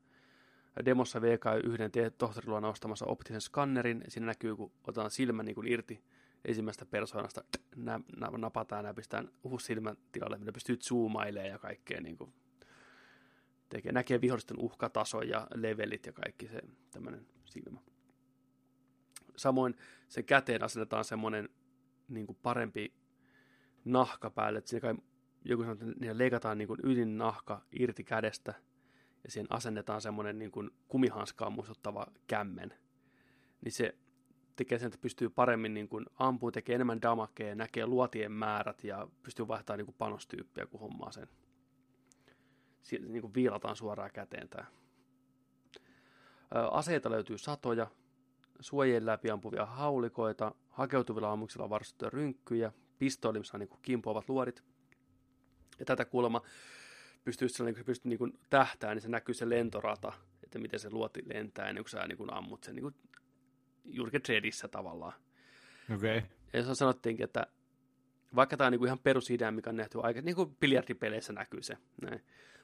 Demossa 0.85 1.23
VK 1.23 1.45
yhden 1.65 1.91
tohtoriluona 2.19 2.69
ostamassa 2.69 3.07
optisen 3.07 3.41
skannerin. 3.41 4.05
Siinä 4.09 4.27
näkyy, 4.27 4.57
kun 4.57 4.73
otetaan 4.85 5.11
silmä 5.11 5.43
niin 5.43 5.55
kuin 5.55 5.69
irti 5.69 6.05
ensimmäistä 6.45 6.87
persoonasta, 6.87 7.45
nä, 7.77 8.01
nä, 8.17 8.31
napataan 8.39 8.85
ja 8.85 8.95
pistetään 8.95 9.31
uusi 9.43 9.67
silmän 9.67 9.97
tilalle, 10.13 10.39
mitä 10.39 10.53
pystyy 10.53 10.77
zoomailemaan 10.77 11.51
ja 11.51 11.59
kaikkea 11.59 12.01
niin 12.01 12.17
kuin 12.17 12.33
tekee, 13.69 13.93
näkee 13.93 14.21
vihollisten 14.21 14.59
uhkataso 14.59 15.23
ja 15.23 15.47
levelit 15.55 16.07
ja 16.07 16.13
kaikki 16.13 16.49
se 16.49 16.63
tämmöinen 16.91 17.27
silmä. 17.45 17.81
Samoin 19.37 19.77
se 20.09 20.23
käteen 20.23 20.65
asennetaan 20.65 21.05
semmoinen 21.05 21.49
niin 22.09 22.27
kuin 22.27 22.39
parempi 22.43 22.95
nahka 23.85 24.31
päälle, 24.31 24.59
että 24.59 24.71
siinä 24.71 24.81
kai 24.81 24.95
joku 25.45 25.63
sanoo, 25.63 25.73
että 25.73 25.87
niillä 26.01 26.19
leikataan 26.19 26.59
niin 26.59 26.69
kuin 26.69 26.81
ylin 26.83 27.19
nahka 27.19 27.63
irti 27.73 28.05
kädestä 28.05 28.55
ja 29.25 29.31
siihen 29.31 29.47
asennetaan 29.51 30.01
semmoinen 30.01 30.39
niin 30.39 30.51
kuin 30.51 30.71
kumihanskaan 30.89 31.53
muistuttava 31.53 32.07
kämmen. 32.27 32.75
Niin 33.65 33.73
se 33.73 33.95
tekee 34.57 34.79
sen, 34.79 34.87
että 34.87 34.99
pystyy 34.99 35.31
paremmin 35.31 35.75
niin 35.75 35.89
kuin 35.89 36.07
ampuu, 36.19 36.53
tekee 36.53 36.75
enemmän 36.75 37.03
damakea, 37.03 37.55
näkee 37.55 37.87
luotien 37.87 38.33
määrät 38.33 38.85
ja 38.85 39.09
pystyy 39.23 39.49
vaihtamaan 39.49 39.79
niin 39.79 39.87
kuin 39.87 39.97
panostyyppiä, 39.99 40.67
kun 40.67 40.81
hommaa 40.81 41.13
sen. 41.13 41.29
Siinä 42.83 43.09
niin 43.09 43.23
kuin 43.23 43.35
viilataan 43.35 43.77
suoraan 43.77 44.11
käteen 44.13 44.49
tämä. 44.49 44.65
Aseita 46.71 47.11
löytyy 47.11 47.39
satoja, 47.39 47.87
suojien 48.61 49.07
läpi 49.07 49.31
ampuvia 49.31 49.67
haulikoita, 49.67 50.55
hakeutuvilla 50.69 51.33
ammuksilla 51.33 51.71
varustettuja 51.71 52.11
rynkkyjä, 52.11 52.73
pistooli, 52.99 53.39
missä 53.39 53.57
on 53.57 53.61
niin 53.61 53.79
kimpoavat 53.83 54.29
luodit. 54.29 54.63
Ja 55.79 55.85
tätä 55.85 56.05
kuulemma 56.05 56.43
pystyy, 57.25 57.49
niin 57.65 57.75
kun 57.75 57.85
pystyy 57.85 58.09
niin 58.09 58.39
tähtää, 58.51 58.95
niin 58.95 59.03
se 59.03 59.09
näkyy 59.09 59.35
se 59.35 59.49
lentorata, 59.49 60.13
että 60.43 60.59
miten 60.59 60.81
se 60.81 60.91
luoti 60.91 61.23
lentää 61.27 61.69
ennen 61.69 61.85
kuin 61.85 61.91
sä 61.91 62.07
niin 62.07 62.33
ammut 62.33 62.65
sen 62.65 62.75
niin 62.75 62.83
kuin 62.83 62.95
juuri 63.85 64.21
Dreadissä 64.29 64.69
tavallaan. 64.69 65.13
Okei. 65.95 66.19
Okay. 66.19 66.31
Ja 66.53 66.63
se 66.63 66.75
sanottiinkin, 66.75 67.25
että 67.25 67.47
vaikka 68.35 68.57
tämä 68.57 68.67
on 68.67 68.73
niin 68.73 68.87
ihan 68.87 68.99
perusidea, 68.99 69.51
mikä 69.51 69.71
on 69.71 69.77
nähty 69.77 69.99
aika, 70.03 70.21
niin 70.21 70.37
kuin 70.37 70.57
biljardipeleissä 70.61 71.33
näkyy 71.33 71.63
se, 71.63 71.77
näin. 72.03 72.23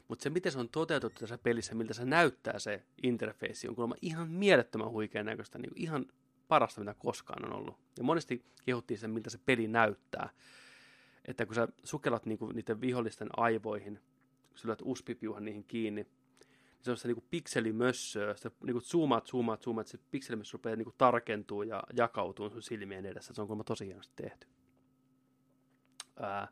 Mutta 0.09 0.23
se, 0.23 0.31
miten 0.31 0.53
se 0.53 0.59
on 0.59 0.69
toteutettu 0.69 1.21
tässä 1.21 1.39
pelissä, 1.39 1.75
miltä 1.75 1.95
se 1.95 2.05
näyttää 2.05 2.59
se 2.59 2.83
interfeissi, 3.03 3.69
on 3.69 3.75
kuulemma 3.75 3.95
ihan 4.03 4.29
mielettömän 4.29 4.91
huikean 4.91 5.27
näköistä, 5.27 5.59
niin 5.59 5.73
ihan 5.77 6.07
parasta, 6.49 6.81
mitä 6.81 6.95
koskaan 6.99 7.45
on 7.45 7.53
ollut. 7.53 7.77
Ja 7.99 8.05
monesti 8.05 8.45
kehuttiin 8.67 8.99
sen, 8.99 9.11
miltä 9.11 9.31
se 9.31 9.39
peli 9.47 9.69
näyttää. 9.69 10.29
Että 11.25 11.47
kun 11.47 11.55
sä 11.55 11.69
sukellat 11.85 12.27
niinku 12.27 12.47
niiden 12.47 12.81
vihollisten 12.81 13.29
aivoihin, 13.37 14.01
kun 14.49 14.59
sä 14.59 14.69
lyöt 14.69 14.83
uspipiuhan 14.85 15.45
niihin 15.45 15.65
kiinni, 15.65 16.07
niin 16.79 16.85
se 16.85 16.91
on 16.91 16.97
se 16.97 17.09
niinku 17.09 17.25
pikselimössöä. 17.31 18.37
Sä 18.37 18.51
niinku 18.65 18.81
zoomaat, 18.81 19.27
zoomaat, 19.27 19.63
zoomaat, 19.63 19.87
se 19.87 19.99
pikselimössö 20.11 20.53
rupeaa 20.53 20.77
niinku 20.77 20.95
tarkentuu 20.99 21.63
ja 21.63 21.83
jakautuu 21.97 22.51
sun 22.51 22.63
silmien 22.63 23.07
edessä. 23.07 23.35
Se 23.35 23.41
on 23.41 23.47
kuulemma 23.47 23.65
tosi 23.65 23.87
hienosti 23.87 24.13
tehty. 24.17 24.47
Ää, 26.21 26.49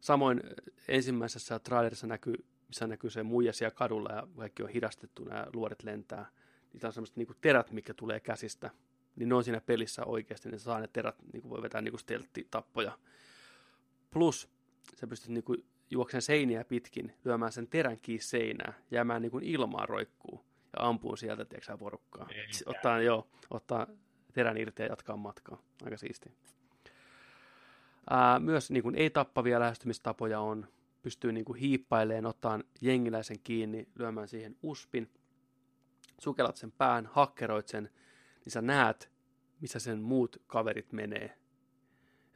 samoin 0.00 0.40
ensimmäisessä 0.88 1.58
trailerissa 1.58 2.06
näkyy 2.06 2.44
missä 2.72 2.86
näkyy 2.86 3.10
se 3.10 3.22
muija 3.22 3.52
siellä 3.52 3.74
kadulla 3.74 4.12
ja 4.12 4.28
kaikki 4.36 4.62
on 4.62 4.68
hidastettu, 4.68 5.24
nämä 5.24 5.46
luodet 5.52 5.82
lentää. 5.82 6.30
Niitä 6.72 6.86
on 6.86 6.92
semmoiset 6.92 7.16
niin 7.16 7.28
terät, 7.40 7.70
mikä 7.70 7.94
tulee 7.94 8.20
käsistä. 8.20 8.70
Niin 9.16 9.28
ne 9.28 9.34
on 9.34 9.44
siinä 9.44 9.60
pelissä 9.60 10.04
oikeasti, 10.04 10.48
niin 10.48 10.60
saa 10.60 10.80
ne 10.80 10.88
terät, 10.92 11.14
niin 11.32 11.48
voi 11.48 11.62
vetää 11.62 11.82
niin 11.82 11.98
steltti-tappoja. 11.98 12.98
Plus, 14.10 14.48
sä 14.96 15.06
pystyt 15.06 15.30
niin 15.30 15.44
kuin 15.44 15.64
juokseen 15.92 16.22
seiniä 16.22 16.64
pitkin, 16.64 17.12
lyömään 17.24 17.52
sen 17.52 17.68
terän 17.68 17.98
kiinni 18.02 18.22
seinää, 18.22 18.72
jäämään 18.90 19.22
niin 19.22 19.30
kuin 19.30 19.44
ilmaan 19.44 19.88
roikkuu 19.88 20.44
ja 20.76 20.88
ampuu 20.88 21.16
sieltä, 21.16 21.44
tiedätkö 21.44 21.76
porukkaa. 21.76 22.28
Ottaa, 22.66 23.00
joo, 23.00 23.28
ottaa 23.50 23.86
terän 24.32 24.56
irti 24.56 24.82
ja 24.82 24.88
jatkaa 24.88 25.16
matkaa. 25.16 25.62
Aika 25.84 25.96
siisti. 25.96 26.32
Ää, 28.10 28.38
myös 28.38 28.70
niin 28.70 28.82
kuin 28.82 28.94
ei-tappavia 28.94 29.60
lähestymistapoja 29.60 30.40
on 30.40 30.66
pystyy 31.02 31.32
niin 31.32 31.44
kuin 31.44 31.58
hiippaileen, 31.58 32.26
ottaa 32.26 32.60
jengiläisen 32.80 33.40
kiinni, 33.44 33.88
lyömään 33.98 34.28
siihen 34.28 34.56
uspin, 34.62 35.10
sukelat 36.18 36.56
sen 36.56 36.72
pään, 36.72 37.06
hakkeroit 37.06 37.68
sen, 37.68 37.90
niin 38.44 38.52
sä 38.52 38.62
näet, 38.62 39.12
missä 39.60 39.78
sen 39.78 40.02
muut 40.02 40.42
kaverit 40.46 40.92
menee. 40.92 41.38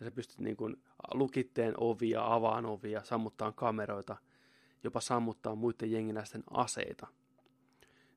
Ja 0.01 0.07
sä 0.07 0.11
pystyt 0.11 0.41
niin 0.41 0.57
kuin 0.57 0.77
lukitteen 1.15 1.74
ovia, 1.77 2.35
avaan 2.35 2.66
ovia, 2.66 3.05
sammuttaa 3.05 3.53
kameroita, 3.53 4.16
jopa 4.85 5.01
sammuttaa 5.01 5.55
muiden 5.55 5.93
jengiläisten 5.93 6.45
aseita. 6.51 7.07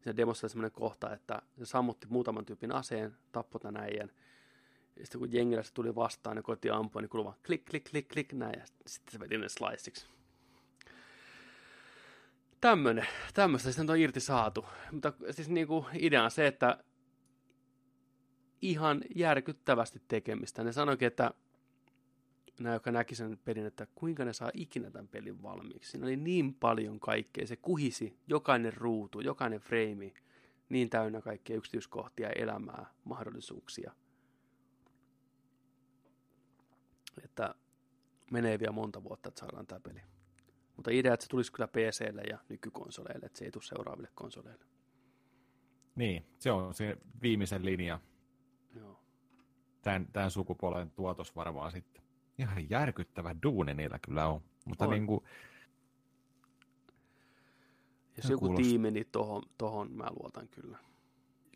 Se 0.03 0.17
demossa 0.17 0.45
oli 0.45 0.49
sellainen 0.49 0.71
kohta, 0.71 1.13
että 1.13 1.41
se 1.57 1.65
sammutti 1.65 2.07
muutaman 2.09 2.45
tyypin 2.45 2.71
aseen, 2.71 3.17
tappoi 3.31 3.61
tämän 3.61 3.83
äijän. 3.83 4.11
Sitten 5.03 5.19
kun 5.19 5.33
jengiläiset 5.33 5.73
tuli 5.73 5.95
vastaan 5.95 6.37
ja 6.37 6.43
kotiin 6.43 6.73
ampua, 6.73 7.01
niin 7.01 7.09
kuului 7.09 7.25
vaan 7.25 7.37
klik, 7.45 7.65
klik, 7.65 7.83
klik, 7.91 8.07
klik, 8.07 8.33
näin. 8.33 8.59
Ja 8.59 8.65
sitten 8.87 9.11
se 9.11 9.19
veti 9.19 9.37
ne 9.37 9.49
sliceiksi 9.49 10.07
tämmönen, 12.61 13.07
tämmöistä 13.33 13.71
sitten 13.71 13.89
on 13.89 13.97
irti 13.97 14.19
saatu. 14.19 14.65
Mutta 14.91 15.13
siis 15.31 15.49
niinku 15.49 15.85
idea 15.93 16.23
on 16.23 16.31
se, 16.31 16.47
että 16.47 16.83
ihan 18.61 19.01
järkyttävästi 19.15 20.01
tekemistä. 20.07 20.63
Ne 20.63 20.71
sanoikin, 20.71 21.07
että 21.07 21.31
nämä, 22.59 22.75
jotka 22.75 22.91
näki 22.91 23.15
sen 23.15 23.39
pelin, 23.45 23.65
että 23.65 23.87
kuinka 23.95 24.25
ne 24.25 24.33
saa 24.33 24.51
ikinä 24.53 24.91
tämän 24.91 25.07
pelin 25.07 25.43
valmiiksi. 25.43 25.91
Siinä 25.91 26.05
oli 26.05 26.15
niin 26.15 26.53
paljon 26.53 26.99
kaikkea. 26.99 27.47
Se 27.47 27.55
kuhisi 27.55 28.19
jokainen 28.27 28.73
ruutu, 28.73 29.19
jokainen 29.19 29.59
freimi, 29.59 30.13
niin 30.69 30.89
täynnä 30.89 31.21
kaikkia 31.21 31.55
yksityiskohtia, 31.55 32.29
elämää, 32.29 32.93
mahdollisuuksia. 33.03 33.91
Että 37.23 37.55
menee 38.31 38.59
vielä 38.59 38.71
monta 38.71 39.03
vuotta, 39.03 39.29
että 39.29 39.39
saadaan 39.39 39.67
tämä 39.67 39.79
peli. 39.79 40.01
Mutta 40.75 40.91
idea, 40.91 41.13
että 41.13 41.23
se 41.23 41.29
tulisi 41.29 41.51
kyllä 41.51 41.67
PClle 41.67 42.21
ja 42.21 42.37
nykykonsoleille, 42.49 43.25
että 43.25 43.39
se 43.39 43.45
ei 43.45 43.51
tule 43.51 43.63
seuraaville 43.63 44.09
konsoleille. 44.15 44.65
Niin, 45.95 46.25
se 46.39 46.51
on 46.51 46.73
se 46.73 46.97
viimeisen 47.21 47.65
linja. 47.65 47.99
Joo. 48.75 48.99
Tämän, 49.81 50.07
tämän 50.13 50.31
sukupolven 50.31 50.91
tuotos 50.91 51.35
varmaan 51.35 51.71
sitten. 51.71 52.08
Ihan 52.39 52.69
järkyttävä 52.69 53.35
duuni 53.43 53.73
niillä 53.73 53.99
kyllä 53.99 54.27
on. 54.27 54.41
Mutta 54.65 54.85
on. 54.85 54.91
niin 54.91 55.07
kuin, 55.07 55.23
Jos 58.17 58.29
joku 58.29 58.45
kuulost... 58.45 58.63
tiimi, 58.63 58.91
niin 58.91 59.07
tohon, 59.11 59.43
tohon 59.57 59.91
mä 59.91 60.07
luotan 60.19 60.47
kyllä. 60.47 60.77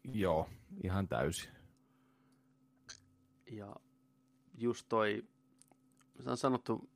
Joo, 0.03 0.49
ihan 0.83 1.07
täysin. 1.07 1.51
Ja 3.51 3.75
just 4.53 4.85
toi, 4.89 5.23
se 6.23 6.29
on 6.29 6.37
sanottu 6.37 6.89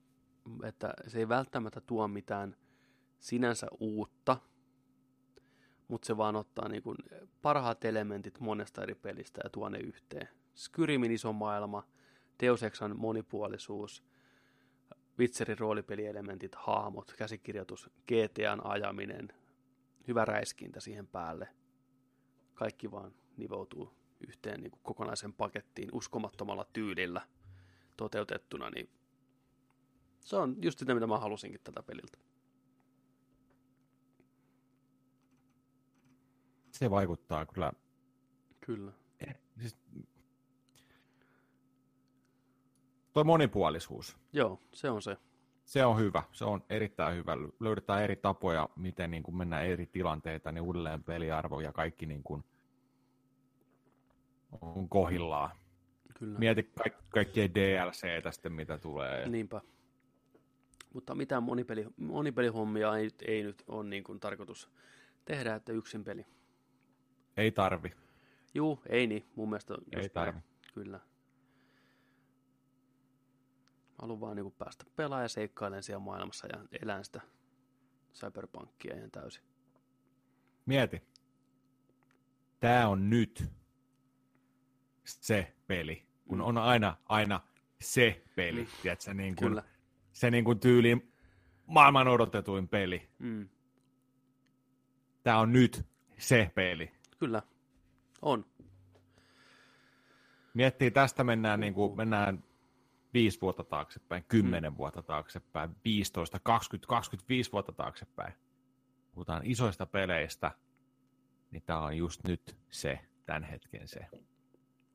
että 0.64 0.94
se 1.08 1.20
ei 1.20 1.30
välttämättä 1.30 1.82
tuo 1.82 2.08
mitään 2.08 2.56
sinänsä 3.20 3.68
uutta, 3.80 4.38
mutta 5.88 6.06
se 6.06 6.18
vaan 6.18 6.36
ottaa 6.36 6.68
niin 6.68 6.84
kuin 6.84 6.98
parhaat 7.42 7.86
elementit 7.86 8.40
monesta 8.40 8.84
eri 8.84 8.96
pelistä 8.96 9.42
ja 9.44 9.50
tuo 9.50 9.70
ne 9.70 9.78
yhteen. 9.78 10.30
Skyrimin 10.56 11.12
iso 11.12 11.34
maailma, 11.34 11.88
Deus 12.42 12.64
Exan 12.64 13.00
monipuolisuus, 13.00 14.04
Witcherin 15.20 15.60
roolipelielementit, 15.60 16.56
hahmot, 16.56 17.14
käsikirjoitus, 17.18 17.90
GTAn 18.08 18.66
ajaminen, 18.66 19.34
hyvä 20.08 20.26
räiskintä 20.26 20.80
siihen 20.80 21.08
päälle. 21.08 21.48
Kaikki 22.54 22.92
vaan 22.92 23.14
nivoutuu 23.38 23.98
yhteen 24.28 24.62
niin 24.62 24.72
kuin 24.72 24.82
kokonaisen 24.84 25.34
pakettiin 25.34 25.90
uskomattomalla 25.92 26.66
tyylillä 26.74 27.28
toteutettuna, 27.98 28.70
niin 28.70 28.90
se 30.20 30.36
on 30.36 30.56
just 30.62 30.80
sitä, 30.80 30.94
mitä 30.94 31.08
mä 31.08 31.20
halusinkin 31.20 31.62
tätä 31.64 31.84
peliltä. 31.84 32.18
Se 36.72 36.90
vaikuttaa 36.90 37.46
kyllä. 37.46 37.72
Kyllä. 38.60 38.92
Siis, 39.60 39.78
toi 43.18 43.24
monipuolisuus. 43.24 44.18
Joo, 44.34 44.60
se 44.74 44.90
on 44.90 45.02
se. 45.02 45.18
Se 45.66 45.86
on 45.86 46.00
hyvä, 46.00 46.24
se 46.32 46.46
on 46.46 46.64
erittäin 46.70 47.16
hyvä. 47.16 47.38
Löydetään 47.60 48.04
eri 48.04 48.16
tapoja, 48.16 48.70
miten 48.76 49.12
niin 49.12 49.24
kuin 49.24 49.38
mennään 49.38 49.66
eri 49.66 49.86
tilanteita, 49.86 50.52
niin 50.52 50.62
uudelleen 50.62 51.04
peliarvo 51.04 51.60
ja 51.60 51.72
kaikki 51.72 52.06
niin 52.06 52.24
kuin 52.24 52.44
on 54.62 54.90
kohillaan. 54.90 55.50
Kyllä. 56.20 56.40
Mieti 56.40 56.64
ka- 56.64 56.98
kaikkia 57.10 57.48
DLCtä 57.56 58.32
sitten, 58.32 58.52
mitä 58.52 58.78
tulee. 58.78 59.30
Niinpä. 59.30 59.62
Mutta 60.94 61.16
mitään 61.16 61.44
monipeli, 61.44 61.88
monipelihommia 61.98 62.98
ei, 62.98 63.10
ei 63.28 63.44
nyt 63.44 63.64
ole 63.68 63.84
niin 63.84 64.04
kuin 64.04 64.20
tarkoitus 64.20 64.70
tehdä, 65.26 65.56
että 65.56 65.72
yksin 65.72 66.04
peli. 66.04 66.26
Ei 67.38 67.52
tarvi. 67.52 67.92
Juu, 68.54 68.80
ei 68.90 69.08
niin. 69.08 69.26
Mun 69.36 69.50
mielestä 69.50 69.74
just 69.74 69.88
Ei 69.94 70.00
näin. 70.00 70.12
tarvi. 70.12 70.40
Kyllä. 70.74 71.00
Haluan 74.02 74.20
vaan 74.20 74.36
niin 74.36 74.52
päästä 74.52 74.86
pelaamaan 74.96 75.24
ja 75.24 75.28
seikkailemaan 75.30 75.84
siellä 75.84 76.00
maailmassa 76.00 76.48
ja 76.48 76.66
elän 76.82 77.06
sitä 77.06 77.22
cyberpunkia 78.14 78.96
ihan 78.98 79.12
täysin. 79.12 79.44
Mieti. 80.66 81.02
Tää 82.60 82.90
on 82.90 83.10
nyt 83.10 83.52
se 85.06 85.54
peli. 85.68 86.08
Kun 86.28 86.38
Mm. 86.38 86.44
on 86.46 86.58
aina, 86.58 86.98
aina 87.06 87.40
se 87.82 88.24
peli. 88.36 88.64
Mm. 88.64 88.70
Tiedätkö, 88.82 89.14
niin 89.14 89.36
kuin, 89.36 89.50
Kyllä. 89.50 89.64
se 90.12 90.32
niin 90.32 90.44
kuin 90.44 90.60
tyyliin 90.60 91.14
maailman 91.68 92.08
odotetuin 92.08 92.68
peli. 92.68 93.10
Mm. 93.20 93.50
Tää 95.24 95.40
on 95.40 95.54
nyt 95.54 95.86
se 96.18 96.52
peli. 96.56 96.92
Kyllä. 97.20 97.42
On. 98.22 98.46
Miettii, 100.54 100.92
tästä 100.92 101.24
mennään, 101.24 101.60
niin 101.60 101.74
kuin, 101.74 101.98
mennään 101.98 102.44
viisi 103.14 103.42
vuotta 103.42 103.64
taaksepäin, 103.64 104.24
kymmenen 104.28 104.74
mm. 104.74 104.78
vuotta 104.78 105.02
taaksepäin, 105.02 105.76
15, 105.86 106.40
20, 106.44 106.88
25 106.88 107.52
vuotta 107.52 107.72
taaksepäin. 107.72 108.34
Puhutaan 109.12 109.42
isoista 109.46 109.86
peleistä, 109.86 110.52
niin 111.52 111.64
tämä 111.66 111.80
on 111.80 111.98
just 111.98 112.24
nyt 112.28 112.58
se, 112.70 113.00
tämän 113.26 113.44
hetken 113.44 113.88
se. 113.88 114.00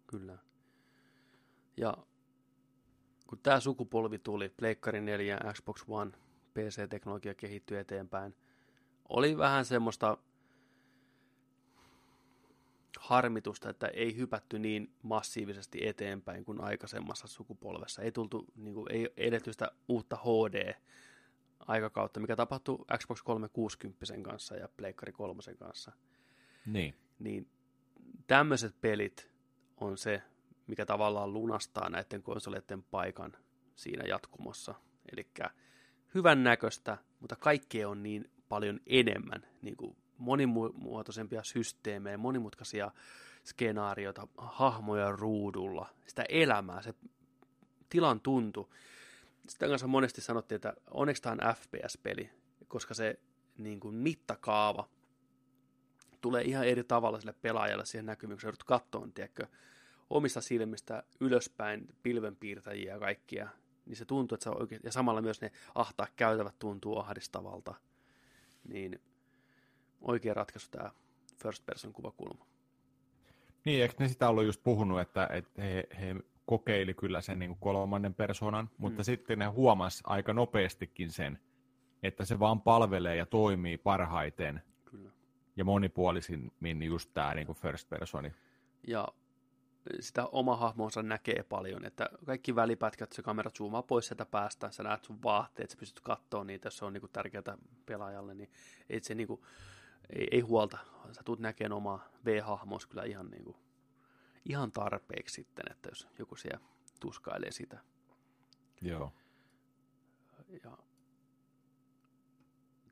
Kyllä. 0.06 0.38
Ja 1.76 1.96
kun 3.26 3.38
tämä 3.38 3.60
sukupolvi 3.60 4.18
tuli, 4.18 4.48
Pleikkari 4.48 5.00
4 5.00 5.38
ja 5.44 5.52
Xbox 5.52 5.84
One, 5.88 6.10
PC-teknologia 6.54 7.34
kehittyi 7.34 7.78
eteenpäin, 7.78 8.36
oli 9.08 9.38
vähän 9.38 9.64
semmoista 9.64 10.18
harmitusta, 12.98 13.70
että 13.70 13.86
ei 13.86 14.16
hypätty 14.16 14.58
niin 14.58 14.94
massiivisesti 15.02 15.86
eteenpäin 15.86 16.44
kuin 16.44 16.60
aikaisemmassa 16.60 17.26
sukupolvessa. 17.26 18.02
Ei 18.02 18.12
tultu, 18.12 18.44
niin 18.56 18.74
kuin, 18.74 18.92
ei 18.92 19.12
edetty 19.16 19.52
sitä 19.52 19.70
uutta 19.88 20.16
HD-aikakautta, 20.16 22.20
mikä 22.20 22.36
tapahtui 22.36 22.84
Xbox 22.98 23.22
360 23.22 24.04
kanssa 24.22 24.56
ja 24.56 24.68
Pleikkari 24.76 25.12
3 25.12 25.42
kanssa 25.58 25.92
Niin. 26.66 26.94
niin 27.18 27.48
tämmöiset 28.26 28.80
pelit 28.80 29.30
on 29.76 29.98
se, 29.98 30.22
mikä 30.66 30.86
tavallaan 30.86 31.32
lunastaa 31.32 31.90
näiden 31.90 32.22
konsoleiden 32.22 32.82
paikan 32.82 33.32
siinä 33.74 34.04
jatkumossa. 34.08 34.74
Eli 35.12 35.26
hyvän 36.14 36.44
näköistä, 36.44 36.98
mutta 37.20 37.36
kaikkea 37.36 37.88
on 37.88 38.02
niin 38.02 38.30
paljon 38.48 38.80
enemmän, 38.86 39.46
niin 39.62 39.76
kuin 39.76 39.96
monimuotoisempia 40.18 41.42
systeemejä, 41.42 42.18
monimutkaisia 42.18 42.90
skenaarioita, 43.44 44.28
hahmoja 44.36 45.12
ruudulla, 45.12 45.88
sitä 46.06 46.24
elämää, 46.28 46.82
se 46.82 46.94
tilan 47.88 48.20
tuntu. 48.20 48.74
Sitä 49.48 49.68
kanssa 49.68 49.86
monesti 49.86 50.20
sanottiin, 50.20 50.56
että 50.56 50.74
onneksi 50.90 51.22
tämä 51.22 51.36
on 51.48 51.54
FPS-peli, 51.54 52.30
koska 52.68 52.94
se 52.94 53.18
niin 53.58 53.80
kuin 53.80 53.94
mittakaava 53.94 54.88
tulee 56.20 56.42
ihan 56.42 56.66
eri 56.66 56.84
tavalla 56.84 57.20
sille 57.20 57.34
pelaajalle 57.42 57.86
siihen 57.86 58.06
sä 58.40 58.46
joudut 58.46 58.64
kattoon, 58.64 59.12
tiedätkö, 59.12 59.46
omista 60.10 60.40
silmistä 60.40 61.02
ylöspäin 61.20 61.88
pilvenpiirtäjiä 62.02 62.92
ja 62.92 62.98
kaikkia, 62.98 63.48
niin 63.86 63.96
se 63.96 64.04
tuntuu, 64.04 64.36
että 64.36 64.44
se 64.44 64.50
on 64.50 64.60
oikein, 64.60 64.80
ja 64.84 64.92
samalla 64.92 65.22
myös 65.22 65.40
ne 65.40 65.52
ahtaa 65.74 66.06
käytävät 66.16 66.58
tuntuu 66.58 66.98
ahdistavalta, 66.98 67.74
niin 68.68 69.00
oikea 70.02 70.34
ratkaisu 70.34 70.68
tämä 70.70 70.90
first 71.42 71.66
person 71.66 71.92
kuvakulma. 71.92 72.46
Niin, 73.64 73.82
eikö 73.82 73.94
ne 73.98 74.08
sitä 74.08 74.28
ollut 74.28 74.44
just 74.44 74.62
puhunut, 74.62 75.00
että, 75.00 75.28
että 75.32 75.62
he, 75.62 75.88
he 76.00 76.16
kokeili 76.46 76.94
kyllä 76.94 77.20
sen 77.20 77.38
niin 77.38 77.50
kuin 77.50 77.58
kolmannen 77.60 78.14
persoonan, 78.14 78.70
mutta 78.78 79.02
Mm. 79.02 79.04
sitten 79.04 79.38
ne 79.38 79.46
huomas 79.46 80.00
aika 80.04 80.32
nopeastikin 80.32 81.10
sen, 81.10 81.38
että 82.02 82.24
se 82.24 82.38
vaan 82.38 82.60
palvelee 82.60 83.16
ja 83.16 83.26
toimii 83.26 83.78
parhaiten 83.78 84.62
Kyllä. 84.84 85.10
ja 85.56 85.64
monipuolisimmin 85.64 86.82
just 86.82 87.10
tämä 87.14 87.34
niin 87.34 87.46
kuin 87.46 87.58
first 87.58 87.88
personi. 87.88 88.32
Ja 88.86 89.08
sitä 90.00 90.26
oma 90.26 90.56
hahmonsa 90.56 91.02
näkee 91.02 91.42
paljon, 91.42 91.84
että 91.84 92.10
kaikki 92.26 92.54
välipätkät, 92.54 93.12
se 93.12 93.22
kamera 93.22 93.50
zoomaa 93.50 93.82
pois 93.82 94.06
sieltä 94.06 94.26
päästä, 94.26 94.70
sä 94.70 94.82
näet 94.82 95.04
sun 95.04 95.22
vaatteet, 95.22 95.70
sä 95.70 95.76
pystyt 95.76 96.00
katsoa 96.00 96.44
niitä, 96.44 96.66
jos 96.66 96.76
se 96.76 96.84
on 96.84 96.92
niinku 96.92 97.08
tärkeää 97.08 97.58
pelaajalle, 97.86 98.34
niin 98.34 98.50
ei 98.90 99.00
se 99.02 99.14
niinku, 99.14 99.44
ei, 100.10 100.28
ei 100.30 100.40
huolta. 100.40 100.78
Sä 101.12 101.22
tulet 101.24 101.40
näkemään 101.40 101.72
omaa 101.72 102.08
V-hahmoa 102.24 102.78
kyllä 102.88 103.04
ihan, 103.04 103.30
niinku, 103.30 103.56
ihan 104.44 104.72
tarpeeksi 104.72 105.34
sitten, 105.34 105.64
että 105.70 105.88
jos 105.88 106.08
joku 106.18 106.36
siellä 106.36 106.60
tuskailee 107.00 107.50
sitä. 107.50 107.80
Joo. 108.80 109.12
Ja 110.64 110.78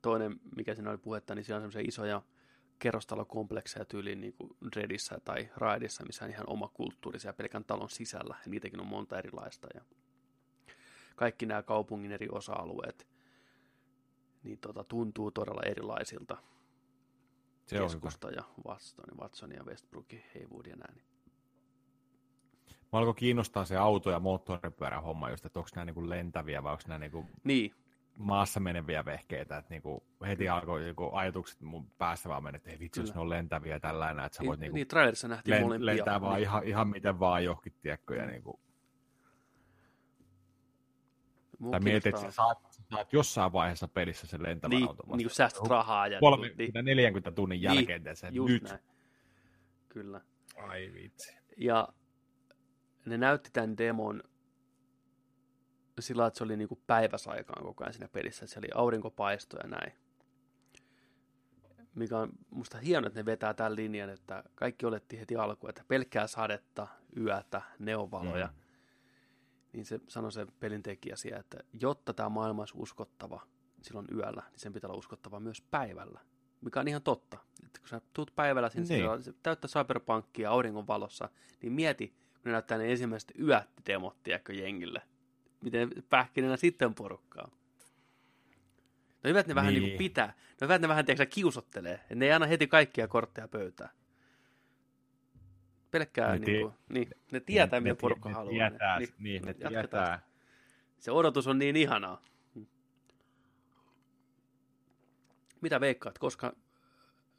toinen, 0.01 0.39
mikä 0.55 0.75
siinä 0.75 0.89
oli 0.89 0.97
puhetta, 0.97 1.35
niin 1.35 1.45
siellä 1.45 1.57
on 1.57 1.61
semmoisia 1.61 1.89
isoja 1.89 2.21
kerrostalokomplekseja 2.79 3.85
tyyliin 3.85 4.21
niin 4.21 4.33
kuin 4.33 4.57
Dreadissä 4.75 5.19
tai 5.25 5.49
Raidissa, 5.55 6.05
missä 6.05 6.25
on 6.25 6.31
ihan 6.31 6.49
oma 6.49 6.67
kulttuuri 6.67 7.19
siellä 7.19 7.37
pelkän 7.37 7.65
talon 7.65 7.89
sisällä. 7.89 8.35
Ja 8.45 8.51
niitäkin 8.51 8.79
on 8.79 8.87
monta 8.87 9.17
erilaista. 9.17 9.67
Ja 9.73 9.81
kaikki 11.15 11.45
nämä 11.45 11.63
kaupungin 11.63 12.11
eri 12.11 12.27
osa-alueet 12.31 13.07
niin 14.43 14.57
tota, 14.57 14.83
tuntuu 14.83 15.31
todella 15.31 15.61
erilaisilta. 15.65 16.37
Se 17.67 17.81
on. 17.81 17.89
Keskusta 17.89 18.29
ja 18.31 18.43
Watson, 18.67 19.05
Watson 19.19 19.51
ja 19.51 19.63
Westbrook, 19.63 20.05
Haywood 20.35 20.65
ja 20.65 20.75
näin. 20.75 21.01
Mä 22.93 22.99
alkoi 22.99 23.13
kiinnostaa 23.13 23.65
se 23.65 23.77
auto- 23.77 24.11
ja 24.11 24.19
moottoripyörä 24.19 25.01
homma 25.01 25.29
just, 25.29 25.45
että 25.45 25.59
onko 25.59 25.69
nämä 25.75 25.85
niinku 25.85 26.09
lentäviä 26.09 26.63
vai 26.63 26.71
onko 26.71 26.83
nämä 26.87 26.99
niinku 26.99 27.25
Niin, 27.43 27.71
maassa 28.17 28.59
meneviä 28.59 29.05
vehkeitä, 29.05 29.57
että 29.57 29.69
niinku 29.69 30.03
heti 30.27 30.49
alkoi 30.49 30.81
niinku 30.81 31.09
ajatukset 31.13 31.61
mun 31.61 31.91
päässä 31.97 32.29
vaan 32.29 32.43
mennä, 32.43 32.57
että 32.57 32.69
ei 32.69 32.79
vitsi, 32.79 32.99
jos 32.99 33.09
Kyllä. 33.09 33.17
ne 33.19 33.21
on 33.21 33.29
lentäviä 33.29 33.79
tällainen, 33.79 34.25
että 34.25 34.35
sä 34.37 34.43
voit 34.45 34.59
niin, 34.59 34.61
niinku 34.61 34.75
niin 34.75 34.87
trailerissa 34.87 35.27
nähtiin 35.27 35.53
len, 35.55 35.61
molempia. 35.63 35.85
lentää 35.85 36.21
vaan 36.21 36.33
niin, 36.35 36.43
ihan, 36.43 36.63
ihan 36.63 36.87
miten 36.87 37.19
vaan 37.19 37.43
johonkin, 37.43 37.73
tiedätkö, 37.81 38.15
ja 38.15 38.25
niinku, 38.25 38.59
mua 41.61 41.71
tai 41.71 41.79
mietit, 41.79 42.05
että 42.05 42.21
sä 42.21 42.31
saat, 42.31 42.57
saat 42.91 43.13
jossain 43.13 43.53
vaiheessa 43.53 43.87
pelissä 43.87 44.27
sen 44.27 44.43
lentävän 44.43 44.77
niin, 44.77 44.87
auton. 44.87 45.05
niin 45.17 45.27
kuin 45.27 45.35
säästät 45.35 45.67
rahaa. 45.67 46.07
Ja, 46.07 46.19
Kolme, 46.19 46.51
niin, 46.57 46.71
40 46.85 47.31
tunnin 47.31 47.55
Niin, 47.55 47.63
jälkeen 47.75 48.03
niin, 48.03 48.15
sen 48.15 48.35
just 48.35 48.53
nyt. 48.53 48.63
näin. 48.63 48.79
Kyllä. 49.89 50.21
Ai 50.55 50.91
vitsi. 50.93 51.37
Ja 51.57 51.87
ne 53.05 53.17
näytti 53.17 53.49
tämän 53.53 53.77
demon 53.77 54.23
sillä, 55.99 56.27
että 56.27 56.37
se 56.37 56.43
oli 56.43 56.57
niinku 56.57 56.81
päiväsaikaan 56.87 57.63
koko 57.63 57.83
ajan 57.83 57.93
siinä 57.93 58.07
pelissä, 58.07 58.45
että 58.45 58.53
se 58.53 58.59
oli 58.59 58.67
aurinkopaisto 58.75 59.57
ja 59.57 59.67
näin. 59.69 59.93
Mikä 61.95 62.17
on 62.17 62.31
musta 62.49 62.77
hienoa, 62.77 63.07
että 63.07 63.19
ne 63.19 63.25
vetää 63.25 63.53
tämän 63.53 63.75
linjan, 63.75 64.09
että 64.09 64.43
kaikki 64.55 64.85
olettiin 64.85 65.19
heti 65.19 65.35
alkuun, 65.35 65.69
että 65.69 65.83
pelkkää 65.87 66.27
sadetta, 66.27 66.87
yötä, 67.17 67.61
neonvaloja. 67.79 68.47
Mm. 68.47 68.60
Niin 69.73 69.85
se 69.85 69.99
sanoi 70.07 70.31
se 70.31 70.47
pelintekijä 70.59 71.15
siellä, 71.15 71.39
että 71.39 71.57
jotta 71.81 72.13
tämä 72.13 72.29
maailma 72.29 72.61
olisi 72.61 72.73
uskottava 72.77 73.47
silloin 73.81 74.07
yöllä, 74.15 74.43
niin 74.51 74.59
sen 74.59 74.73
pitää 74.73 74.87
olla 74.87 74.97
uskottava 74.99 75.39
myös 75.39 75.61
päivällä. 75.61 76.19
Mikä 76.61 76.79
on 76.79 76.87
ihan 76.87 77.01
totta. 77.01 77.37
Että 77.65 77.79
kun 77.79 77.89
sä 77.89 78.01
tuut 78.13 78.31
päivällä 78.35 78.69
sinne, 78.69 78.95
Niin. 78.97 79.09
niin. 79.11 79.23
se 79.23 79.33
täyttä 79.43 79.67
cyberpunkkia 79.67 80.51
auringon 80.51 80.87
valossa, 80.87 81.29
niin 81.61 81.73
mieti, 81.73 82.07
kun 82.07 82.41
ne 82.45 82.51
näyttää 82.51 82.77
ne 82.77 82.91
ensimmäiset 82.91 83.31
yöt-demot, 83.39 84.23
tiedätkö, 84.23 84.53
jengille. 84.53 85.01
Miten 85.61 85.89
pähkinänä 86.09 86.57
sitten 86.57 86.93
porukkaa. 86.95 87.51
No 89.23 89.27
hyvä, 89.27 89.39
että 89.39 89.51
ne 89.51 89.55
vähän 89.55 89.73
Niin. 89.73 89.83
niin 89.83 89.91
kuin 89.91 89.97
pitää. 89.97 90.27
No 90.61 90.65
hyvä, 90.65 90.75
että 90.75 90.87
ne 90.87 90.89
vähän 90.89 91.05
tiedätkö, 91.05 91.35
kiusottelee. 91.35 91.99
Et 92.09 92.17
ne 92.17 92.25
ei 92.25 92.31
anna 92.31 92.47
heti 92.47 92.67
kaikkia 92.67 93.07
kortteja 93.07 93.47
pöytään. 93.47 93.89
Pelkkää 95.91 96.27
Ne 96.27 96.33
niin, 96.33 96.45
tie- 96.45 96.61
kuin, 96.61 96.73
niin, 96.89 97.09
ne 97.31 97.39
tietää, 97.39 97.79
ne, 97.79 97.83
mitä 97.83 97.93
ne, 97.93 97.97
porukka 98.01 98.29
ne 98.29 98.35
haluaa. 98.35 98.69
Tietää, 98.69 98.99
niin, 98.99 99.09
niin, 99.19 99.41
ne 99.41 99.55
jatketaan 99.59 99.73
tietää. 99.73 100.27
Se 100.99 101.11
odotus 101.11 101.47
on 101.47 101.59
niin 101.59 101.75
ihanaa. 101.75 102.21
Mitä 105.61 105.79
veikkaat, 105.79 106.17
koska 106.17 106.53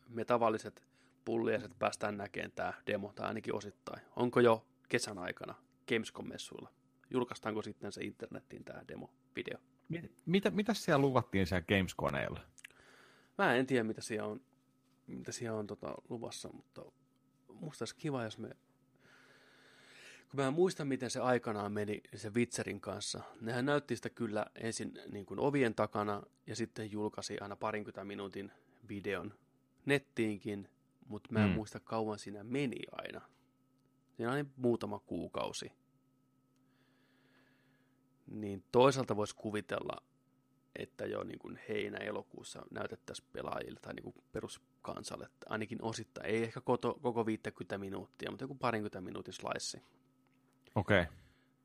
me 0.09 0.25
tavalliset 0.25 0.87
pulliaiset 1.25 1.73
päästään 1.79 2.17
näkemään 2.17 2.53
tämä 2.53 2.73
demo, 2.87 3.13
tai 3.15 3.29
ainakin 3.29 3.55
osittain? 3.55 4.03
Onko 4.17 4.41
jo 4.41 4.67
kesän 4.89 5.19
aikana 5.19 5.55
Gamescom-messuilla? 5.89 6.69
Julkaistaanko 7.11 7.63
sitten 7.63 7.93
se 7.93 8.05
internettiin 8.05 8.65
tämä 8.65 8.83
demo-video? 8.89 9.59
Mit, 9.89 10.13
mitä, 10.27 10.51
mitä 10.51 10.75
siellä 10.75 10.99
luvattiin 11.03 11.47
siellä 11.47 11.65
Games-koneella? 11.69 12.41
Mä 13.39 13.55
en 13.55 13.67
tiedä, 13.67 13.85
mitä 13.85 14.01
siellä 14.01 14.29
on, 14.29 14.41
mitä 15.07 15.33
siellä 15.33 15.59
on 15.59 15.67
tota, 15.67 15.95
luvassa, 16.09 16.49
mutta 16.53 16.83
musta 17.63 17.83
olisi 17.83 17.97
kiva, 17.97 18.25
jos 18.25 18.39
me... 18.39 18.49
Kun 20.31 20.41
mä 20.41 20.51
muistan, 20.51 20.89
miten 20.89 21.11
se 21.11 21.21
aikanaan 21.21 21.73
meni 21.73 22.01
se 22.15 22.35
Witcherin 22.35 22.81
kanssa. 22.81 23.21
Nehän 23.41 23.67
näytti 23.67 23.97
sitä 23.97 24.11
kyllä 24.11 24.47
ensin 24.55 24.99
niin 25.13 25.27
kuin 25.27 25.41
ovien 25.41 25.75
takana 25.75 26.23
ja 26.47 26.57
sitten 26.57 26.93
julkaisi 26.93 27.39
aina 27.41 27.57
parinkymmentä 27.57 28.05
minuutin 28.05 28.53
videon 28.89 29.35
nettiinkin, 29.87 30.69
mutta 31.07 31.33
mä 31.33 31.45
en 31.45 31.51
Mm. 31.51 31.55
muista 31.55 31.81
kauan 31.81 32.19
siinä 32.19 32.45
meni 32.45 32.79
aina. 32.93 33.21
Siinä 34.17 34.33
oli 34.33 34.45
muutama 34.57 34.99
kuukausi. 34.99 35.73
Niin 38.27 38.65
toisaalta 38.73 39.17
voisi 39.17 39.37
kuvitella, 39.37 40.03
että 40.79 41.07
jo 41.07 41.25
niin 41.25 41.39
kuin 41.39 41.59
heinä-elokuussa 41.69 42.63
näytettäisiin 42.71 43.29
pelaajille 43.33 43.81
tai 43.81 43.95
niin 43.95 44.03
kuin 44.03 44.15
peruskansalle, 44.33 45.29
ainakin 45.47 45.83
osittain, 45.83 46.27
ei 46.27 46.43
ehkä 46.43 46.61
koko, 46.61 46.99
koko 47.03 47.27
50 47.27 47.79
minuuttia, 47.79 48.31
mutta 48.31 48.45
joku 48.45 48.55
parinkymmentä 48.55 49.01
minuutin 49.01 49.35
slice, 49.35 49.83
Okei. 50.75 51.03
Okay. 51.03 51.15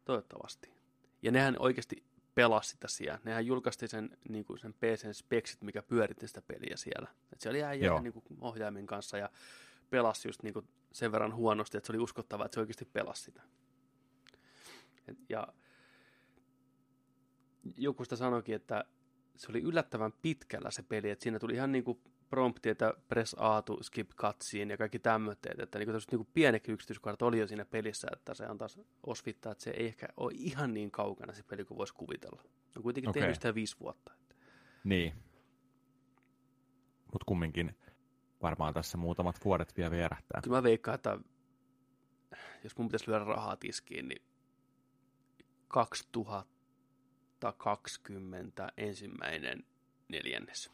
toivottavasti. 0.06 0.74
Ja 1.22 1.32
nehän 1.32 1.56
oikeasti 1.60 2.04
pelasi 2.36 2.70
sitä 2.70 2.88
siellä. 2.88 3.20
Nehän 3.24 3.46
julkaisti 3.46 3.88
sen, 3.88 4.18
niin 4.30 4.46
kuin 4.46 4.60
sen 4.60 4.74
PCn 4.74 5.14
speksit, 5.14 5.62
mikä 5.62 5.82
pyöritti 5.82 6.28
sitä 6.28 6.42
peliä 6.42 6.78
siellä. 6.78 7.10
Et 7.34 7.42
siellä 7.42 7.56
oli 7.56 7.64
äijä 7.64 8.00
niin 8.00 8.14
kuin 8.14 8.26
ohjaimen 8.42 8.86
kanssa 8.86 9.18
ja 9.18 9.30
pelasi 9.90 10.28
just 10.28 10.44
niin 10.44 10.54
kuin 10.54 10.68
sen 10.92 11.12
verran 11.12 11.36
huonosti, 11.36 11.78
että 11.78 11.88
se 11.88 11.92
oli 11.92 12.04
uskottava, 12.04 12.46
että 12.46 12.56
se 12.56 12.60
oikeasti 12.60 12.86
pelasi 12.86 13.24
sitä. 13.24 13.42
Et, 15.08 15.18
ja 15.30 15.48
joku 17.78 18.04
sitä 18.04 18.16
sanoikin, 18.16 18.56
että 18.56 18.86
se 19.38 19.51
oli 19.51 19.61
yllättävän 19.61 20.11
pitkällä 20.22 20.72
se 20.72 20.84
peli, 20.84 21.09
että 21.09 21.23
siinä 21.23 21.39
tuli 21.39 21.53
ihan 21.53 21.72
niin 21.72 21.84
kuin 21.84 22.01
prompti, 22.30 22.69
että 22.69 22.93
press 23.07 23.35
A 23.38 23.61
to 23.61 23.84
skip 23.84 24.09
cutscene 24.09 24.73
ja 24.73 24.77
kaikki 24.77 24.99
tämmöitteet, 24.99 25.59
että 25.59 25.80
niin 25.80 25.88
kuin 25.88 25.95
niin 26.11 26.18
kuin 26.18 26.30
pienekin 26.34 26.73
yksityiskohdat 26.73 27.22
oli 27.22 27.39
jo 27.39 27.47
siinä 27.47 27.65
pelissä, 27.65 28.07
että 28.14 28.34
se 28.34 28.45
antaisi 28.45 28.88
osvittaa, 29.03 29.51
että 29.51 29.64
se 29.64 29.69
ei 29.69 29.85
ehkä 29.85 30.07
ole 30.18 30.31
ihan 30.35 30.73
niin 30.73 30.91
kaukana 30.91 31.34
se 31.34 31.43
peli 31.43 31.65
kuin 31.65 31.77
voisi 31.77 31.93
kuvitella. 31.93 32.43
On 32.77 32.84
kuitenkin 32.84 33.09
Okei. 33.09 33.22
tehnyt 33.22 33.35
sitä 33.35 33.55
viisi 33.55 33.76
vuotta. 33.80 34.14
Niin. 34.84 35.14
Mutta 37.14 37.26
kumminkin 37.26 37.76
varmaan 38.41 38.73
tässä 38.73 38.97
muutamat 38.97 39.45
vuodet 39.45 39.77
vielä 39.77 39.91
vierähtää. 39.91 40.41
Kyllä 40.43 40.57
mä 40.57 40.64
veikkaan, 40.64 40.95
että 40.95 41.19
jos 42.64 42.77
mun 42.77 42.88
pitäisi 42.88 43.11
lyödä 43.11 43.23
rahaa 43.23 43.55
tiskiin, 43.55 44.07
niin 44.07 44.22
2020 47.39 48.72
ensimmäinen 48.77 49.65
neljännes. 50.07 50.72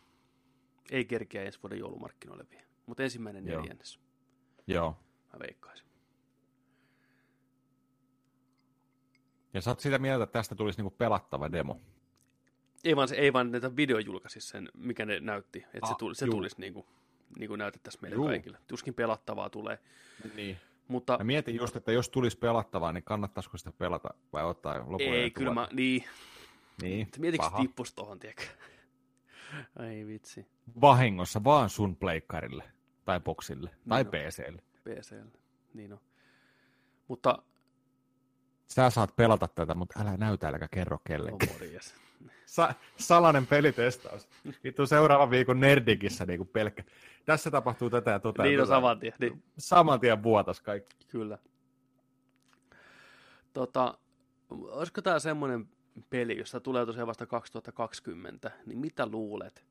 Ei 0.92 1.06
kerkeä 1.06 1.44
ensi 1.44 1.60
vuoden 1.64 1.80
joulumarkkinoille 1.80 2.46
vielä, 2.52 2.66
mutta 2.86 3.04
ensimmäinen 3.04 3.48
Joo. 3.48 3.62
neljännes. 3.62 4.00
Joo. 4.68 4.98
Mä 5.34 5.40
veikkaisin. 5.40 5.88
Ja 9.54 9.62
sä 9.62 9.72
oot 9.72 9.80
sitä 9.80 9.98
mieltä, 10.00 10.24
että 10.24 10.34
tästä 10.40 10.56
tulisi 10.56 10.80
niinku 10.80 10.96
pelattava 10.98 11.52
demo. 11.52 11.82
Ei 12.84 12.96
vaan, 12.96 13.08
se, 13.08 13.16
ei 13.16 13.34
vaan 13.34 13.52
näitä 13.52 13.76
video 13.76 14.00
julkaisi 14.00 14.42
sen, 14.42 14.70
mikä 14.74 15.06
ne 15.06 15.20
näytti, 15.20 15.60
että 15.74 15.88
se, 15.88 15.92
Ah, 15.94 15.98
tuli, 15.98 16.16
se 16.16 16.26
juu. 16.26 16.32
tulisi 16.36 16.56
niin 16.60 16.74
kuin, 16.74 16.86
niin 17.40 17.48
kuin 17.48 17.58
näytettäisiin 17.58 18.02
meille 18.02 18.16
Juu. 18.16 18.26
kaikille. 18.26 18.58
Tuskin 18.68 18.94
pelattavaa 18.94 19.50
tulee, 19.50 19.80
Niin. 20.36 20.58
mutta 20.88 21.18
Mä 21.18 21.24
mietin 21.24 21.56
just, 21.56 21.76
että 21.76 21.92
jos 21.92 22.10
tulisi 22.10 22.38
pelattavaa, 22.38 22.92
niin 22.94 23.04
kannattaisiko 23.04 23.58
sitä 23.58 23.72
pelata 23.72 24.10
vai 24.34 24.44
ottaa 24.46 24.78
lopulle 24.80 25.16
ei, 25.16 25.32
kyllä 25.32 25.54
mä, 25.54 25.68
niin, 25.72 26.04
Niin, 26.82 27.08
mietitkö 27.20 27.46
paha. 27.46 27.58
tippus 27.62 27.94
tohon, 27.94 28.20
tiedätkö? 28.20 28.44
Ai 29.80 30.06
vitsi, 30.08 30.48
Vahingossa 30.82 31.44
vaan 31.44 31.70
sun 31.70 31.96
pleikkarille, 31.96 32.64
tai 33.06 33.20
boksille, 33.20 33.70
tai 33.90 34.04
Niin 34.04 34.08
on. 34.26 34.30
PClle. 34.32 34.62
PCllä, 34.84 35.40
niin 35.74 35.94
on. 35.94 36.00
Mutta, 37.08 37.44
Sä 38.68 38.90
saat 38.90 39.16
pelata 39.16 39.48
tätä, 39.48 39.74
mutta 39.76 40.00
älä 40.02 40.18
näytä, 40.18 40.48
äläkä 40.48 40.68
kerro 40.72 40.98
kellekään. 41.08 41.52
morjes. 41.54 41.96
Sa- 42.46 42.74
salainen 42.98 43.48
pelitestaus. 43.48 44.28
Vittu 44.64 44.86
seuraavan 44.86 45.30
viikon 45.30 45.60
Nerdikissä 45.60 46.26
niinku 46.26 46.46
pelkkä. 46.46 46.84
Tässä 47.26 47.52
tapahtuu 47.52 47.90
tätä 47.90 48.12
ja 48.12 48.20
tota. 48.20 48.44
Niin 48.44 48.60
on 48.60 48.66
tota. 48.68 48.76
saman 48.76 49.00
tien, 49.00 49.14
niin, 49.20 49.44
Saman 49.58 50.00
tien 50.00 50.24
vuotas 50.24 50.62
kaikki. 50.62 50.96
kyllä. 51.08 51.38
Tota, 53.54 53.98
olisiko 54.50 55.02
tämä 55.02 55.20
semmoinen 55.20 55.70
peli, 56.10 56.38
josta 56.38 56.60
tulee 56.60 56.86
tosiaan 56.86 57.08
vasta 57.08 57.26
2020, 57.26 58.52
niin 58.66 58.80
mitä 58.80 59.06
luulet? 59.06 59.66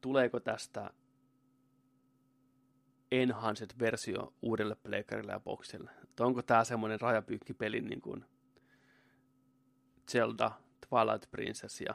Tuleeko 0.00 0.40
tästä 0.40 0.90
enhanced-versio 3.10 4.32
uudelle 4.42 4.74
pleikkarille 4.74 5.32
ja 5.32 5.40
boxille? 5.40 5.90
Et 6.02 6.20
onko 6.20 6.42
tämä 6.42 6.64
semmoinen 6.64 7.00
rajapyykkipeli 7.00 7.80
niin 7.80 8.00
kuin 8.00 8.24
Zelda, 10.10 10.50
Twilight 10.88 11.30
Princess 11.30 11.80
ja 11.80 11.94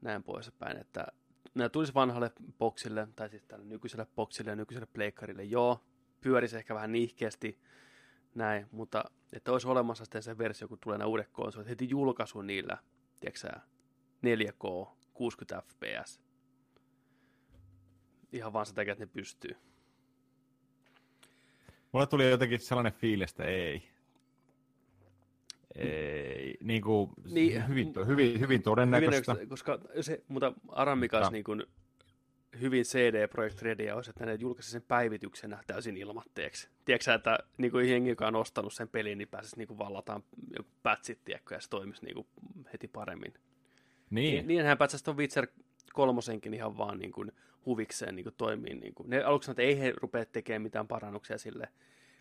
näin 0.00 0.22
poispäin, 0.22 0.76
että 0.76 1.06
nämä 1.54 1.68
tulisi 1.68 1.94
vanhalle 1.94 2.32
boxille, 2.58 3.08
tai 3.16 3.28
siis 3.28 3.44
tälle 3.44 3.64
nykyiselle 3.64 4.06
boxille 4.16 4.50
ja 4.50 4.56
nykyiselle 4.56 4.88
pleikkarille, 4.92 5.44
joo, 5.44 5.84
pyörisi 6.20 6.56
ehkä 6.56 6.74
vähän 6.74 6.92
nihkeästi, 6.92 7.60
näin, 8.34 8.66
mutta 8.72 9.04
että 9.32 9.52
olisi 9.52 9.68
olemassa 9.68 10.04
sitten 10.04 10.22
se 10.22 10.38
versio, 10.38 10.68
kun 10.68 10.78
tulee 10.80 10.98
nämä 10.98 11.08
uudet 11.08 11.28
konsolit, 11.32 11.68
heti 11.68 11.88
julkaisu 11.90 12.42
niillä, 12.42 12.78
tiedätkö 13.20 13.38
sä, 13.40 13.50
4K, 14.26 14.88
60 15.14 15.62
fps. 15.68 16.20
Ihan 18.32 18.52
vaan 18.52 18.66
sen 18.66 18.74
takia, 18.74 18.92
että 18.92 19.04
ne 19.04 19.10
pystyy. 19.12 19.56
Mulle 21.92 22.06
tuli 22.06 22.30
jotenkin 22.30 22.60
sellainen 22.60 22.92
fiilis, 22.92 23.30
että 23.30 23.44
ei. 23.44 23.90
Ei, 25.74 26.56
niin 26.62 26.82
kuin, 26.82 27.10
Niin. 27.30 27.68
hyvin, 27.68 27.92
hyvin, 28.06 28.40
hyvin 28.40 28.62
todennäköistä. 28.62 29.34
Hyvin, 29.34 29.48
koska 29.48 29.78
se, 30.00 30.24
mutta 30.28 30.52
Aramika 30.68 31.16
olisi 31.16 31.26
Mutta- 31.26 31.32
niin 31.32 31.44
kuin 31.44 31.64
hyvin 32.60 32.84
CD 32.84 33.28
Projekt 33.28 33.62
Redia 33.62 33.96
olisi, 33.96 34.10
että 34.10 34.26
ne 34.26 34.34
julkaisi 34.34 34.70
sen 34.70 34.82
päivityksenä 34.82 35.62
täysin 35.66 35.96
ilmatteeksi. 35.96 36.68
Tiedätkö 36.84 37.14
että 37.14 37.38
niin 37.58 37.70
kuin 37.70 37.90
jengi, 37.90 38.10
joka 38.10 38.26
on 38.26 38.36
ostanut 38.36 38.72
sen 38.72 38.88
pelin, 38.88 39.18
niin 39.18 39.28
pääsisi 39.28 39.56
niin 39.56 39.68
kuin 39.68 39.78
vallataan 39.78 40.22
joku 40.56 40.70
patchit, 40.82 41.24
tiedätkö, 41.24 41.54
ja 41.54 41.60
se 41.60 41.70
toimisi 41.70 42.04
niin 42.04 42.14
kuin 42.14 42.26
heti 42.72 42.88
paremmin. 42.88 43.34
Niin. 44.10 44.34
Niin, 44.34 44.46
Niinhän 44.46 44.78
päättäisi 44.78 45.04
tuon 45.04 45.16
Witcher 45.16 45.46
kolmosenkin 45.92 46.54
ihan 46.54 46.78
vaan 46.78 46.98
niin 46.98 47.12
kuin 47.12 47.32
huvikseen 47.66 48.16
niin 48.16 48.24
kuin 48.24 48.34
toimii. 48.36 48.74
Niin 48.74 48.94
kuin. 48.94 49.10
Ne 49.10 49.22
aluksi 49.22 49.46
sanoi, 49.46 49.52
että 49.52 49.62
ei 49.62 49.78
he 49.78 49.94
rupea 49.96 50.24
tekemään 50.26 50.62
mitään 50.62 50.88
parannuksia 50.88 51.38
sille. 51.38 51.68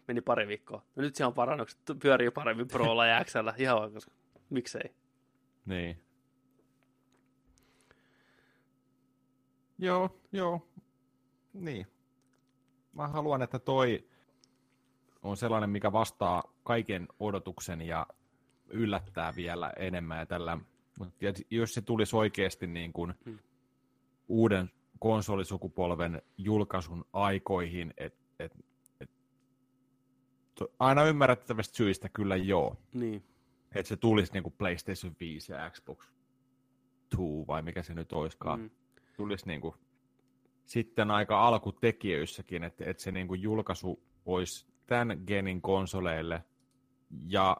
Meni 0.07 0.21
pari 0.21 0.47
viikkoa. 0.47 0.85
No 0.95 1.01
nyt 1.01 1.15
siellä 1.15 1.27
on 1.27 1.33
parannukset, 1.33 1.79
pyörii 2.01 2.31
paremmin 2.31 2.67
Prolla 2.67 3.05
ja 3.05 3.23
Xllä. 3.23 3.53
Ihan 3.57 3.93
koska 3.93 4.11
miksei. 4.49 4.91
niin. 5.65 6.08
Joo, 9.79 10.19
joo. 10.31 10.67
Niin. 11.53 11.87
Mä 12.93 13.07
haluan, 13.07 13.41
että 13.41 13.59
toi 13.59 14.07
on 15.23 15.37
sellainen, 15.37 15.69
mikä 15.69 15.91
vastaa 15.91 16.43
kaiken 16.63 17.07
odotuksen 17.19 17.81
ja 17.81 18.07
yllättää 18.67 19.35
vielä 19.35 19.73
enemmän. 19.77 20.17
Ja 20.19 20.25
tällä, 20.25 20.57
mutta 20.99 21.25
jos 21.51 21.73
se 21.73 21.81
tulisi 21.81 22.15
oikeasti 22.15 22.67
niin 22.67 22.93
kuin 22.93 23.13
Hmm. 23.25 23.39
uuden 24.27 24.71
konsolisukupolven 24.99 26.21
julkaisun 26.37 27.05
aikoihin, 27.13 27.93
et, 27.97 28.15
et, 28.39 28.53
et, 28.99 29.09
aina 30.79 31.03
ymmärrettävästä 31.03 31.77
syistä 31.77 32.09
kyllä 32.09 32.35
joo, 32.35 32.75
Niin. 32.93 33.23
että 33.75 33.89
se 33.89 33.97
tulisi 33.97 34.33
niin 34.33 34.43
kuin 34.43 34.55
PlayStation 34.57 35.15
5 35.19 35.51
ja 35.51 35.69
Xbox 35.69 35.97
2 35.97 36.17
vai 37.47 37.61
mikä 37.61 37.83
se 37.83 37.93
nyt 37.93 38.13
olisikaan. 38.13 38.59
Mm. 38.59 38.69
Tulisi 39.19 39.47
niin 39.47 39.61
kuin, 39.61 39.75
sitten 40.65 41.11
aika 41.11 41.47
alkutekijöissäkin, 41.47 42.63
että, 42.63 42.83
että 42.87 43.03
se 43.03 43.11
niin 43.11 43.27
kuin 43.27 43.41
julkaisu 43.41 44.03
olisi 44.25 44.67
tämän 44.85 45.23
genin 45.27 45.61
konsoleille 45.61 46.43
ja 47.27 47.57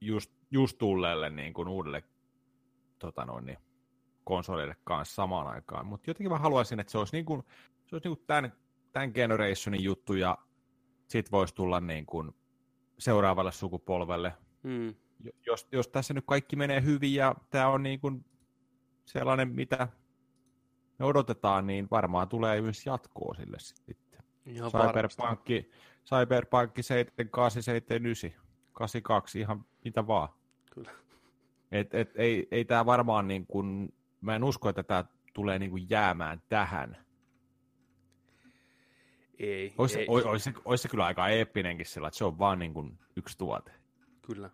just, 0.00 0.32
just 0.50 0.78
tulleelle 0.78 1.30
niin 1.30 1.52
kuin 1.52 1.68
uudelle 1.68 2.02
tota 2.98 3.24
noin, 3.24 3.44
niin, 3.46 3.58
konsoleille 4.24 4.76
kanssa 4.84 5.14
samaan 5.14 5.46
aikaan. 5.46 5.86
Mutta 5.86 6.10
jotenkin 6.10 6.32
mä 6.32 6.38
haluaisin, 6.38 6.80
että 6.80 6.90
se 6.90 6.98
olisi, 6.98 7.16
niin 7.16 7.24
kuin, 7.24 7.42
se 7.86 7.94
olisi 7.96 8.08
niin 8.08 8.16
kuin 8.16 8.26
tämän, 8.26 8.52
tämän 8.92 9.10
generationin 9.14 9.84
juttu 9.84 10.14
ja 10.14 10.38
sit 11.08 11.32
voisi 11.32 11.54
tulla 11.54 11.80
niin 11.80 12.06
kuin 12.06 12.32
seuraavalle 12.98 13.52
sukupolvelle. 13.52 14.32
Mm. 14.62 14.94
Jos, 15.46 15.68
jos 15.72 15.88
tässä 15.88 16.14
nyt 16.14 16.24
kaikki 16.26 16.56
menee 16.56 16.82
hyvin 16.82 17.14
ja 17.14 17.34
tämä 17.50 17.68
on 17.68 17.82
niin 17.82 18.00
kuin 18.00 18.24
sellainen, 19.04 19.48
mitä 19.48 19.88
me 20.98 21.06
odotetaan, 21.06 21.66
niin 21.66 21.88
varmaan 21.90 22.28
tulee 22.28 22.60
myös 22.60 22.86
jatkoa 22.86 23.34
sille 23.34 23.56
sitten. 23.58 24.22
Ihan 24.46 24.70
Cyberpunk, 24.70 25.40
Cyberpunk 26.06 26.70
78, 26.80 27.62
79, 27.62 28.42
82, 28.72 29.40
ihan 29.40 29.64
mitä 29.84 30.06
vaan. 30.06 30.28
Kyllä. 30.74 30.90
Et, 31.72 31.94
et, 31.94 32.10
ei, 32.14 32.48
ei 32.50 32.64
tämä 32.64 32.86
varmaan 32.86 33.28
niin 33.28 33.46
kuin, 33.46 33.94
mä 34.20 34.36
en 34.36 34.44
usko, 34.44 34.68
että 34.68 34.82
tämä 34.82 35.04
tulee 35.32 35.58
niin 35.58 35.70
kuin 35.70 35.90
jäämään 35.90 36.42
tähän. 36.48 37.06
Ei, 39.38 39.74
Olisi, 39.78 39.98
ei, 39.98 40.06
ois, 40.08 40.24
ois, 40.24 40.44
ois 40.64 40.82
se 40.82 40.88
kyllä 40.88 41.06
aika 41.06 41.28
eeppinenkin 41.28 41.86
sillä, 41.86 42.08
että 42.08 42.18
se 42.18 42.24
on 42.24 42.38
vaan 42.38 42.58
niin 42.58 42.74
kuin 42.74 42.98
yksi 43.16 43.38
tuote. 43.38 43.72
Kyllä. 44.26 44.50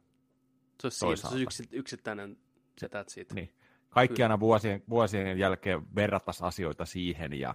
Se 0.81 0.87
olisi, 0.87 0.99
siinä, 0.99 1.17
se 1.17 1.27
olisi 1.27 1.43
yksi, 1.43 1.69
yksittäinen 1.73 2.39
se 2.79 2.89
it. 3.21 3.33
Niin. 3.33 3.55
Kaikki 3.91 4.23
aina 4.23 4.41
vuosien, 4.41 4.83
vuosien 4.89 5.39
jälkeen 5.39 5.95
verrattaisiin 5.95 6.47
asioita 6.47 6.85
siihen 6.85 7.33
ja 7.33 7.55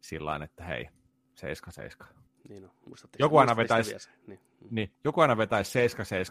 sillä 0.00 0.40
että 0.44 0.64
hei, 0.64 0.88
7-7. 2.02 2.04
Niin 2.48 2.64
on. 2.64 2.70
Muistatteko, 2.86 3.24
Joku 3.24 3.38
aina 3.38 3.56
vetäisi-? 3.56 4.10
Niin, 4.26 4.40
mm, 4.60 4.68
Niin, 4.70 4.92
joku 5.04 5.20
aina 5.20 5.36
vetäisi 5.36 5.78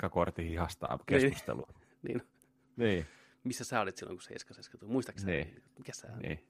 7-7 0.05 0.09
kortin 0.09 0.47
hihasta 0.47 0.99
keskustelua. 1.05 1.73
niin. 2.07 2.21
Niin. 2.75 3.05
Missä 3.43 3.63
sä 3.63 3.81
olit 3.81 3.97
silloin, 3.97 4.17
kun 4.17 4.23
77 4.23 4.79
tuli? 4.79 4.91
Muistaakseni? 4.91 5.31
Niin. 5.31 5.63
Mikä 5.77 5.93
sä 5.93 6.07
niin. 6.07 6.47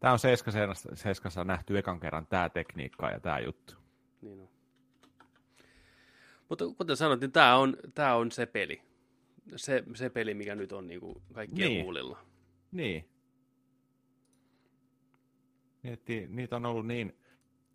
Tämä 0.00 0.12
on 0.12 0.18
7 0.94 1.46
nähty 1.46 1.78
ekan 1.78 2.00
kerran 2.00 2.26
tämä 2.26 2.48
tekniikka 2.48 3.10
ja 3.10 3.20
tämä 3.20 3.38
juttu. 3.38 3.74
Niin 4.22 4.40
on. 4.40 4.48
Mutta 6.48 6.64
kuten 6.78 6.96
sanoit, 6.96 7.20
niin 7.20 7.32
tämä 7.32 7.56
on, 7.56 7.76
tää 7.94 8.16
on 8.16 8.30
se 8.30 8.46
peli. 8.46 8.82
Se, 9.56 9.84
se 9.94 10.10
peli, 10.10 10.34
mikä 10.34 10.54
nyt 10.54 10.72
on 10.72 10.86
niinku 10.86 11.22
kaikkien 11.32 11.68
Niin. 11.68 11.84
huulilla. 11.84 12.18
Niin. 12.72 13.08
Miettii, 15.82 16.26
niitä 16.28 16.56
on 16.56 16.66
ollut 16.66 16.86
niin 16.86 17.16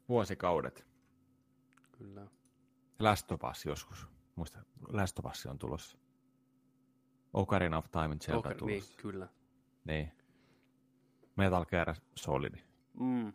vuosikaudet. 0.09 0.87
Kyllä. 1.97 2.27
Us 3.51 3.65
joskus. 3.65 4.07
Muista, 4.35 4.59
Us 5.33 5.45
on 5.45 5.59
tulossa. 5.59 5.97
Ocarina 7.33 7.77
of 7.77 7.85
Time 7.91 8.15
Zelda 8.17 8.39
Okay, 8.39 8.51
niin, 8.51 8.59
tulossa. 8.59 9.01
kyllä. 9.01 9.27
Niin. 9.85 10.11
Metal 11.35 11.65
Gear 11.65 11.95
Solid. 12.15 12.53
Mm, 12.99 13.33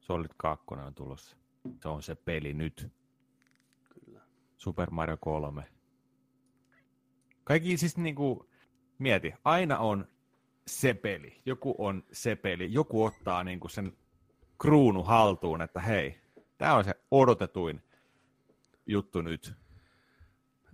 Solid 0.00 0.30
2 0.36 0.64
on 0.70 0.94
tulossa. 0.94 1.36
Se 1.82 1.88
on 1.88 2.02
se 2.02 2.14
peli 2.14 2.54
nyt. 2.54 2.88
kyllä. 3.94 4.20
Super 4.56 4.90
Mario 4.90 5.16
3. 5.20 5.64
Kaikki 7.48 7.76
siis 7.76 7.96
niinku, 7.96 8.50
mieti, 8.98 9.34
aina 9.44 9.78
on 9.78 10.08
se 10.66 10.94
peli. 10.94 11.42
Joku 11.46 11.74
on 11.78 12.04
se 12.12 12.36
peli. 12.36 12.72
Joku 12.72 13.04
ottaa 13.04 13.44
niinku 13.44 13.68
sen 13.68 13.96
kruunu 14.58 15.02
haltuun, 15.02 15.62
että 15.62 15.80
hei, 15.80 16.20
tämä 16.58 16.74
on 16.74 16.84
se 16.84 16.94
odotetuin 17.10 17.82
juttu 18.86 19.22
nyt. 19.22 19.52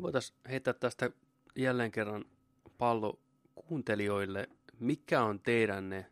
Voitaisiin 0.02 0.38
heittää 0.48 0.74
tästä 0.74 1.10
jälleen 1.56 1.90
kerran 1.90 2.24
pallo 2.78 3.20
kuuntelijoille. 3.54 4.48
Mikä 4.80 5.22
on 5.22 5.40
teidän 5.40 5.88
ne 5.88 6.06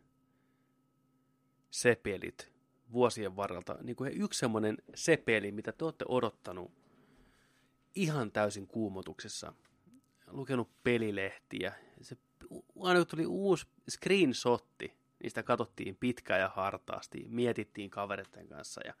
sepelit 1.71 2.51
vuosien 2.91 3.35
varrelta? 3.35 3.77
Niin 3.81 3.95
kuin 3.95 4.21
yksi 4.21 4.39
semmoinen 4.39 4.77
sepeli, 4.95 5.51
mitä 5.51 5.71
te 5.71 5.85
olette 5.85 6.05
odottanut 6.07 6.71
ihan 7.95 8.31
täysin 8.31 8.67
kuumotuksessa. 8.67 9.53
Lukenut 10.33 10.69
pelilehtiä. 10.83 11.73
Se, 12.01 12.17
aina 12.79 12.99
kun 12.99 13.07
tuli 13.07 13.25
uusi 13.25 13.67
screenshotti, 13.89 14.93
niistä 15.23 15.43
katsottiin 15.43 15.95
pitkään 15.95 16.39
ja 16.39 16.49
hartaasti, 16.49 17.25
mietittiin 17.27 17.89
kavereiden 17.89 18.47
kanssa 18.47 18.81
ja 18.85 18.93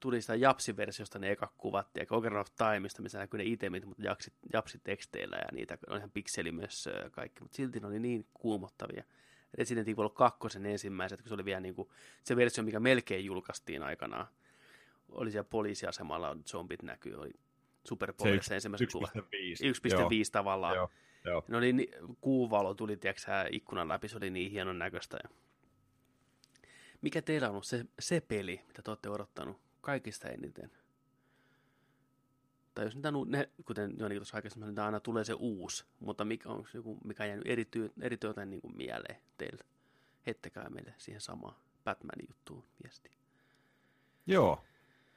tuli 0.00 0.20
sitä 0.20 0.34
Japsi-versiosta 0.34 1.18
ne 1.18 1.30
eka 1.30 1.52
kuvat, 1.58 1.88
ja 1.96 2.06
Ocarina 2.10 2.40
of 2.40 2.48
Timeista, 2.56 3.02
missä 3.02 3.18
näkyy 3.18 3.38
ne 3.38 3.44
itemit, 3.44 3.84
mutta 3.84 4.02
japsit, 4.02 4.34
japsiteksteillä 4.52 5.36
ja 5.36 5.48
niitä 5.52 5.78
on 5.88 5.96
ihan 5.96 6.10
pikselimössöä 6.10 7.02
ja 7.02 7.10
kaikki, 7.10 7.42
mutta 7.42 7.56
silti 7.56 7.80
ne 7.80 7.86
oli 7.86 7.98
niin 7.98 8.26
kuumottavia. 8.34 9.04
Resident 9.54 9.88
Evil 9.88 10.08
2 10.08 10.38
ensimmäiset, 10.64 11.22
kun 11.22 11.28
se 11.28 11.34
oli 11.34 11.44
vielä 11.44 11.60
niin 11.60 11.74
kuin, 11.74 11.88
se 12.24 12.36
versio, 12.36 12.64
mikä 12.64 12.80
melkein 12.80 13.24
julkaistiin 13.24 13.82
aikanaan, 13.82 14.26
oli 15.08 15.30
siellä 15.30 15.48
poliisiasemalla, 15.50 16.36
zombit 16.46 16.82
näkyy, 16.82 17.14
oli 17.14 17.32
superpowerissa 17.86 18.54
ensimmäiset 18.54 18.92
kuvat. 18.92 19.10
1.5. 19.14 19.22
1.5 19.22 19.22
tavallaan. 20.32 20.76
Joo, 20.76 20.90
joo. 21.24 21.44
Ne 21.48 21.56
oli 21.56 21.72
ni- 21.72 21.90
kuuvalo 22.20 22.74
tuli, 22.74 22.96
tiedätkö, 22.96 23.22
ikkunan 23.50 23.88
läpi, 23.88 24.08
se 24.08 24.16
oli 24.16 24.30
niin 24.30 24.50
hienon 24.50 24.78
näköistä. 24.78 25.18
Ja... 25.22 25.28
Mikä 27.00 27.22
teillä 27.22 27.46
on 27.46 27.50
ollut 27.50 27.66
se, 27.66 27.84
se 27.98 28.20
peli, 28.20 28.60
mitä 28.68 28.82
te 28.82 28.90
olette 28.90 29.08
odottanut 29.08 29.60
kaikista 29.80 30.28
eniten? 30.28 30.70
Tai 32.74 32.84
jos 32.84 32.94
niitä, 32.94 33.12
ne, 33.26 33.50
kuten 33.64 33.94
Joni 33.98 34.16
tuossa 34.16 34.36
aikaisemmin, 34.36 34.68
niitä 34.68 34.84
aina 34.84 35.00
tulee 35.00 35.24
se 35.24 35.34
uusi, 35.34 35.84
mutta 36.00 36.24
mikä 36.24 36.48
on 36.48 36.66
joku, 36.74 36.98
mikä 37.04 37.22
on 37.22 37.28
jäänyt 37.28 37.46
erity, 37.46 37.92
erityisen 38.00 38.50
niin 38.50 38.60
kuin 38.60 38.76
mieleen 38.76 39.20
teille? 39.38 39.64
Heittäkää 40.26 40.70
meille 40.70 40.94
siihen 40.98 41.20
samaan 41.20 41.54
Batmanin 41.84 42.26
juttuun 42.28 42.64
viesti. 42.82 43.10
Joo. 44.26 44.64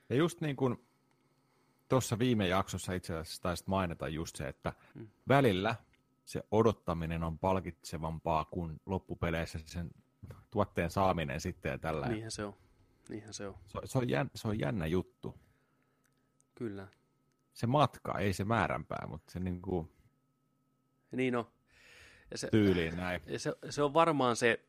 Ja 0.09 0.15
just 0.15 0.41
niin 0.41 0.55
kuin 0.55 0.88
tuossa 1.89 2.19
viime 2.19 2.47
jaksossa 2.47 2.93
itse 2.93 3.15
asiassa 3.17 3.41
taisit 3.41 3.67
mainita 3.67 4.07
just 4.07 4.35
se, 4.35 4.47
että 4.47 4.73
Mm. 4.95 5.07
välillä 5.27 5.75
se 6.25 6.43
odottaminen 6.51 7.23
on 7.23 7.39
palkitsevampaa 7.39 8.45
kuin 8.45 8.81
loppupeleissä 8.85 9.59
sen 9.65 9.91
tuotteen 10.51 10.91
saaminen 10.91 11.41
sitten 11.41 11.69
ja 11.71 11.77
tällä. 11.77 12.07
Niinhän 12.07 12.31
se 12.31 12.45
on. 12.45 12.53
Niinhän 13.09 13.33
se 13.33 13.47
on. 13.47 13.55
Se, 13.67 13.79
se, 13.85 13.97
on 13.97 14.09
jännä, 14.09 14.31
se 14.35 14.47
on 14.47 14.59
jännä 14.59 14.85
juttu. 14.85 15.35
Kyllä. 16.55 16.87
Se 17.53 17.67
matka, 17.67 18.19
ei 18.19 18.33
se 18.33 18.43
määränpää, 18.43 19.05
mutta 19.07 19.31
se 19.31 19.39
niin 19.39 19.61
kuin 19.61 19.91
Niin 21.11 21.35
on. 21.35 21.45
Ja 22.31 22.37
se, 22.37 22.47
tyyliin 22.51 22.97
näin. 22.97 23.21
Ja 23.25 23.39
se, 23.39 23.53
se 23.69 23.83
on 23.83 23.93
varmaan 23.93 24.35
se, 24.35 24.65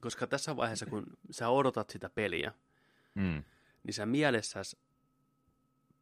koska 0.00 0.26
tässä 0.26 0.56
vaiheessa, 0.56 0.86
kun 0.86 1.06
sä 1.30 1.48
odotat 1.48 1.90
sitä 1.90 2.10
peliä, 2.10 2.52
Mm. 3.14 3.44
niin 3.84 3.94
sä 3.94 4.06
mielessäsi 4.06 4.78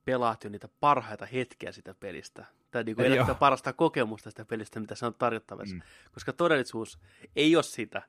pelaat 0.04 0.44
jo 0.44 0.50
niitä 0.50 0.68
parhaita 0.80 1.26
hetkiä 1.26 1.72
sitä 1.72 1.94
pelistä. 1.94 2.44
Tai 2.70 2.84
niin 2.84 2.96
kuin 2.96 3.20
sitä 3.20 3.34
parasta 3.34 3.72
kokemusta 3.72 4.30
sitä 4.30 4.44
pelistä, 4.44 4.80
mitä 4.80 4.94
se 4.94 5.06
on 5.06 5.14
tarjottavassa. 5.14 5.74
Mm. 5.74 5.82
Koska 6.14 6.32
todellisuus 6.32 6.98
ei 7.36 7.56
ole 7.56 7.62
sitä. 7.62 8.02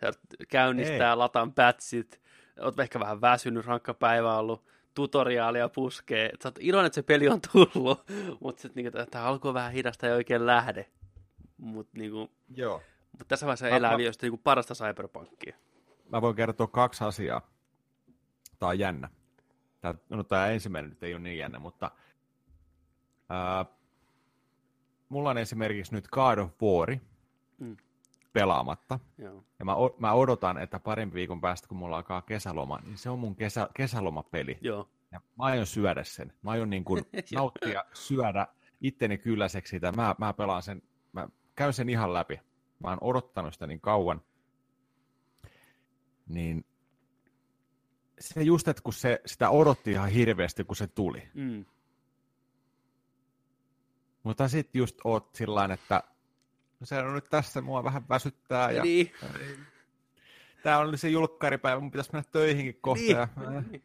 Sä 0.00 0.12
käynnistää, 0.48 1.18
lataan 1.18 1.52
pätsit, 1.52 2.20
oot 2.60 2.80
ehkä 2.80 3.00
vähän 3.00 3.20
väsynyt, 3.20 3.66
rankka 3.66 3.94
päivä 3.94 4.38
ollut, 4.38 4.64
tutoriaalia 4.94 5.68
puskee. 5.68 6.30
Sä 6.42 6.48
oot 6.48 6.58
iloinen, 6.60 6.86
että 6.86 6.94
se 6.94 7.02
peli 7.02 7.28
on 7.28 7.40
tullut, 7.52 8.04
mutta 8.42 8.62
sitten 8.62 8.84
niin 8.84 8.92
tämä 9.10 9.24
alku 9.24 9.48
on 9.48 9.54
vähän 9.54 9.72
hidasta 9.72 10.06
ja 10.06 10.14
oikein 10.14 10.46
lähde. 10.46 10.86
Mutta 11.56 11.98
niin 11.98 12.12
Joo. 12.54 12.82
mut 13.18 13.28
tässä 13.28 13.46
vaiheessa 13.46 13.66
Mä- 13.66 13.76
elää 13.76 13.90
mä- 13.90 13.98
vielä 13.98 14.12
niin 14.22 14.38
parasta 14.38 14.74
cyberpunkia. 14.74 15.56
Mä 16.12 16.22
voin 16.22 16.36
kertoa 16.36 16.66
kaksi 16.66 17.04
asiaa. 17.04 17.50
Tää 18.58 18.68
on 18.68 18.78
jännä. 18.78 19.08
Tää, 19.80 19.94
no 20.08 20.24
tämä 20.24 20.46
ensimmäinen 20.46 20.90
nyt 20.90 21.02
ei 21.02 21.14
ole 21.14 21.22
niin 21.22 21.38
jännä, 21.38 21.58
mutta 21.58 21.90
ää, 23.28 23.64
mulla 25.08 25.30
on 25.30 25.38
esimerkiksi 25.38 25.94
nyt 25.94 26.08
God 26.08 26.38
of 26.38 26.52
War 26.62 26.96
Mm. 27.58 27.76
pelaamatta. 28.32 28.98
Joo. 29.18 29.44
Ja 29.58 29.64
mä, 29.64 29.74
o- 29.74 29.96
mä 29.98 30.12
odotan, 30.12 30.58
että 30.58 30.80
parin 30.80 31.12
viikon 31.14 31.40
päästä, 31.40 31.68
kun 31.68 31.76
mulla 31.78 31.96
alkaa 31.96 32.22
kesäloma, 32.22 32.78
niin 32.84 32.98
se 32.98 33.10
on 33.10 33.18
mun 33.18 33.36
kesä, 33.36 33.68
kesälomapeli. 33.74 34.58
Joo. 34.60 34.88
Ja 35.12 35.20
mä 35.38 35.44
aion 35.44 35.66
syödä 35.66 36.04
sen. 36.04 36.32
Mä 36.42 36.50
aion 36.50 36.70
niin 36.70 36.84
kuin 36.84 37.04
nauttia, 37.34 37.84
syödä 37.92 38.46
itteni 38.80 39.18
kylläiseksi 39.18 39.70
sitä. 39.70 39.92
Mä, 39.92 40.14
mä 40.18 40.32
pelaan 40.32 40.62
sen, 40.62 40.82
mä 41.12 41.28
käyn 41.54 41.72
sen 41.72 41.88
ihan 41.88 42.14
läpi. 42.14 42.40
Mä 42.78 42.88
oon 42.88 42.98
odottanut 43.00 43.52
sitä 43.54 43.66
niin 43.66 43.80
kauan. 43.80 44.22
Niin 46.28 46.64
se 48.20 48.42
just, 48.42 48.68
että 48.68 48.82
kun 48.82 48.92
se, 48.92 49.20
sitä 49.26 49.50
odotti 49.50 49.90
ihan 49.90 50.08
hirveästi, 50.08 50.64
kun 50.64 50.76
se 50.76 50.86
tuli. 50.86 51.28
Mm. 51.34 51.64
Mutta 54.22 54.48
sit 54.48 54.74
just 54.74 54.96
oot 55.04 55.34
sillä 55.34 55.68
että 55.72 56.02
no 56.80 56.86
se 56.86 56.98
on 56.98 57.14
nyt 57.14 57.30
tässä, 57.30 57.60
mua 57.60 57.84
vähän 57.84 58.08
väsyttää. 58.08 58.70
Ja 58.70 58.82
Niin. 58.82 59.12
Tää 60.62 60.78
on 60.78 60.98
se 60.98 61.08
julkkaripäivä, 61.08 61.80
mun 61.80 61.90
pitäisi 61.90 62.10
mennä 62.12 62.28
töihinkin 62.32 62.78
kohta. 62.80 63.02
Niin. 63.02 63.16
Ja, 63.16 63.28
niin. 63.70 63.82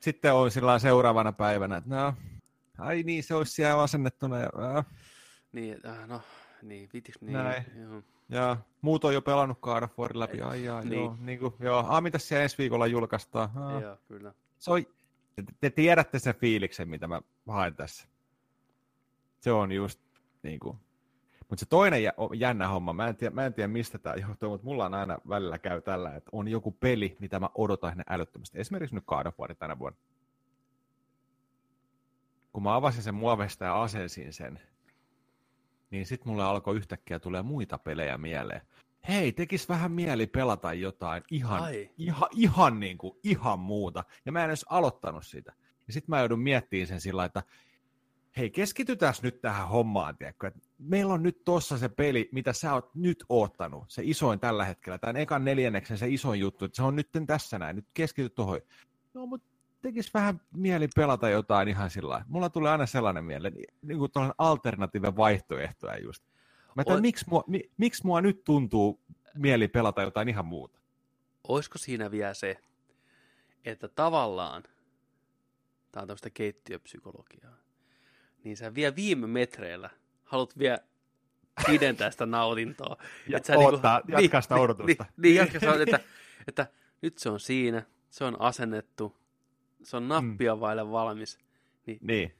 sitten 0.00 0.34
on 0.34 0.50
sillä 0.50 0.78
seuraavana 0.78 1.32
päivänä, 1.32 1.76
että 1.76 1.90
no, 1.90 2.14
ai 2.78 3.02
niin, 3.02 3.24
se 3.24 3.34
olisi 3.34 3.52
siellä 3.52 3.82
asennettuna. 3.82 4.38
Ja, 4.38 4.50
äh. 4.78 4.86
Niin, 5.52 5.86
äh, 5.86 6.08
no, 6.08 6.22
niin, 6.62 6.88
viitiks 6.92 7.20
niin. 7.20 7.32
Näin. 7.32 7.64
Joo. 7.80 8.02
Ja 8.30 8.56
muut 8.80 9.04
on 9.04 9.14
jo 9.14 9.22
pelannut 9.22 9.60
God 9.60 9.82
of 9.82 9.98
Warin 9.98 10.20
läpi. 10.20 10.40
Ai 10.40 10.64
jaa, 10.64 10.82
niin. 10.82 10.92
joo, 10.92 11.16
niin 11.20 11.38
kuin, 11.38 11.54
joo. 11.60 11.84
Ah, 11.88 12.02
mitä 12.02 12.18
siellä 12.18 12.42
ensi 12.42 12.58
viikolla 12.58 12.86
julkaistaan? 12.86 13.50
Ah. 13.54 13.82
Joo, 13.82 13.96
kyllä. 14.08 14.34
Se 14.58 14.70
on, 14.70 14.82
te, 15.36 15.44
te 15.60 15.70
tiedätte 15.70 16.18
sen 16.18 16.34
fiiliksen, 16.34 16.88
mitä 16.88 17.08
mä 17.08 17.20
haen 17.48 17.74
tässä. 17.74 18.08
Se 19.40 19.52
on 19.52 19.72
just 19.72 20.00
niin 20.42 20.60
kuin. 20.60 20.78
Mutta 21.48 21.60
se 21.60 21.66
toinen 21.66 22.02
jä, 22.02 22.12
jännä 22.34 22.68
homma, 22.68 22.92
mä 22.92 23.08
en, 23.08 23.16
tiedä, 23.16 23.34
mä 23.34 23.46
en 23.46 23.54
tiedä 23.54 23.68
mistä 23.68 23.98
tämä 23.98 24.14
johtuu, 24.14 24.50
mutta 24.50 24.64
mulla 24.64 24.84
on 24.84 24.94
aina 24.94 25.18
välillä 25.28 25.58
käy 25.58 25.80
tällä, 25.80 26.14
että 26.14 26.30
on 26.32 26.48
joku 26.48 26.70
peli, 26.70 27.16
mitä 27.20 27.40
mä 27.40 27.48
odotan 27.54 27.90
sinne 27.90 28.04
älyttömästi. 28.08 28.60
Esimerkiksi 28.60 28.94
nyt 28.94 29.04
God 29.06 29.26
of 29.26 29.38
War 29.38 29.54
tänä 29.54 29.78
vuonna. 29.78 29.98
Kun 32.52 32.62
mä 32.62 32.74
avasin 32.74 33.02
sen 33.02 33.14
muovesta 33.14 33.64
ja 33.64 33.82
asensin 33.82 34.32
sen, 34.32 34.60
niin 35.90 36.06
sitten 36.06 36.28
mulle 36.32 36.44
alkoi 36.44 36.76
yhtäkkiä 36.76 37.18
tulee 37.18 37.42
muita 37.42 37.78
pelejä 37.78 38.18
mieleen. 38.18 38.60
Hei, 39.08 39.32
tekis 39.32 39.68
vähän 39.68 39.92
mieli 39.92 40.26
pelata 40.26 40.72
jotain 40.72 41.22
ihan, 41.30 41.62
Ai. 41.62 41.90
ihan, 41.98 42.28
ihan, 42.32 42.80
niin 42.80 42.98
kuin, 42.98 43.18
ihan 43.22 43.58
muuta. 43.58 44.04
Ja 44.24 44.32
mä 44.32 44.44
en 44.44 44.50
edes 44.50 44.66
aloittanut 44.68 45.26
sitä. 45.26 45.52
Ja 45.86 45.92
sitten 45.92 46.10
mä 46.10 46.18
joudun 46.18 46.40
miettimään 46.40 46.86
sen 46.86 47.00
sillä 47.00 47.24
että 47.24 47.42
hei, 48.36 48.50
keskitytään 48.50 49.14
nyt 49.22 49.40
tähän 49.40 49.68
hommaan, 49.68 50.16
tiedätkö? 50.16 50.46
Et 50.46 50.54
meillä 50.78 51.14
on 51.14 51.22
nyt 51.22 51.44
tossa 51.44 51.78
se 51.78 51.88
peli, 51.88 52.28
mitä 52.32 52.52
sä 52.52 52.74
oot 52.74 52.94
nyt 52.94 53.24
oottanut, 53.28 53.84
se 53.88 54.02
isoin 54.04 54.40
tällä 54.40 54.64
hetkellä, 54.64 54.98
tämän 54.98 55.16
ekan 55.16 55.44
neljänneksen 55.44 55.98
se 55.98 56.08
isoin 56.08 56.40
juttu, 56.40 56.64
että 56.64 56.76
se 56.76 56.82
on 56.82 56.96
nyt 56.96 57.08
tässä 57.26 57.58
näin, 57.58 57.76
nyt 57.76 57.86
keskity 57.94 58.30
tuohon. 58.30 58.60
No, 59.14 59.26
mutta 59.26 59.49
tekis 59.82 60.14
vähän 60.14 60.40
mieli 60.54 60.88
pelata 60.96 61.28
jotain 61.28 61.68
ihan 61.68 61.90
sillä 61.90 62.08
lailla. 62.08 62.26
Mulla 62.28 62.50
tulee 62.50 62.72
aina 62.72 62.86
sellainen 62.86 63.24
mieli, 63.24 63.50
niin, 63.50 63.74
niin 63.82 63.98
kuin 63.98 64.12
tuollainen 64.12 64.34
alternatiivinen 64.38 65.16
vaihtoehtoja 65.16 65.98
just. 65.98 66.24
Mä 66.76 66.84
tiedän, 66.84 66.98
Oot- 66.98 67.02
miksi 67.02 67.24
mua, 67.30 67.44
mi, 67.46 67.70
miksi 67.76 68.06
mua 68.06 68.20
nyt 68.20 68.44
tuntuu 68.44 69.00
mieli 69.34 69.68
pelata 69.68 70.02
jotain 70.02 70.28
ihan 70.28 70.44
muuta. 70.46 70.78
Olisiko 71.48 71.78
siinä 71.78 72.10
vielä 72.10 72.34
se, 72.34 72.56
että 73.64 73.88
tavallaan, 73.88 74.62
tämä 75.92 76.02
on 76.02 76.08
tämmöistä 76.08 76.30
keittiöpsykologiaa, 76.30 77.56
niin 78.44 78.56
sä 78.56 78.74
vielä 78.74 78.96
viime 78.96 79.26
metreillä 79.26 79.90
haluat 80.24 80.58
vielä 80.58 80.78
pidentää 81.66 82.10
sitä 82.10 82.26
nautintoa. 82.26 82.96
Ja 83.28 83.36
Et 83.36 83.44
sä 83.44 83.58
odottaa, 83.58 84.00
jatkaa 84.08 84.40
sitä 84.40 84.54
odotusta. 84.54 85.04
Niin, 85.04 85.22
niin 85.22 85.34
jatka 85.34 85.58
sitä, 85.58 85.82
että, 85.82 86.00
että 86.48 86.66
nyt 87.02 87.18
se 87.18 87.30
on 87.30 87.40
siinä, 87.40 87.82
se 88.10 88.24
on 88.24 88.40
asennettu, 88.40 89.19
se 89.82 89.96
on 89.96 90.08
nappia 90.08 90.60
vaille 90.60 90.90
valmis. 90.90 91.38
Niin 91.86 91.98
Niin, 92.02 92.34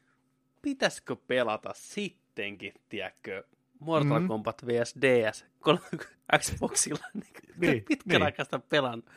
pitäisikö 0.63 1.17
pelata 1.17 1.71
sittenkin, 1.75 2.75
tiedätkö, 2.89 3.45
Mortal 3.79 4.19
Mhm. 4.19 4.29
Kombat 4.29 4.67
vs. 4.67 4.95
DS 5.01 5.47
Xboxilla, 6.39 7.05
niin, 7.15 7.27
Niin, 7.57 7.85
pitkän 7.85 8.09
niin. 8.15 8.23
aikaa 8.23 8.45
sitä 8.45 8.59
pelannut. 8.59 9.11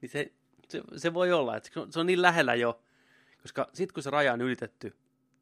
Niin 0.00 0.10
se, 0.10 0.32
se, 0.68 0.82
se, 0.96 1.14
voi 1.14 1.32
olla, 1.32 1.56
että 1.56 1.68
se 1.72 1.80
on, 1.80 1.92
se 1.92 2.00
on 2.00 2.06
niin 2.06 2.22
lähellä 2.22 2.54
jo, 2.54 2.80
koska 3.42 3.68
sitten 3.72 3.94
kun 3.94 4.02
se 4.02 4.10
raja 4.10 4.32
on 4.32 4.40
ylitetty, 4.40 4.94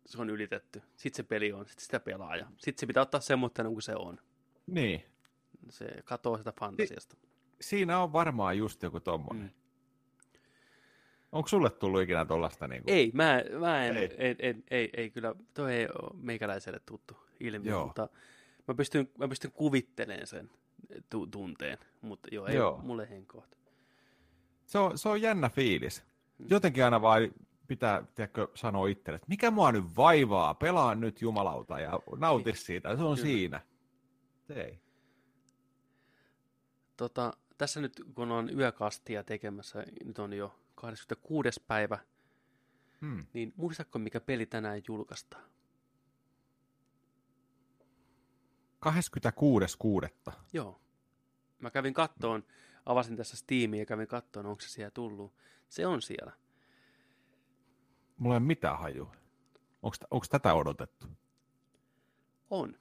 se 0.06 0.20
on 0.20 0.30
ylitetty, 0.30 0.82
sitten 0.96 1.16
se 1.16 1.22
peli 1.22 1.52
on, 1.52 1.66
sitten 1.66 1.84
sitä 1.84 2.00
pelaa 2.00 2.36
ja 2.36 2.46
sitten 2.58 2.80
se 2.80 2.86
pitää 2.86 3.02
ottaa 3.02 3.20
semmoinen 3.20 3.66
kuin 3.72 3.82
se 3.82 3.94
on. 3.96 4.20
niin. 4.66 5.04
Se 5.68 5.88
katoo 6.04 6.38
sitä 6.38 6.52
fantasiasta. 6.60 7.16
Siinä 7.60 7.98
on 8.00 8.12
varmaan 8.12 8.58
just 8.58 8.82
joku 8.82 9.00
tommonen. 9.00 9.42
Mm. 9.42 9.50
Onko 11.34 11.48
sulle 11.48 11.70
tullut 11.70 12.02
ikinä 12.02 12.24
tollasta? 12.24 12.68
Niin 12.68 12.82
kuin... 12.82 12.94
Ei, 12.94 13.10
mä, 13.14 13.42
mä 13.60 13.84
en, 13.84 13.96
Ei. 13.96 14.04
ei. 14.04 14.16
Ei, 14.18 14.36
ei, 14.38 14.54
ei, 14.70 14.90
ei, 14.96 15.10
kyllä, 15.10 15.34
toi 15.54 15.74
ei 15.74 15.86
ole 15.86 16.10
meikäläiselle 16.22 16.80
tuttu 16.86 17.16
ilmiö, 17.40 17.72
Joo. 17.72 17.86
mutta 17.86 18.08
mä 18.68 18.74
pystyn, 18.74 19.08
mä 19.18 19.28
pystyn 19.28 19.52
kuvittelemaan 19.52 20.26
sen 20.26 20.50
tu- 21.10 21.26
tunteen, 21.26 21.78
mutta 22.00 22.28
joo, 22.32 22.46
ei 22.46 22.56
Joo. 22.56 22.80
mulle 22.82 23.10
henkkohta. 23.10 23.56
Se, 24.66 24.78
on, 24.78 24.98
se 24.98 25.08
on 25.08 25.22
jännä 25.22 25.48
fiilis. 25.48 26.04
Mm. 26.38 26.46
Jotenkin 26.50 26.84
aina 26.84 27.02
vaan 27.02 27.22
pitää 27.66 28.04
tiedätkö, 28.14 28.48
sanoa 28.54 28.88
itselle, 28.88 29.16
että 29.16 29.28
mikä 29.28 29.50
mua 29.50 29.72
nyt 29.72 29.84
vaivaa, 29.96 30.54
pelaa 30.54 30.94
nyt 30.94 31.22
jumalauta 31.22 31.80
ja 31.80 32.00
nauti 32.16 32.54
siitä. 32.54 32.96
Se 32.96 33.02
on 33.02 33.16
Kyllä. 33.16 33.28
siinä. 33.28 33.60
Ei. 34.48 34.78
Tota, 36.96 37.32
tässä 37.58 37.80
nyt 37.80 38.02
kun 38.14 38.32
on 38.32 38.58
yökastia 38.58 39.24
tekemässä, 39.24 39.84
nyt 40.04 40.18
on 40.18 40.32
jo 40.32 40.54
26. 40.74 41.60
päivä, 41.66 41.98
Hmm. 43.00 43.26
niin 43.32 43.52
muistatko 43.56 43.98
mikä 43.98 44.20
peli 44.20 44.46
tänään 44.46 44.82
julkaistaan? 44.88 45.44
26.6. 48.80 50.32
Joo. 50.52 50.80
Mä 51.58 51.70
kävin 51.70 51.94
kattoon, 51.94 52.44
avasin 52.86 53.16
tässä 53.16 53.36
Steamia 53.36 53.80
ja 53.80 53.86
kävin 53.86 54.06
kattoon, 54.08 54.46
onko 54.46 54.60
se 54.60 54.68
siellä 54.68 54.90
tullut. 54.90 55.34
Se 55.68 55.86
on 55.86 56.02
siellä. 56.02 56.32
Mulla 58.18 58.34
ei 58.34 58.38
ole 58.38 58.46
mitään 58.46 58.78
hajua. 58.78 59.16
Onko 60.10 60.26
tätä 60.30 60.54
odotettu? 60.54 61.06
On. 62.50 62.78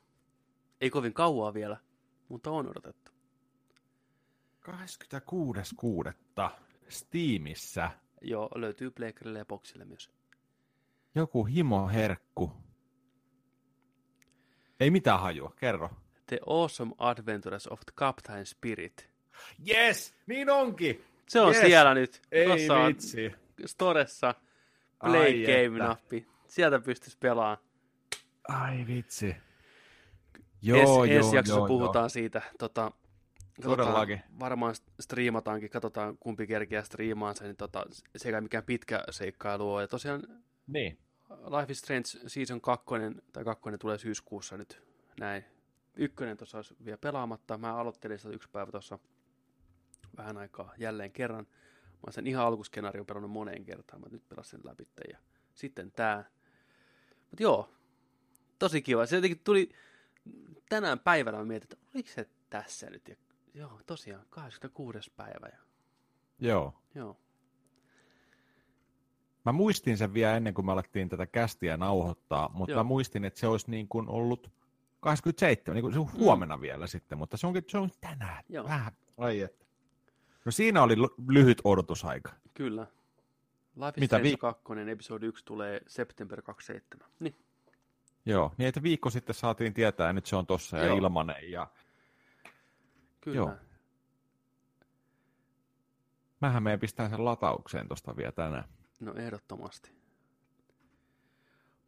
Ei 0.81 0.89
kovin 0.89 1.13
kauaa 1.13 1.53
vielä, 1.53 1.77
mutta 2.29 2.51
on 2.51 2.67
odotettu. 2.69 3.11
26.6. 4.61 6.11
Steamissa. 6.89 7.91
Joo, 8.21 8.49
löytyy 8.55 8.91
Playerille 8.91 9.39
ja 9.39 9.45
Boxille 9.45 9.85
myös. 9.85 10.09
Joku 11.15 11.43
himoherkku. 11.45 12.51
Ei 14.79 14.91
mitään 14.91 15.19
hajua, 15.19 15.53
kerro. 15.55 15.89
The 16.27 16.39
Awesome 16.47 16.91
Adventures 16.97 17.67
of 17.67 17.79
Captain 17.95 18.45
Spirit. 18.45 19.09
Yes, 19.69 20.13
niin 20.27 20.49
onkin. 20.49 21.03
Se 21.29 21.41
on 21.41 21.47
Yes. 21.53 21.61
siellä 21.61 21.93
nyt. 21.93 22.21
Ei 22.31 22.45
Tuossa 22.45 22.77
on 22.77 22.87
vitsi. 22.87 23.31
Storessa 23.65 24.35
Play 24.99 25.21
Ai 25.21 25.43
Game-nappi. 25.45 26.27
Sieltä 26.47 26.79
pystyisi 26.79 27.17
pelaamaan. 27.19 27.57
Ai 28.47 28.87
vitsi. 28.87 29.35
Joo, 30.61 30.77
Joo, 30.77 31.03
es, 31.03 31.09
joo, 31.11 31.17
ensi 31.19 31.35
jaksossa 31.35 31.59
joo, 31.59 31.67
puhutaan 31.67 32.09
siitä. 32.09 32.41
Tota, 32.59 32.91
Todellakin. 33.61 34.19
Tota, 34.19 34.39
varmaan 34.39 34.75
striimataankin, 34.99 35.69
katsotaan 35.69 36.17
kumpi 36.17 36.47
kerkeä 36.47 36.83
striimaan 36.83 37.35
sen. 37.35 37.47
Niin 37.47 37.57
tota, 37.57 37.85
se 38.17 38.29
ei 38.29 38.41
mikään 38.41 38.63
pitkä 38.63 39.03
seikkailu 39.09 39.73
ole. 39.73 39.81
Ja 39.81 39.87
tosiaan. 39.87 40.23
Niin. 40.67 40.99
Life 41.29 41.71
is 41.71 41.79
Strange 41.79 42.07
Season 42.27 42.61
2, 42.61 42.85
tai 43.33 43.43
2 43.43 43.63
tulee 43.79 43.97
syyskuussa 43.97 44.57
nyt 44.57 44.83
näin. 45.19 45.43
Ykkönen 45.95 46.37
tuossa 46.37 46.57
olisi 46.57 46.75
vielä 46.85 46.97
pelaamatta. 46.97 47.57
Mä 47.57 47.75
aloittelin 47.75 48.19
sitä 48.19 48.33
yksi 48.33 48.49
päivä 48.49 48.71
tuossa 48.71 48.99
vähän 50.17 50.37
aikaa 50.37 50.73
jälleen 50.77 51.11
kerran. 51.11 51.45
Mä 51.45 51.99
oon 52.05 52.13
sen 52.13 52.27
ihan 52.27 52.45
alkuskenaario 52.45 53.05
pelannut 53.05 53.31
moneen 53.31 53.65
kertaan. 53.65 54.01
Mä 54.01 54.07
nyt 54.11 54.29
pelasin 54.29 54.59
sen 54.59 54.69
läpi. 54.69 54.87
Ja 55.09 55.17
sitten 55.55 55.91
tää. 55.91 56.29
Mut 57.31 57.39
joo, 57.39 57.73
tosi 58.59 58.81
kiva. 58.81 59.05
Se 59.05 59.15
jotenkin 59.15 59.41
tuli 59.43 59.69
tänään 60.69 60.99
päivänä 60.99 61.37
mä 61.37 61.45
mietin, 61.45 61.69
että 61.73 61.87
oliko 61.95 62.09
se 62.09 62.29
tässä 62.49 62.89
nyt. 62.89 63.07
Ja, 63.07 63.15
joo, 63.53 63.79
tosiaan, 63.85 64.25
26. 64.29 65.11
päivä. 65.17 65.47
Ja, 65.47 65.57
Joo. 66.39 66.73
joo, 66.95 67.17
Mä 69.45 69.51
muistin 69.51 69.97
sen 69.97 70.13
vielä 70.13 70.37
ennen 70.37 70.53
kuin 70.53 70.65
me 70.65 70.71
alettiin 70.71 71.09
tätä 71.09 71.25
kästiä 71.25 71.77
nauhoittaa, 71.77 72.49
mutta 72.53 72.71
Joo. 72.71 72.79
mä 72.79 72.83
muistin, 72.87 73.25
että 73.25 73.39
se 73.39 73.47
olisi 73.47 73.71
niin 73.71 73.87
kuin 73.87 74.09
ollut 74.09 74.51
27, 74.99 75.75
niin 75.75 75.81
kuin 75.81 75.93
se 75.93 75.99
on 75.99 76.11
huomenna 76.13 76.57
mm. 76.57 76.61
vielä 76.61 76.87
sitten, 76.87 77.17
mutta 77.17 77.37
se 77.37 77.47
onkin 77.47 77.63
se 77.67 77.77
on 77.77 77.89
tänään. 78.01 78.43
Joo. 78.49 78.63
Vähän. 78.65 78.93
Ai 79.17 79.39
että. 79.41 79.65
No 80.45 80.51
siinä 80.51 80.83
oli 80.83 80.95
l- 80.97 81.15
lyhyt 81.27 81.61
odotusaika. 81.63 82.31
kyllä. 82.53 82.87
Life 83.75 83.87
is 83.89 83.97
Mitä 83.97 84.15
Strange 84.17 84.29
viik- 84.35 84.37
2, 84.37 84.63
episode 84.91 85.25
1 85.25 85.45
tulee 85.45 85.81
September 85.87 86.41
27. 86.41 87.09
Niin, 87.19 87.35
Joo, 88.25 88.51
niin 88.57 88.67
että 88.67 88.83
viikko 88.83 89.09
sitten 89.09 89.35
saatiin 89.35 89.73
tietää, 89.73 90.07
ja 90.07 90.13
nyt 90.13 90.25
se 90.25 90.35
on 90.35 90.45
tossa 90.45 90.77
ja 90.77 90.85
Joo. 90.85 90.97
ilmanen. 90.97 91.51
Ja 91.51 91.67
kyllä. 93.23 93.35
Joo. 93.37 93.51
mähän 96.41 96.63
meidän 96.63 96.79
pistää 96.79 97.09
sen 97.09 97.25
lataukseen 97.25 97.87
tosta 97.87 98.15
vielä 98.17 98.31
tänään. 98.31 98.63
No 98.99 99.13
ehdottomasti. 99.13 99.91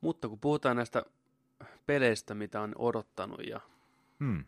Mutta 0.01 0.29
kun 0.29 0.39
puhutaan 0.39 0.75
näistä 0.75 1.05
peleistä, 1.85 2.35
mitä 2.35 2.61
on 2.61 2.75
odottanut 2.77 3.47
ja 3.47 3.61
Hmm. 4.19 4.45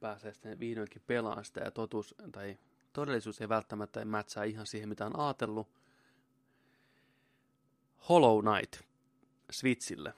pääsee 0.00 0.32
sitten 0.32 0.60
vihdoinkin 0.60 1.02
pelaamaan 1.06 1.44
sitä 1.44 1.60
ja 1.60 1.70
totuus 1.70 2.14
tai 2.32 2.58
todellisuus 2.92 3.40
ei 3.40 3.48
välttämättä 3.48 4.04
mätsää 4.04 4.44
ihan 4.44 4.66
siihen, 4.66 4.88
mitä 4.88 5.06
on 5.06 5.20
ajatellut. 5.20 5.68
Hollow 8.08 8.44
Knight 8.44 8.80
Switchille. 9.50 10.14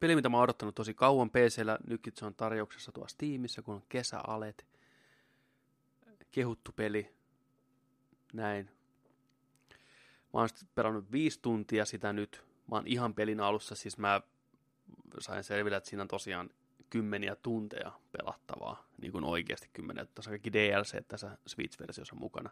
Peli, 0.00 0.16
mitä 0.16 0.28
mä 0.28 0.36
oon 0.36 0.44
odottanut 0.44 0.74
tosi 0.74 0.94
kauan 0.94 1.30
PCllä, 1.30 1.78
nytkin 1.86 2.12
se 2.16 2.26
on 2.26 2.34
tarjouksessa 2.34 2.92
tuossa 2.92 3.14
Steamissa, 3.14 3.62
kun 3.62 3.74
on 3.74 3.82
kesäalet. 3.88 4.66
Kehuttu 6.30 6.72
peli. 6.72 7.14
Näin. 8.32 8.70
Mä 10.34 10.40
oon 10.40 10.48
pelannut 10.74 11.12
viisi 11.12 11.38
tuntia 11.42 11.84
sitä 11.84 12.12
nyt. 12.12 12.44
Mä 12.70 12.76
oon 12.76 12.86
ihan 12.86 13.14
pelin 13.14 13.40
alussa, 13.40 13.74
siis 13.74 13.98
mä 13.98 14.20
sain 15.18 15.44
selville, 15.44 15.76
että 15.76 15.90
siinä 15.90 16.02
on 16.02 16.08
tosiaan 16.08 16.50
kymmeniä 16.90 17.36
tunteja 17.36 17.92
pelattavaa, 18.12 18.86
niin 19.00 19.12
kuin 19.12 19.24
oikeasti 19.24 19.70
kymmeniä. 19.72 20.04
Tässä 20.04 20.30
on 20.30 20.32
kaikki 20.32 20.52
DLC 20.52 21.06
tässä 21.08 21.38
Switch-versiossa 21.46 22.16
mukana. 22.16 22.50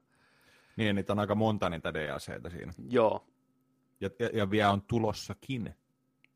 Niin, 0.77 0.97
niitä 0.97 1.13
on 1.13 1.19
aika 1.19 1.35
monta 1.35 1.71
niitä 1.71 1.95
DLCtä 1.95 2.51
siinä. 2.51 2.73
Joo. 2.89 3.27
Ja, 4.01 4.11
ja, 4.19 4.31
ja 4.33 4.51
vielä 4.51 4.71
on 4.71 4.83
tulossakin. 4.83 5.75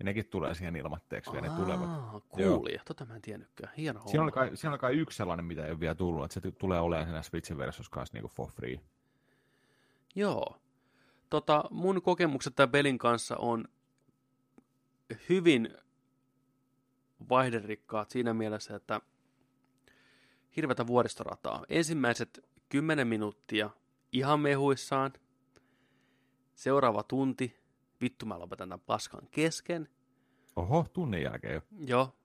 Ja 0.00 0.04
nekin 0.04 0.26
tulee 0.26 0.54
siihen 0.54 0.76
ilmatteeksi 0.76 1.32
vielä, 1.32 1.48
ne 1.48 1.56
tulevat. 1.56 1.90
Kuuli, 2.28 2.78
tota 2.84 3.04
mä 3.04 3.14
en 3.14 3.22
tiennytkään. 3.22 3.72
Hieno 3.76 4.02
siinä 4.06 4.24
on, 4.24 4.32
kai, 4.32 4.56
siinä 4.56 4.72
on 4.72 4.78
kai 4.78 4.94
yksi 4.94 5.16
sellainen, 5.16 5.44
mitä 5.44 5.64
ei 5.64 5.70
ole 5.70 5.80
vielä 5.80 5.94
tullut, 5.94 6.24
että 6.24 6.40
se 6.40 6.52
tulee 6.52 6.80
olemaan 6.80 7.06
siinä 7.06 7.22
Switchin 7.22 7.58
versiossa 7.58 7.90
kanssa 7.90 8.18
niin 8.18 8.30
for 8.30 8.50
free. 8.50 8.80
Joo. 10.14 10.56
Tota, 11.30 11.64
mun 11.70 12.02
kokemukset 12.02 12.54
tämän 12.56 12.70
pelin 12.70 12.98
kanssa 12.98 13.36
on 13.36 13.64
hyvin 15.28 15.68
vaihderikkaat 17.28 18.10
siinä 18.10 18.34
mielessä, 18.34 18.76
että 18.76 19.00
hirveätä 20.56 20.86
vuoristorataa. 20.86 21.64
Ensimmäiset 21.68 22.44
10 22.68 23.06
minuuttia 23.06 23.70
ihan 24.12 24.40
mehuissaan. 24.40 25.12
Seuraava 26.54 27.02
tunti, 27.02 27.59
vittu 28.00 28.26
mä 28.26 28.38
lopetan 28.38 28.68
tämän 28.68 28.84
paskan 28.86 29.28
kesken. 29.30 29.88
Oho, 30.56 30.86
tunnin 30.92 31.22
jälkeen 31.22 31.54
jo. 31.54 31.62
Joo. 31.86 32.16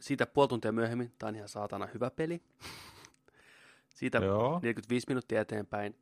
Siitä 0.00 0.26
puoli 0.26 0.48
tuntia 0.48 0.72
myöhemmin, 0.72 1.12
tämä 1.18 1.28
on 1.28 1.36
ihan 1.36 1.48
saatana 1.48 1.86
hyvä 1.94 2.10
peli. 2.10 2.42
Siitä 3.94 4.18
Joo. 4.18 4.60
45 4.62 5.06
minuuttia 5.08 5.40
eteenpäin, 5.40 5.98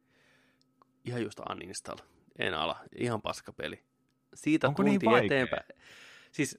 ihan 1.04 1.22
just 1.22 1.40
uninstall. 1.50 1.98
En 2.38 2.54
ala, 2.54 2.80
ihan 2.96 3.22
paska 3.22 3.52
peli. 3.52 3.84
Siitä 4.34 4.68
Onko 4.68 4.82
tunti 4.82 5.06
niin 5.06 5.24
eteenpäin. 5.24 5.64
Siis 6.32 6.58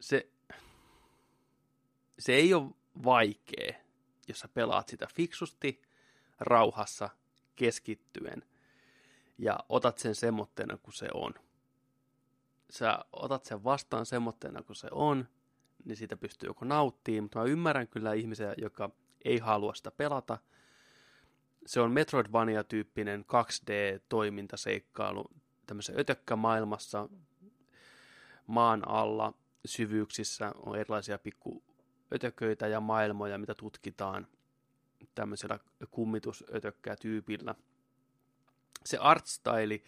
se, 0.00 0.28
se 2.18 2.32
ei 2.32 2.54
ole 2.54 2.70
vaikea, 3.04 3.74
jos 4.28 4.40
sä 4.40 4.48
pelaat 4.48 4.88
sitä 4.88 5.06
fiksusti, 5.14 5.82
rauhassa, 6.44 7.10
keskittyen 7.56 8.42
ja 9.38 9.58
otat 9.68 9.98
sen 9.98 10.14
semmoitteena 10.14 10.76
kuin 10.76 10.94
se 10.94 11.08
on. 11.14 11.34
Sä 12.70 12.98
otat 13.12 13.44
sen 13.44 13.64
vastaan 13.64 14.06
semmoitteena 14.06 14.62
kuin 14.62 14.76
se 14.76 14.88
on, 14.90 15.28
niin 15.84 15.96
siitä 15.96 16.16
pystyy 16.16 16.48
joko 16.48 16.64
nauttimaan, 16.64 17.24
mutta 17.24 17.38
mä 17.38 17.44
ymmärrän 17.44 17.88
kyllä 17.88 18.12
ihmisiä, 18.12 18.54
joka 18.58 18.90
ei 19.24 19.38
halua 19.38 19.74
sitä 19.74 19.90
pelata. 19.90 20.38
Se 21.66 21.80
on 21.80 21.92
Metroidvania-tyyppinen 21.92 23.24
2D-toimintaseikkailu 23.24 25.30
tämmöisessä 25.66 26.00
ötökkämaailmassa 26.00 27.08
maan 28.46 28.88
alla 28.88 29.34
syvyyksissä 29.64 30.52
on 30.56 30.76
erilaisia 30.76 31.18
pikku 31.18 31.62
ötököitä 32.12 32.66
ja 32.66 32.80
maailmoja, 32.80 33.38
mitä 33.38 33.54
tutkitaan 33.54 34.26
tämmöisellä 35.14 35.58
kummitusötökkää-tyypillä. 35.90 37.54
Se 38.84 38.98
artstyle 38.98 39.80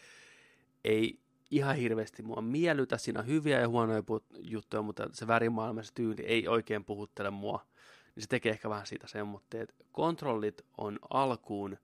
ei 0.85 1.21
ihan 1.51 1.77
hirveästi 1.77 2.23
mua 2.23 2.41
miellytä. 2.41 2.99
Siinä 2.99 3.21
on 3.21 3.27
hyviä 3.27 3.61
ja 3.61 3.69
huonoja 3.69 4.03
juttuja, 4.39 4.83
mutta 4.83 5.09
se 5.13 5.27
värimaailma, 5.27 5.83
se 5.83 5.95
tyyli 5.95 6.23
ei 6.23 6.49
oikein 6.49 6.85
puhuttele 6.85 7.31
mua. 7.31 7.67
Niin 8.15 8.23
se 8.23 8.29
tekee 8.29 8.53
ehkä 8.53 8.71
vähän 8.71 8.87
siitä 8.87 9.07
semmoitteen, 9.07 9.63
että 9.63 9.75
kontrollit 9.93 10.63
on 10.79 10.99
alkuun 11.11 11.77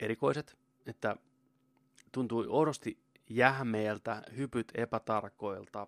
erikoiset, 0.00 0.56
että 0.86 1.16
tuntui 2.12 2.46
oudosti 2.48 2.98
jähmeeltä, 3.30 4.22
hypyt 4.36 4.72
epätarkoilta, 4.74 5.86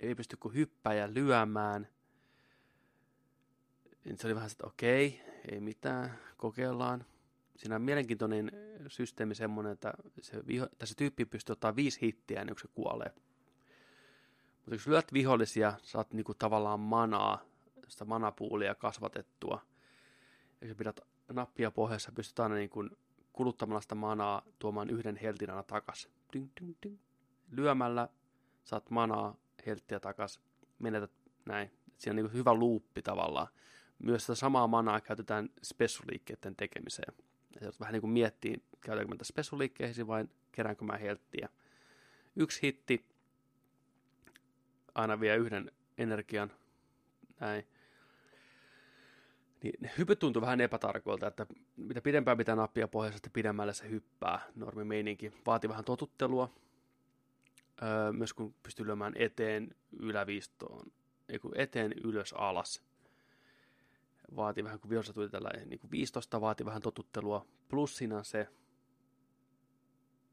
ei 0.00 0.14
pysty 0.14 0.36
kuin 0.36 0.54
hyppää 0.54 0.94
ja 0.94 1.14
lyömään. 1.14 1.88
Niin 4.06 4.18
se 4.18 4.26
oli 4.26 4.34
vähän 4.34 4.50
että 4.50 4.66
okei, 4.66 5.20
ei 5.50 5.60
mitään, 5.60 6.18
kokeillaan. 6.36 7.04
Siinä 7.56 7.76
on 7.76 7.82
mielenkiintoinen 7.82 8.52
systeemi 8.88 9.34
semmoinen, 9.34 9.72
että 9.72 9.94
se, 10.20 10.46
viho, 10.46 10.64
että 10.64 10.86
se 10.86 10.94
tyyppi 10.94 11.24
pystyy 11.24 11.52
ottaa 11.52 11.76
viisi 11.76 12.00
hittiä 12.02 12.40
ennen 12.40 12.54
kuin 12.54 12.62
se 12.62 12.68
kuolee. 12.74 13.12
Mutta 14.56 14.74
jos 14.74 14.86
lyöt 14.86 15.12
vihollisia, 15.12 15.74
saat 15.82 16.12
niinku 16.12 16.34
tavallaan 16.34 16.80
manaa, 16.80 17.42
sitä 17.88 18.04
manapuulia 18.04 18.74
kasvatettua. 18.74 19.62
Ja 20.60 20.66
jos 20.66 20.76
pidät 20.76 21.00
nappia 21.32 21.70
pohjassa, 21.70 22.12
pystyt 22.12 22.40
aina 22.40 22.54
niin 22.54 22.70
kuin 22.70 22.90
kuluttamalla 23.32 23.80
sitä 23.80 23.94
manaa 23.94 24.42
tuomaan 24.58 24.90
yhden 24.90 25.16
heltin 25.16 25.50
aina 25.50 25.62
takas. 25.62 26.08
Lyömällä 27.50 28.08
saat 28.64 28.90
manaa, 28.90 29.36
helttiä 29.66 30.00
takas, 30.00 30.40
menetät 30.78 31.12
näin. 31.44 31.70
Siinä 31.98 32.12
on 32.12 32.16
niin 32.16 32.32
hyvä 32.32 32.54
luuppi 32.54 33.02
tavallaan. 33.02 33.48
Myös 33.98 34.22
sitä 34.22 34.34
samaa 34.34 34.66
manaa 34.66 35.00
käytetään 35.00 35.48
spessuliikkeiden 35.62 36.56
tekemiseen. 36.56 37.14
Ja 37.60 37.72
vähän 37.80 37.92
niin 37.92 38.00
kuin 38.00 38.10
miettii, 38.10 38.62
käytänkö 38.80 39.14
mä 39.14 39.24
spessuliikkeisiin 39.24 40.06
vai 40.06 40.24
keräänkö 40.52 40.84
mä 40.84 40.96
helttiä. 40.96 41.48
Yksi 42.36 42.62
hitti 42.62 43.04
aina 44.94 45.20
vie 45.20 45.36
yhden 45.36 45.70
energian. 45.98 46.52
Näin. 47.40 47.66
Niin 49.62 49.90
hypyt 49.98 50.18
tuntuu 50.18 50.42
vähän 50.42 50.60
epätarkoilta, 50.60 51.26
että 51.26 51.46
mitä 51.76 52.00
pidempään 52.00 52.36
pitää 52.36 52.54
nappia 52.54 52.88
pohjassa, 52.88 53.16
sitä 53.16 53.30
pidemmälle 53.32 53.72
se 53.72 53.90
hyppää. 53.90 54.40
Normi 54.54 54.84
meininki. 54.84 55.32
Vaatii 55.46 55.70
vähän 55.70 55.84
totuttelua. 55.84 56.50
Öö, 57.82 58.12
myös 58.12 58.32
kun 58.32 58.54
pystyy 58.62 58.86
lyömään 58.86 59.12
eteen, 59.16 59.74
yläviistoon, 60.00 60.92
eteen, 61.54 61.92
ylös, 62.04 62.32
alas. 62.32 62.82
Vaatii 64.36 64.64
vähän, 64.64 64.80
kun 64.80 64.90
vihossa 64.90 65.12
tuli 65.12 65.28
tällä 65.28 65.50
niin 65.66 65.78
kuin 65.78 65.90
15, 65.90 66.40
vaatii 66.40 66.66
vähän 66.66 66.82
totuttelua. 66.82 67.46
Plussina 67.68 68.22
se, 68.22 68.48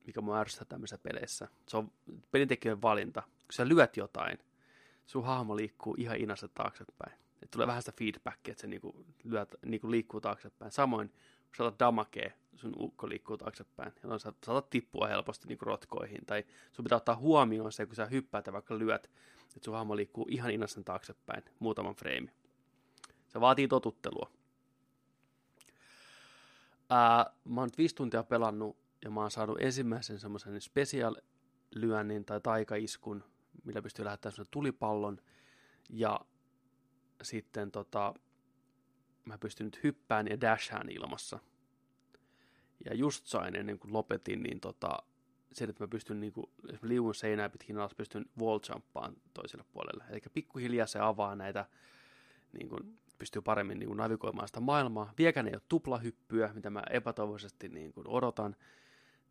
mikä 0.08 0.22
mua 0.22 0.40
ärsyttää 0.40 0.66
tämmöisissä 0.66 0.98
peleissä. 0.98 1.48
Se 1.68 1.78
on 1.78 1.92
pelintekijöiden 2.32 2.82
valinta. 2.82 3.22
Kun 3.22 3.54
sä 3.54 3.68
lyöt 3.68 3.98
jotain, 3.98 4.38
sun 5.06 5.26
hahmo 5.26 5.56
liikkuu 5.56 5.96
ihan 5.98 6.18
inassa 6.18 6.48
taaksepäin. 6.48 7.14
Et 7.42 7.52
tulee 7.52 7.68
vähän 7.68 7.82
sitä 7.82 7.94
feedbackia, 8.00 8.52
että 8.52 8.62
se 8.62 8.68
niinku 8.68 9.06
lyöt, 9.24 9.56
niinku 9.66 9.92
liikkuu 9.92 10.22
taaksepäin. 10.22 10.72
Samoin, 10.72 11.10
kun 11.10 11.56
saatat 11.58 11.80
damakea, 11.80 12.32
sun 12.56 12.74
ukko 12.78 13.10
liikkuu 13.10 13.38
taaksepäin. 13.38 13.94
Ja 14.04 14.20
sä 14.20 14.34
saatat 14.46 14.70
tippua 14.70 15.08
helposti 15.08 15.48
niinku 15.48 15.66
rotkoihin. 15.66 16.26
Tai 16.26 16.44
sun 16.72 16.84
pitää 16.84 16.96
ottaa 16.96 17.16
huomioon 17.16 17.72
se, 17.72 17.86
kun 17.86 17.96
sä 17.96 18.06
hyppäät 18.06 18.48
ja 18.48 18.54
vaikka 18.54 18.80
lyöt, 18.80 19.10
että 19.56 19.66
sun 19.66 19.74
hahmo 19.74 19.96
liikkuu 19.96 20.28
ihan 20.30 20.52
inasen 20.52 20.84
taaksepäin 20.84 21.44
muutaman 21.60 21.96
freimi. 21.96 22.32
Se 23.34 23.42
vaatii 23.42 23.68
totuttelua. 23.68 24.32
Ää, 26.90 27.26
mä 27.46 27.62
oon 27.62 27.68
nyt 27.68 27.78
viisi 27.78 27.96
tuntia 27.96 28.24
pelannut 28.24 28.78
ja 29.04 29.10
mä 29.10 29.22
oon 29.22 29.32
saanut 29.32 29.62
ensimmäisen 29.62 30.20
semmoisen 30.20 30.62
special 30.62 31.16
lyönnin 31.76 32.26
tai 32.26 32.42
taikaiskun, 32.42 33.24
millä 33.64 33.82
pystyy 33.82 34.06
lähettämään 34.06 34.34
semmoisen 34.34 34.52
tulipallon. 34.52 35.22
Ja 35.90 36.20
sitten 37.24 37.72
tota, 37.72 38.14
mä 39.26 39.38
pystyn 39.38 39.66
nyt 39.66 39.84
hyppään 39.84 40.28
ja 40.28 40.42
dashaan 40.42 40.90
ilmassa. 40.90 41.40
Ja 42.86 42.96
just 42.96 43.26
sain 43.26 43.56
ennen 43.56 43.80
kuin 43.80 43.94
lopetin, 43.94 44.44
niin 44.44 44.60
tota, 44.60 44.98
sen, 45.54 45.70
että 45.70 45.84
mä 45.84 45.88
pystyn 45.88 46.20
niin 46.20 46.34
kuin, 46.34 46.46
jos 46.72 46.82
mä 46.82 46.90
liuun 46.90 47.16
seinää 47.16 47.50
pitkin 47.50 47.78
alas, 47.78 47.96
pystyn 47.96 48.26
wall 48.40 48.60
jumpaan 48.70 49.16
toiselle 49.34 49.66
puolelle. 49.72 50.04
Eli 50.10 50.22
pikkuhiljaa 50.34 50.88
se 50.88 51.00
avaa 51.00 51.36
näitä, 51.36 51.66
niin 52.54 52.70
kuin, 52.70 53.00
pystyy 53.20 53.42
paremmin 53.42 53.80
niin 53.80 53.88
kuin, 53.88 53.98
navigoimaan 53.98 54.48
sitä 54.48 54.60
maailmaa. 54.60 55.14
Viekään 55.18 55.48
ei 55.48 55.54
ole 55.54 55.62
tuplahyppyä, 55.70 56.52
mitä 56.54 56.70
mä 56.70 56.84
epätoivoisesti 56.90 57.70
niin 57.70 57.94
kuin, 57.94 58.08
odotan. 58.08 58.56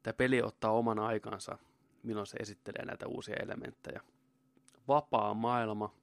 Tämä 0.03 0.15
peli 0.15 0.43
ottaa 0.43 0.71
oman 0.71 0.99
aikansa, 0.99 1.59
milloin 2.03 2.27
se 2.27 2.37
esittelee 2.37 2.85
näitä 2.85 3.07
uusia 3.07 3.37
elementtejä. 3.43 4.01
Vapaa 4.89 5.35
maailma, 5.35 5.95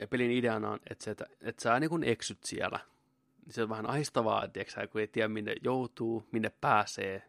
ja 0.00 0.08
pelin 0.08 0.30
ideana 0.30 0.70
on, 0.70 0.78
että, 0.90 1.04
se, 1.04 1.10
että, 1.10 1.26
että 1.40 1.62
sä 1.62 1.80
niin 1.80 2.04
eksyt 2.04 2.44
siellä. 2.44 2.80
Se 3.50 3.62
on 3.62 3.68
vähän 3.68 3.86
ahistavaa, 3.86 4.44
sä, 4.68 4.86
kun 4.86 5.00
ei 5.00 5.06
tiedä 5.06 5.28
minne 5.28 5.54
joutuu, 5.64 6.28
minne 6.32 6.52
pääsee, 6.60 7.22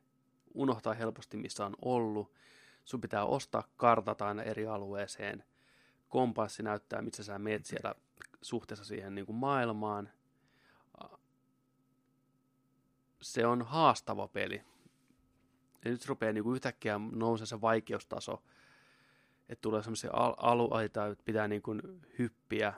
unohtaa 0.53 0.93
helposti 0.93 1.38
missä 1.38 1.65
on 1.65 1.76
ollut. 1.81 2.31
Sun 2.85 3.01
pitää 3.01 3.26
ostaa 3.26 3.63
kartat 3.77 4.22
aina 4.22 4.43
eri 4.43 4.68
alueeseen. 4.68 5.43
Kompassi 6.09 6.63
näyttää, 6.63 7.01
missä 7.01 7.23
sä 7.23 7.39
meet 7.39 7.65
siellä 7.65 7.95
suhteessa 8.41 8.85
siihen 8.85 9.15
niin 9.15 9.26
kuin 9.26 9.35
maailmaan. 9.35 10.09
Se 13.22 13.45
on 13.45 13.61
haastava 13.61 14.27
peli. 14.27 14.61
Ja 15.85 15.91
nyt 15.91 16.05
rupeaa 16.05 16.34
niin 16.34 16.43
kuin 16.43 16.53
yhtäkkiä 16.53 16.99
nousemaan 17.11 17.47
se 17.47 17.61
vaikeustaso, 17.61 18.43
että 19.49 19.61
tulee 19.61 19.84
semmoisia 19.84 20.11
al- 20.13 20.35
alueita, 20.38 21.07
että 21.07 21.23
pitää 21.23 21.47
niin 21.47 21.61
kuin 21.61 21.81
hyppiä 22.19 22.73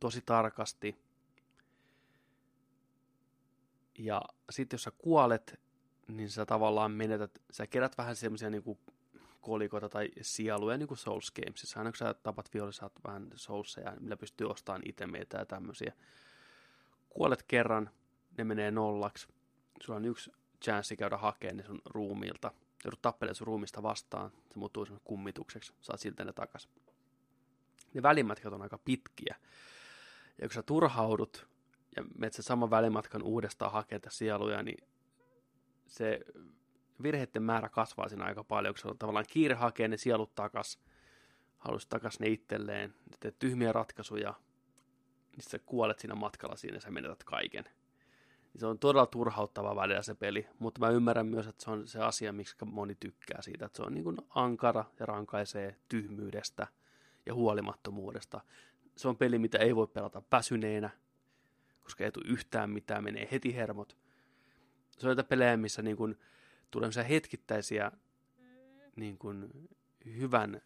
tosi 0.00 0.22
tarkasti. 0.26 0.96
Ja 3.98 4.22
sitten 4.50 4.74
jos 4.74 4.82
sä 4.82 4.90
kuolet, 4.90 5.60
niin 6.08 6.30
sä 6.30 6.46
tavallaan 6.46 6.90
menetät, 6.90 7.42
sä 7.50 7.66
kerät 7.66 7.98
vähän 7.98 8.16
semmoisia 8.16 8.50
niin 8.50 8.78
kolikoita 9.42 9.88
tai 9.88 10.08
sieluja 10.20 10.78
niin 10.78 10.88
kuin 10.88 10.98
Souls 10.98 11.30
Gamesissa. 11.30 11.80
Aina 11.80 11.90
kun 11.90 11.96
sä 11.96 12.14
tapat 12.14 12.54
vihollisen, 12.54 12.80
saat 12.80 12.92
vähän 13.04 13.30
soulseja, 13.34 13.96
millä 14.00 14.16
pystyy 14.16 14.50
ostamaan 14.50 14.82
itemeitä 14.84 15.38
ja 15.38 15.46
tämmöisiä. 15.46 15.92
Kuolet 17.08 17.42
kerran, 17.42 17.90
ne 18.38 18.44
menee 18.44 18.70
nollaksi. 18.70 19.28
Sulla 19.80 19.96
on 19.96 20.04
yksi 20.04 20.32
chanssi 20.64 20.96
käydä 20.96 21.16
hakemaan 21.16 21.56
ne 21.56 21.64
sun 21.64 21.82
ruumiilta. 21.84 22.52
Joudut 22.84 23.02
tappelemaan 23.02 23.34
sun 23.34 23.46
ruumista 23.46 23.82
vastaan, 23.82 24.30
se 24.30 24.58
muuttuu 24.58 24.84
semmoinen 24.84 25.04
kummitukseksi, 25.04 25.72
saat 25.80 26.00
siltä 26.00 26.24
ne 26.24 26.32
takas. 26.32 26.68
Ne 27.94 28.02
välimatkat 28.02 28.52
on 28.52 28.62
aika 28.62 28.78
pitkiä. 28.78 29.36
Ja 30.38 30.48
kun 30.48 30.54
sä 30.54 30.62
turhaudut 30.62 31.48
ja 31.96 32.04
menet 32.18 32.32
sen 32.32 32.42
saman 32.42 32.70
välimatkan 32.70 33.22
uudestaan 33.22 33.72
hakemaan 33.72 34.10
sieluja, 34.10 34.62
niin 34.62 34.88
se 35.86 36.20
virheiden 37.02 37.42
määrä 37.42 37.68
kasvaa 37.68 38.08
siinä 38.08 38.24
aika 38.24 38.44
paljon, 38.44 38.74
kun 38.82 38.90
on 38.90 38.98
tavallaan 38.98 39.26
kiire 39.28 39.54
hakea 39.54 39.88
ne 39.88 39.96
sielut 39.96 40.34
takas, 40.34 40.78
halusi 41.58 41.88
takas 41.88 42.20
ne 42.20 42.28
itselleen, 42.28 42.94
teet 43.20 43.38
tyhmiä 43.38 43.72
ratkaisuja, 43.72 44.34
niin 45.32 45.42
sä 45.42 45.58
kuolet 45.58 45.98
siinä 45.98 46.14
matkalla 46.14 46.56
siinä 46.56 46.76
ja 46.76 46.80
sä 46.80 46.90
menetät 46.90 47.24
kaiken. 47.24 47.64
Niin 48.52 48.60
se 48.60 48.66
on 48.66 48.78
todella 48.78 49.06
turhauttava 49.06 49.76
välillä 49.76 50.02
se 50.02 50.14
peli, 50.14 50.48
mutta 50.58 50.80
mä 50.80 50.88
ymmärrän 50.88 51.26
myös, 51.26 51.46
että 51.46 51.64
se 51.64 51.70
on 51.70 51.88
se 51.88 51.98
asia, 52.00 52.32
miksi 52.32 52.56
moni 52.64 52.94
tykkää 52.94 53.42
siitä, 53.42 53.66
että 53.66 53.76
se 53.76 53.82
on 53.82 53.94
niin 53.94 54.04
kuin 54.04 54.16
ankara 54.28 54.84
ja 55.00 55.06
rankaisee 55.06 55.76
tyhmyydestä 55.88 56.66
ja 57.26 57.34
huolimattomuudesta. 57.34 58.40
Se 58.96 59.08
on 59.08 59.16
peli, 59.16 59.38
mitä 59.38 59.58
ei 59.58 59.76
voi 59.76 59.86
pelata 59.86 60.22
väsyneenä, 60.32 60.90
koska 61.80 62.04
ei 62.04 62.12
tule 62.12 62.24
yhtään 62.28 62.70
mitään, 62.70 63.04
menee 63.04 63.28
heti 63.32 63.54
hermot. 63.54 63.96
Se 64.98 65.06
on 65.06 65.10
niitä 65.10 65.28
pelejä, 65.28 65.56
missä 65.56 65.82
niin 65.82 65.96
kuin 65.96 66.18
tulee 66.72 67.08
hetkittäisiä 67.08 67.92
niin 68.96 69.18
kuin 69.18 69.48
hyvän, 70.06 70.60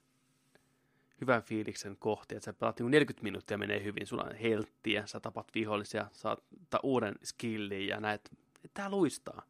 hyvän 1.21 1.43
fiiliksen 1.43 1.97
kohti, 1.97 2.35
että 2.35 2.45
sä 2.45 2.53
pelaat 2.53 2.81
niin 2.81 2.91
40 2.91 3.23
minuuttia 3.23 3.59
menee 3.59 3.85
hyvin, 3.85 4.07
sulla 4.07 4.25
on 4.25 4.35
helttiä, 4.35 5.07
sä 5.07 5.21
tapat 5.21 5.49
vihollisia, 5.55 6.09
saat 6.13 6.45
uuden 6.83 7.15
skillin 7.25 7.89
ja 7.89 8.01
näet, 8.01 8.31
että 8.65 8.69
tää 8.75 8.91
luistaa. 8.91 9.43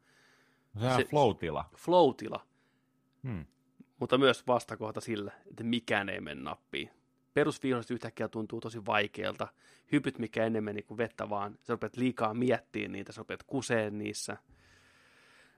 Se 0.79 0.85
on 0.85 1.03
flow-tila. 1.09 1.65
Flow-tila. 1.77 2.45
Hmm. 3.23 3.45
Mutta 3.99 4.17
myös 4.17 4.47
vastakohta 4.47 5.01
sillä, 5.01 5.31
että 5.49 5.63
mikään 5.63 6.09
ei 6.09 6.21
mene 6.21 6.41
nappiin. 6.41 6.89
Perusviholliset 7.33 7.91
yhtäkkiä 7.91 8.27
tuntuu 8.27 8.61
tosi 8.61 8.85
vaikealta. 8.85 9.47
Hypyt, 9.91 10.19
mikä 10.19 10.45
ennen 10.45 10.63
meni 10.63 10.81
kuin 10.81 10.97
vettä 10.97 11.29
vaan. 11.29 11.57
Sä 11.61 11.73
rupeat 11.73 11.97
liikaa 11.97 12.33
miettimään 12.33 12.91
niitä, 12.91 13.11
sä 13.11 13.19
rupeat 13.19 13.43
kuseen 13.43 13.97
niissä– 13.97 14.37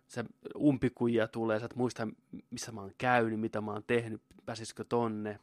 se 0.10 0.26
umpikujia 0.58 1.28
tulee, 1.28 1.60
sä 1.60 1.66
et 1.66 1.76
muista, 1.76 2.08
missä 2.50 2.72
mä 2.72 2.82
oon 2.82 2.92
käynyt, 2.98 3.40
mitä 3.40 3.62
mä 3.62 3.72
oon 3.72 3.84
tehnyt, 3.88 4.22
pääsisikö 4.46 4.84
tonne. 4.84 5.40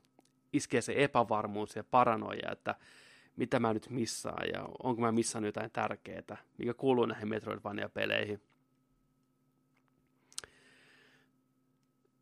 Iskee 0.53 0.81
se 0.81 0.95
epävarmuus 0.97 1.77
ja 1.77 1.85
paranoia, 1.85 2.53
että 2.53 2.75
mitä 3.37 3.61
mä 3.61 3.75
nyt 3.75 3.91
missaan 3.91 4.49
ja 4.55 4.69
onko 4.83 5.03
mä 5.03 5.13
missannut 5.13 5.49
jotain 5.49 5.71
tärkeää, 5.71 6.37
mikä 6.59 6.75
kuuluu 6.75 7.07
näihin 7.07 7.29
Metroidvania-peleihin. 7.29 8.41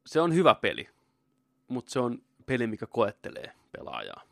Se 0.07 0.21
on 0.21 0.35
hyvä 0.35 0.55
peli, 0.55 0.89
mutta 1.69 1.93
se 1.93 1.99
on 1.99 2.23
peli, 2.47 2.67
mikä 2.67 2.87
koettelee 2.87 3.53
pelaajaa. 3.73 4.23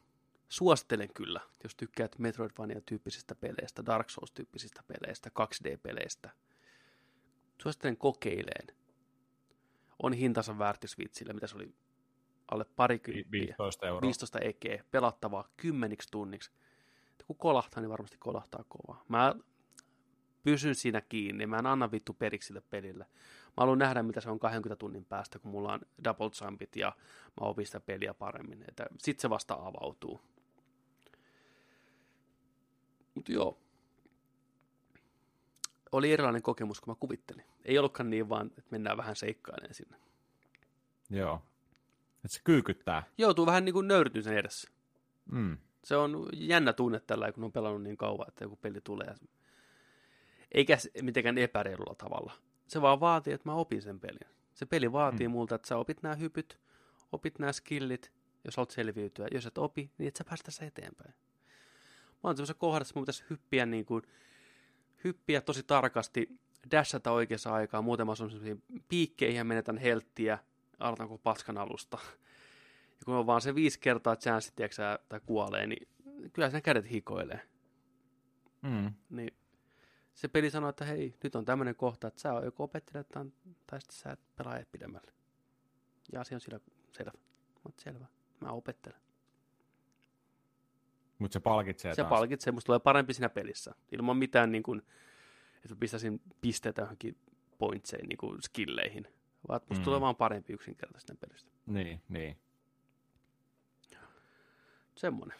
Suosittelen 0.49 1.13
kyllä, 1.15 1.41
jos 1.63 1.75
tykkäät 1.75 2.19
Metroidvania-tyyppisistä 2.19 3.35
peleistä, 3.35 3.87
Dark 3.87 4.11
Souls-tyyppisistä 4.11 4.83
peleistä, 4.87 5.31
2D-peleistä– 5.41 6.31
Suosittelen 7.63 7.97
kokeileen. 7.97 8.77
On 10.03 10.13
hintansa 10.13 10.59
väärti 10.59 10.89
Switchillä, 10.89 11.33
mitä 11.33 11.47
se 11.47 11.57
oli 11.57 11.75
alle 12.49 12.65
parikymppiä. 12.65 13.41
15 13.41 13.87
euroa. 13.87 14.01
15 14.01 14.39
ekeä, 14.39 14.85
pelattavaa 14.91 15.49
kymmeniksi 15.57 16.09
tunniksi. 16.11 16.51
Kun 17.27 17.37
kolahtaa, 17.37 17.81
niin 17.81 17.91
varmasti 17.91 18.17
kolahtaa 18.19 18.65
kovaa. 18.69 19.05
Mä 19.09 19.35
pysyn 20.43 20.75
siinä 20.75 21.01
kiinni, 21.01 21.47
mä 21.47 21.59
en 21.59 21.67
anna 21.67 21.91
vittu 21.91 22.15
periksi 22.15 22.47
sille 22.47 22.63
pelille. 22.71 23.05
Mä 23.47 23.55
haluan 23.57 23.79
nähdä, 23.79 24.03
mitä 24.03 24.21
se 24.21 24.31
on 24.31 24.39
20 24.39 24.79
tunnin 24.79 25.05
päästä, 25.05 25.39
kun 25.39 25.51
mulla 25.51 25.73
on 25.73 25.81
double 26.05 26.31
jumpit 26.45 26.77
ja 26.77 26.93
mä 27.41 27.47
opin 27.47 27.67
sitä 27.67 27.81
peliä 27.81 28.15
paremmin. 28.15 28.65
Että 28.69 28.87
sit 28.99 29.21
se 29.21 29.31
vasta 29.31 29.55
avautuu. 29.55 30.21
Mutta 33.15 33.33
joo, 33.33 33.59
oli 35.93 36.13
erilainen 36.13 36.43
kokemus 36.43 36.81
kuin 36.81 36.93
mä 36.93 37.01
kuvittelin. 37.01 37.45
Ei 37.65 37.79
ollutkaan 37.79 38.11
niin 38.11 38.29
vaan, 38.29 38.47
että 38.47 38.71
mennään 38.71 38.97
vähän 38.97 39.17
seikkailemaan 39.17 39.75
sinne. 39.75 39.97
Joo. 41.11 41.43
Että 42.25 42.37
se 42.37 42.41
kyykyttää. 42.45 43.03
Joutuu 43.19 43.47
vähän 43.47 43.65
niin 43.65 43.73
kuin 43.73 43.89
nöyrtyn 43.89 44.23
sen 44.23 44.37
edessä. 44.37 44.71
Mm. 45.33 45.57
Se 45.85 45.97
on 45.97 46.29
jännä 46.33 46.73
tunne 46.73 47.01
tällä, 47.01 47.33
kun 47.33 47.45
on 47.45 47.53
pelannut 47.53 47.83
niin 47.83 47.97
kauan, 47.97 48.29
että 48.29 48.45
joku 48.45 48.57
peli 48.57 48.81
tulee. 48.81 49.15
Eikä 50.53 50.77
mitenkään 51.03 51.39
epäreilulla 51.39 51.95
tavalla. 51.95 52.33
Se 52.69 52.83
vaan 52.83 53.01
vaatii, 53.01 53.33
että 53.33 53.49
mä 53.49 53.55
opin 53.55 53.83
sen 53.83 54.01
pelin. 54.01 54.29
Se 54.55 54.67
peli 54.67 54.93
vaatii 54.93 55.29
mm. 55.29 55.33
multa, 55.33 55.55
että 55.55 55.69
sä 55.69 55.77
opit 55.77 56.03
nämä 56.03 56.15
hypyt, 56.15 56.59
opit 57.13 57.39
nämä 57.39 57.53
skillit, 57.53 58.13
jos 58.45 58.57
haluat 58.57 58.71
selviytyä. 58.71 59.27
Jos 59.31 59.47
et 59.47 59.59
opi, 59.59 59.91
niin 59.99 60.09
et 60.09 60.17
sä 60.17 60.25
päästä 60.25 60.67
eteenpäin. 60.67 61.15
Mä 62.23 62.29
oon 62.29 62.37
semmoisessa 62.37 62.55
kohdassa, 62.55 62.91
että 62.91 62.99
mun 62.99 63.05
pitäisi 63.05 63.25
hyppiä 63.31 63.67
niin 63.67 63.85
kuin 63.85 64.03
hyppiä 65.05 65.41
tosi 65.41 65.63
tarkasti, 65.63 66.41
dashata 66.71 67.11
oikeassa 67.11 67.53
aikaa, 67.53 67.83
muuten 67.83 68.07
semmoisiin 68.17 68.63
piikkeihin 68.89 69.39
ja 69.39 69.45
menetän 69.45 69.79
helttiä, 69.79 70.39
aloitan 70.79 71.09
kuin 71.09 71.21
paskan 71.21 71.59
alusta. 71.59 71.99
Ja 72.91 73.05
kun 73.05 73.15
on 73.15 73.27
vaan 73.27 73.41
se 73.41 73.55
viisi 73.55 73.81
kertaa 73.81 74.17
chanssi, 74.17 74.53
tiedätkö, 74.57 74.99
tai 75.09 75.21
kuolee, 75.27 75.67
niin 75.67 75.89
kyllä 76.33 76.51
sen 76.51 76.63
kädet 76.63 76.91
hikoilee. 76.91 77.41
Mm. 78.63 78.93
Niin 79.11 79.35
se 80.15 80.29
peli 80.29 80.51
sanoo, 80.51 80.71
että 80.71 80.85
hei, 80.85 81.15
nyt 81.23 81.35
on 81.35 81.45
tämmöinen 81.45 81.77
kohta, 81.77 82.09
että 82.09 82.21
sä 82.21 82.29
joko 82.45 82.65
opettelet 82.65 83.09
tai 83.09 83.81
sitten 83.81 83.97
sä 83.97 84.11
et 84.13 84.21
pelaa 84.37 84.59
pidemmälle. 84.73 85.13
Ja 86.13 86.21
asia 86.21 86.37
on 86.37 86.41
sillä 86.41 86.61
selvä. 86.93 87.13
Selvä, 87.79 88.07
mä 88.41 88.49
opettelen. 88.49 89.01
Mutta 91.23 91.33
se 91.33 91.41
palkitsee 91.41 91.95
Se 91.95 92.03
taas. 92.03 92.09
palkitsee, 92.09 92.53
musta 92.53 92.67
tulee 92.67 92.79
parempi 92.79 93.15
siinä 93.15 93.29
pelissä. 93.29 93.75
Ilman 93.93 94.17
mitään, 94.17 94.53
niin 94.53 94.63
kuin, 94.63 94.83
että 95.57 95.77
pistäisin 95.81 96.21
pisteitä 96.41 96.83
johonkin 96.83 97.17
pointseihin, 97.59 98.09
niin 98.09 98.17
kuin 98.17 98.43
skilleihin. 98.43 99.07
Vaan 99.49 99.61
musta 99.69 99.81
mm. 99.81 99.85
tulee 99.85 100.01
vaan 100.01 100.17
parempi 100.17 100.53
yksinkertaisesti 100.53 101.15
pelissä. 101.21 101.47
Niin, 101.67 102.03
niin. 102.09 102.37
Semmoinen. 104.95 105.39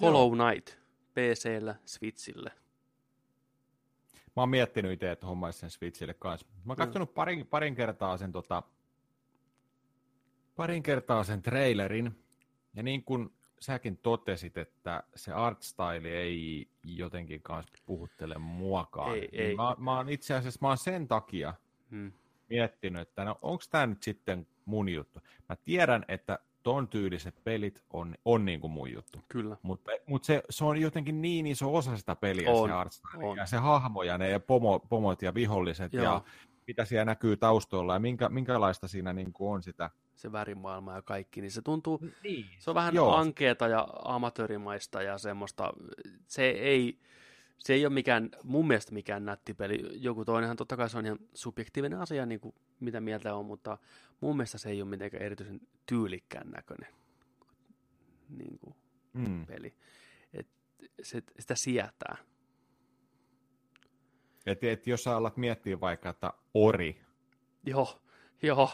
Hollow 0.00 0.32
Knight. 0.32 0.78
PCllä, 1.14 1.74
Switchille. 1.86 2.52
Mä 4.36 4.42
oon 4.42 4.48
miettinyt 4.48 4.92
itse, 4.92 5.10
että 5.10 5.26
hommaisin 5.26 5.60
sen 5.60 5.70
Switchille 5.70 6.14
kanssa. 6.14 6.46
Mä 6.64 6.70
oon 6.70 6.76
katsonut 6.76 7.10
mm. 7.10 7.14
parin, 7.14 7.46
parin 7.46 7.74
kertaa 7.74 8.16
sen 8.16 8.32
tota, 8.32 8.62
parin 10.56 10.82
kertaa 10.82 11.24
sen 11.24 11.42
trailerin. 11.42 12.24
Ja 12.74 12.82
niin 12.82 13.04
kuin 13.04 13.32
säkin 13.64 13.96
totesit, 13.96 14.58
että 14.58 15.02
se 15.16 15.32
artstyle 15.32 16.08
ei 16.08 16.68
jotenkin 16.84 17.42
kanssa 17.42 17.72
puhuttele 17.86 18.38
muakaan. 18.38 19.14
Ei, 19.14 19.28
ei. 19.32 19.56
Mä, 19.56 19.76
mä 19.78 19.96
oon 19.96 20.08
itse 20.08 20.34
asiassa 20.34 20.58
mä 20.62 20.68
oon 20.68 20.78
sen 20.78 21.08
takia 21.08 21.54
hmm. 21.90 22.12
miettinyt, 22.48 23.02
että 23.02 23.24
no, 23.24 23.38
onko 23.42 23.64
tämä 23.70 23.86
nyt 23.86 24.02
sitten 24.02 24.46
mun 24.64 24.88
juttu. 24.88 25.20
Mä 25.48 25.56
tiedän, 25.56 26.04
että 26.08 26.38
ton 26.62 26.88
tyyliset 26.88 27.34
pelit 27.44 27.82
on, 27.90 28.14
on 28.24 28.44
niin 28.44 28.60
kuin 28.60 28.70
mun 28.70 28.92
juttu. 28.92 29.18
Kyllä. 29.28 29.56
Mutta 29.62 29.92
mut 30.06 30.24
se, 30.24 30.42
se 30.50 30.64
on 30.64 30.80
jotenkin 30.80 31.22
niin 31.22 31.46
iso 31.46 31.74
osa 31.74 31.96
sitä 31.96 32.16
peliä, 32.16 32.50
on, 32.50 32.68
se 32.68 32.74
artstyle, 32.74 33.24
on. 33.24 33.36
ja 33.36 33.46
se 33.46 33.56
hahmo 33.56 34.02
ja 34.02 34.18
ne 34.18 34.38
pomo, 34.38 34.78
pomot 34.78 35.22
ja 35.22 35.34
viholliset 35.34 35.92
Joo. 35.92 36.04
ja 36.04 36.22
mitä 36.66 36.84
siellä 36.84 37.04
näkyy 37.04 37.36
taustoilla 37.36 37.94
ja 37.94 37.98
minkä, 37.98 38.28
minkälaista 38.28 38.88
siinä 38.88 39.12
niin 39.12 39.32
kuin 39.32 39.54
on 39.54 39.62
sitä 39.62 39.90
se 40.16 40.32
värimaailma 40.32 40.94
ja 40.94 41.02
kaikki, 41.02 41.40
niin 41.40 41.50
se 41.50 41.62
tuntuu, 41.62 42.00
niin. 42.22 42.46
se 42.58 42.70
on 42.70 42.74
vähän 42.74 42.94
Joo. 42.94 43.14
ankeeta 43.14 43.68
ja 43.68 43.88
amatöörimaista 44.04 45.02
ja 45.02 45.18
semmoista, 45.18 45.72
se 46.26 46.48
ei, 46.48 46.98
se 47.58 47.74
ei 47.74 47.86
ole 47.86 47.94
mikään, 47.94 48.30
mun 48.44 48.66
mielestä 48.66 48.92
mikään 48.92 49.24
nätti 49.24 49.54
peli. 49.54 49.82
Joku 49.92 50.24
toinenhan 50.24 50.56
totta 50.56 50.76
kai 50.76 50.90
se 50.90 50.98
on 50.98 51.06
ihan 51.06 51.18
subjektiivinen 51.34 51.98
asia, 51.98 52.26
niin 52.26 52.40
kuin 52.40 52.54
mitä 52.80 53.00
mieltä 53.00 53.34
on, 53.34 53.46
mutta 53.46 53.78
mun 54.20 54.36
mielestä 54.36 54.58
se 54.58 54.70
ei 54.70 54.82
ole 54.82 54.90
mitenkään 54.90 55.22
erityisen 55.22 55.60
tyylikkään 55.86 56.50
näköinen 56.50 56.94
niin 58.28 58.58
kuin 58.58 58.74
mm. 59.12 59.46
peli. 59.46 59.74
Et 60.32 60.46
se, 61.02 61.22
sitä 61.38 61.54
sietää. 61.54 62.16
Et, 64.46 64.64
et 64.64 64.86
jos 64.86 65.04
sä 65.04 65.16
alat 65.16 65.36
miettiä 65.36 65.80
vaikka, 65.80 66.08
että 66.08 66.32
ori. 66.54 67.00
Joo, 67.66 68.00
joo, 68.42 68.70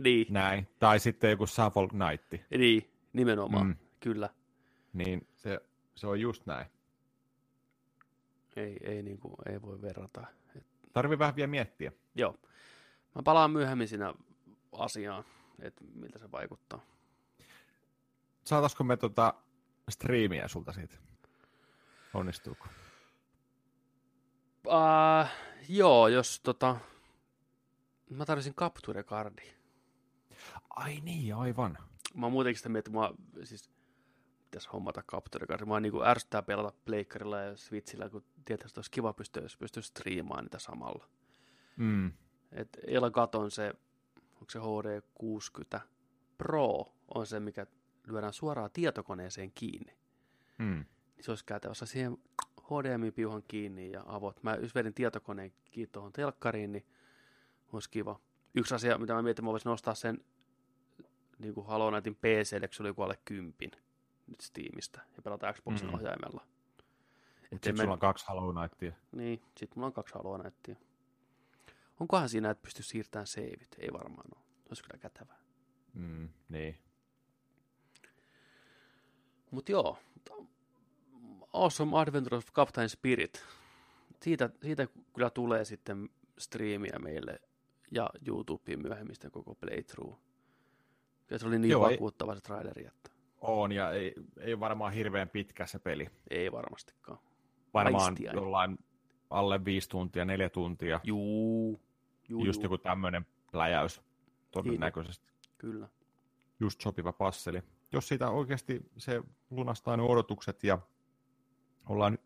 niin. 0.00 0.26
Näin. 0.30 0.68
Tai 0.78 0.98
sitten 0.98 1.30
joku 1.30 1.46
Shuffle 1.46 1.88
Knight. 1.88 2.50
Niin, 2.58 2.90
nimenomaan, 3.12 3.66
mm. 3.66 3.76
kyllä. 4.00 4.30
Niin, 4.92 5.26
se, 5.36 5.60
se 5.94 6.06
on 6.06 6.20
just 6.20 6.46
näin. 6.46 6.66
Ei, 8.56 8.76
ei, 8.82 9.02
niin 9.02 9.18
kuin, 9.18 9.34
ei 9.46 9.62
voi 9.62 9.82
verrata. 9.82 10.26
Et 10.56 10.66
Tarvii 10.92 11.18
vähän 11.18 11.36
vielä 11.36 11.46
miettiä. 11.46 11.92
Joo. 12.14 12.36
Mä 13.14 13.22
palaan 13.22 13.50
myöhemmin 13.50 13.88
siinä 13.88 14.14
asiaan, 14.72 15.24
että 15.62 15.84
miltä 15.94 16.18
se 16.18 16.30
vaikuttaa. 16.32 16.80
Saataisiko 18.44 18.84
me 18.84 18.96
tota 18.96 19.34
striimiä 19.90 20.48
sulta 20.48 20.72
siitä? 20.72 20.96
Onnistuuko? 22.14 22.66
Uh, 24.66 25.28
joo, 25.68 26.08
jos 26.08 26.40
tota... 26.40 26.76
Mä 28.10 28.24
tarvitsin 28.24 28.54
capture 28.54 29.02
cardi. 29.02 29.42
Ai 30.70 31.00
niin, 31.00 31.34
aivan. 31.34 31.78
Mä 32.14 32.26
oon 32.26 32.32
muutenkin 32.32 32.58
sitä 32.58 32.68
mieltä, 32.68 32.90
että 32.90 32.98
mä 32.98 33.10
siis 33.44 33.70
pitäisi 34.44 34.68
hommata 34.72 35.02
capture 35.02 35.46
cardi. 35.46 35.64
Mä 35.64 35.80
niin 35.80 36.04
ärsyttää 36.04 36.42
pelata 36.42 36.72
pleikkarilla 36.84 37.40
ja 37.40 37.56
switchillä, 37.56 38.08
kun 38.08 38.24
tietysti 38.44 38.70
että 38.70 38.78
olisi 38.78 38.90
kiva 38.90 39.12
pystyä, 39.12 39.42
jos 39.42 39.56
pystyy 39.56 39.82
striimaamaan 39.82 40.44
niitä 40.44 40.58
samalla. 40.58 41.08
Mm. 41.76 42.12
Et 42.52 42.78
Elgaton 42.86 43.50
se, 43.50 43.74
onko 44.34 44.50
se 44.50 44.58
HD 44.58 45.02
60 45.14 45.80
Pro 46.38 46.94
on 47.14 47.26
se, 47.26 47.40
mikä 47.40 47.66
lyödään 48.06 48.32
suoraan 48.32 48.70
tietokoneeseen 48.72 49.52
kiinni. 49.54 49.96
Mm. 50.58 50.84
Niin 51.16 51.24
se 51.24 51.30
olisi 51.30 51.44
käytävässä 51.44 51.86
siihen 51.86 52.18
HDMI-piuhan 52.62 53.42
kiinni 53.48 53.90
ja 53.90 54.02
avot. 54.06 54.42
Mä 54.42 54.54
jos 54.54 54.74
vedin 54.74 54.94
tietokoneen 54.94 55.52
kiinni 55.70 55.90
tuohon 55.92 56.12
telkkariin, 56.12 56.72
niin 56.72 56.86
olisi 57.72 57.90
kiva. 57.90 58.20
Yksi 58.54 58.74
asia, 58.74 58.98
mitä 58.98 59.14
mä 59.14 59.22
mietin, 59.22 59.44
mä 59.44 59.50
voisin 59.50 59.70
nostaa 59.70 59.94
sen 59.94 60.24
niin 61.38 61.54
kuin 61.54 61.66
Halo 61.66 61.90
Knightin 61.90 62.14
PC, 62.14 62.60
kun 62.60 62.68
se 62.70 62.82
oli 62.82 62.88
joku 62.88 63.02
alle 63.02 63.18
kympin 63.24 63.70
nyt 64.26 64.40
Steamista 64.40 65.00
ja 65.16 65.22
pelata 65.22 65.52
Xboxin 65.52 65.88
mm. 65.88 65.94
ohjaimella. 65.94 66.46
Sitten 67.50 67.76
sulla 67.76 67.92
on 67.92 67.98
kaksi 67.98 68.24
Halo 68.28 68.52
Knightia. 68.52 68.92
Niin, 69.12 69.38
sitten 69.38 69.68
mulla 69.74 69.86
on 69.86 69.92
kaksi 69.92 70.14
Halo 70.14 70.38
Knightia. 70.38 70.76
Onkohan 72.00 72.28
siinä, 72.28 72.50
että 72.50 72.62
pystyy 72.62 72.84
siirtämään 72.84 73.26
saveit? 73.26 73.76
Ei 73.78 73.92
varmaan 73.92 74.26
ole. 74.36 74.44
Olisi 74.68 74.82
kyllä 74.82 74.98
kätevää. 74.98 75.38
Mm, 75.94 76.28
niin. 76.48 76.78
Mutta 79.50 79.72
joo, 79.72 79.98
Awesome 81.52 81.98
Adventure 81.98 82.36
of 82.36 82.52
Captain 82.52 82.88
Spirit. 82.88 83.44
Siitä, 84.22 84.50
siitä 84.62 84.88
kyllä 85.14 85.30
tulee 85.30 85.64
sitten 85.64 86.08
striimiä 86.38 86.98
meille 86.98 87.40
ja 87.90 88.10
YouTubeen 88.26 88.82
myöhemmin 88.82 89.14
sitten 89.14 89.30
koko 89.30 89.54
playthrough. 89.54 90.18
Ja 91.30 91.38
se 91.38 91.46
oli 91.46 91.58
niin 91.58 91.70
joo, 91.70 91.90
vakuuttava 91.90 92.32
ei, 92.32 92.36
se 92.36 92.42
traileri, 92.42 92.86
että... 92.86 93.10
On, 93.40 93.72
ja 93.72 93.90
ei, 93.90 94.14
ei 94.40 94.60
varmaan 94.60 94.92
hirveän 94.92 95.28
pitkä 95.28 95.66
se 95.66 95.78
peli. 95.78 96.08
Ei 96.30 96.52
varmastikaan. 96.52 97.18
Varmaan 97.74 98.04
Aistiain. 98.04 98.36
jollain 98.36 98.78
alle 99.30 99.64
viisi 99.64 99.88
tuntia, 99.88 100.24
neljä 100.24 100.48
tuntia. 100.48 101.00
Juu. 101.04 101.80
juu 102.28 102.44
Just 102.44 102.58
juu. 102.58 102.64
joku 102.64 102.78
tämmöinen 102.78 103.26
pläjäys 103.50 104.02
todennäköisesti. 104.50 105.26
Niin. 105.26 105.52
Kyllä. 105.58 105.88
Just 106.60 106.80
sopiva 106.80 107.12
passeli. 107.12 107.62
Jos 107.92 108.08
siitä 108.08 108.30
oikeasti 108.30 108.90
se 108.96 109.22
lunastaa 109.50 109.96
ne 109.96 110.02
odotukset 110.02 110.64
ja 110.64 110.78
ollaan 111.88 112.18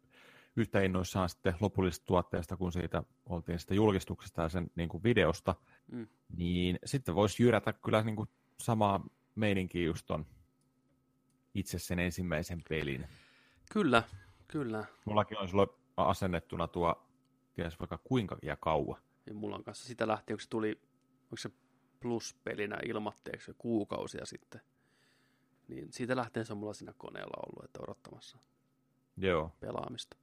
yhtä 0.56 0.80
innoissaan 0.80 1.28
sitten 1.28 1.54
lopullisesta 1.60 2.06
tuotteesta, 2.06 2.56
kun 2.56 2.72
siitä 2.72 3.02
oltiin 3.26 3.58
sitä 3.58 3.74
julkistuksesta 3.74 4.42
ja 4.42 4.48
sen 4.48 4.70
niin 4.74 4.88
kuin 4.88 5.02
videosta, 5.02 5.54
mm. 5.92 6.06
niin 6.36 6.78
sitten 6.84 7.14
voisi 7.14 7.42
jyrätä 7.42 7.72
kyllä 7.72 8.02
niin 8.02 8.16
kuin 8.16 8.28
samaa 8.60 9.06
meininkiä 9.34 9.84
just 9.84 10.06
ton 10.06 10.26
itse 11.54 11.78
sen 11.78 11.98
ensimmäisen 11.98 12.62
pelin. 12.68 13.06
Kyllä, 13.72 14.02
kyllä. 14.48 14.84
Mullakin 15.04 15.38
on 15.38 15.48
sulla 15.48 15.68
asennettuna 15.96 16.68
tuo, 16.68 17.08
ties 17.54 17.78
vaikka 17.78 17.98
kuinka 17.98 18.36
ja 18.42 18.56
kauan. 18.56 19.02
Ja 19.26 19.34
mulla 19.34 19.56
on 19.56 19.64
kanssa 19.64 19.86
sitä 19.86 20.06
lähtien, 20.06 20.36
kun 20.36 20.42
se 20.42 20.48
tuli, 20.48 20.80
onko 21.22 21.36
se 21.36 21.50
plus-pelinä 22.00 22.78
ilmatteeksi 22.86 23.54
kuukausia 23.58 24.26
sitten, 24.26 24.60
niin 25.68 25.92
siitä 25.92 26.16
lähtien 26.16 26.46
se 26.46 26.52
on 26.52 26.58
mulla 26.58 26.74
siinä 26.74 26.94
koneella 26.96 27.42
ollut, 27.46 27.64
että 27.64 27.80
odottamassa. 27.82 28.38
Joo. 29.16 29.52
pelaamista. 29.60 30.16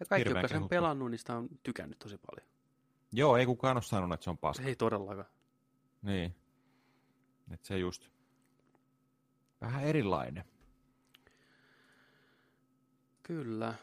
Ja 0.00 0.06
kaikki, 0.06 0.28
Hirveän 0.28 0.42
jotka 0.42 0.58
sen 0.58 0.68
pelannut, 0.68 1.10
niin 1.10 1.18
sitä 1.18 1.36
on 1.36 1.48
tykännyt 1.62 1.98
tosi 1.98 2.18
paljon. 2.18 2.48
Joo, 3.12 3.36
ei 3.36 3.46
kukaan 3.46 3.76
ole 3.76 3.82
sanonut, 3.82 4.14
että 4.14 4.24
se 4.24 4.30
on 4.30 4.38
paska. 4.38 4.64
Ei 4.64 4.76
todellakaan. 4.76 5.28
Niin. 6.02 6.34
Että 7.50 7.66
se 7.66 7.78
just 7.78 8.08
vähän 9.60 9.84
erilainen. 9.84 10.44
Kyllä. 13.22 13.74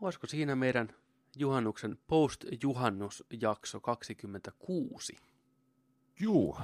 Olisiko 0.00 0.26
siinä 0.26 0.56
meidän 0.56 0.94
juhannuksen 1.36 1.98
post-juhannusjakso 2.06 3.80
26? 3.80 5.16
Juu. 6.20 6.58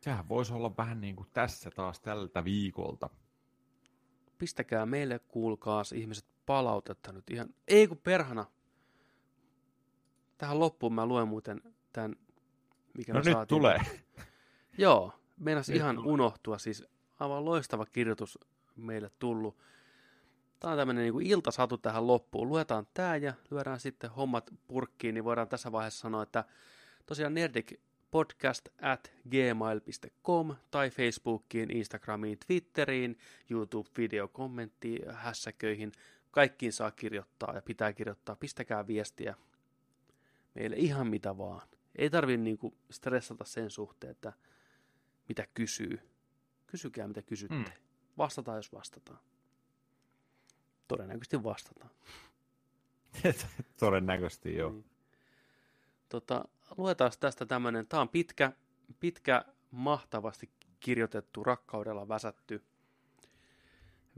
Sehän 0.00 0.28
voisi 0.28 0.52
olla 0.52 0.76
vähän 0.76 1.00
niin 1.00 1.16
kuin 1.16 1.28
tässä 1.32 1.70
taas 1.70 2.00
tältä 2.00 2.44
viikolta 2.44 3.10
pistäkää 4.38 4.86
meille, 4.86 5.18
kuulkaas 5.18 5.92
ihmiset 5.92 6.24
palautetta 6.46 7.12
nyt 7.12 7.30
ihan, 7.30 7.54
ei 7.68 7.88
kun 7.88 7.98
perhana. 7.98 8.44
Tähän 10.38 10.60
loppuun 10.60 10.94
mä 10.94 11.06
luen 11.06 11.28
muuten 11.28 11.62
tämän, 11.92 12.16
mikä 12.94 13.12
no 13.12 13.18
me 13.18 13.24
nyt 13.24 13.32
saatiin. 13.32 13.58
tulee. 13.58 13.80
Joo, 14.78 15.12
meinas 15.36 15.68
ihan 15.68 15.96
tulee. 15.96 16.12
unohtua, 16.12 16.58
siis 16.58 16.84
aivan 17.20 17.44
loistava 17.44 17.86
kirjoitus 17.86 18.38
meille 18.76 19.10
tullut. 19.18 19.58
Tämä 20.60 20.72
on 20.72 20.78
tämmöinen 20.78 21.04
niin 21.04 21.26
iltasatu 21.26 21.78
tähän 21.78 22.06
loppuun. 22.06 22.48
Luetaan 22.48 22.86
tämä 22.94 23.16
ja 23.16 23.34
lyödään 23.50 23.80
sitten 23.80 24.10
hommat 24.10 24.50
purkkiin, 24.68 25.14
niin 25.14 25.24
voidaan 25.24 25.48
tässä 25.48 25.72
vaiheessa 25.72 26.00
sanoa, 26.00 26.22
että 26.22 26.44
tosiaan 27.06 27.34
Nerdik 27.34 27.80
podcast 28.10 28.68
at 28.82 29.12
gmail.com 29.30 30.56
tai 30.70 30.90
Facebookiin, 30.90 31.70
Instagramiin, 31.70 32.38
Twitteriin, 32.46 33.18
YouTube-videokommenttiin, 33.50 35.12
hässäköihin. 35.12 35.92
Kaikkiin 36.30 36.72
saa 36.72 36.90
kirjoittaa 36.90 37.54
ja 37.54 37.62
pitää 37.62 37.92
kirjoittaa. 37.92 38.36
Pistäkää 38.36 38.86
viestiä 38.86 39.34
meille 40.54 40.76
ihan 40.76 41.06
mitä 41.06 41.38
vaan. 41.38 41.68
Ei 41.96 42.10
tarvitse 42.10 42.42
niinku 42.42 42.74
stressata 42.90 43.44
sen 43.44 43.70
suhteen, 43.70 44.10
että 44.10 44.32
mitä 45.28 45.46
kysyy. 45.54 46.00
Kysykää 46.66 47.08
mitä 47.08 47.22
kysytte. 47.22 47.56
Mm. 47.56 47.64
Vastataan 48.18 48.58
jos 48.58 48.72
vastataan. 48.72 49.18
Todennäköisesti 50.88 51.42
vastataan. 51.42 51.90
Todennäköisesti 53.80 54.56
joo. 54.56 54.70
Niin. 54.70 54.84
Tota, 56.08 56.44
luetaan 56.76 57.12
tästä 57.20 57.46
tämmöinen, 57.46 57.86
tämä 57.86 58.00
on 58.00 58.08
pitkä, 58.08 58.52
pitkä, 59.00 59.44
mahtavasti 59.70 60.50
kirjoitettu, 60.80 61.44
rakkaudella 61.44 62.08
väsätty 62.08 62.64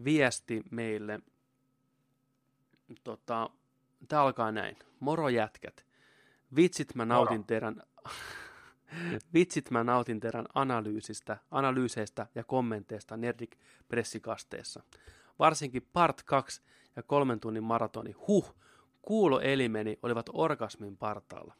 viesti 0.04 0.62
meille. 0.70 1.20
Tota, 3.04 3.50
tämä 4.08 4.22
alkaa 4.22 4.52
näin. 4.52 4.76
Moro 5.00 5.28
jätkät. 5.28 5.86
Vitsit 6.56 6.94
mä 6.94 7.04
nautin 7.04 7.36
Moro. 7.36 7.46
teidän... 7.46 7.82
Vitsit 9.34 9.70
mä 9.70 9.84
nautin 9.84 10.20
teidän 10.20 10.46
analyysistä, 10.54 11.36
analyyseistä 11.50 12.26
ja 12.34 12.44
kommenteista 12.44 13.16
Nerdik 13.16 13.56
pressikasteessa. 13.88 14.82
Varsinkin 15.38 15.88
part 15.92 16.22
2 16.22 16.62
ja 16.96 17.02
kolmen 17.02 17.40
tunnin 17.40 17.62
maratoni, 17.62 18.12
huh, 18.12 18.56
kuuloelimeni 19.02 19.98
olivat 20.02 20.26
orgasmin 20.32 20.96
partaalla. 20.96 21.54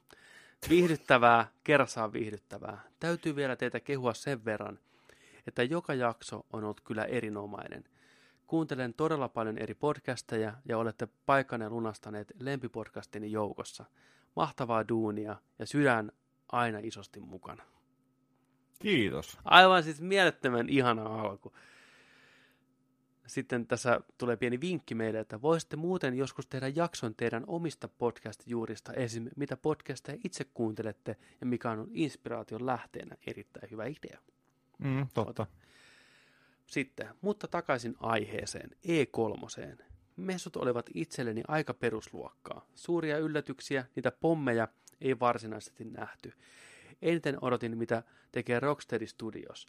Viihdyttävää, 0.68 1.46
kerrassaan 1.64 2.12
viihdyttävää. 2.12 2.80
Täytyy 3.00 3.36
vielä 3.36 3.56
teitä 3.56 3.80
kehua 3.80 4.14
sen 4.14 4.44
verran, 4.44 4.78
että 5.46 5.62
joka 5.62 5.94
jakso 5.94 6.46
on 6.52 6.64
ollut 6.64 6.80
kyllä 6.80 7.04
erinomainen. 7.04 7.84
Kuuntelen 8.46 8.94
todella 8.94 9.28
paljon 9.28 9.58
eri 9.58 9.74
podcasteja 9.74 10.54
ja 10.64 10.78
olette 10.78 11.08
paikanne 11.26 11.68
lunastaneet 11.68 12.32
lempipodcastini 12.40 13.32
joukossa. 13.32 13.84
Mahtavaa 14.36 14.88
duunia 14.88 15.36
ja 15.58 15.66
sydän 15.66 16.12
aina 16.52 16.78
isosti 16.82 17.20
mukana. 17.20 17.62
Kiitos. 18.78 19.38
Aivan 19.44 19.82
siis 19.82 20.00
mielettömän 20.00 20.68
ihana 20.68 21.02
alku. 21.02 21.52
Sitten 23.30 23.66
tässä 23.66 24.00
tulee 24.18 24.36
pieni 24.36 24.60
vinkki 24.60 24.94
meille, 24.94 25.20
että 25.20 25.42
voisitte 25.42 25.76
muuten 25.76 26.14
joskus 26.14 26.46
tehdä 26.46 26.68
jakson 26.68 27.14
teidän 27.14 27.44
omista 27.46 27.88
podcast-juurista, 27.88 28.92
esim. 28.92 29.28
mitä 29.36 29.56
podcasteja 29.56 30.18
itse 30.24 30.44
kuuntelette 30.44 31.16
ja 31.40 31.46
mikä 31.46 31.70
on 31.70 31.88
inspiraation 31.92 32.66
lähteenä. 32.66 33.16
Erittäin 33.26 33.70
hyvä 33.70 33.84
idea. 33.86 34.18
Mm, 34.78 35.06
totta. 35.14 35.46
Sitten, 36.66 37.08
mutta 37.20 37.48
takaisin 37.48 37.96
aiheeseen, 38.00 38.70
E3. 38.70 39.84
Messut 40.16 40.56
olivat 40.56 40.90
itselleni 40.94 41.42
aika 41.48 41.74
perusluokkaa. 41.74 42.66
Suuria 42.74 43.18
yllätyksiä, 43.18 43.84
niitä 43.96 44.10
pommeja 44.10 44.68
ei 45.00 45.20
varsinaisesti 45.20 45.84
nähty. 45.84 46.32
Eniten 47.02 47.38
odotin, 47.40 47.78
mitä 47.78 48.02
tekee 48.32 48.60
Rocksteady 48.60 49.06
Studios. 49.06 49.66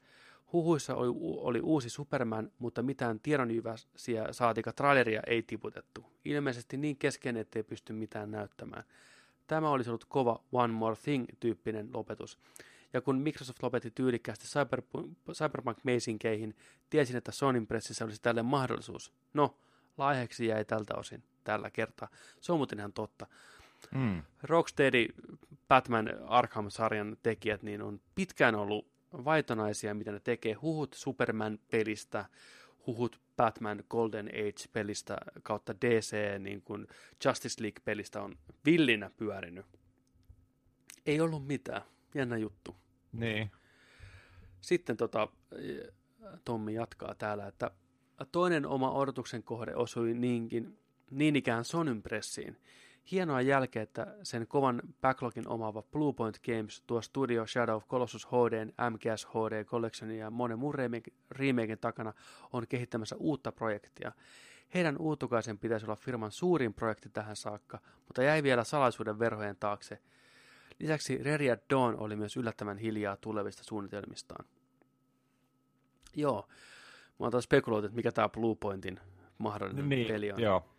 Huhuissa 0.53 0.95
oli, 0.95 1.09
oli 1.37 1.59
uusi 1.61 1.89
Superman, 1.89 2.51
mutta 2.59 2.83
mitään 2.83 3.19
tiedonjyväsiä 3.19 4.27
saatika 4.31 4.73
traileria 4.73 5.21
ei 5.27 5.43
tiputettu. 5.43 6.05
Ilmeisesti 6.25 6.77
niin 6.77 6.97
kesken, 6.97 7.37
ettei 7.37 7.63
pysty 7.63 7.93
mitään 7.93 8.31
näyttämään. 8.31 8.83
Tämä 9.47 9.69
olisi 9.69 9.89
ollut 9.89 10.05
kova 10.05 10.43
One 10.51 10.73
More 10.73 10.95
Thing-tyyppinen 10.95 11.89
lopetus. 11.93 12.39
Ja 12.93 13.01
kun 13.01 13.19
Microsoft 13.19 13.63
lopetti 13.63 13.91
tyylikkäästi 13.91 14.45
Cyberpunk, 14.47 15.17
Cyberpunk-meisinkeihin, 15.33 16.55
tiesin, 16.89 17.15
että 17.15 17.31
Sonyn 17.31 17.67
pressissä 17.67 18.05
olisi 18.05 18.21
tälle 18.21 18.43
mahdollisuus. 18.43 19.13
No, 19.33 19.57
laiheksi 19.97 20.47
jäi 20.47 20.65
tältä 20.65 20.93
osin 20.95 21.23
tällä 21.43 21.69
kertaa. 21.69 22.07
Se 22.41 22.51
on 22.51 22.59
muuten 22.59 22.79
ihan 22.79 22.93
totta. 22.93 23.27
Mm. 23.91 24.23
Rocksteady 24.43 25.05
Batman 25.67 26.09
Arkham-sarjan 26.27 27.17
tekijät 27.23 27.63
niin 27.63 27.81
on 27.81 28.01
pitkään 28.15 28.55
ollut 28.55 28.90
vaitonaisia, 29.13 29.93
mitä 29.93 30.11
ne 30.11 30.19
tekee. 30.19 30.53
Huhut 30.53 30.93
Superman-pelistä, 30.93 32.25
huhut 32.87 33.21
Batman 33.37 33.83
Golden 33.89 34.27
Age-pelistä 34.27 35.17
kautta 35.43 35.75
DC 35.81 36.15
niin 36.39 36.61
kuin 36.61 36.87
Justice 37.25 37.61
League-pelistä 37.61 38.21
on 38.21 38.37
villinä 38.65 39.11
pyörinyt. 39.17 39.65
Ei 41.05 41.21
ollut 41.21 41.47
mitään. 41.47 41.81
Jännä 42.15 42.37
juttu. 42.37 42.75
Niin. 43.11 43.51
Sitten 44.61 44.97
tota, 44.97 45.27
Tommi 46.45 46.73
jatkaa 46.73 47.15
täällä, 47.15 47.47
että 47.47 47.71
toinen 48.31 48.65
oma 48.65 48.91
odotuksen 48.91 49.43
kohde 49.43 49.75
osui 49.75 50.13
niinkin, 50.13 50.79
niin 51.11 51.35
ikään 51.35 51.65
Sonyn 51.65 52.01
pressiin. 52.01 52.57
Hienoa 53.11 53.41
jälkeä, 53.41 53.81
että 53.81 54.15
sen 54.23 54.47
kovan 54.47 54.81
backlogin 55.01 55.47
omaava 55.47 55.81
Bluepoint 55.81 56.39
Games 56.39 56.81
tuo 56.87 57.01
Studio 57.01 57.47
Shadow 57.47 57.75
of 57.75 57.87
Colossus 57.87 58.27
HD, 58.27 58.65
MGS 58.89 59.25
HD 59.25 59.63
Collectionin 59.65 60.17
ja 60.17 60.31
monen 60.31 60.59
muun 60.59 60.75
remaken 61.31 61.77
takana 61.81 62.13
on 62.53 62.67
kehittämässä 62.67 63.15
uutta 63.15 63.51
projektia. 63.51 64.11
Heidän 64.73 64.97
uutukaisen 64.97 65.57
pitäisi 65.57 65.85
olla 65.85 65.95
firman 65.95 66.31
suurin 66.31 66.73
projekti 66.73 67.09
tähän 67.09 67.35
saakka, 67.35 67.79
mutta 68.07 68.23
jäi 68.23 68.43
vielä 68.43 68.63
salaisuuden 68.63 69.19
verhojen 69.19 69.57
taakse. 69.59 69.99
Lisäksi 70.79 71.17
Reria 71.17 71.57
Dawn 71.69 71.95
oli 71.99 72.15
myös 72.15 72.37
yllättävän 72.37 72.77
hiljaa 72.77 73.17
tulevista 73.17 73.63
suunnitelmistaan. 73.63 74.45
Joo, 76.15 76.47
mä 77.19 77.25
oon 77.25 77.31
taas 77.31 77.43
spekuloitu, 77.43 77.85
että 77.85 77.95
mikä 77.95 78.11
tämä 78.11 78.29
Bluepointin 78.29 78.99
mahdollinen 79.37 79.89
niin, 79.89 80.07
peli 80.07 80.31
on. 80.31 80.41
Joo. 80.41 80.70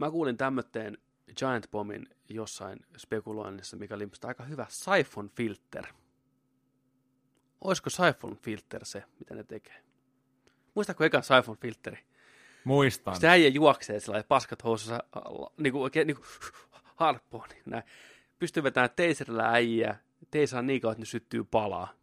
Mä 0.00 0.10
kuulin 0.10 0.36
tämmöteen 0.36 0.98
Giant 1.36 1.70
Bombin 1.70 2.06
jossain 2.28 2.78
spekuloinnissa, 2.96 3.76
mikä 3.76 3.94
oli 3.94 4.08
aika 4.24 4.44
hyvä 4.44 4.66
Siphon 4.68 5.30
Filter. 5.30 5.86
Olisiko 7.60 7.90
Siphon 7.90 8.36
Filter 8.36 8.84
se, 8.84 9.04
mitä 9.18 9.34
ne 9.34 9.44
tekee? 9.44 9.82
Muistatko 10.74 11.04
ekan 11.04 11.22
Siphon 11.22 11.56
Filteri? 11.56 11.98
Muistan. 12.64 13.14
Sitten 13.14 13.30
äijä 13.30 13.48
juoksee 13.48 14.00
sillä 14.00 14.24
paskat 14.28 14.64
housussa, 14.64 14.98
niin 15.56 15.72
kuin, 15.72 15.82
oikein, 15.82 16.06
niin 16.06 16.16
kuin 16.16 16.26
harppoon. 16.96 17.48
Niin 17.48 17.62
näin. 17.66 17.84
Pystyy 18.38 18.62
vetämään 18.62 18.90
teiserillä 18.96 19.50
äijää. 19.50 20.02
Teisaa 20.30 20.62
niin 20.62 20.80
kauan, 20.80 20.92
että 20.92 21.02
ne 21.02 21.06
syttyy 21.06 21.44
palaa. 21.44 21.94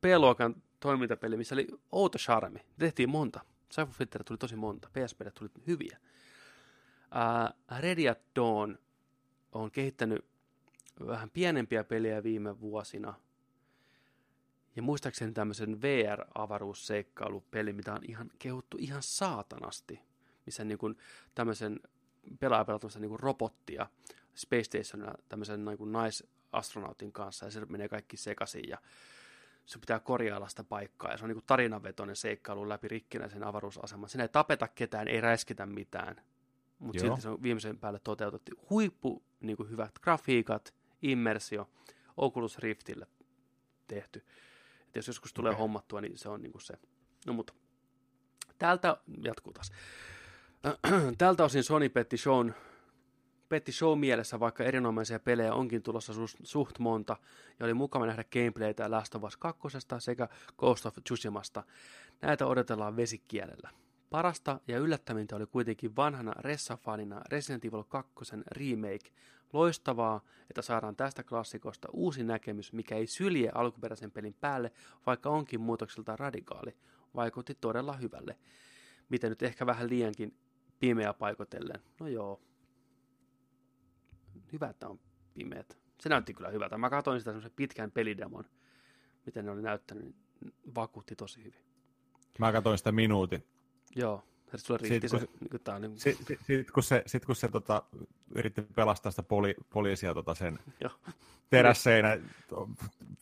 P-luokan 0.00 0.62
toimintapeli, 0.80 1.36
missä 1.36 1.54
oli 1.54 1.68
outo 1.92 2.18
charmi. 2.18 2.58
Tehtiin 2.78 3.10
monta. 3.10 3.40
Siphon 3.72 3.94
Filter 3.94 4.24
tuli 4.24 4.38
tosi 4.38 4.56
monta. 4.56 4.88
PSP 4.88 5.20
tuli 5.34 5.50
hyviä. 5.66 5.98
Uh, 7.14 7.78
Ready 7.80 8.08
at 8.08 8.20
Dawn 8.36 8.78
on 9.52 9.70
kehittänyt 9.70 10.24
vähän 11.06 11.30
pienempiä 11.30 11.84
pelejä 11.84 12.22
viime 12.22 12.60
vuosina. 12.60 13.14
Ja 14.76 14.82
muistaakseni 14.82 15.32
tämmöisen 15.32 15.82
VR-avaruusseikkailupeli, 15.82 17.72
mitä 17.72 17.92
on 17.92 18.04
ihan 18.08 18.30
kehuttu 18.38 18.76
ihan 18.80 19.02
saatanasti, 19.02 20.00
missä 20.46 20.64
niin 20.64 20.78
kuin 20.78 20.98
tämmöisen 21.34 21.80
pelaa 22.40 22.64
pelata 22.64 22.88
niin 22.98 23.20
robottia 23.20 23.86
Space 24.34 24.64
Stationilla 24.64 25.14
tämmöisen 25.28 25.64
niin 25.64 25.78
kuin 25.78 25.92
naisastronautin 25.92 27.12
kanssa, 27.12 27.46
ja 27.46 27.50
se 27.50 27.64
menee 27.64 27.88
kaikki 27.88 28.16
sekaisin, 28.16 28.68
ja 28.68 28.78
se 29.66 29.78
pitää 29.78 30.00
korjailla 30.00 30.48
sitä 30.48 30.64
paikkaa, 30.64 31.10
ja 31.10 31.16
se 31.16 31.24
on 31.24 31.28
niin 31.28 31.36
kuin 31.36 31.46
tarinavetoinen 31.46 32.16
seikkailu 32.16 32.68
läpi 32.68 32.88
rikkinäisen 32.88 33.44
avaruusaseman. 33.44 34.08
Siinä 34.08 34.24
ei 34.24 34.28
tapeta 34.28 34.68
ketään, 34.68 35.08
ei 35.08 35.20
räiskitä 35.20 35.66
mitään, 35.66 36.20
mutta 36.80 37.00
silti 37.00 37.20
se 37.20 37.28
on 37.28 37.42
viimeisen 37.42 37.78
päälle 37.78 38.00
toteutettu. 38.04 38.52
Huippu 38.70 39.22
niin 39.40 39.56
kuin 39.56 39.70
hyvät 39.70 39.98
grafiikat, 39.98 40.74
immersio, 41.02 41.70
Oculus 42.16 42.58
Riftille 42.58 43.06
tehty. 43.86 44.24
Et 44.88 44.96
jos 44.96 45.06
joskus 45.06 45.32
tulee 45.32 45.50
okay. 45.50 45.60
hommattua, 45.60 46.00
niin 46.00 46.18
se 46.18 46.28
on 46.28 46.42
niin 46.42 46.52
kuin 46.52 46.62
se. 46.62 46.74
No 47.26 47.32
mutta 47.32 47.52
täältä, 48.58 48.96
jatkuu 49.24 49.52
taas. 49.52 49.72
Tältä 51.18 51.44
osin 51.44 51.64
Sony 51.64 51.88
petti 51.88 52.16
shown, 52.16 52.54
petti 53.48 53.72
show 53.72 53.98
mielessä, 53.98 54.40
vaikka 54.40 54.64
erinomaisia 54.64 55.20
pelejä 55.20 55.54
onkin 55.54 55.82
tulossa 55.82 56.14
suht, 56.14 56.36
suht 56.42 56.78
monta, 56.78 57.16
ja 57.58 57.66
oli 57.66 57.74
mukava 57.74 58.06
nähdä 58.06 58.24
gameplaytä 58.24 58.90
Last 58.90 59.14
of 59.14 59.24
Us 59.24 59.36
2 59.36 59.68
sekä 59.98 60.28
Ghost 60.58 60.86
of 60.86 60.94
Tsushimasta. 61.04 61.62
Näitä 62.22 62.46
odotellaan 62.46 62.96
vesikielellä. 62.96 63.70
Parasta 64.10 64.60
ja 64.68 64.78
yllättävintä 64.78 65.36
oli 65.36 65.46
kuitenkin 65.46 65.96
vanhana 65.96 66.32
Ressa-fanina 66.32 67.22
Resident 67.28 67.64
Evil 67.64 67.82
2 67.82 68.12
remake. 68.46 69.10
Loistavaa, 69.52 70.24
että 70.50 70.62
saadaan 70.62 70.96
tästä 70.96 71.22
klassikosta 71.22 71.88
uusi 71.92 72.24
näkemys, 72.24 72.72
mikä 72.72 72.94
ei 72.94 73.06
sylje 73.06 73.50
alkuperäisen 73.54 74.10
pelin 74.10 74.34
päälle, 74.34 74.72
vaikka 75.06 75.30
onkin 75.30 75.60
muutokselta 75.60 76.16
radikaali. 76.16 76.76
Vaikutti 77.14 77.54
todella 77.54 77.92
hyvälle. 77.92 78.38
Miten 79.08 79.30
nyt 79.30 79.42
ehkä 79.42 79.66
vähän 79.66 79.90
liiankin 79.90 80.36
pimeä 80.78 81.12
paikotellen. 81.12 81.80
No 82.00 82.08
joo. 82.08 82.40
Hyvä, 84.52 84.68
että 84.68 84.88
on 84.88 85.00
pimeät. 85.34 85.78
Se 86.00 86.08
näytti 86.08 86.34
kyllä 86.34 86.48
hyvältä. 86.48 86.78
Mä 86.78 86.90
katsoin 86.90 87.20
sitä 87.20 87.30
semmoisen 87.30 87.52
pitkän 87.56 87.90
pelidemon, 87.90 88.44
miten 89.26 89.44
ne 89.44 89.50
oli 89.50 89.62
näyttänyt, 89.62 90.04
niin 90.04 90.16
vakuutti 90.74 91.16
tosi 91.16 91.44
hyvin. 91.44 91.64
Mä 92.38 92.52
katsoin 92.52 92.78
sitä 92.78 92.92
minuutin. 92.92 93.44
Joo, 93.96 94.24
sitten 94.42 94.60
sulle 94.60 94.80
riitti 94.82 95.08
sit, 95.08 95.20
se. 95.20 95.26
Kun, 95.26 95.48
niin 95.50 95.60
tää 95.64 95.74
on, 95.74 95.82
niin... 95.82 95.98
Sitten 95.98 96.26
sit, 96.26 96.40
sit, 96.46 96.70
kun 96.70 96.82
se, 96.82 97.02
sit, 97.06 97.24
kun 97.24 97.36
se 97.36 97.48
tota, 97.48 97.82
yritti 98.34 98.62
pelastaa 98.62 99.12
sitä 99.12 99.22
poli, 99.22 99.54
poliisia 99.70 100.14
tota 100.14 100.34
sen 100.34 100.58
terässeinä, 101.50 102.18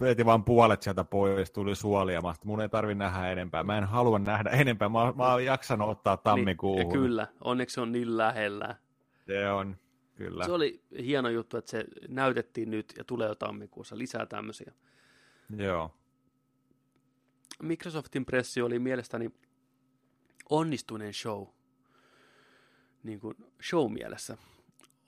veti 0.01 0.25
vaan 0.25 0.45
puolet 0.45 0.83
sieltä 0.83 1.05
pois, 1.05 1.51
tuli 1.51 1.77
suolia. 1.77 2.21
Mä 2.21 2.35
mun 2.45 2.61
ei 2.61 2.69
tarvi 2.69 2.95
nähdä 2.95 3.33
enempää. 3.33 3.65
Mä 3.65 3.79
en 3.79 3.85
halua 3.85 4.19
nähdä 4.19 4.51
enempää. 4.51 4.89
Mä, 4.89 5.13
mä 5.17 5.33
oon 5.33 5.45
jaksanut 5.45 5.89
ottaa 5.89 6.17
tammikuuhun. 6.17 6.83
Niin, 6.83 6.93
kyllä, 6.93 7.27
onneksi 7.41 7.75
se 7.75 7.81
on 7.81 7.93
niin 7.93 8.17
lähellä. 8.17 8.77
Se 9.27 9.51
on, 9.51 9.77
kyllä. 10.15 10.45
Se 10.45 10.53
oli 10.53 10.83
hieno 11.05 11.29
juttu, 11.29 11.57
että 11.57 11.71
se 11.71 11.85
näytettiin 12.09 12.71
nyt 12.71 12.95
ja 12.99 13.05
tulee 13.05 13.29
jo 13.29 13.35
tammikuussa 13.35 13.99
lisää 13.99 14.27
tämmöisiä. 14.27 14.73
Joo. 15.57 15.95
Microsoftin 17.63 18.25
pressi 18.25 18.63
oli 18.63 18.79
mielestäni 18.79 19.31
onnistuneen 20.49 21.15
show, 21.15 21.47
niin 23.03 23.21
kuin 23.21 23.35
show-mielessä. 23.63 24.37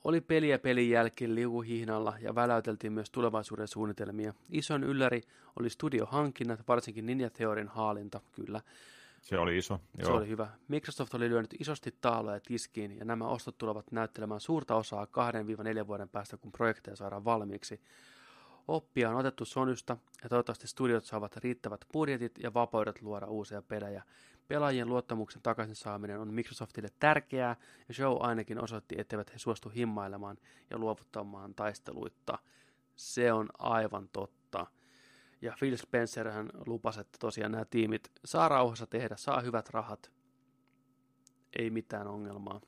Oli 0.04 0.20
peliä 0.20 0.58
pelin 0.58 0.90
jälkeen 0.90 1.34
liukuhihnalla 1.34 2.14
ja 2.20 2.34
väläyteltiin 2.34 2.92
myös 2.92 3.10
tulevaisuuden 3.10 3.68
suunnitelmia. 3.68 4.34
Ison 4.50 4.84
ylläri 4.84 5.22
oli 5.60 5.70
studiohankinnat, 5.70 6.68
varsinkin 6.68 7.06
Ninja 7.06 7.30
Theorin 7.30 7.68
haalinta, 7.68 8.20
kyllä. 8.32 8.60
Se 9.22 9.38
oli 9.38 9.58
iso. 9.58 9.80
Joo. 9.98 10.06
Se 10.06 10.12
oli 10.12 10.28
hyvä. 10.28 10.48
Microsoft 10.68 11.14
oli 11.14 11.28
lyönyt 11.28 11.54
isosti 11.58 11.94
taaloja 12.00 12.40
tiskiin 12.40 12.98
ja 12.98 13.04
nämä 13.04 13.26
ostot 13.28 13.58
tulevat 13.58 13.92
näyttelemään 13.92 14.40
suurta 14.40 14.74
osaa 14.74 15.04
2-4 15.84 15.86
vuoden 15.86 16.08
päästä, 16.08 16.36
kun 16.36 16.52
projekteja 16.52 16.96
saadaan 16.96 17.24
valmiiksi. 17.24 17.80
Oppia 18.68 19.10
on 19.10 19.16
otettu 19.16 19.44
Sonysta 19.44 19.96
ja 20.22 20.28
toivottavasti 20.28 20.68
studiot 20.68 21.04
saavat 21.04 21.36
riittävät 21.36 21.84
budjetit 21.92 22.38
ja 22.38 22.54
vapaudet 22.54 23.02
luoda 23.02 23.26
uusia 23.26 23.62
pelejä. 23.62 24.02
Pelaajien 24.50 24.88
luottamuksen 24.88 25.42
takaisin 25.42 25.74
saaminen 25.74 26.20
on 26.20 26.34
Microsoftille 26.34 26.88
tärkeää, 27.00 27.56
ja 27.88 27.94
show 27.94 28.16
ainakin 28.20 28.64
osoitti, 28.64 28.94
etteivät 28.98 29.32
he 29.32 29.38
suostu 29.38 29.68
himmailemaan 29.68 30.38
ja 30.70 30.78
luovuttamaan 30.78 31.54
taisteluitta. 31.54 32.38
Se 32.96 33.32
on 33.32 33.48
aivan 33.58 34.08
totta. 34.08 34.66
Ja 35.42 35.54
Phil 35.58 35.76
Spencer 35.76 36.30
hän 36.30 36.50
lupasi, 36.66 37.00
että 37.00 37.18
tosiaan 37.20 37.52
nämä 37.52 37.64
tiimit 37.64 38.10
saa 38.24 38.48
rauhassa 38.48 38.86
tehdä, 38.86 39.16
saa 39.16 39.40
hyvät 39.40 39.70
rahat. 39.70 40.12
Ei 41.58 41.70
mitään 41.70 42.06
ongelmaa. 42.06 42.60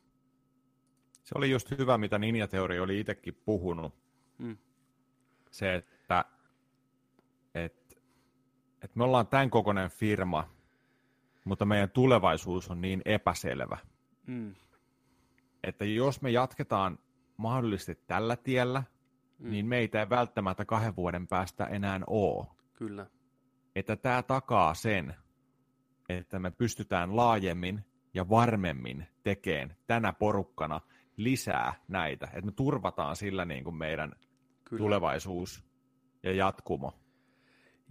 Se 1.22 1.34
oli 1.34 1.50
just 1.50 1.78
hyvä, 1.78 1.98
mitä 1.98 2.18
Ninja 2.18 2.48
Theory 2.48 2.78
oli 2.78 3.00
itsekin 3.00 3.34
puhunut. 3.44 3.94
Mm. 4.38 4.56
Se, 5.50 5.74
että, 5.74 6.24
että, 7.54 7.96
että 8.82 8.98
me 8.98 9.04
ollaan 9.04 9.26
tämän 9.26 9.50
kokoinen 9.50 9.90
firma, 9.90 10.61
mutta 11.44 11.64
meidän 11.64 11.90
tulevaisuus 11.90 12.70
on 12.70 12.80
niin 12.80 13.02
epäselvä, 13.04 13.78
Mm. 14.26 14.54
että 15.62 15.84
jos 15.84 16.22
me 16.22 16.30
jatketaan 16.30 16.98
mahdollisesti 17.36 18.04
tällä 18.06 18.36
tiellä, 18.36 18.82
Mm. 19.38 19.50
niin 19.50 19.66
meitä 19.66 20.00
ei 20.00 20.10
välttämättä 20.10 20.64
kahden 20.64 20.96
vuoden 20.96 21.26
päästä 21.26 21.64
enää 21.66 22.00
ole. 22.06 22.46
Kyllä. 22.72 23.06
Että 23.76 23.96
tämä 23.96 24.22
takaa 24.22 24.74
sen, 24.74 25.14
että 26.08 26.38
me 26.38 26.50
pystytään 26.50 27.16
laajemmin 27.16 27.84
ja 28.14 28.28
varmemmin 28.28 29.06
tekemään 29.22 29.76
tänä 29.86 30.12
porukkana 30.12 30.80
lisää 31.16 31.74
näitä, 31.88 32.26
että 32.26 32.40
me 32.46 32.52
turvataan 32.52 33.16
sillä 33.16 33.44
niin 33.44 33.64
kuin 33.64 33.76
meidän 33.76 34.12
Kyllä. 34.64 34.78
tulevaisuus 34.80 35.64
ja 36.22 36.32
jatkumo. 36.32 36.98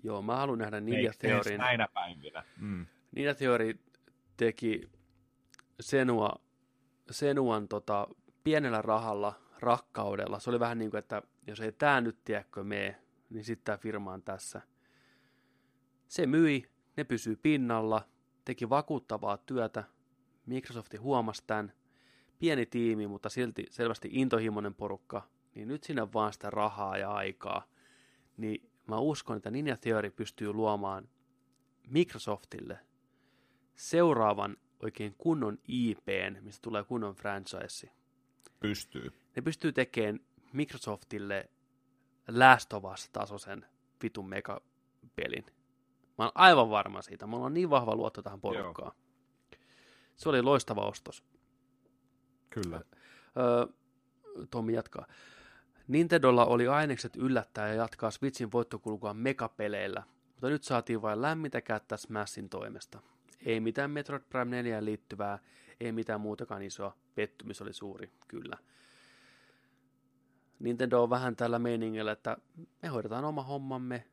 Joo, 0.03 0.22
mä 0.22 0.36
haluan 0.36 0.60
nähdä 0.60 0.80
Ninja 0.82 1.11
Theorin. 1.19 1.57
Näinä 1.57 1.88
päivinä. 1.94 2.44
Mm. 2.60 2.86
Ninja 3.12 3.36
Theory 3.36 3.80
teki 4.38 4.90
Senua, 5.80 6.42
Senuan 7.12 7.68
tota, 7.68 8.08
pienellä 8.44 8.82
rahalla, 8.82 9.34
rakkaudella. 9.60 10.40
Se 10.40 10.50
oli 10.50 10.60
vähän 10.60 10.78
niin 10.78 10.92
kuin, 10.92 11.00
että 11.00 11.22
jos 11.48 11.60
ei 11.60 11.72
tämä 11.72 12.02
nyt 12.02 12.24
tiedäkö 12.24 12.64
mene, 12.64 13.02
niin 13.30 13.44
sitten 13.44 13.66
tämä 13.66 13.78
firma 13.78 14.14
on 14.14 14.24
tässä. 14.24 14.62
Se 16.08 16.28
myi, 16.28 16.66
ne 16.98 17.04
pysyy 17.04 17.36
pinnalla, 17.36 18.08
teki 18.46 18.70
vakuuttavaa 18.70 19.38
työtä. 19.38 19.84
Microsofti 20.46 20.98
huomasi 20.98 21.44
tämän. 21.48 21.74
Pieni 22.40 22.66
tiimi, 22.66 23.08
mutta 23.08 23.30
silti 23.30 23.66
selvästi 23.70 24.10
intohimoinen 24.12 24.76
porukka. 24.76 25.28
Niin 25.56 25.68
nyt 25.68 25.84
sinne 25.84 26.14
vaan 26.14 26.34
sitä 26.34 26.50
rahaa 26.50 26.98
ja 26.98 27.12
aikaa. 27.12 27.68
Niin 28.38 28.72
mä 28.88 28.98
uskon, 28.98 29.38
että 29.38 29.52
Ninja 29.52 29.78
Theory 29.78 30.12
pystyy 30.12 30.54
luomaan 30.54 31.10
Microsoftille 31.88 32.80
seuraavan 33.76 34.57
oikein 34.80 35.15
kunnon 35.18 35.57
IPn, 35.68 36.38
mistä 36.41 36.61
tulee 36.61 36.84
kunnon 36.84 37.15
franchise. 37.15 37.91
Pystyy. 38.60 39.11
Ne 39.35 39.41
pystyy 39.41 39.72
tekemään 39.72 40.19
Microsoftille 40.53 41.49
Last 42.27 42.73
of 42.73 42.84
Us-tasoisen 42.84 43.65
vitun 44.03 44.30
megapelin. 44.30 45.45
Mä 46.18 46.23
oon 46.26 46.31
aivan 46.35 46.69
varma 46.69 47.02
siitä. 47.02 47.27
Mulla 47.27 47.45
on 47.45 47.53
niin 47.53 47.69
vahva 47.69 47.95
luotto 47.95 48.22
tähän 48.22 48.41
porukkaan. 48.41 48.91
Se 50.15 50.30
oli 50.30 50.41
loistava 50.41 50.81
ostos. 50.81 51.23
Kyllä. 52.49 52.81
Öö, 53.38 53.65
Tommi 54.49 54.73
jatkaa. 54.73 55.06
Nintendolla 55.88 56.45
oli 56.45 56.68
ainekset 56.68 57.15
yllättää 57.15 57.68
ja 57.68 57.73
jatkaa 57.73 58.11
Switchin 58.11 58.52
voittokulkua 58.52 59.14
megapeleillä, 59.14 60.03
mutta 60.26 60.49
nyt 60.49 60.64
saatiin 60.64 61.02
vain 61.02 61.22
lämmintä 61.22 61.61
kättä 61.61 61.98
Smashin 61.98 62.49
toimesta. 62.49 63.02
Ei 63.45 63.59
mitään 63.59 63.91
Metroid 63.91 64.22
Prime 64.30 64.51
4 64.51 64.85
liittyvää, 64.85 65.39
ei 65.80 65.91
mitään 65.91 66.22
muutakaan 66.22 66.61
isoa. 66.61 66.97
Pettymys 67.15 67.61
oli 67.61 67.73
suuri, 67.73 68.11
kyllä. 68.27 68.57
Nintendo 70.59 71.03
on 71.03 71.09
vähän 71.09 71.35
tällä 71.35 71.59
meiningillä, 71.59 72.11
että 72.11 72.38
me 72.81 72.89
hoidetaan 72.89 73.26
oma 73.26 73.43
hommamme, 73.43 74.07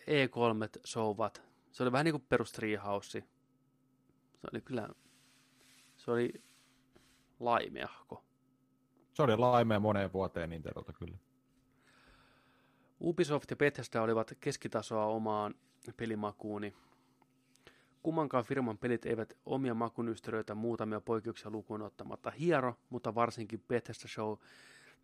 E3 0.00 0.80
showvat. 0.86 1.42
Se 1.72 1.82
oli 1.82 1.92
vähän 1.92 2.04
niin 2.04 2.12
kuin 2.12 2.26
perus 2.28 2.52
Treehouse. 2.52 3.20
Se 4.34 4.48
oli 4.52 4.60
kyllä, 4.60 4.88
se 5.96 6.10
oli 6.10 6.42
laimeahko. 7.40 8.24
Se 9.14 9.22
oli 9.22 9.36
laimea 9.36 9.80
moneen 9.80 10.12
vuoteen 10.12 10.50
Nintendolta 10.50 10.92
kyllä. 10.92 11.18
Ubisoft 13.00 13.50
ja 13.50 13.56
Bethesda 13.56 14.02
olivat 14.02 14.32
keskitasoa 14.40 15.06
omaan 15.06 15.54
pelimakuuni. 15.96 16.74
Kummankaan 18.04 18.44
firman 18.44 18.78
pelit 18.78 19.06
eivät 19.06 19.36
omia 19.46 19.74
makunystyröitä 19.74 20.54
muutamia 20.54 21.00
poikkeuksia 21.00 21.50
lukuun 21.50 21.82
ottamatta 21.82 22.30
hiero, 22.30 22.76
mutta 22.90 23.14
varsinkin 23.14 23.64
Bethesda 23.68 24.08
Show, 24.08 24.36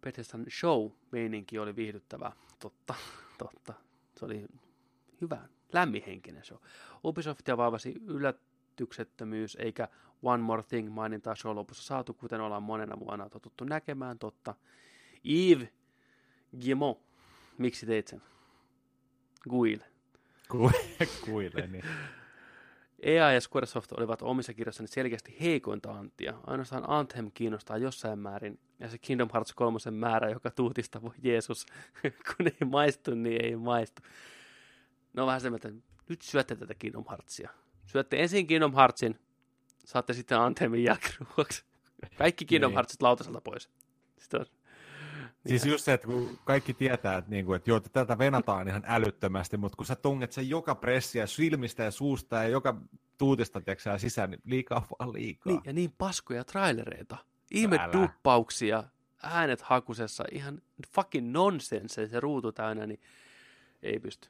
Bethesdan 0.01 0.45
show-meininki 0.51 1.59
oli 1.59 1.77
viihdyttävää. 1.77 2.33
Totta, 2.59 2.95
totta. 3.39 3.75
Se 4.17 4.25
oli 4.25 4.47
hyvä, 5.21 5.49
lämminhenkinen 5.73 6.45
show. 6.45 6.59
Ubisoftia 7.05 7.57
vaivasi 7.57 7.95
yllätyksettömyys, 8.07 9.57
eikä 9.61 9.89
One 10.23 10.43
More 10.43 10.63
Thing 10.63 10.95
mainintaa 10.95 11.35
show 11.35 11.55
lopussa 11.57 11.83
saatu, 11.83 12.15
kuten 12.15 12.41
ollaan 12.41 12.63
monena 12.63 12.99
vuonna 13.01 13.29
totuttu 13.29 13.65
näkemään, 13.65 14.19
totta. 14.19 14.55
Yves 15.25 15.69
Guillemot, 16.61 17.01
miksi 17.59 17.87
teit 17.87 18.09
sen? 18.09 18.23
Guil. 19.51 19.79
Ku- 20.49 20.71
Kuille, 21.25 21.67
niin. 21.73 21.85
EA 23.03 23.33
ja 23.33 23.41
Squaresoft 23.41 23.93
olivat 23.93 24.23
omissa 24.23 24.55
kirjoissani 24.55 24.89
selkeästi 24.89 25.37
heikointa 25.41 25.93
anttia. 25.93 26.35
Ainoastaan 26.47 26.85
Anthem 26.91 27.31
kiinnostaa 27.35 27.79
jossain 27.79 28.19
määrin, 28.19 28.59
ja 28.79 28.89
se 28.89 28.99
Kingdom 28.99 29.29
Hearts 29.33 29.55
3 29.55 29.79
määrä, 29.91 30.31
joka 30.31 30.51
tuutista 30.51 31.03
voi 31.03 31.15
Jeesus, 31.23 31.67
kun 32.37 32.47
ei 32.47 32.67
maistu, 32.67 33.15
niin 33.15 33.45
ei 33.45 33.57
maistu. 33.57 34.03
No 35.13 35.27
vähän 35.27 35.41
semmoinen, 35.41 35.77
että 35.77 35.87
nyt 36.09 36.23
syötte 36.23 36.57
tätä 36.57 36.75
Kingdom 36.75 37.05
Heartsia. 37.09 37.51
Syötte 37.87 38.21
ensin 38.23 38.47
Kingdom 38.47 38.75
Heartsin, 38.75 39.19
saatte 39.85 40.13
sitten 40.13 40.39
Anthemin 40.39 40.85
jälkiruoksi. 40.85 41.65
Kaikki 42.19 42.45
Kingdom 42.45 42.71
Niin. 42.71 42.77
Heartsit 42.77 43.03
lautaselta 43.03 43.41
pois. 43.41 43.71
Sitten 44.19 44.41
on, 44.41 44.47
Siis 45.47 45.67
just 45.67 45.85
se, 45.85 45.93
että 45.93 46.07
kun 46.07 46.39
kaikki 46.45 46.75
tietää, 46.75 47.17
että, 47.17 47.31
niinku, 47.31 47.53
että 47.53 47.71
joo, 47.71 47.77
että 47.77 47.91
tätä 47.93 48.19
venataan 48.19 48.69
ihan 48.69 48.83
älyttömästi, 48.87 49.57
mutta 49.57 49.77
kun 49.77 49.87
sä 49.87 49.97
tunget 49.97 50.33
sen 50.33 50.49
joka 50.49 50.75
pressiä 50.75 51.27
silmistä 51.27 51.83
ja 51.83 51.91
suusta 51.91 52.37
ja 52.37 52.49
joka 52.49 52.77
tuutista 53.19 53.61
tiedätkö, 53.61 53.83
sä, 53.83 53.99
sisään, 53.99 54.31
niin 54.31 54.41
liikaa 54.45 54.87
vaan 54.99 55.13
liikaa. 55.13 55.53
niin, 55.53 55.63
ja 55.65 55.73
niin 55.73 55.93
paskoja 55.99 56.45
trailereita. 56.45 57.17
Ihme 57.51 57.79
älä. 57.81 57.93
duppauksia, 57.93 58.85
äänet 59.23 59.61
hakusessa, 59.61 60.25
ihan 60.33 60.63
fucking 60.95 61.31
nonsense 61.31 62.07
se 62.07 62.21
ruutu 62.21 62.53
täynnä, 62.53 62.87
niin 62.87 63.01
ei 63.83 64.01
pysty. 64.01 64.29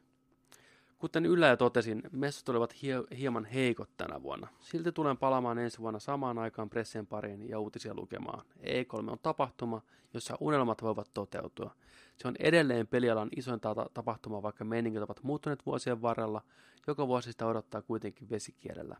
Kuten 1.01 1.27
Ylä 1.27 1.49
jo 1.49 1.57
totesin, 1.57 2.03
messut 2.13 2.49
olivat 2.49 2.75
hie- 2.75 3.17
hieman 3.17 3.45
heikot 3.45 3.91
tänä 3.97 4.23
vuonna. 4.23 4.49
Silti 4.61 4.93
tulen 4.93 5.17
palaamaan 5.17 5.59
ensi 5.59 5.79
vuonna 5.79 5.99
samaan 6.01 6.39
aikaan 6.39 6.71
pressien 6.71 7.07
pariin 7.07 7.49
ja 7.49 7.59
uutisia 7.59 7.95
lukemaan. 7.95 8.45
E3 8.63 9.11
on 9.11 9.19
tapahtuma, 9.23 9.83
jossa 10.15 10.37
unelmat 10.41 10.83
voivat 10.83 11.11
toteutua. 11.15 11.75
Se 12.17 12.29
on 12.29 12.35
edelleen 12.39 12.87
pelialan 12.87 13.29
isoin 13.37 13.61
ta- 13.61 13.91
tapahtuma, 13.95 14.43
vaikka 14.43 14.65
meiningit 14.65 15.03
ovat 15.03 15.23
muuttuneet 15.23 15.67
vuosien 15.67 16.03
varrella. 16.03 16.43
Joka 16.87 17.09
vuosi 17.09 17.33
sitä 17.33 17.47
odottaa 17.47 17.83
kuitenkin 17.83 18.31
vesikielellä. 18.31 18.97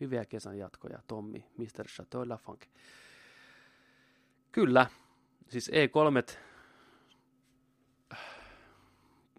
Hyviä 0.00 0.24
kesän 0.24 0.58
jatkoja, 0.58 0.98
Tommi, 1.06 1.44
Mr. 1.56 1.86
Chateau 1.86 2.28
Lafunk. 2.28 2.60
Kyllä, 4.52 4.86
siis 5.48 5.70
E3, 5.70 6.36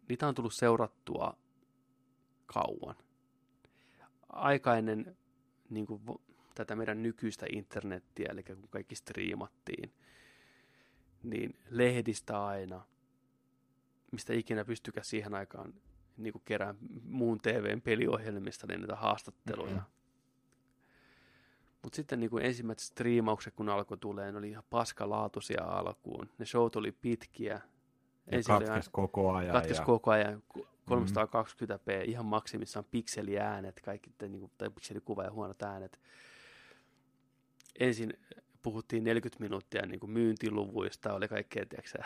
niitä 0.09 0.27
on 0.27 0.35
tullut 0.35 0.53
seurattua 0.53 1.37
kauan. 2.53 2.95
Aika 4.29 4.75
ennen 4.75 5.17
niin 5.69 5.85
kuin, 5.85 6.01
tätä 6.55 6.75
meidän 6.75 7.03
nykyistä 7.03 7.45
internettiä, 7.53 8.27
eli 8.31 8.43
kun 8.43 8.67
kaikki 8.69 8.95
striimattiin, 8.95 9.93
niin 11.23 11.59
lehdistä 11.69 12.45
aina, 12.45 12.85
mistä 14.11 14.33
ikinä 14.33 14.65
pystykään 14.65 15.05
siihen 15.05 15.33
aikaan 15.35 15.73
niin 16.17 16.33
kuin 16.33 16.41
kerään 16.45 16.77
muun 17.03 17.39
TVn 17.39 17.81
peliohjelmista 17.81 18.67
niin 18.67 18.79
näitä 18.79 18.95
haastatteluja. 18.95 19.75
Mhm. 19.75 19.83
Mutta 21.83 21.95
sitten 21.95 22.19
niin 22.19 22.29
kuin 22.29 22.45
ensimmäiset 22.45 22.87
striimaukset, 22.87 23.53
kun 23.55 23.69
alkoi 23.69 23.97
tulee, 23.97 24.31
ne 24.31 24.37
oli 24.37 24.49
ihan 24.49 24.63
paskalaatuisia 24.69 25.63
alkuun. 25.63 26.29
Ne 26.37 26.45
showt 26.45 26.75
oli 26.75 26.91
pitkiä. 26.91 27.53
ja 27.53 27.61
Ensin 28.37 28.55
katkes 28.55 28.89
koko 28.89 29.33
ajan. 29.33 29.53
katkes 29.53 29.77
ja... 29.77 29.85
koko 29.85 30.11
ajan 30.11 30.43
320p, 30.89 32.09
ihan 32.09 32.25
maksimissaan 32.25 32.85
pikseliäänet, 32.91 33.81
kaikki, 33.81 34.11
niinku, 34.21 34.51
tai 34.57 34.69
pikselikuva 34.69 35.23
ja 35.23 35.31
huonot 35.31 35.63
äänet. 35.63 35.99
Ensin 37.79 38.13
puhuttiin 38.61 39.03
40 39.03 39.43
minuuttia 39.43 39.85
niin 39.85 39.99
kuin 39.99 40.11
myyntiluvuista, 40.11 41.13
oli 41.13 41.27
kaikkea, 41.27 41.65
tiedätkö, 41.65 42.03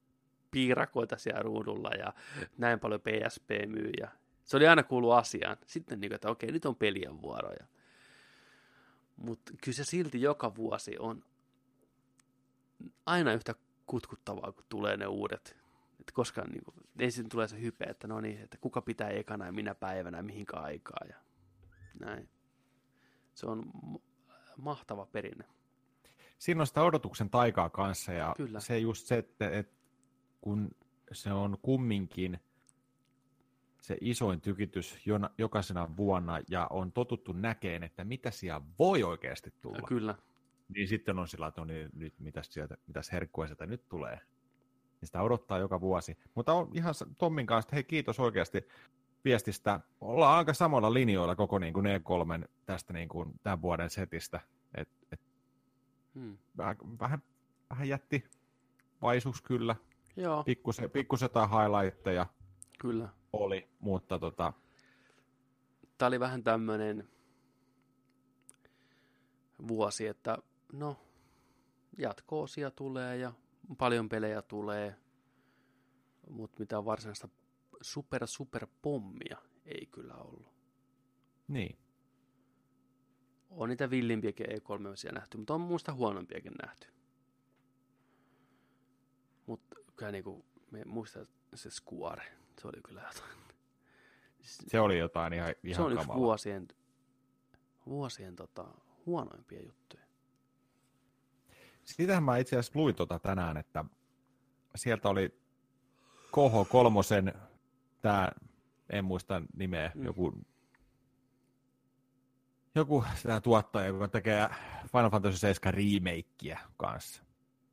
piirakoita 0.50 1.16
siellä 1.16 1.42
ruudulla 1.42 1.90
ja 1.90 2.12
näin 2.58 2.80
paljon 2.80 3.00
PSP 3.00 3.50
myy. 3.66 3.90
Ja 4.00 4.08
se 4.44 4.56
oli 4.56 4.66
aina 4.66 4.82
kuulu 4.82 5.10
asiaan. 5.10 5.56
Sitten, 5.66 6.00
niin 6.00 6.08
kuin, 6.08 6.14
että 6.14 6.30
okei, 6.30 6.52
nyt 6.52 6.66
on 6.66 6.76
pelien 6.76 7.22
vuoroja. 7.22 7.66
Mutta 9.16 9.52
kyllä 9.64 9.76
se 9.76 9.84
silti 9.84 10.22
joka 10.22 10.54
vuosi 10.54 10.98
on 10.98 11.24
aina 13.06 13.32
yhtä 13.32 13.54
kutkuttavaa, 13.86 14.52
kun 14.52 14.64
tulee 14.68 14.96
ne 14.96 15.06
uudet 15.06 15.56
että 16.06 16.14
koska 16.14 16.44
niin 16.44 16.64
kuin, 16.64 16.74
ensin 16.98 17.28
tulee 17.28 17.48
se 17.48 17.60
hype, 17.60 17.84
että 17.84 18.06
no 18.08 18.20
niin, 18.20 18.38
että 18.38 18.58
kuka 18.60 18.82
pitää 18.82 19.08
ekana 19.08 19.46
ja 19.46 19.52
minä 19.52 19.74
päivänä, 19.74 20.22
mihinkä 20.22 20.56
aikaa 20.56 21.06
ja 21.08 21.16
näin. 22.00 22.28
Se 23.34 23.46
on 23.46 23.72
mahtava 24.56 25.06
perinne. 25.06 25.44
Siinä 26.38 26.60
on 26.60 26.66
sitä 26.66 26.82
odotuksen 26.82 27.30
taikaa 27.30 27.70
kanssa 27.70 28.12
ja 28.12 28.34
Kyllä. 28.36 28.60
se 28.60 28.78
just 28.78 29.06
se, 29.06 29.18
että, 29.18 29.50
että 29.50 29.76
kun 30.40 30.70
se 31.12 31.32
on 31.32 31.58
kumminkin 31.62 32.40
se 33.82 33.98
isoin 34.00 34.40
tykitys 34.40 35.06
jona, 35.06 35.30
jokaisena 35.38 35.96
vuonna 35.96 36.40
ja 36.48 36.66
on 36.70 36.92
totuttu 36.92 37.32
näkeen, 37.32 37.82
että 37.82 38.04
mitä 38.04 38.30
siellä 38.30 38.60
voi 38.78 39.02
oikeasti 39.02 39.54
tulla. 39.60 39.78
Ja 39.78 39.82
kyllä, 39.82 40.14
Niin 40.68 40.88
sitten 40.88 41.18
on 41.18 41.28
sillä, 41.28 41.46
että 41.46 41.60
no 41.60 41.64
niin, 41.64 41.90
nyt 41.94 42.14
mitäs, 42.18 42.52
sieltä, 42.52 42.76
mitäs 42.86 43.12
herkkua 43.12 43.46
sieltä 43.46 43.66
nyt 43.66 43.88
tulee. 43.88 44.20
Ja 45.06 45.08
sitä 45.08 45.22
odottaa 45.22 45.58
joka 45.58 45.80
vuosi. 45.80 46.18
Mutta 46.34 46.52
on 46.52 46.70
ihan 46.72 46.94
Tommin 47.18 47.46
kanssa, 47.46 47.66
että 47.66 47.76
hei 47.76 47.84
kiitos 47.84 48.20
oikeasti 48.20 48.68
viestistä. 49.24 49.80
Ollaan 50.00 50.38
aika 50.38 50.54
samalla 50.54 50.94
linjoilla 50.94 51.36
koko 51.36 51.58
niin 51.58 51.74
kuin 51.74 51.86
E3 51.86 52.48
tästä 52.66 52.92
niin 52.92 53.08
kuin 53.08 53.32
tämän 53.42 53.62
vuoden 53.62 53.90
setistä. 53.90 54.40
Et, 54.74 54.88
et 55.12 55.20
hmm. 56.14 56.38
vähän, 56.56 56.76
vähän 57.00 57.22
vähän 57.70 57.88
jätti 57.88 58.24
vaisuus 59.02 59.42
kyllä. 59.42 59.76
Joo, 60.16 60.44
Pikkusen, 60.44 60.90
pikkusen 60.90 61.24
jotain 61.26 61.50
highlightteja 61.50 62.26
kyllä. 62.78 63.08
oli, 63.32 63.68
mutta 63.78 64.18
tota, 64.18 64.52
Tämä 65.98 66.06
oli 66.06 66.20
vähän 66.20 66.42
tämmöinen 66.42 67.08
vuosi, 69.68 70.06
että 70.06 70.38
no, 70.72 70.96
jatko-osia 71.98 72.70
tulee 72.70 73.16
ja 73.16 73.32
paljon 73.78 74.08
pelejä 74.08 74.42
tulee, 74.42 74.96
mutta 76.30 76.60
mitään 76.60 76.84
varsinaista 76.84 77.28
super 77.80 78.26
super 78.26 78.66
pommia 78.82 79.36
ei 79.64 79.86
kyllä 79.86 80.14
ollut. 80.14 80.52
niin. 81.48 81.78
On 83.50 83.68
niitä 83.68 83.90
villimpiäkin 83.90 84.46
E3 84.46 85.12
nähty, 85.12 85.36
mutta 85.38 85.54
on 85.54 85.60
muista 85.60 85.94
huonompiakin 85.94 86.52
nähty. 86.62 86.88
Mutta 89.46 89.76
kyllä 89.96 90.12
niinku, 90.12 90.44
me 90.70 90.84
muistan 90.84 91.28
se 91.54 91.70
Square, 91.70 92.32
se 92.60 92.68
oli 92.68 92.82
kyllä 92.82 93.02
jotain. 93.02 93.36
Se 94.42 94.80
oli 94.80 94.98
jotain 94.98 95.32
ihan, 95.32 95.54
ihan 95.64 95.76
se 95.76 95.82
on 95.82 95.92
yksi 95.92 96.08
vuosien, 96.08 96.68
vuosien 97.86 98.36
tota, 98.36 98.68
huonoimpia 99.06 99.62
juttuja. 99.62 100.05
Sitähän 101.86 102.22
mä 102.22 102.36
itse 102.36 102.56
asiassa 102.56 102.78
luin 102.78 102.94
tota 102.94 103.18
tänään, 103.18 103.56
että 103.56 103.84
sieltä 104.74 105.08
oli 105.08 105.40
Koho 106.30 106.64
kolmosen, 106.64 107.34
tämä, 108.02 108.28
en 108.90 109.04
muista 109.04 109.42
nimeä, 109.56 109.92
mm. 109.94 110.04
joku, 110.04 110.38
joku 112.74 113.04
tämä 113.22 113.40
tuottaja, 113.40 113.86
joka 113.86 114.08
tekee 114.08 114.48
Final 114.92 115.10
Fantasy 115.10 115.38
7 115.38 115.74
remakeä 115.74 116.60
kanssa. 116.76 117.22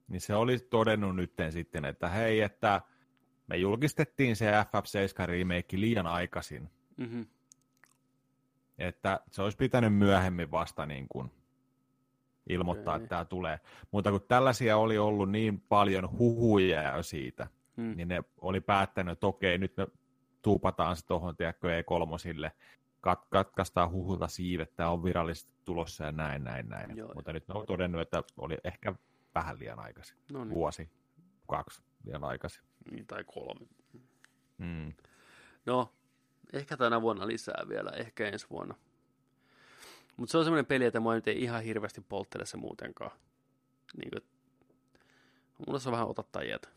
Niin 0.08 0.22
se 0.22 0.36
oli 0.36 0.60
todennut 0.60 1.16
nytten 1.16 1.52
sitten, 1.52 1.86
että 1.86 2.10
hei, 2.10 2.42
että 2.42 2.82
me 3.48 3.58
julkistettiin 3.58 4.36
se 4.36 4.52
FF7 4.52 5.26
remake 5.26 5.80
liian 5.80 6.08
aikaisin, 6.08 6.70
Mm-hmm. 6.98 7.26
että 8.78 9.20
se 9.32 9.42
olisi 9.42 9.58
pitänyt 9.58 9.96
myöhemmin 9.96 10.52
vasta 10.52 10.86
niin 10.86 11.08
kuin 11.10 11.32
ilmoittaa, 12.50 12.96
että 12.96 13.08
tämä 13.08 13.26
tulee. 13.26 13.60
Mutta 13.92 14.12
kun 14.12 14.22
tällaisia 14.28 14.78
oli 14.78 14.98
ollut 14.98 15.32
niin 15.32 15.62
paljon 15.62 16.18
huhuja 16.18 17.04
siitä, 17.04 17.48
Mm. 17.78 17.94
niin 17.96 18.08
ne 18.08 18.24
oli 18.42 18.62
päättänyt, 18.62 19.12
että 19.12 19.28
okei, 19.28 19.58
nyt 19.58 19.78
me 19.78 19.88
tuupataan 20.42 20.96
se 20.96 21.06
tuohon, 21.06 21.36
tiedätkö, 21.38 21.68
E3, 21.82 22.52
kat- 23.08 23.28
katkaistaan 23.30 23.92
huhulta 23.92 24.28
siivet, 24.28 24.76
tämä 24.76 24.90
on 24.90 25.04
virallisesti 25.04 25.54
tulossa 25.66 26.04
ja 26.06 26.12
näin, 26.12 26.44
näin, 26.44 26.70
näin. 26.70 26.98
Joo, 26.98 27.12
Mutta 27.16 27.34
nyt 27.34 27.48
ne 27.48 27.54
on 27.54 27.66
todennut, 27.66 28.02
että 28.02 28.24
oli 28.38 28.58
ehkä 28.64 28.94
vähän 29.36 29.60
liian 29.60 29.80
aikaisin. 29.80 30.18
No 30.32 30.44
niin, 30.44 30.54
Vuosi, 30.56 30.90
kaksi 31.48 31.82
liian 32.04 32.24
aikaisin. 32.24 32.64
niin, 32.92 33.08
tai 33.08 33.24
kolme. 33.24 33.68
Mm. 34.58 34.94
No, 35.66 35.94
ehkä 36.54 36.78
tänä 36.78 37.02
vuonna 37.02 37.28
lisää 37.28 37.64
vielä, 37.70 37.90
ehkä 37.90 38.28
ensi 38.28 38.48
vuonna. 38.50 38.76
Mutta 40.18 40.32
se 40.32 40.38
on 40.38 40.44
semmoinen 40.44 40.66
peli, 40.66 40.86
että 40.86 41.00
mua 41.00 41.16
nyt 41.16 41.28
ei 41.28 41.44
ihan 41.44 41.64
hirveästi 41.64 42.02
polttele 42.02 42.46
se 42.46 42.58
muutenkaan. 42.58 43.12
Niin 43.98 44.10
kuin, 44.12 44.24
mulla 45.68 45.80
se 45.80 45.90
on 45.90 45.94
vähän 45.94 46.08
ota 46.08 46.24
tai 46.32 46.50
jätä. 46.50 46.70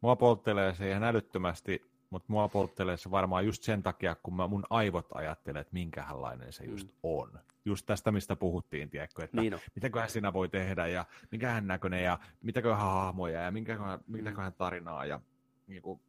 Mua 0.00 0.16
polttelee 0.16 0.74
se 0.74 0.90
ihan 0.90 1.04
älyttömästi, 1.04 1.90
mutta 2.10 2.26
mua 2.32 2.48
polttelee 2.48 2.96
se 2.96 3.10
varmaan 3.10 3.46
just 3.46 3.62
sen 3.62 3.82
takia, 3.82 4.16
kun 4.22 4.36
mä 4.36 4.46
mun 4.48 4.64
aivot 4.70 5.06
ajattelee, 5.14 5.60
että 5.60 5.72
minkälainen 5.74 6.52
se 6.52 6.64
just 6.64 6.88
Mm. 6.88 6.94
on. 7.02 7.40
Just 7.64 7.86
tästä, 7.86 8.12
mistä 8.12 8.36
puhuttiin, 8.36 8.90
tiedätkö, 8.90 9.24
että 9.24 9.40
Niin 9.40 9.54
on. 9.54 9.60
mitäköhän 9.74 10.10
sinä 10.10 10.32
voi 10.32 10.48
tehdä 10.48 10.86
ja 10.86 11.04
mikähän 11.30 11.66
näköinen 11.66 12.04
ja 12.04 12.18
mitäköhän 12.42 12.78
hahmoja 12.80 13.40
ja 13.40 13.50
minkäköhän, 13.50 14.00
mitäköhän 14.06 14.52
tarinaa 14.52 15.06
ja 15.06 15.20
niin 15.66 15.82
kuin, 15.82 16.00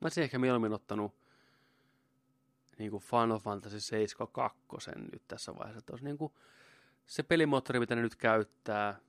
Mä 0.00 0.04
olisin 0.04 0.24
ehkä 0.24 0.38
mieluummin 0.38 0.72
ottanut 0.72 1.14
niin 2.78 2.90
kuin 2.90 3.02
Final 3.02 3.38
Fantasy 3.38 3.80
7 3.80 4.28
2 4.32 4.58
nyt 5.12 5.22
tässä 5.28 5.54
vaiheessa. 5.54 5.78
Että 5.78 5.92
olisi 5.92 6.04
niin 6.04 6.18
kuin 6.18 6.32
se 7.06 7.22
pelimoottori, 7.22 7.80
mitä 7.80 7.94
ne 7.94 8.02
nyt 8.02 8.16
käyttää, 8.16 9.00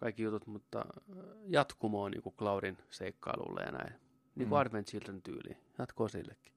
kaikki 0.00 0.22
jutut, 0.22 0.46
mutta 0.46 0.78
äh, 0.78 1.16
jatkumoa 1.46 2.10
niin 2.10 2.22
kuin 2.22 2.34
Cloudin 2.34 2.78
seikkailulle 2.90 3.62
ja 3.62 3.72
näin. 3.72 3.92
Niin 4.34 4.48
kuin 4.48 4.58
Mm. 4.58 4.66
Advent 4.66 4.86
Children 4.88 5.22
tyyliin. 5.22 5.56
Jatkoa 5.78 6.08
sillekin. 6.08 6.52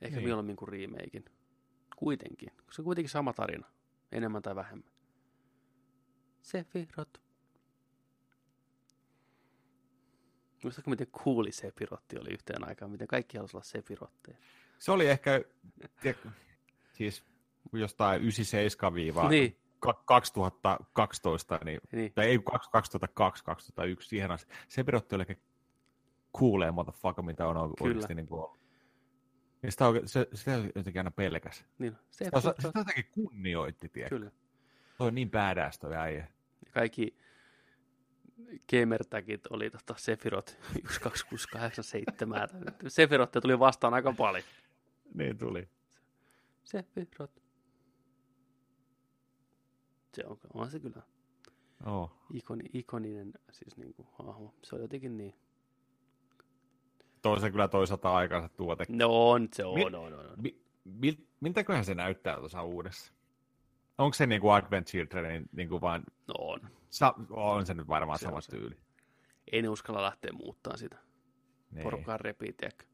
Ehkä 0.00 0.16
Niin. 0.16 0.24
mieluummin 0.26 0.56
kuin 0.56 0.68
remakein. 0.68 1.24
Kuitenkin. 1.96 2.50
Koska 2.56 2.72
se 2.72 2.82
on 2.82 2.84
kuitenkin 2.84 3.10
sama 3.10 3.32
tarina. 3.32 3.66
Enemmän 4.12 4.42
tai 4.42 4.54
vähemmän. 4.56 4.90
Sephiroth. 6.42 7.20
Muistatko, 10.62 10.90
miten 10.90 11.06
kuuli 11.06 11.52
Sephirotti 11.52 12.18
oli 12.18 12.30
yhteen 12.30 12.68
aikaan? 12.68 12.90
Miten 12.90 13.08
kaikki 13.08 13.36
halusivat 13.36 13.54
olla 13.58 13.64
Sephirotteja? 13.70 14.38
Se 14.80 14.92
oli 14.92 15.08
ehkä, 15.08 15.40
tiedätkö, 16.00 16.28
siis 16.92 17.24
jostain 17.72 18.22
97 18.22 18.94
viiva 18.94 19.28
Niin, 19.28 19.56
2012, 20.04 21.60
niin, 21.64 21.80
niin. 21.92 22.12
tai 22.12 22.26
ei 22.26 22.38
2002, 22.72 23.44
2001, 23.44 24.08
siihen 24.08 24.30
asti. 24.30 24.54
Se 24.68 24.84
pirotti 24.84 25.14
oli 25.14 25.22
ehkä 25.28 25.36
coolee 26.38 26.70
motherfucker, 26.70 27.24
mitä 27.24 27.46
on 27.48 27.54
Kyllä. 27.54 27.74
oikeasti 27.80 28.14
niin 28.14 28.26
kuin 28.26 28.42
ollut. 28.42 28.60
Ja 29.62 29.70
sitä, 29.70 29.86
oikein, 29.86 30.08
se, 30.08 30.28
sitä 30.34 30.50
jotenkin 30.74 31.00
aina 31.00 31.10
pelkäs. 31.10 31.64
niin. 31.78 31.96
Sitä, 32.10 32.30
osa, 32.32 32.54
sitä 32.56 32.78
jotenkin 32.78 33.08
kunnioitti, 33.10 33.88
tiedätkö? 33.88 34.18
Kyllä. 34.18 34.30
Toi 34.98 35.08
on 35.08 35.14
niin 35.14 35.30
badass 35.30 35.78
toi 35.78 35.96
äijä. 35.96 36.26
Kaikki 36.70 37.16
gamertagit 38.70 39.46
oli 39.46 39.70
tota 39.70 39.94
Sephiroth 39.96 40.56
12687. 41.00 42.48
Sephiroth 42.88 43.32
tuli 43.42 43.58
vastaan 43.58 43.94
aika 43.94 44.12
paljon. 44.12 44.44
Niin 45.14 45.38
tuli. 45.38 45.68
Sephiroth. 46.64 47.34
Se 50.14 50.24
on, 50.26 50.38
on 50.54 50.70
se 50.70 50.80
kyllä 50.80 51.02
Oh. 51.86 52.12
ikoni, 52.34 52.64
ikoninen 52.72 53.32
siis 53.52 53.76
niin 53.76 53.94
kuin, 53.94 54.08
hahmo. 54.12 54.54
Se 54.64 54.74
on 54.74 54.80
jotenkin 54.82 55.16
niin. 55.16 55.34
Toi 57.22 57.40
se 57.40 57.50
kyllä 57.50 57.68
toisaalta 57.68 58.14
aikansa 58.16 58.48
tuote. 58.48 58.84
No 58.88 59.30
on, 59.30 59.48
se 59.52 59.64
on, 59.64 59.74
Mi- 59.74 59.84
on, 59.84 59.94
on, 59.94 60.12
on. 60.14 60.26
Mi, 60.36 60.62
mil, 60.84 61.14
miltäköhän 61.40 61.84
se 61.84 61.94
näyttää 61.94 62.36
tuossa 62.36 62.62
uudessa? 62.62 63.12
Onko 63.98 64.14
se 64.14 64.26
niinku 64.26 64.48
Advent 64.50 64.86
Childrenin 64.86 65.48
niinku 65.52 65.80
vaan, 65.80 66.02
No 66.28 66.34
on. 66.38 66.60
sa, 66.90 67.14
on 67.30 67.66
se 67.66 67.74
nyt 67.74 67.88
varmaan 67.88 68.18
Se 68.18 68.22
sama 68.24 68.40
se. 68.40 68.50
tyyli. 68.50 68.76
En 69.52 69.68
uskalla 69.68 70.02
lähteä 70.02 70.32
muuttaa 70.32 70.76
sitä. 70.76 70.98
Niin. 71.70 71.82
Porukkaan 71.82 72.20
repii, 72.20 72.52
tiedätkö? 72.52 72.84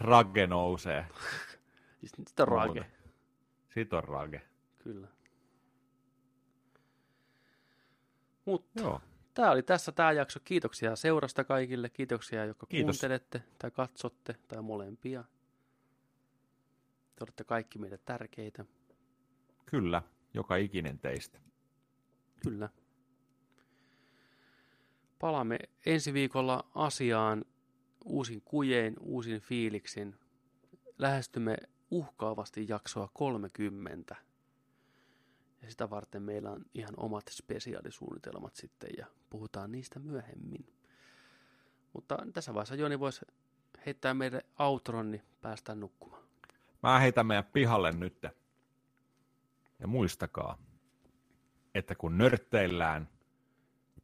Rage 0.00 0.46
nousee. 0.46 1.06
Siis 2.00 2.12
sitä 2.28 2.42
on 2.42 2.48
rage. 2.48 2.86
Sit 3.74 3.92
on 3.92 4.04
rage. 4.04 4.42
Kyllä. 4.78 5.08
Mutta 8.44 8.80
Joo. 8.82 9.00
tämä 9.34 9.50
oli 9.50 9.62
tässä 9.62 9.92
tämä 9.92 10.12
jakso. 10.12 10.40
Kiitoksia 10.44 10.96
seurasta 10.96 11.44
kaikille. 11.44 11.88
Kiitoksia, 11.88 12.44
jotka 12.44 12.66
Kiitos. 12.66 12.96
kuuntelette 12.96 13.42
tai 13.58 13.70
katsotte 13.70 14.34
tai 14.48 14.62
molempia. 14.62 15.24
Te 17.16 17.24
olette 17.24 17.44
kaikki 17.44 17.78
meille 17.78 17.98
tärkeitä. 17.98 18.64
Kyllä, 19.66 20.02
joka 20.34 20.56
ikinen 20.56 20.98
teistä. 20.98 21.40
Kyllä. 22.42 22.68
Palaamme 25.18 25.58
ensi 25.86 26.12
viikolla 26.12 26.64
asiaan 26.74 27.44
uusin 28.04 28.42
kujein, 28.44 28.94
uusin 29.00 29.40
fiiliksin. 29.40 30.16
Lähestymme 30.98 31.56
uhkaavasti 31.90 32.66
jaksoa 32.68 33.08
30. 33.14 34.16
Ja 35.62 35.70
sitä 35.70 35.90
varten 35.90 36.22
meillä 36.22 36.50
on 36.50 36.64
ihan 36.74 36.94
omat 36.96 37.24
spesiaalisuunnitelmat 37.30 38.54
sitten 38.56 38.90
ja 38.98 39.06
puhutaan 39.30 39.72
niistä 39.72 39.98
myöhemmin. 39.98 40.66
Mutta 41.92 42.18
tässä 42.32 42.54
vaiheessa 42.54 42.74
Joni 42.74 43.00
voisi 43.00 43.26
heittää 43.86 44.14
meille 44.14 44.44
outron, 44.58 45.10
niin 45.10 45.22
päästään 45.40 45.80
nukkumaan. 45.80 46.22
Mä 46.82 46.98
heitän 46.98 47.26
meidän 47.26 47.44
pihalle 47.44 47.92
nyt. 47.92 48.26
Ja 49.78 49.86
muistakaa, 49.86 50.58
että 51.74 51.94
kun 51.94 52.18
nörtteillään, 52.18 53.08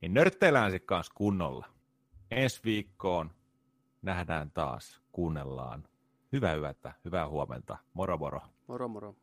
niin 0.01 0.15
nörtteillään 0.15 0.71
sitten 0.71 0.87
kanssa 0.87 1.13
kunnolla. 1.15 1.67
Ensi 2.31 2.61
viikkoon 2.65 3.31
nähdään 4.03 4.51
taas, 4.51 5.01
kuunnellaan. 5.13 5.85
Hyvää 6.33 6.55
yötä, 6.55 6.93
hyvää 7.05 7.29
huomenta. 7.29 7.79
Moro 7.95 8.19
moro. 8.19 8.41
Moro 8.67 8.89
moro. 8.89 9.15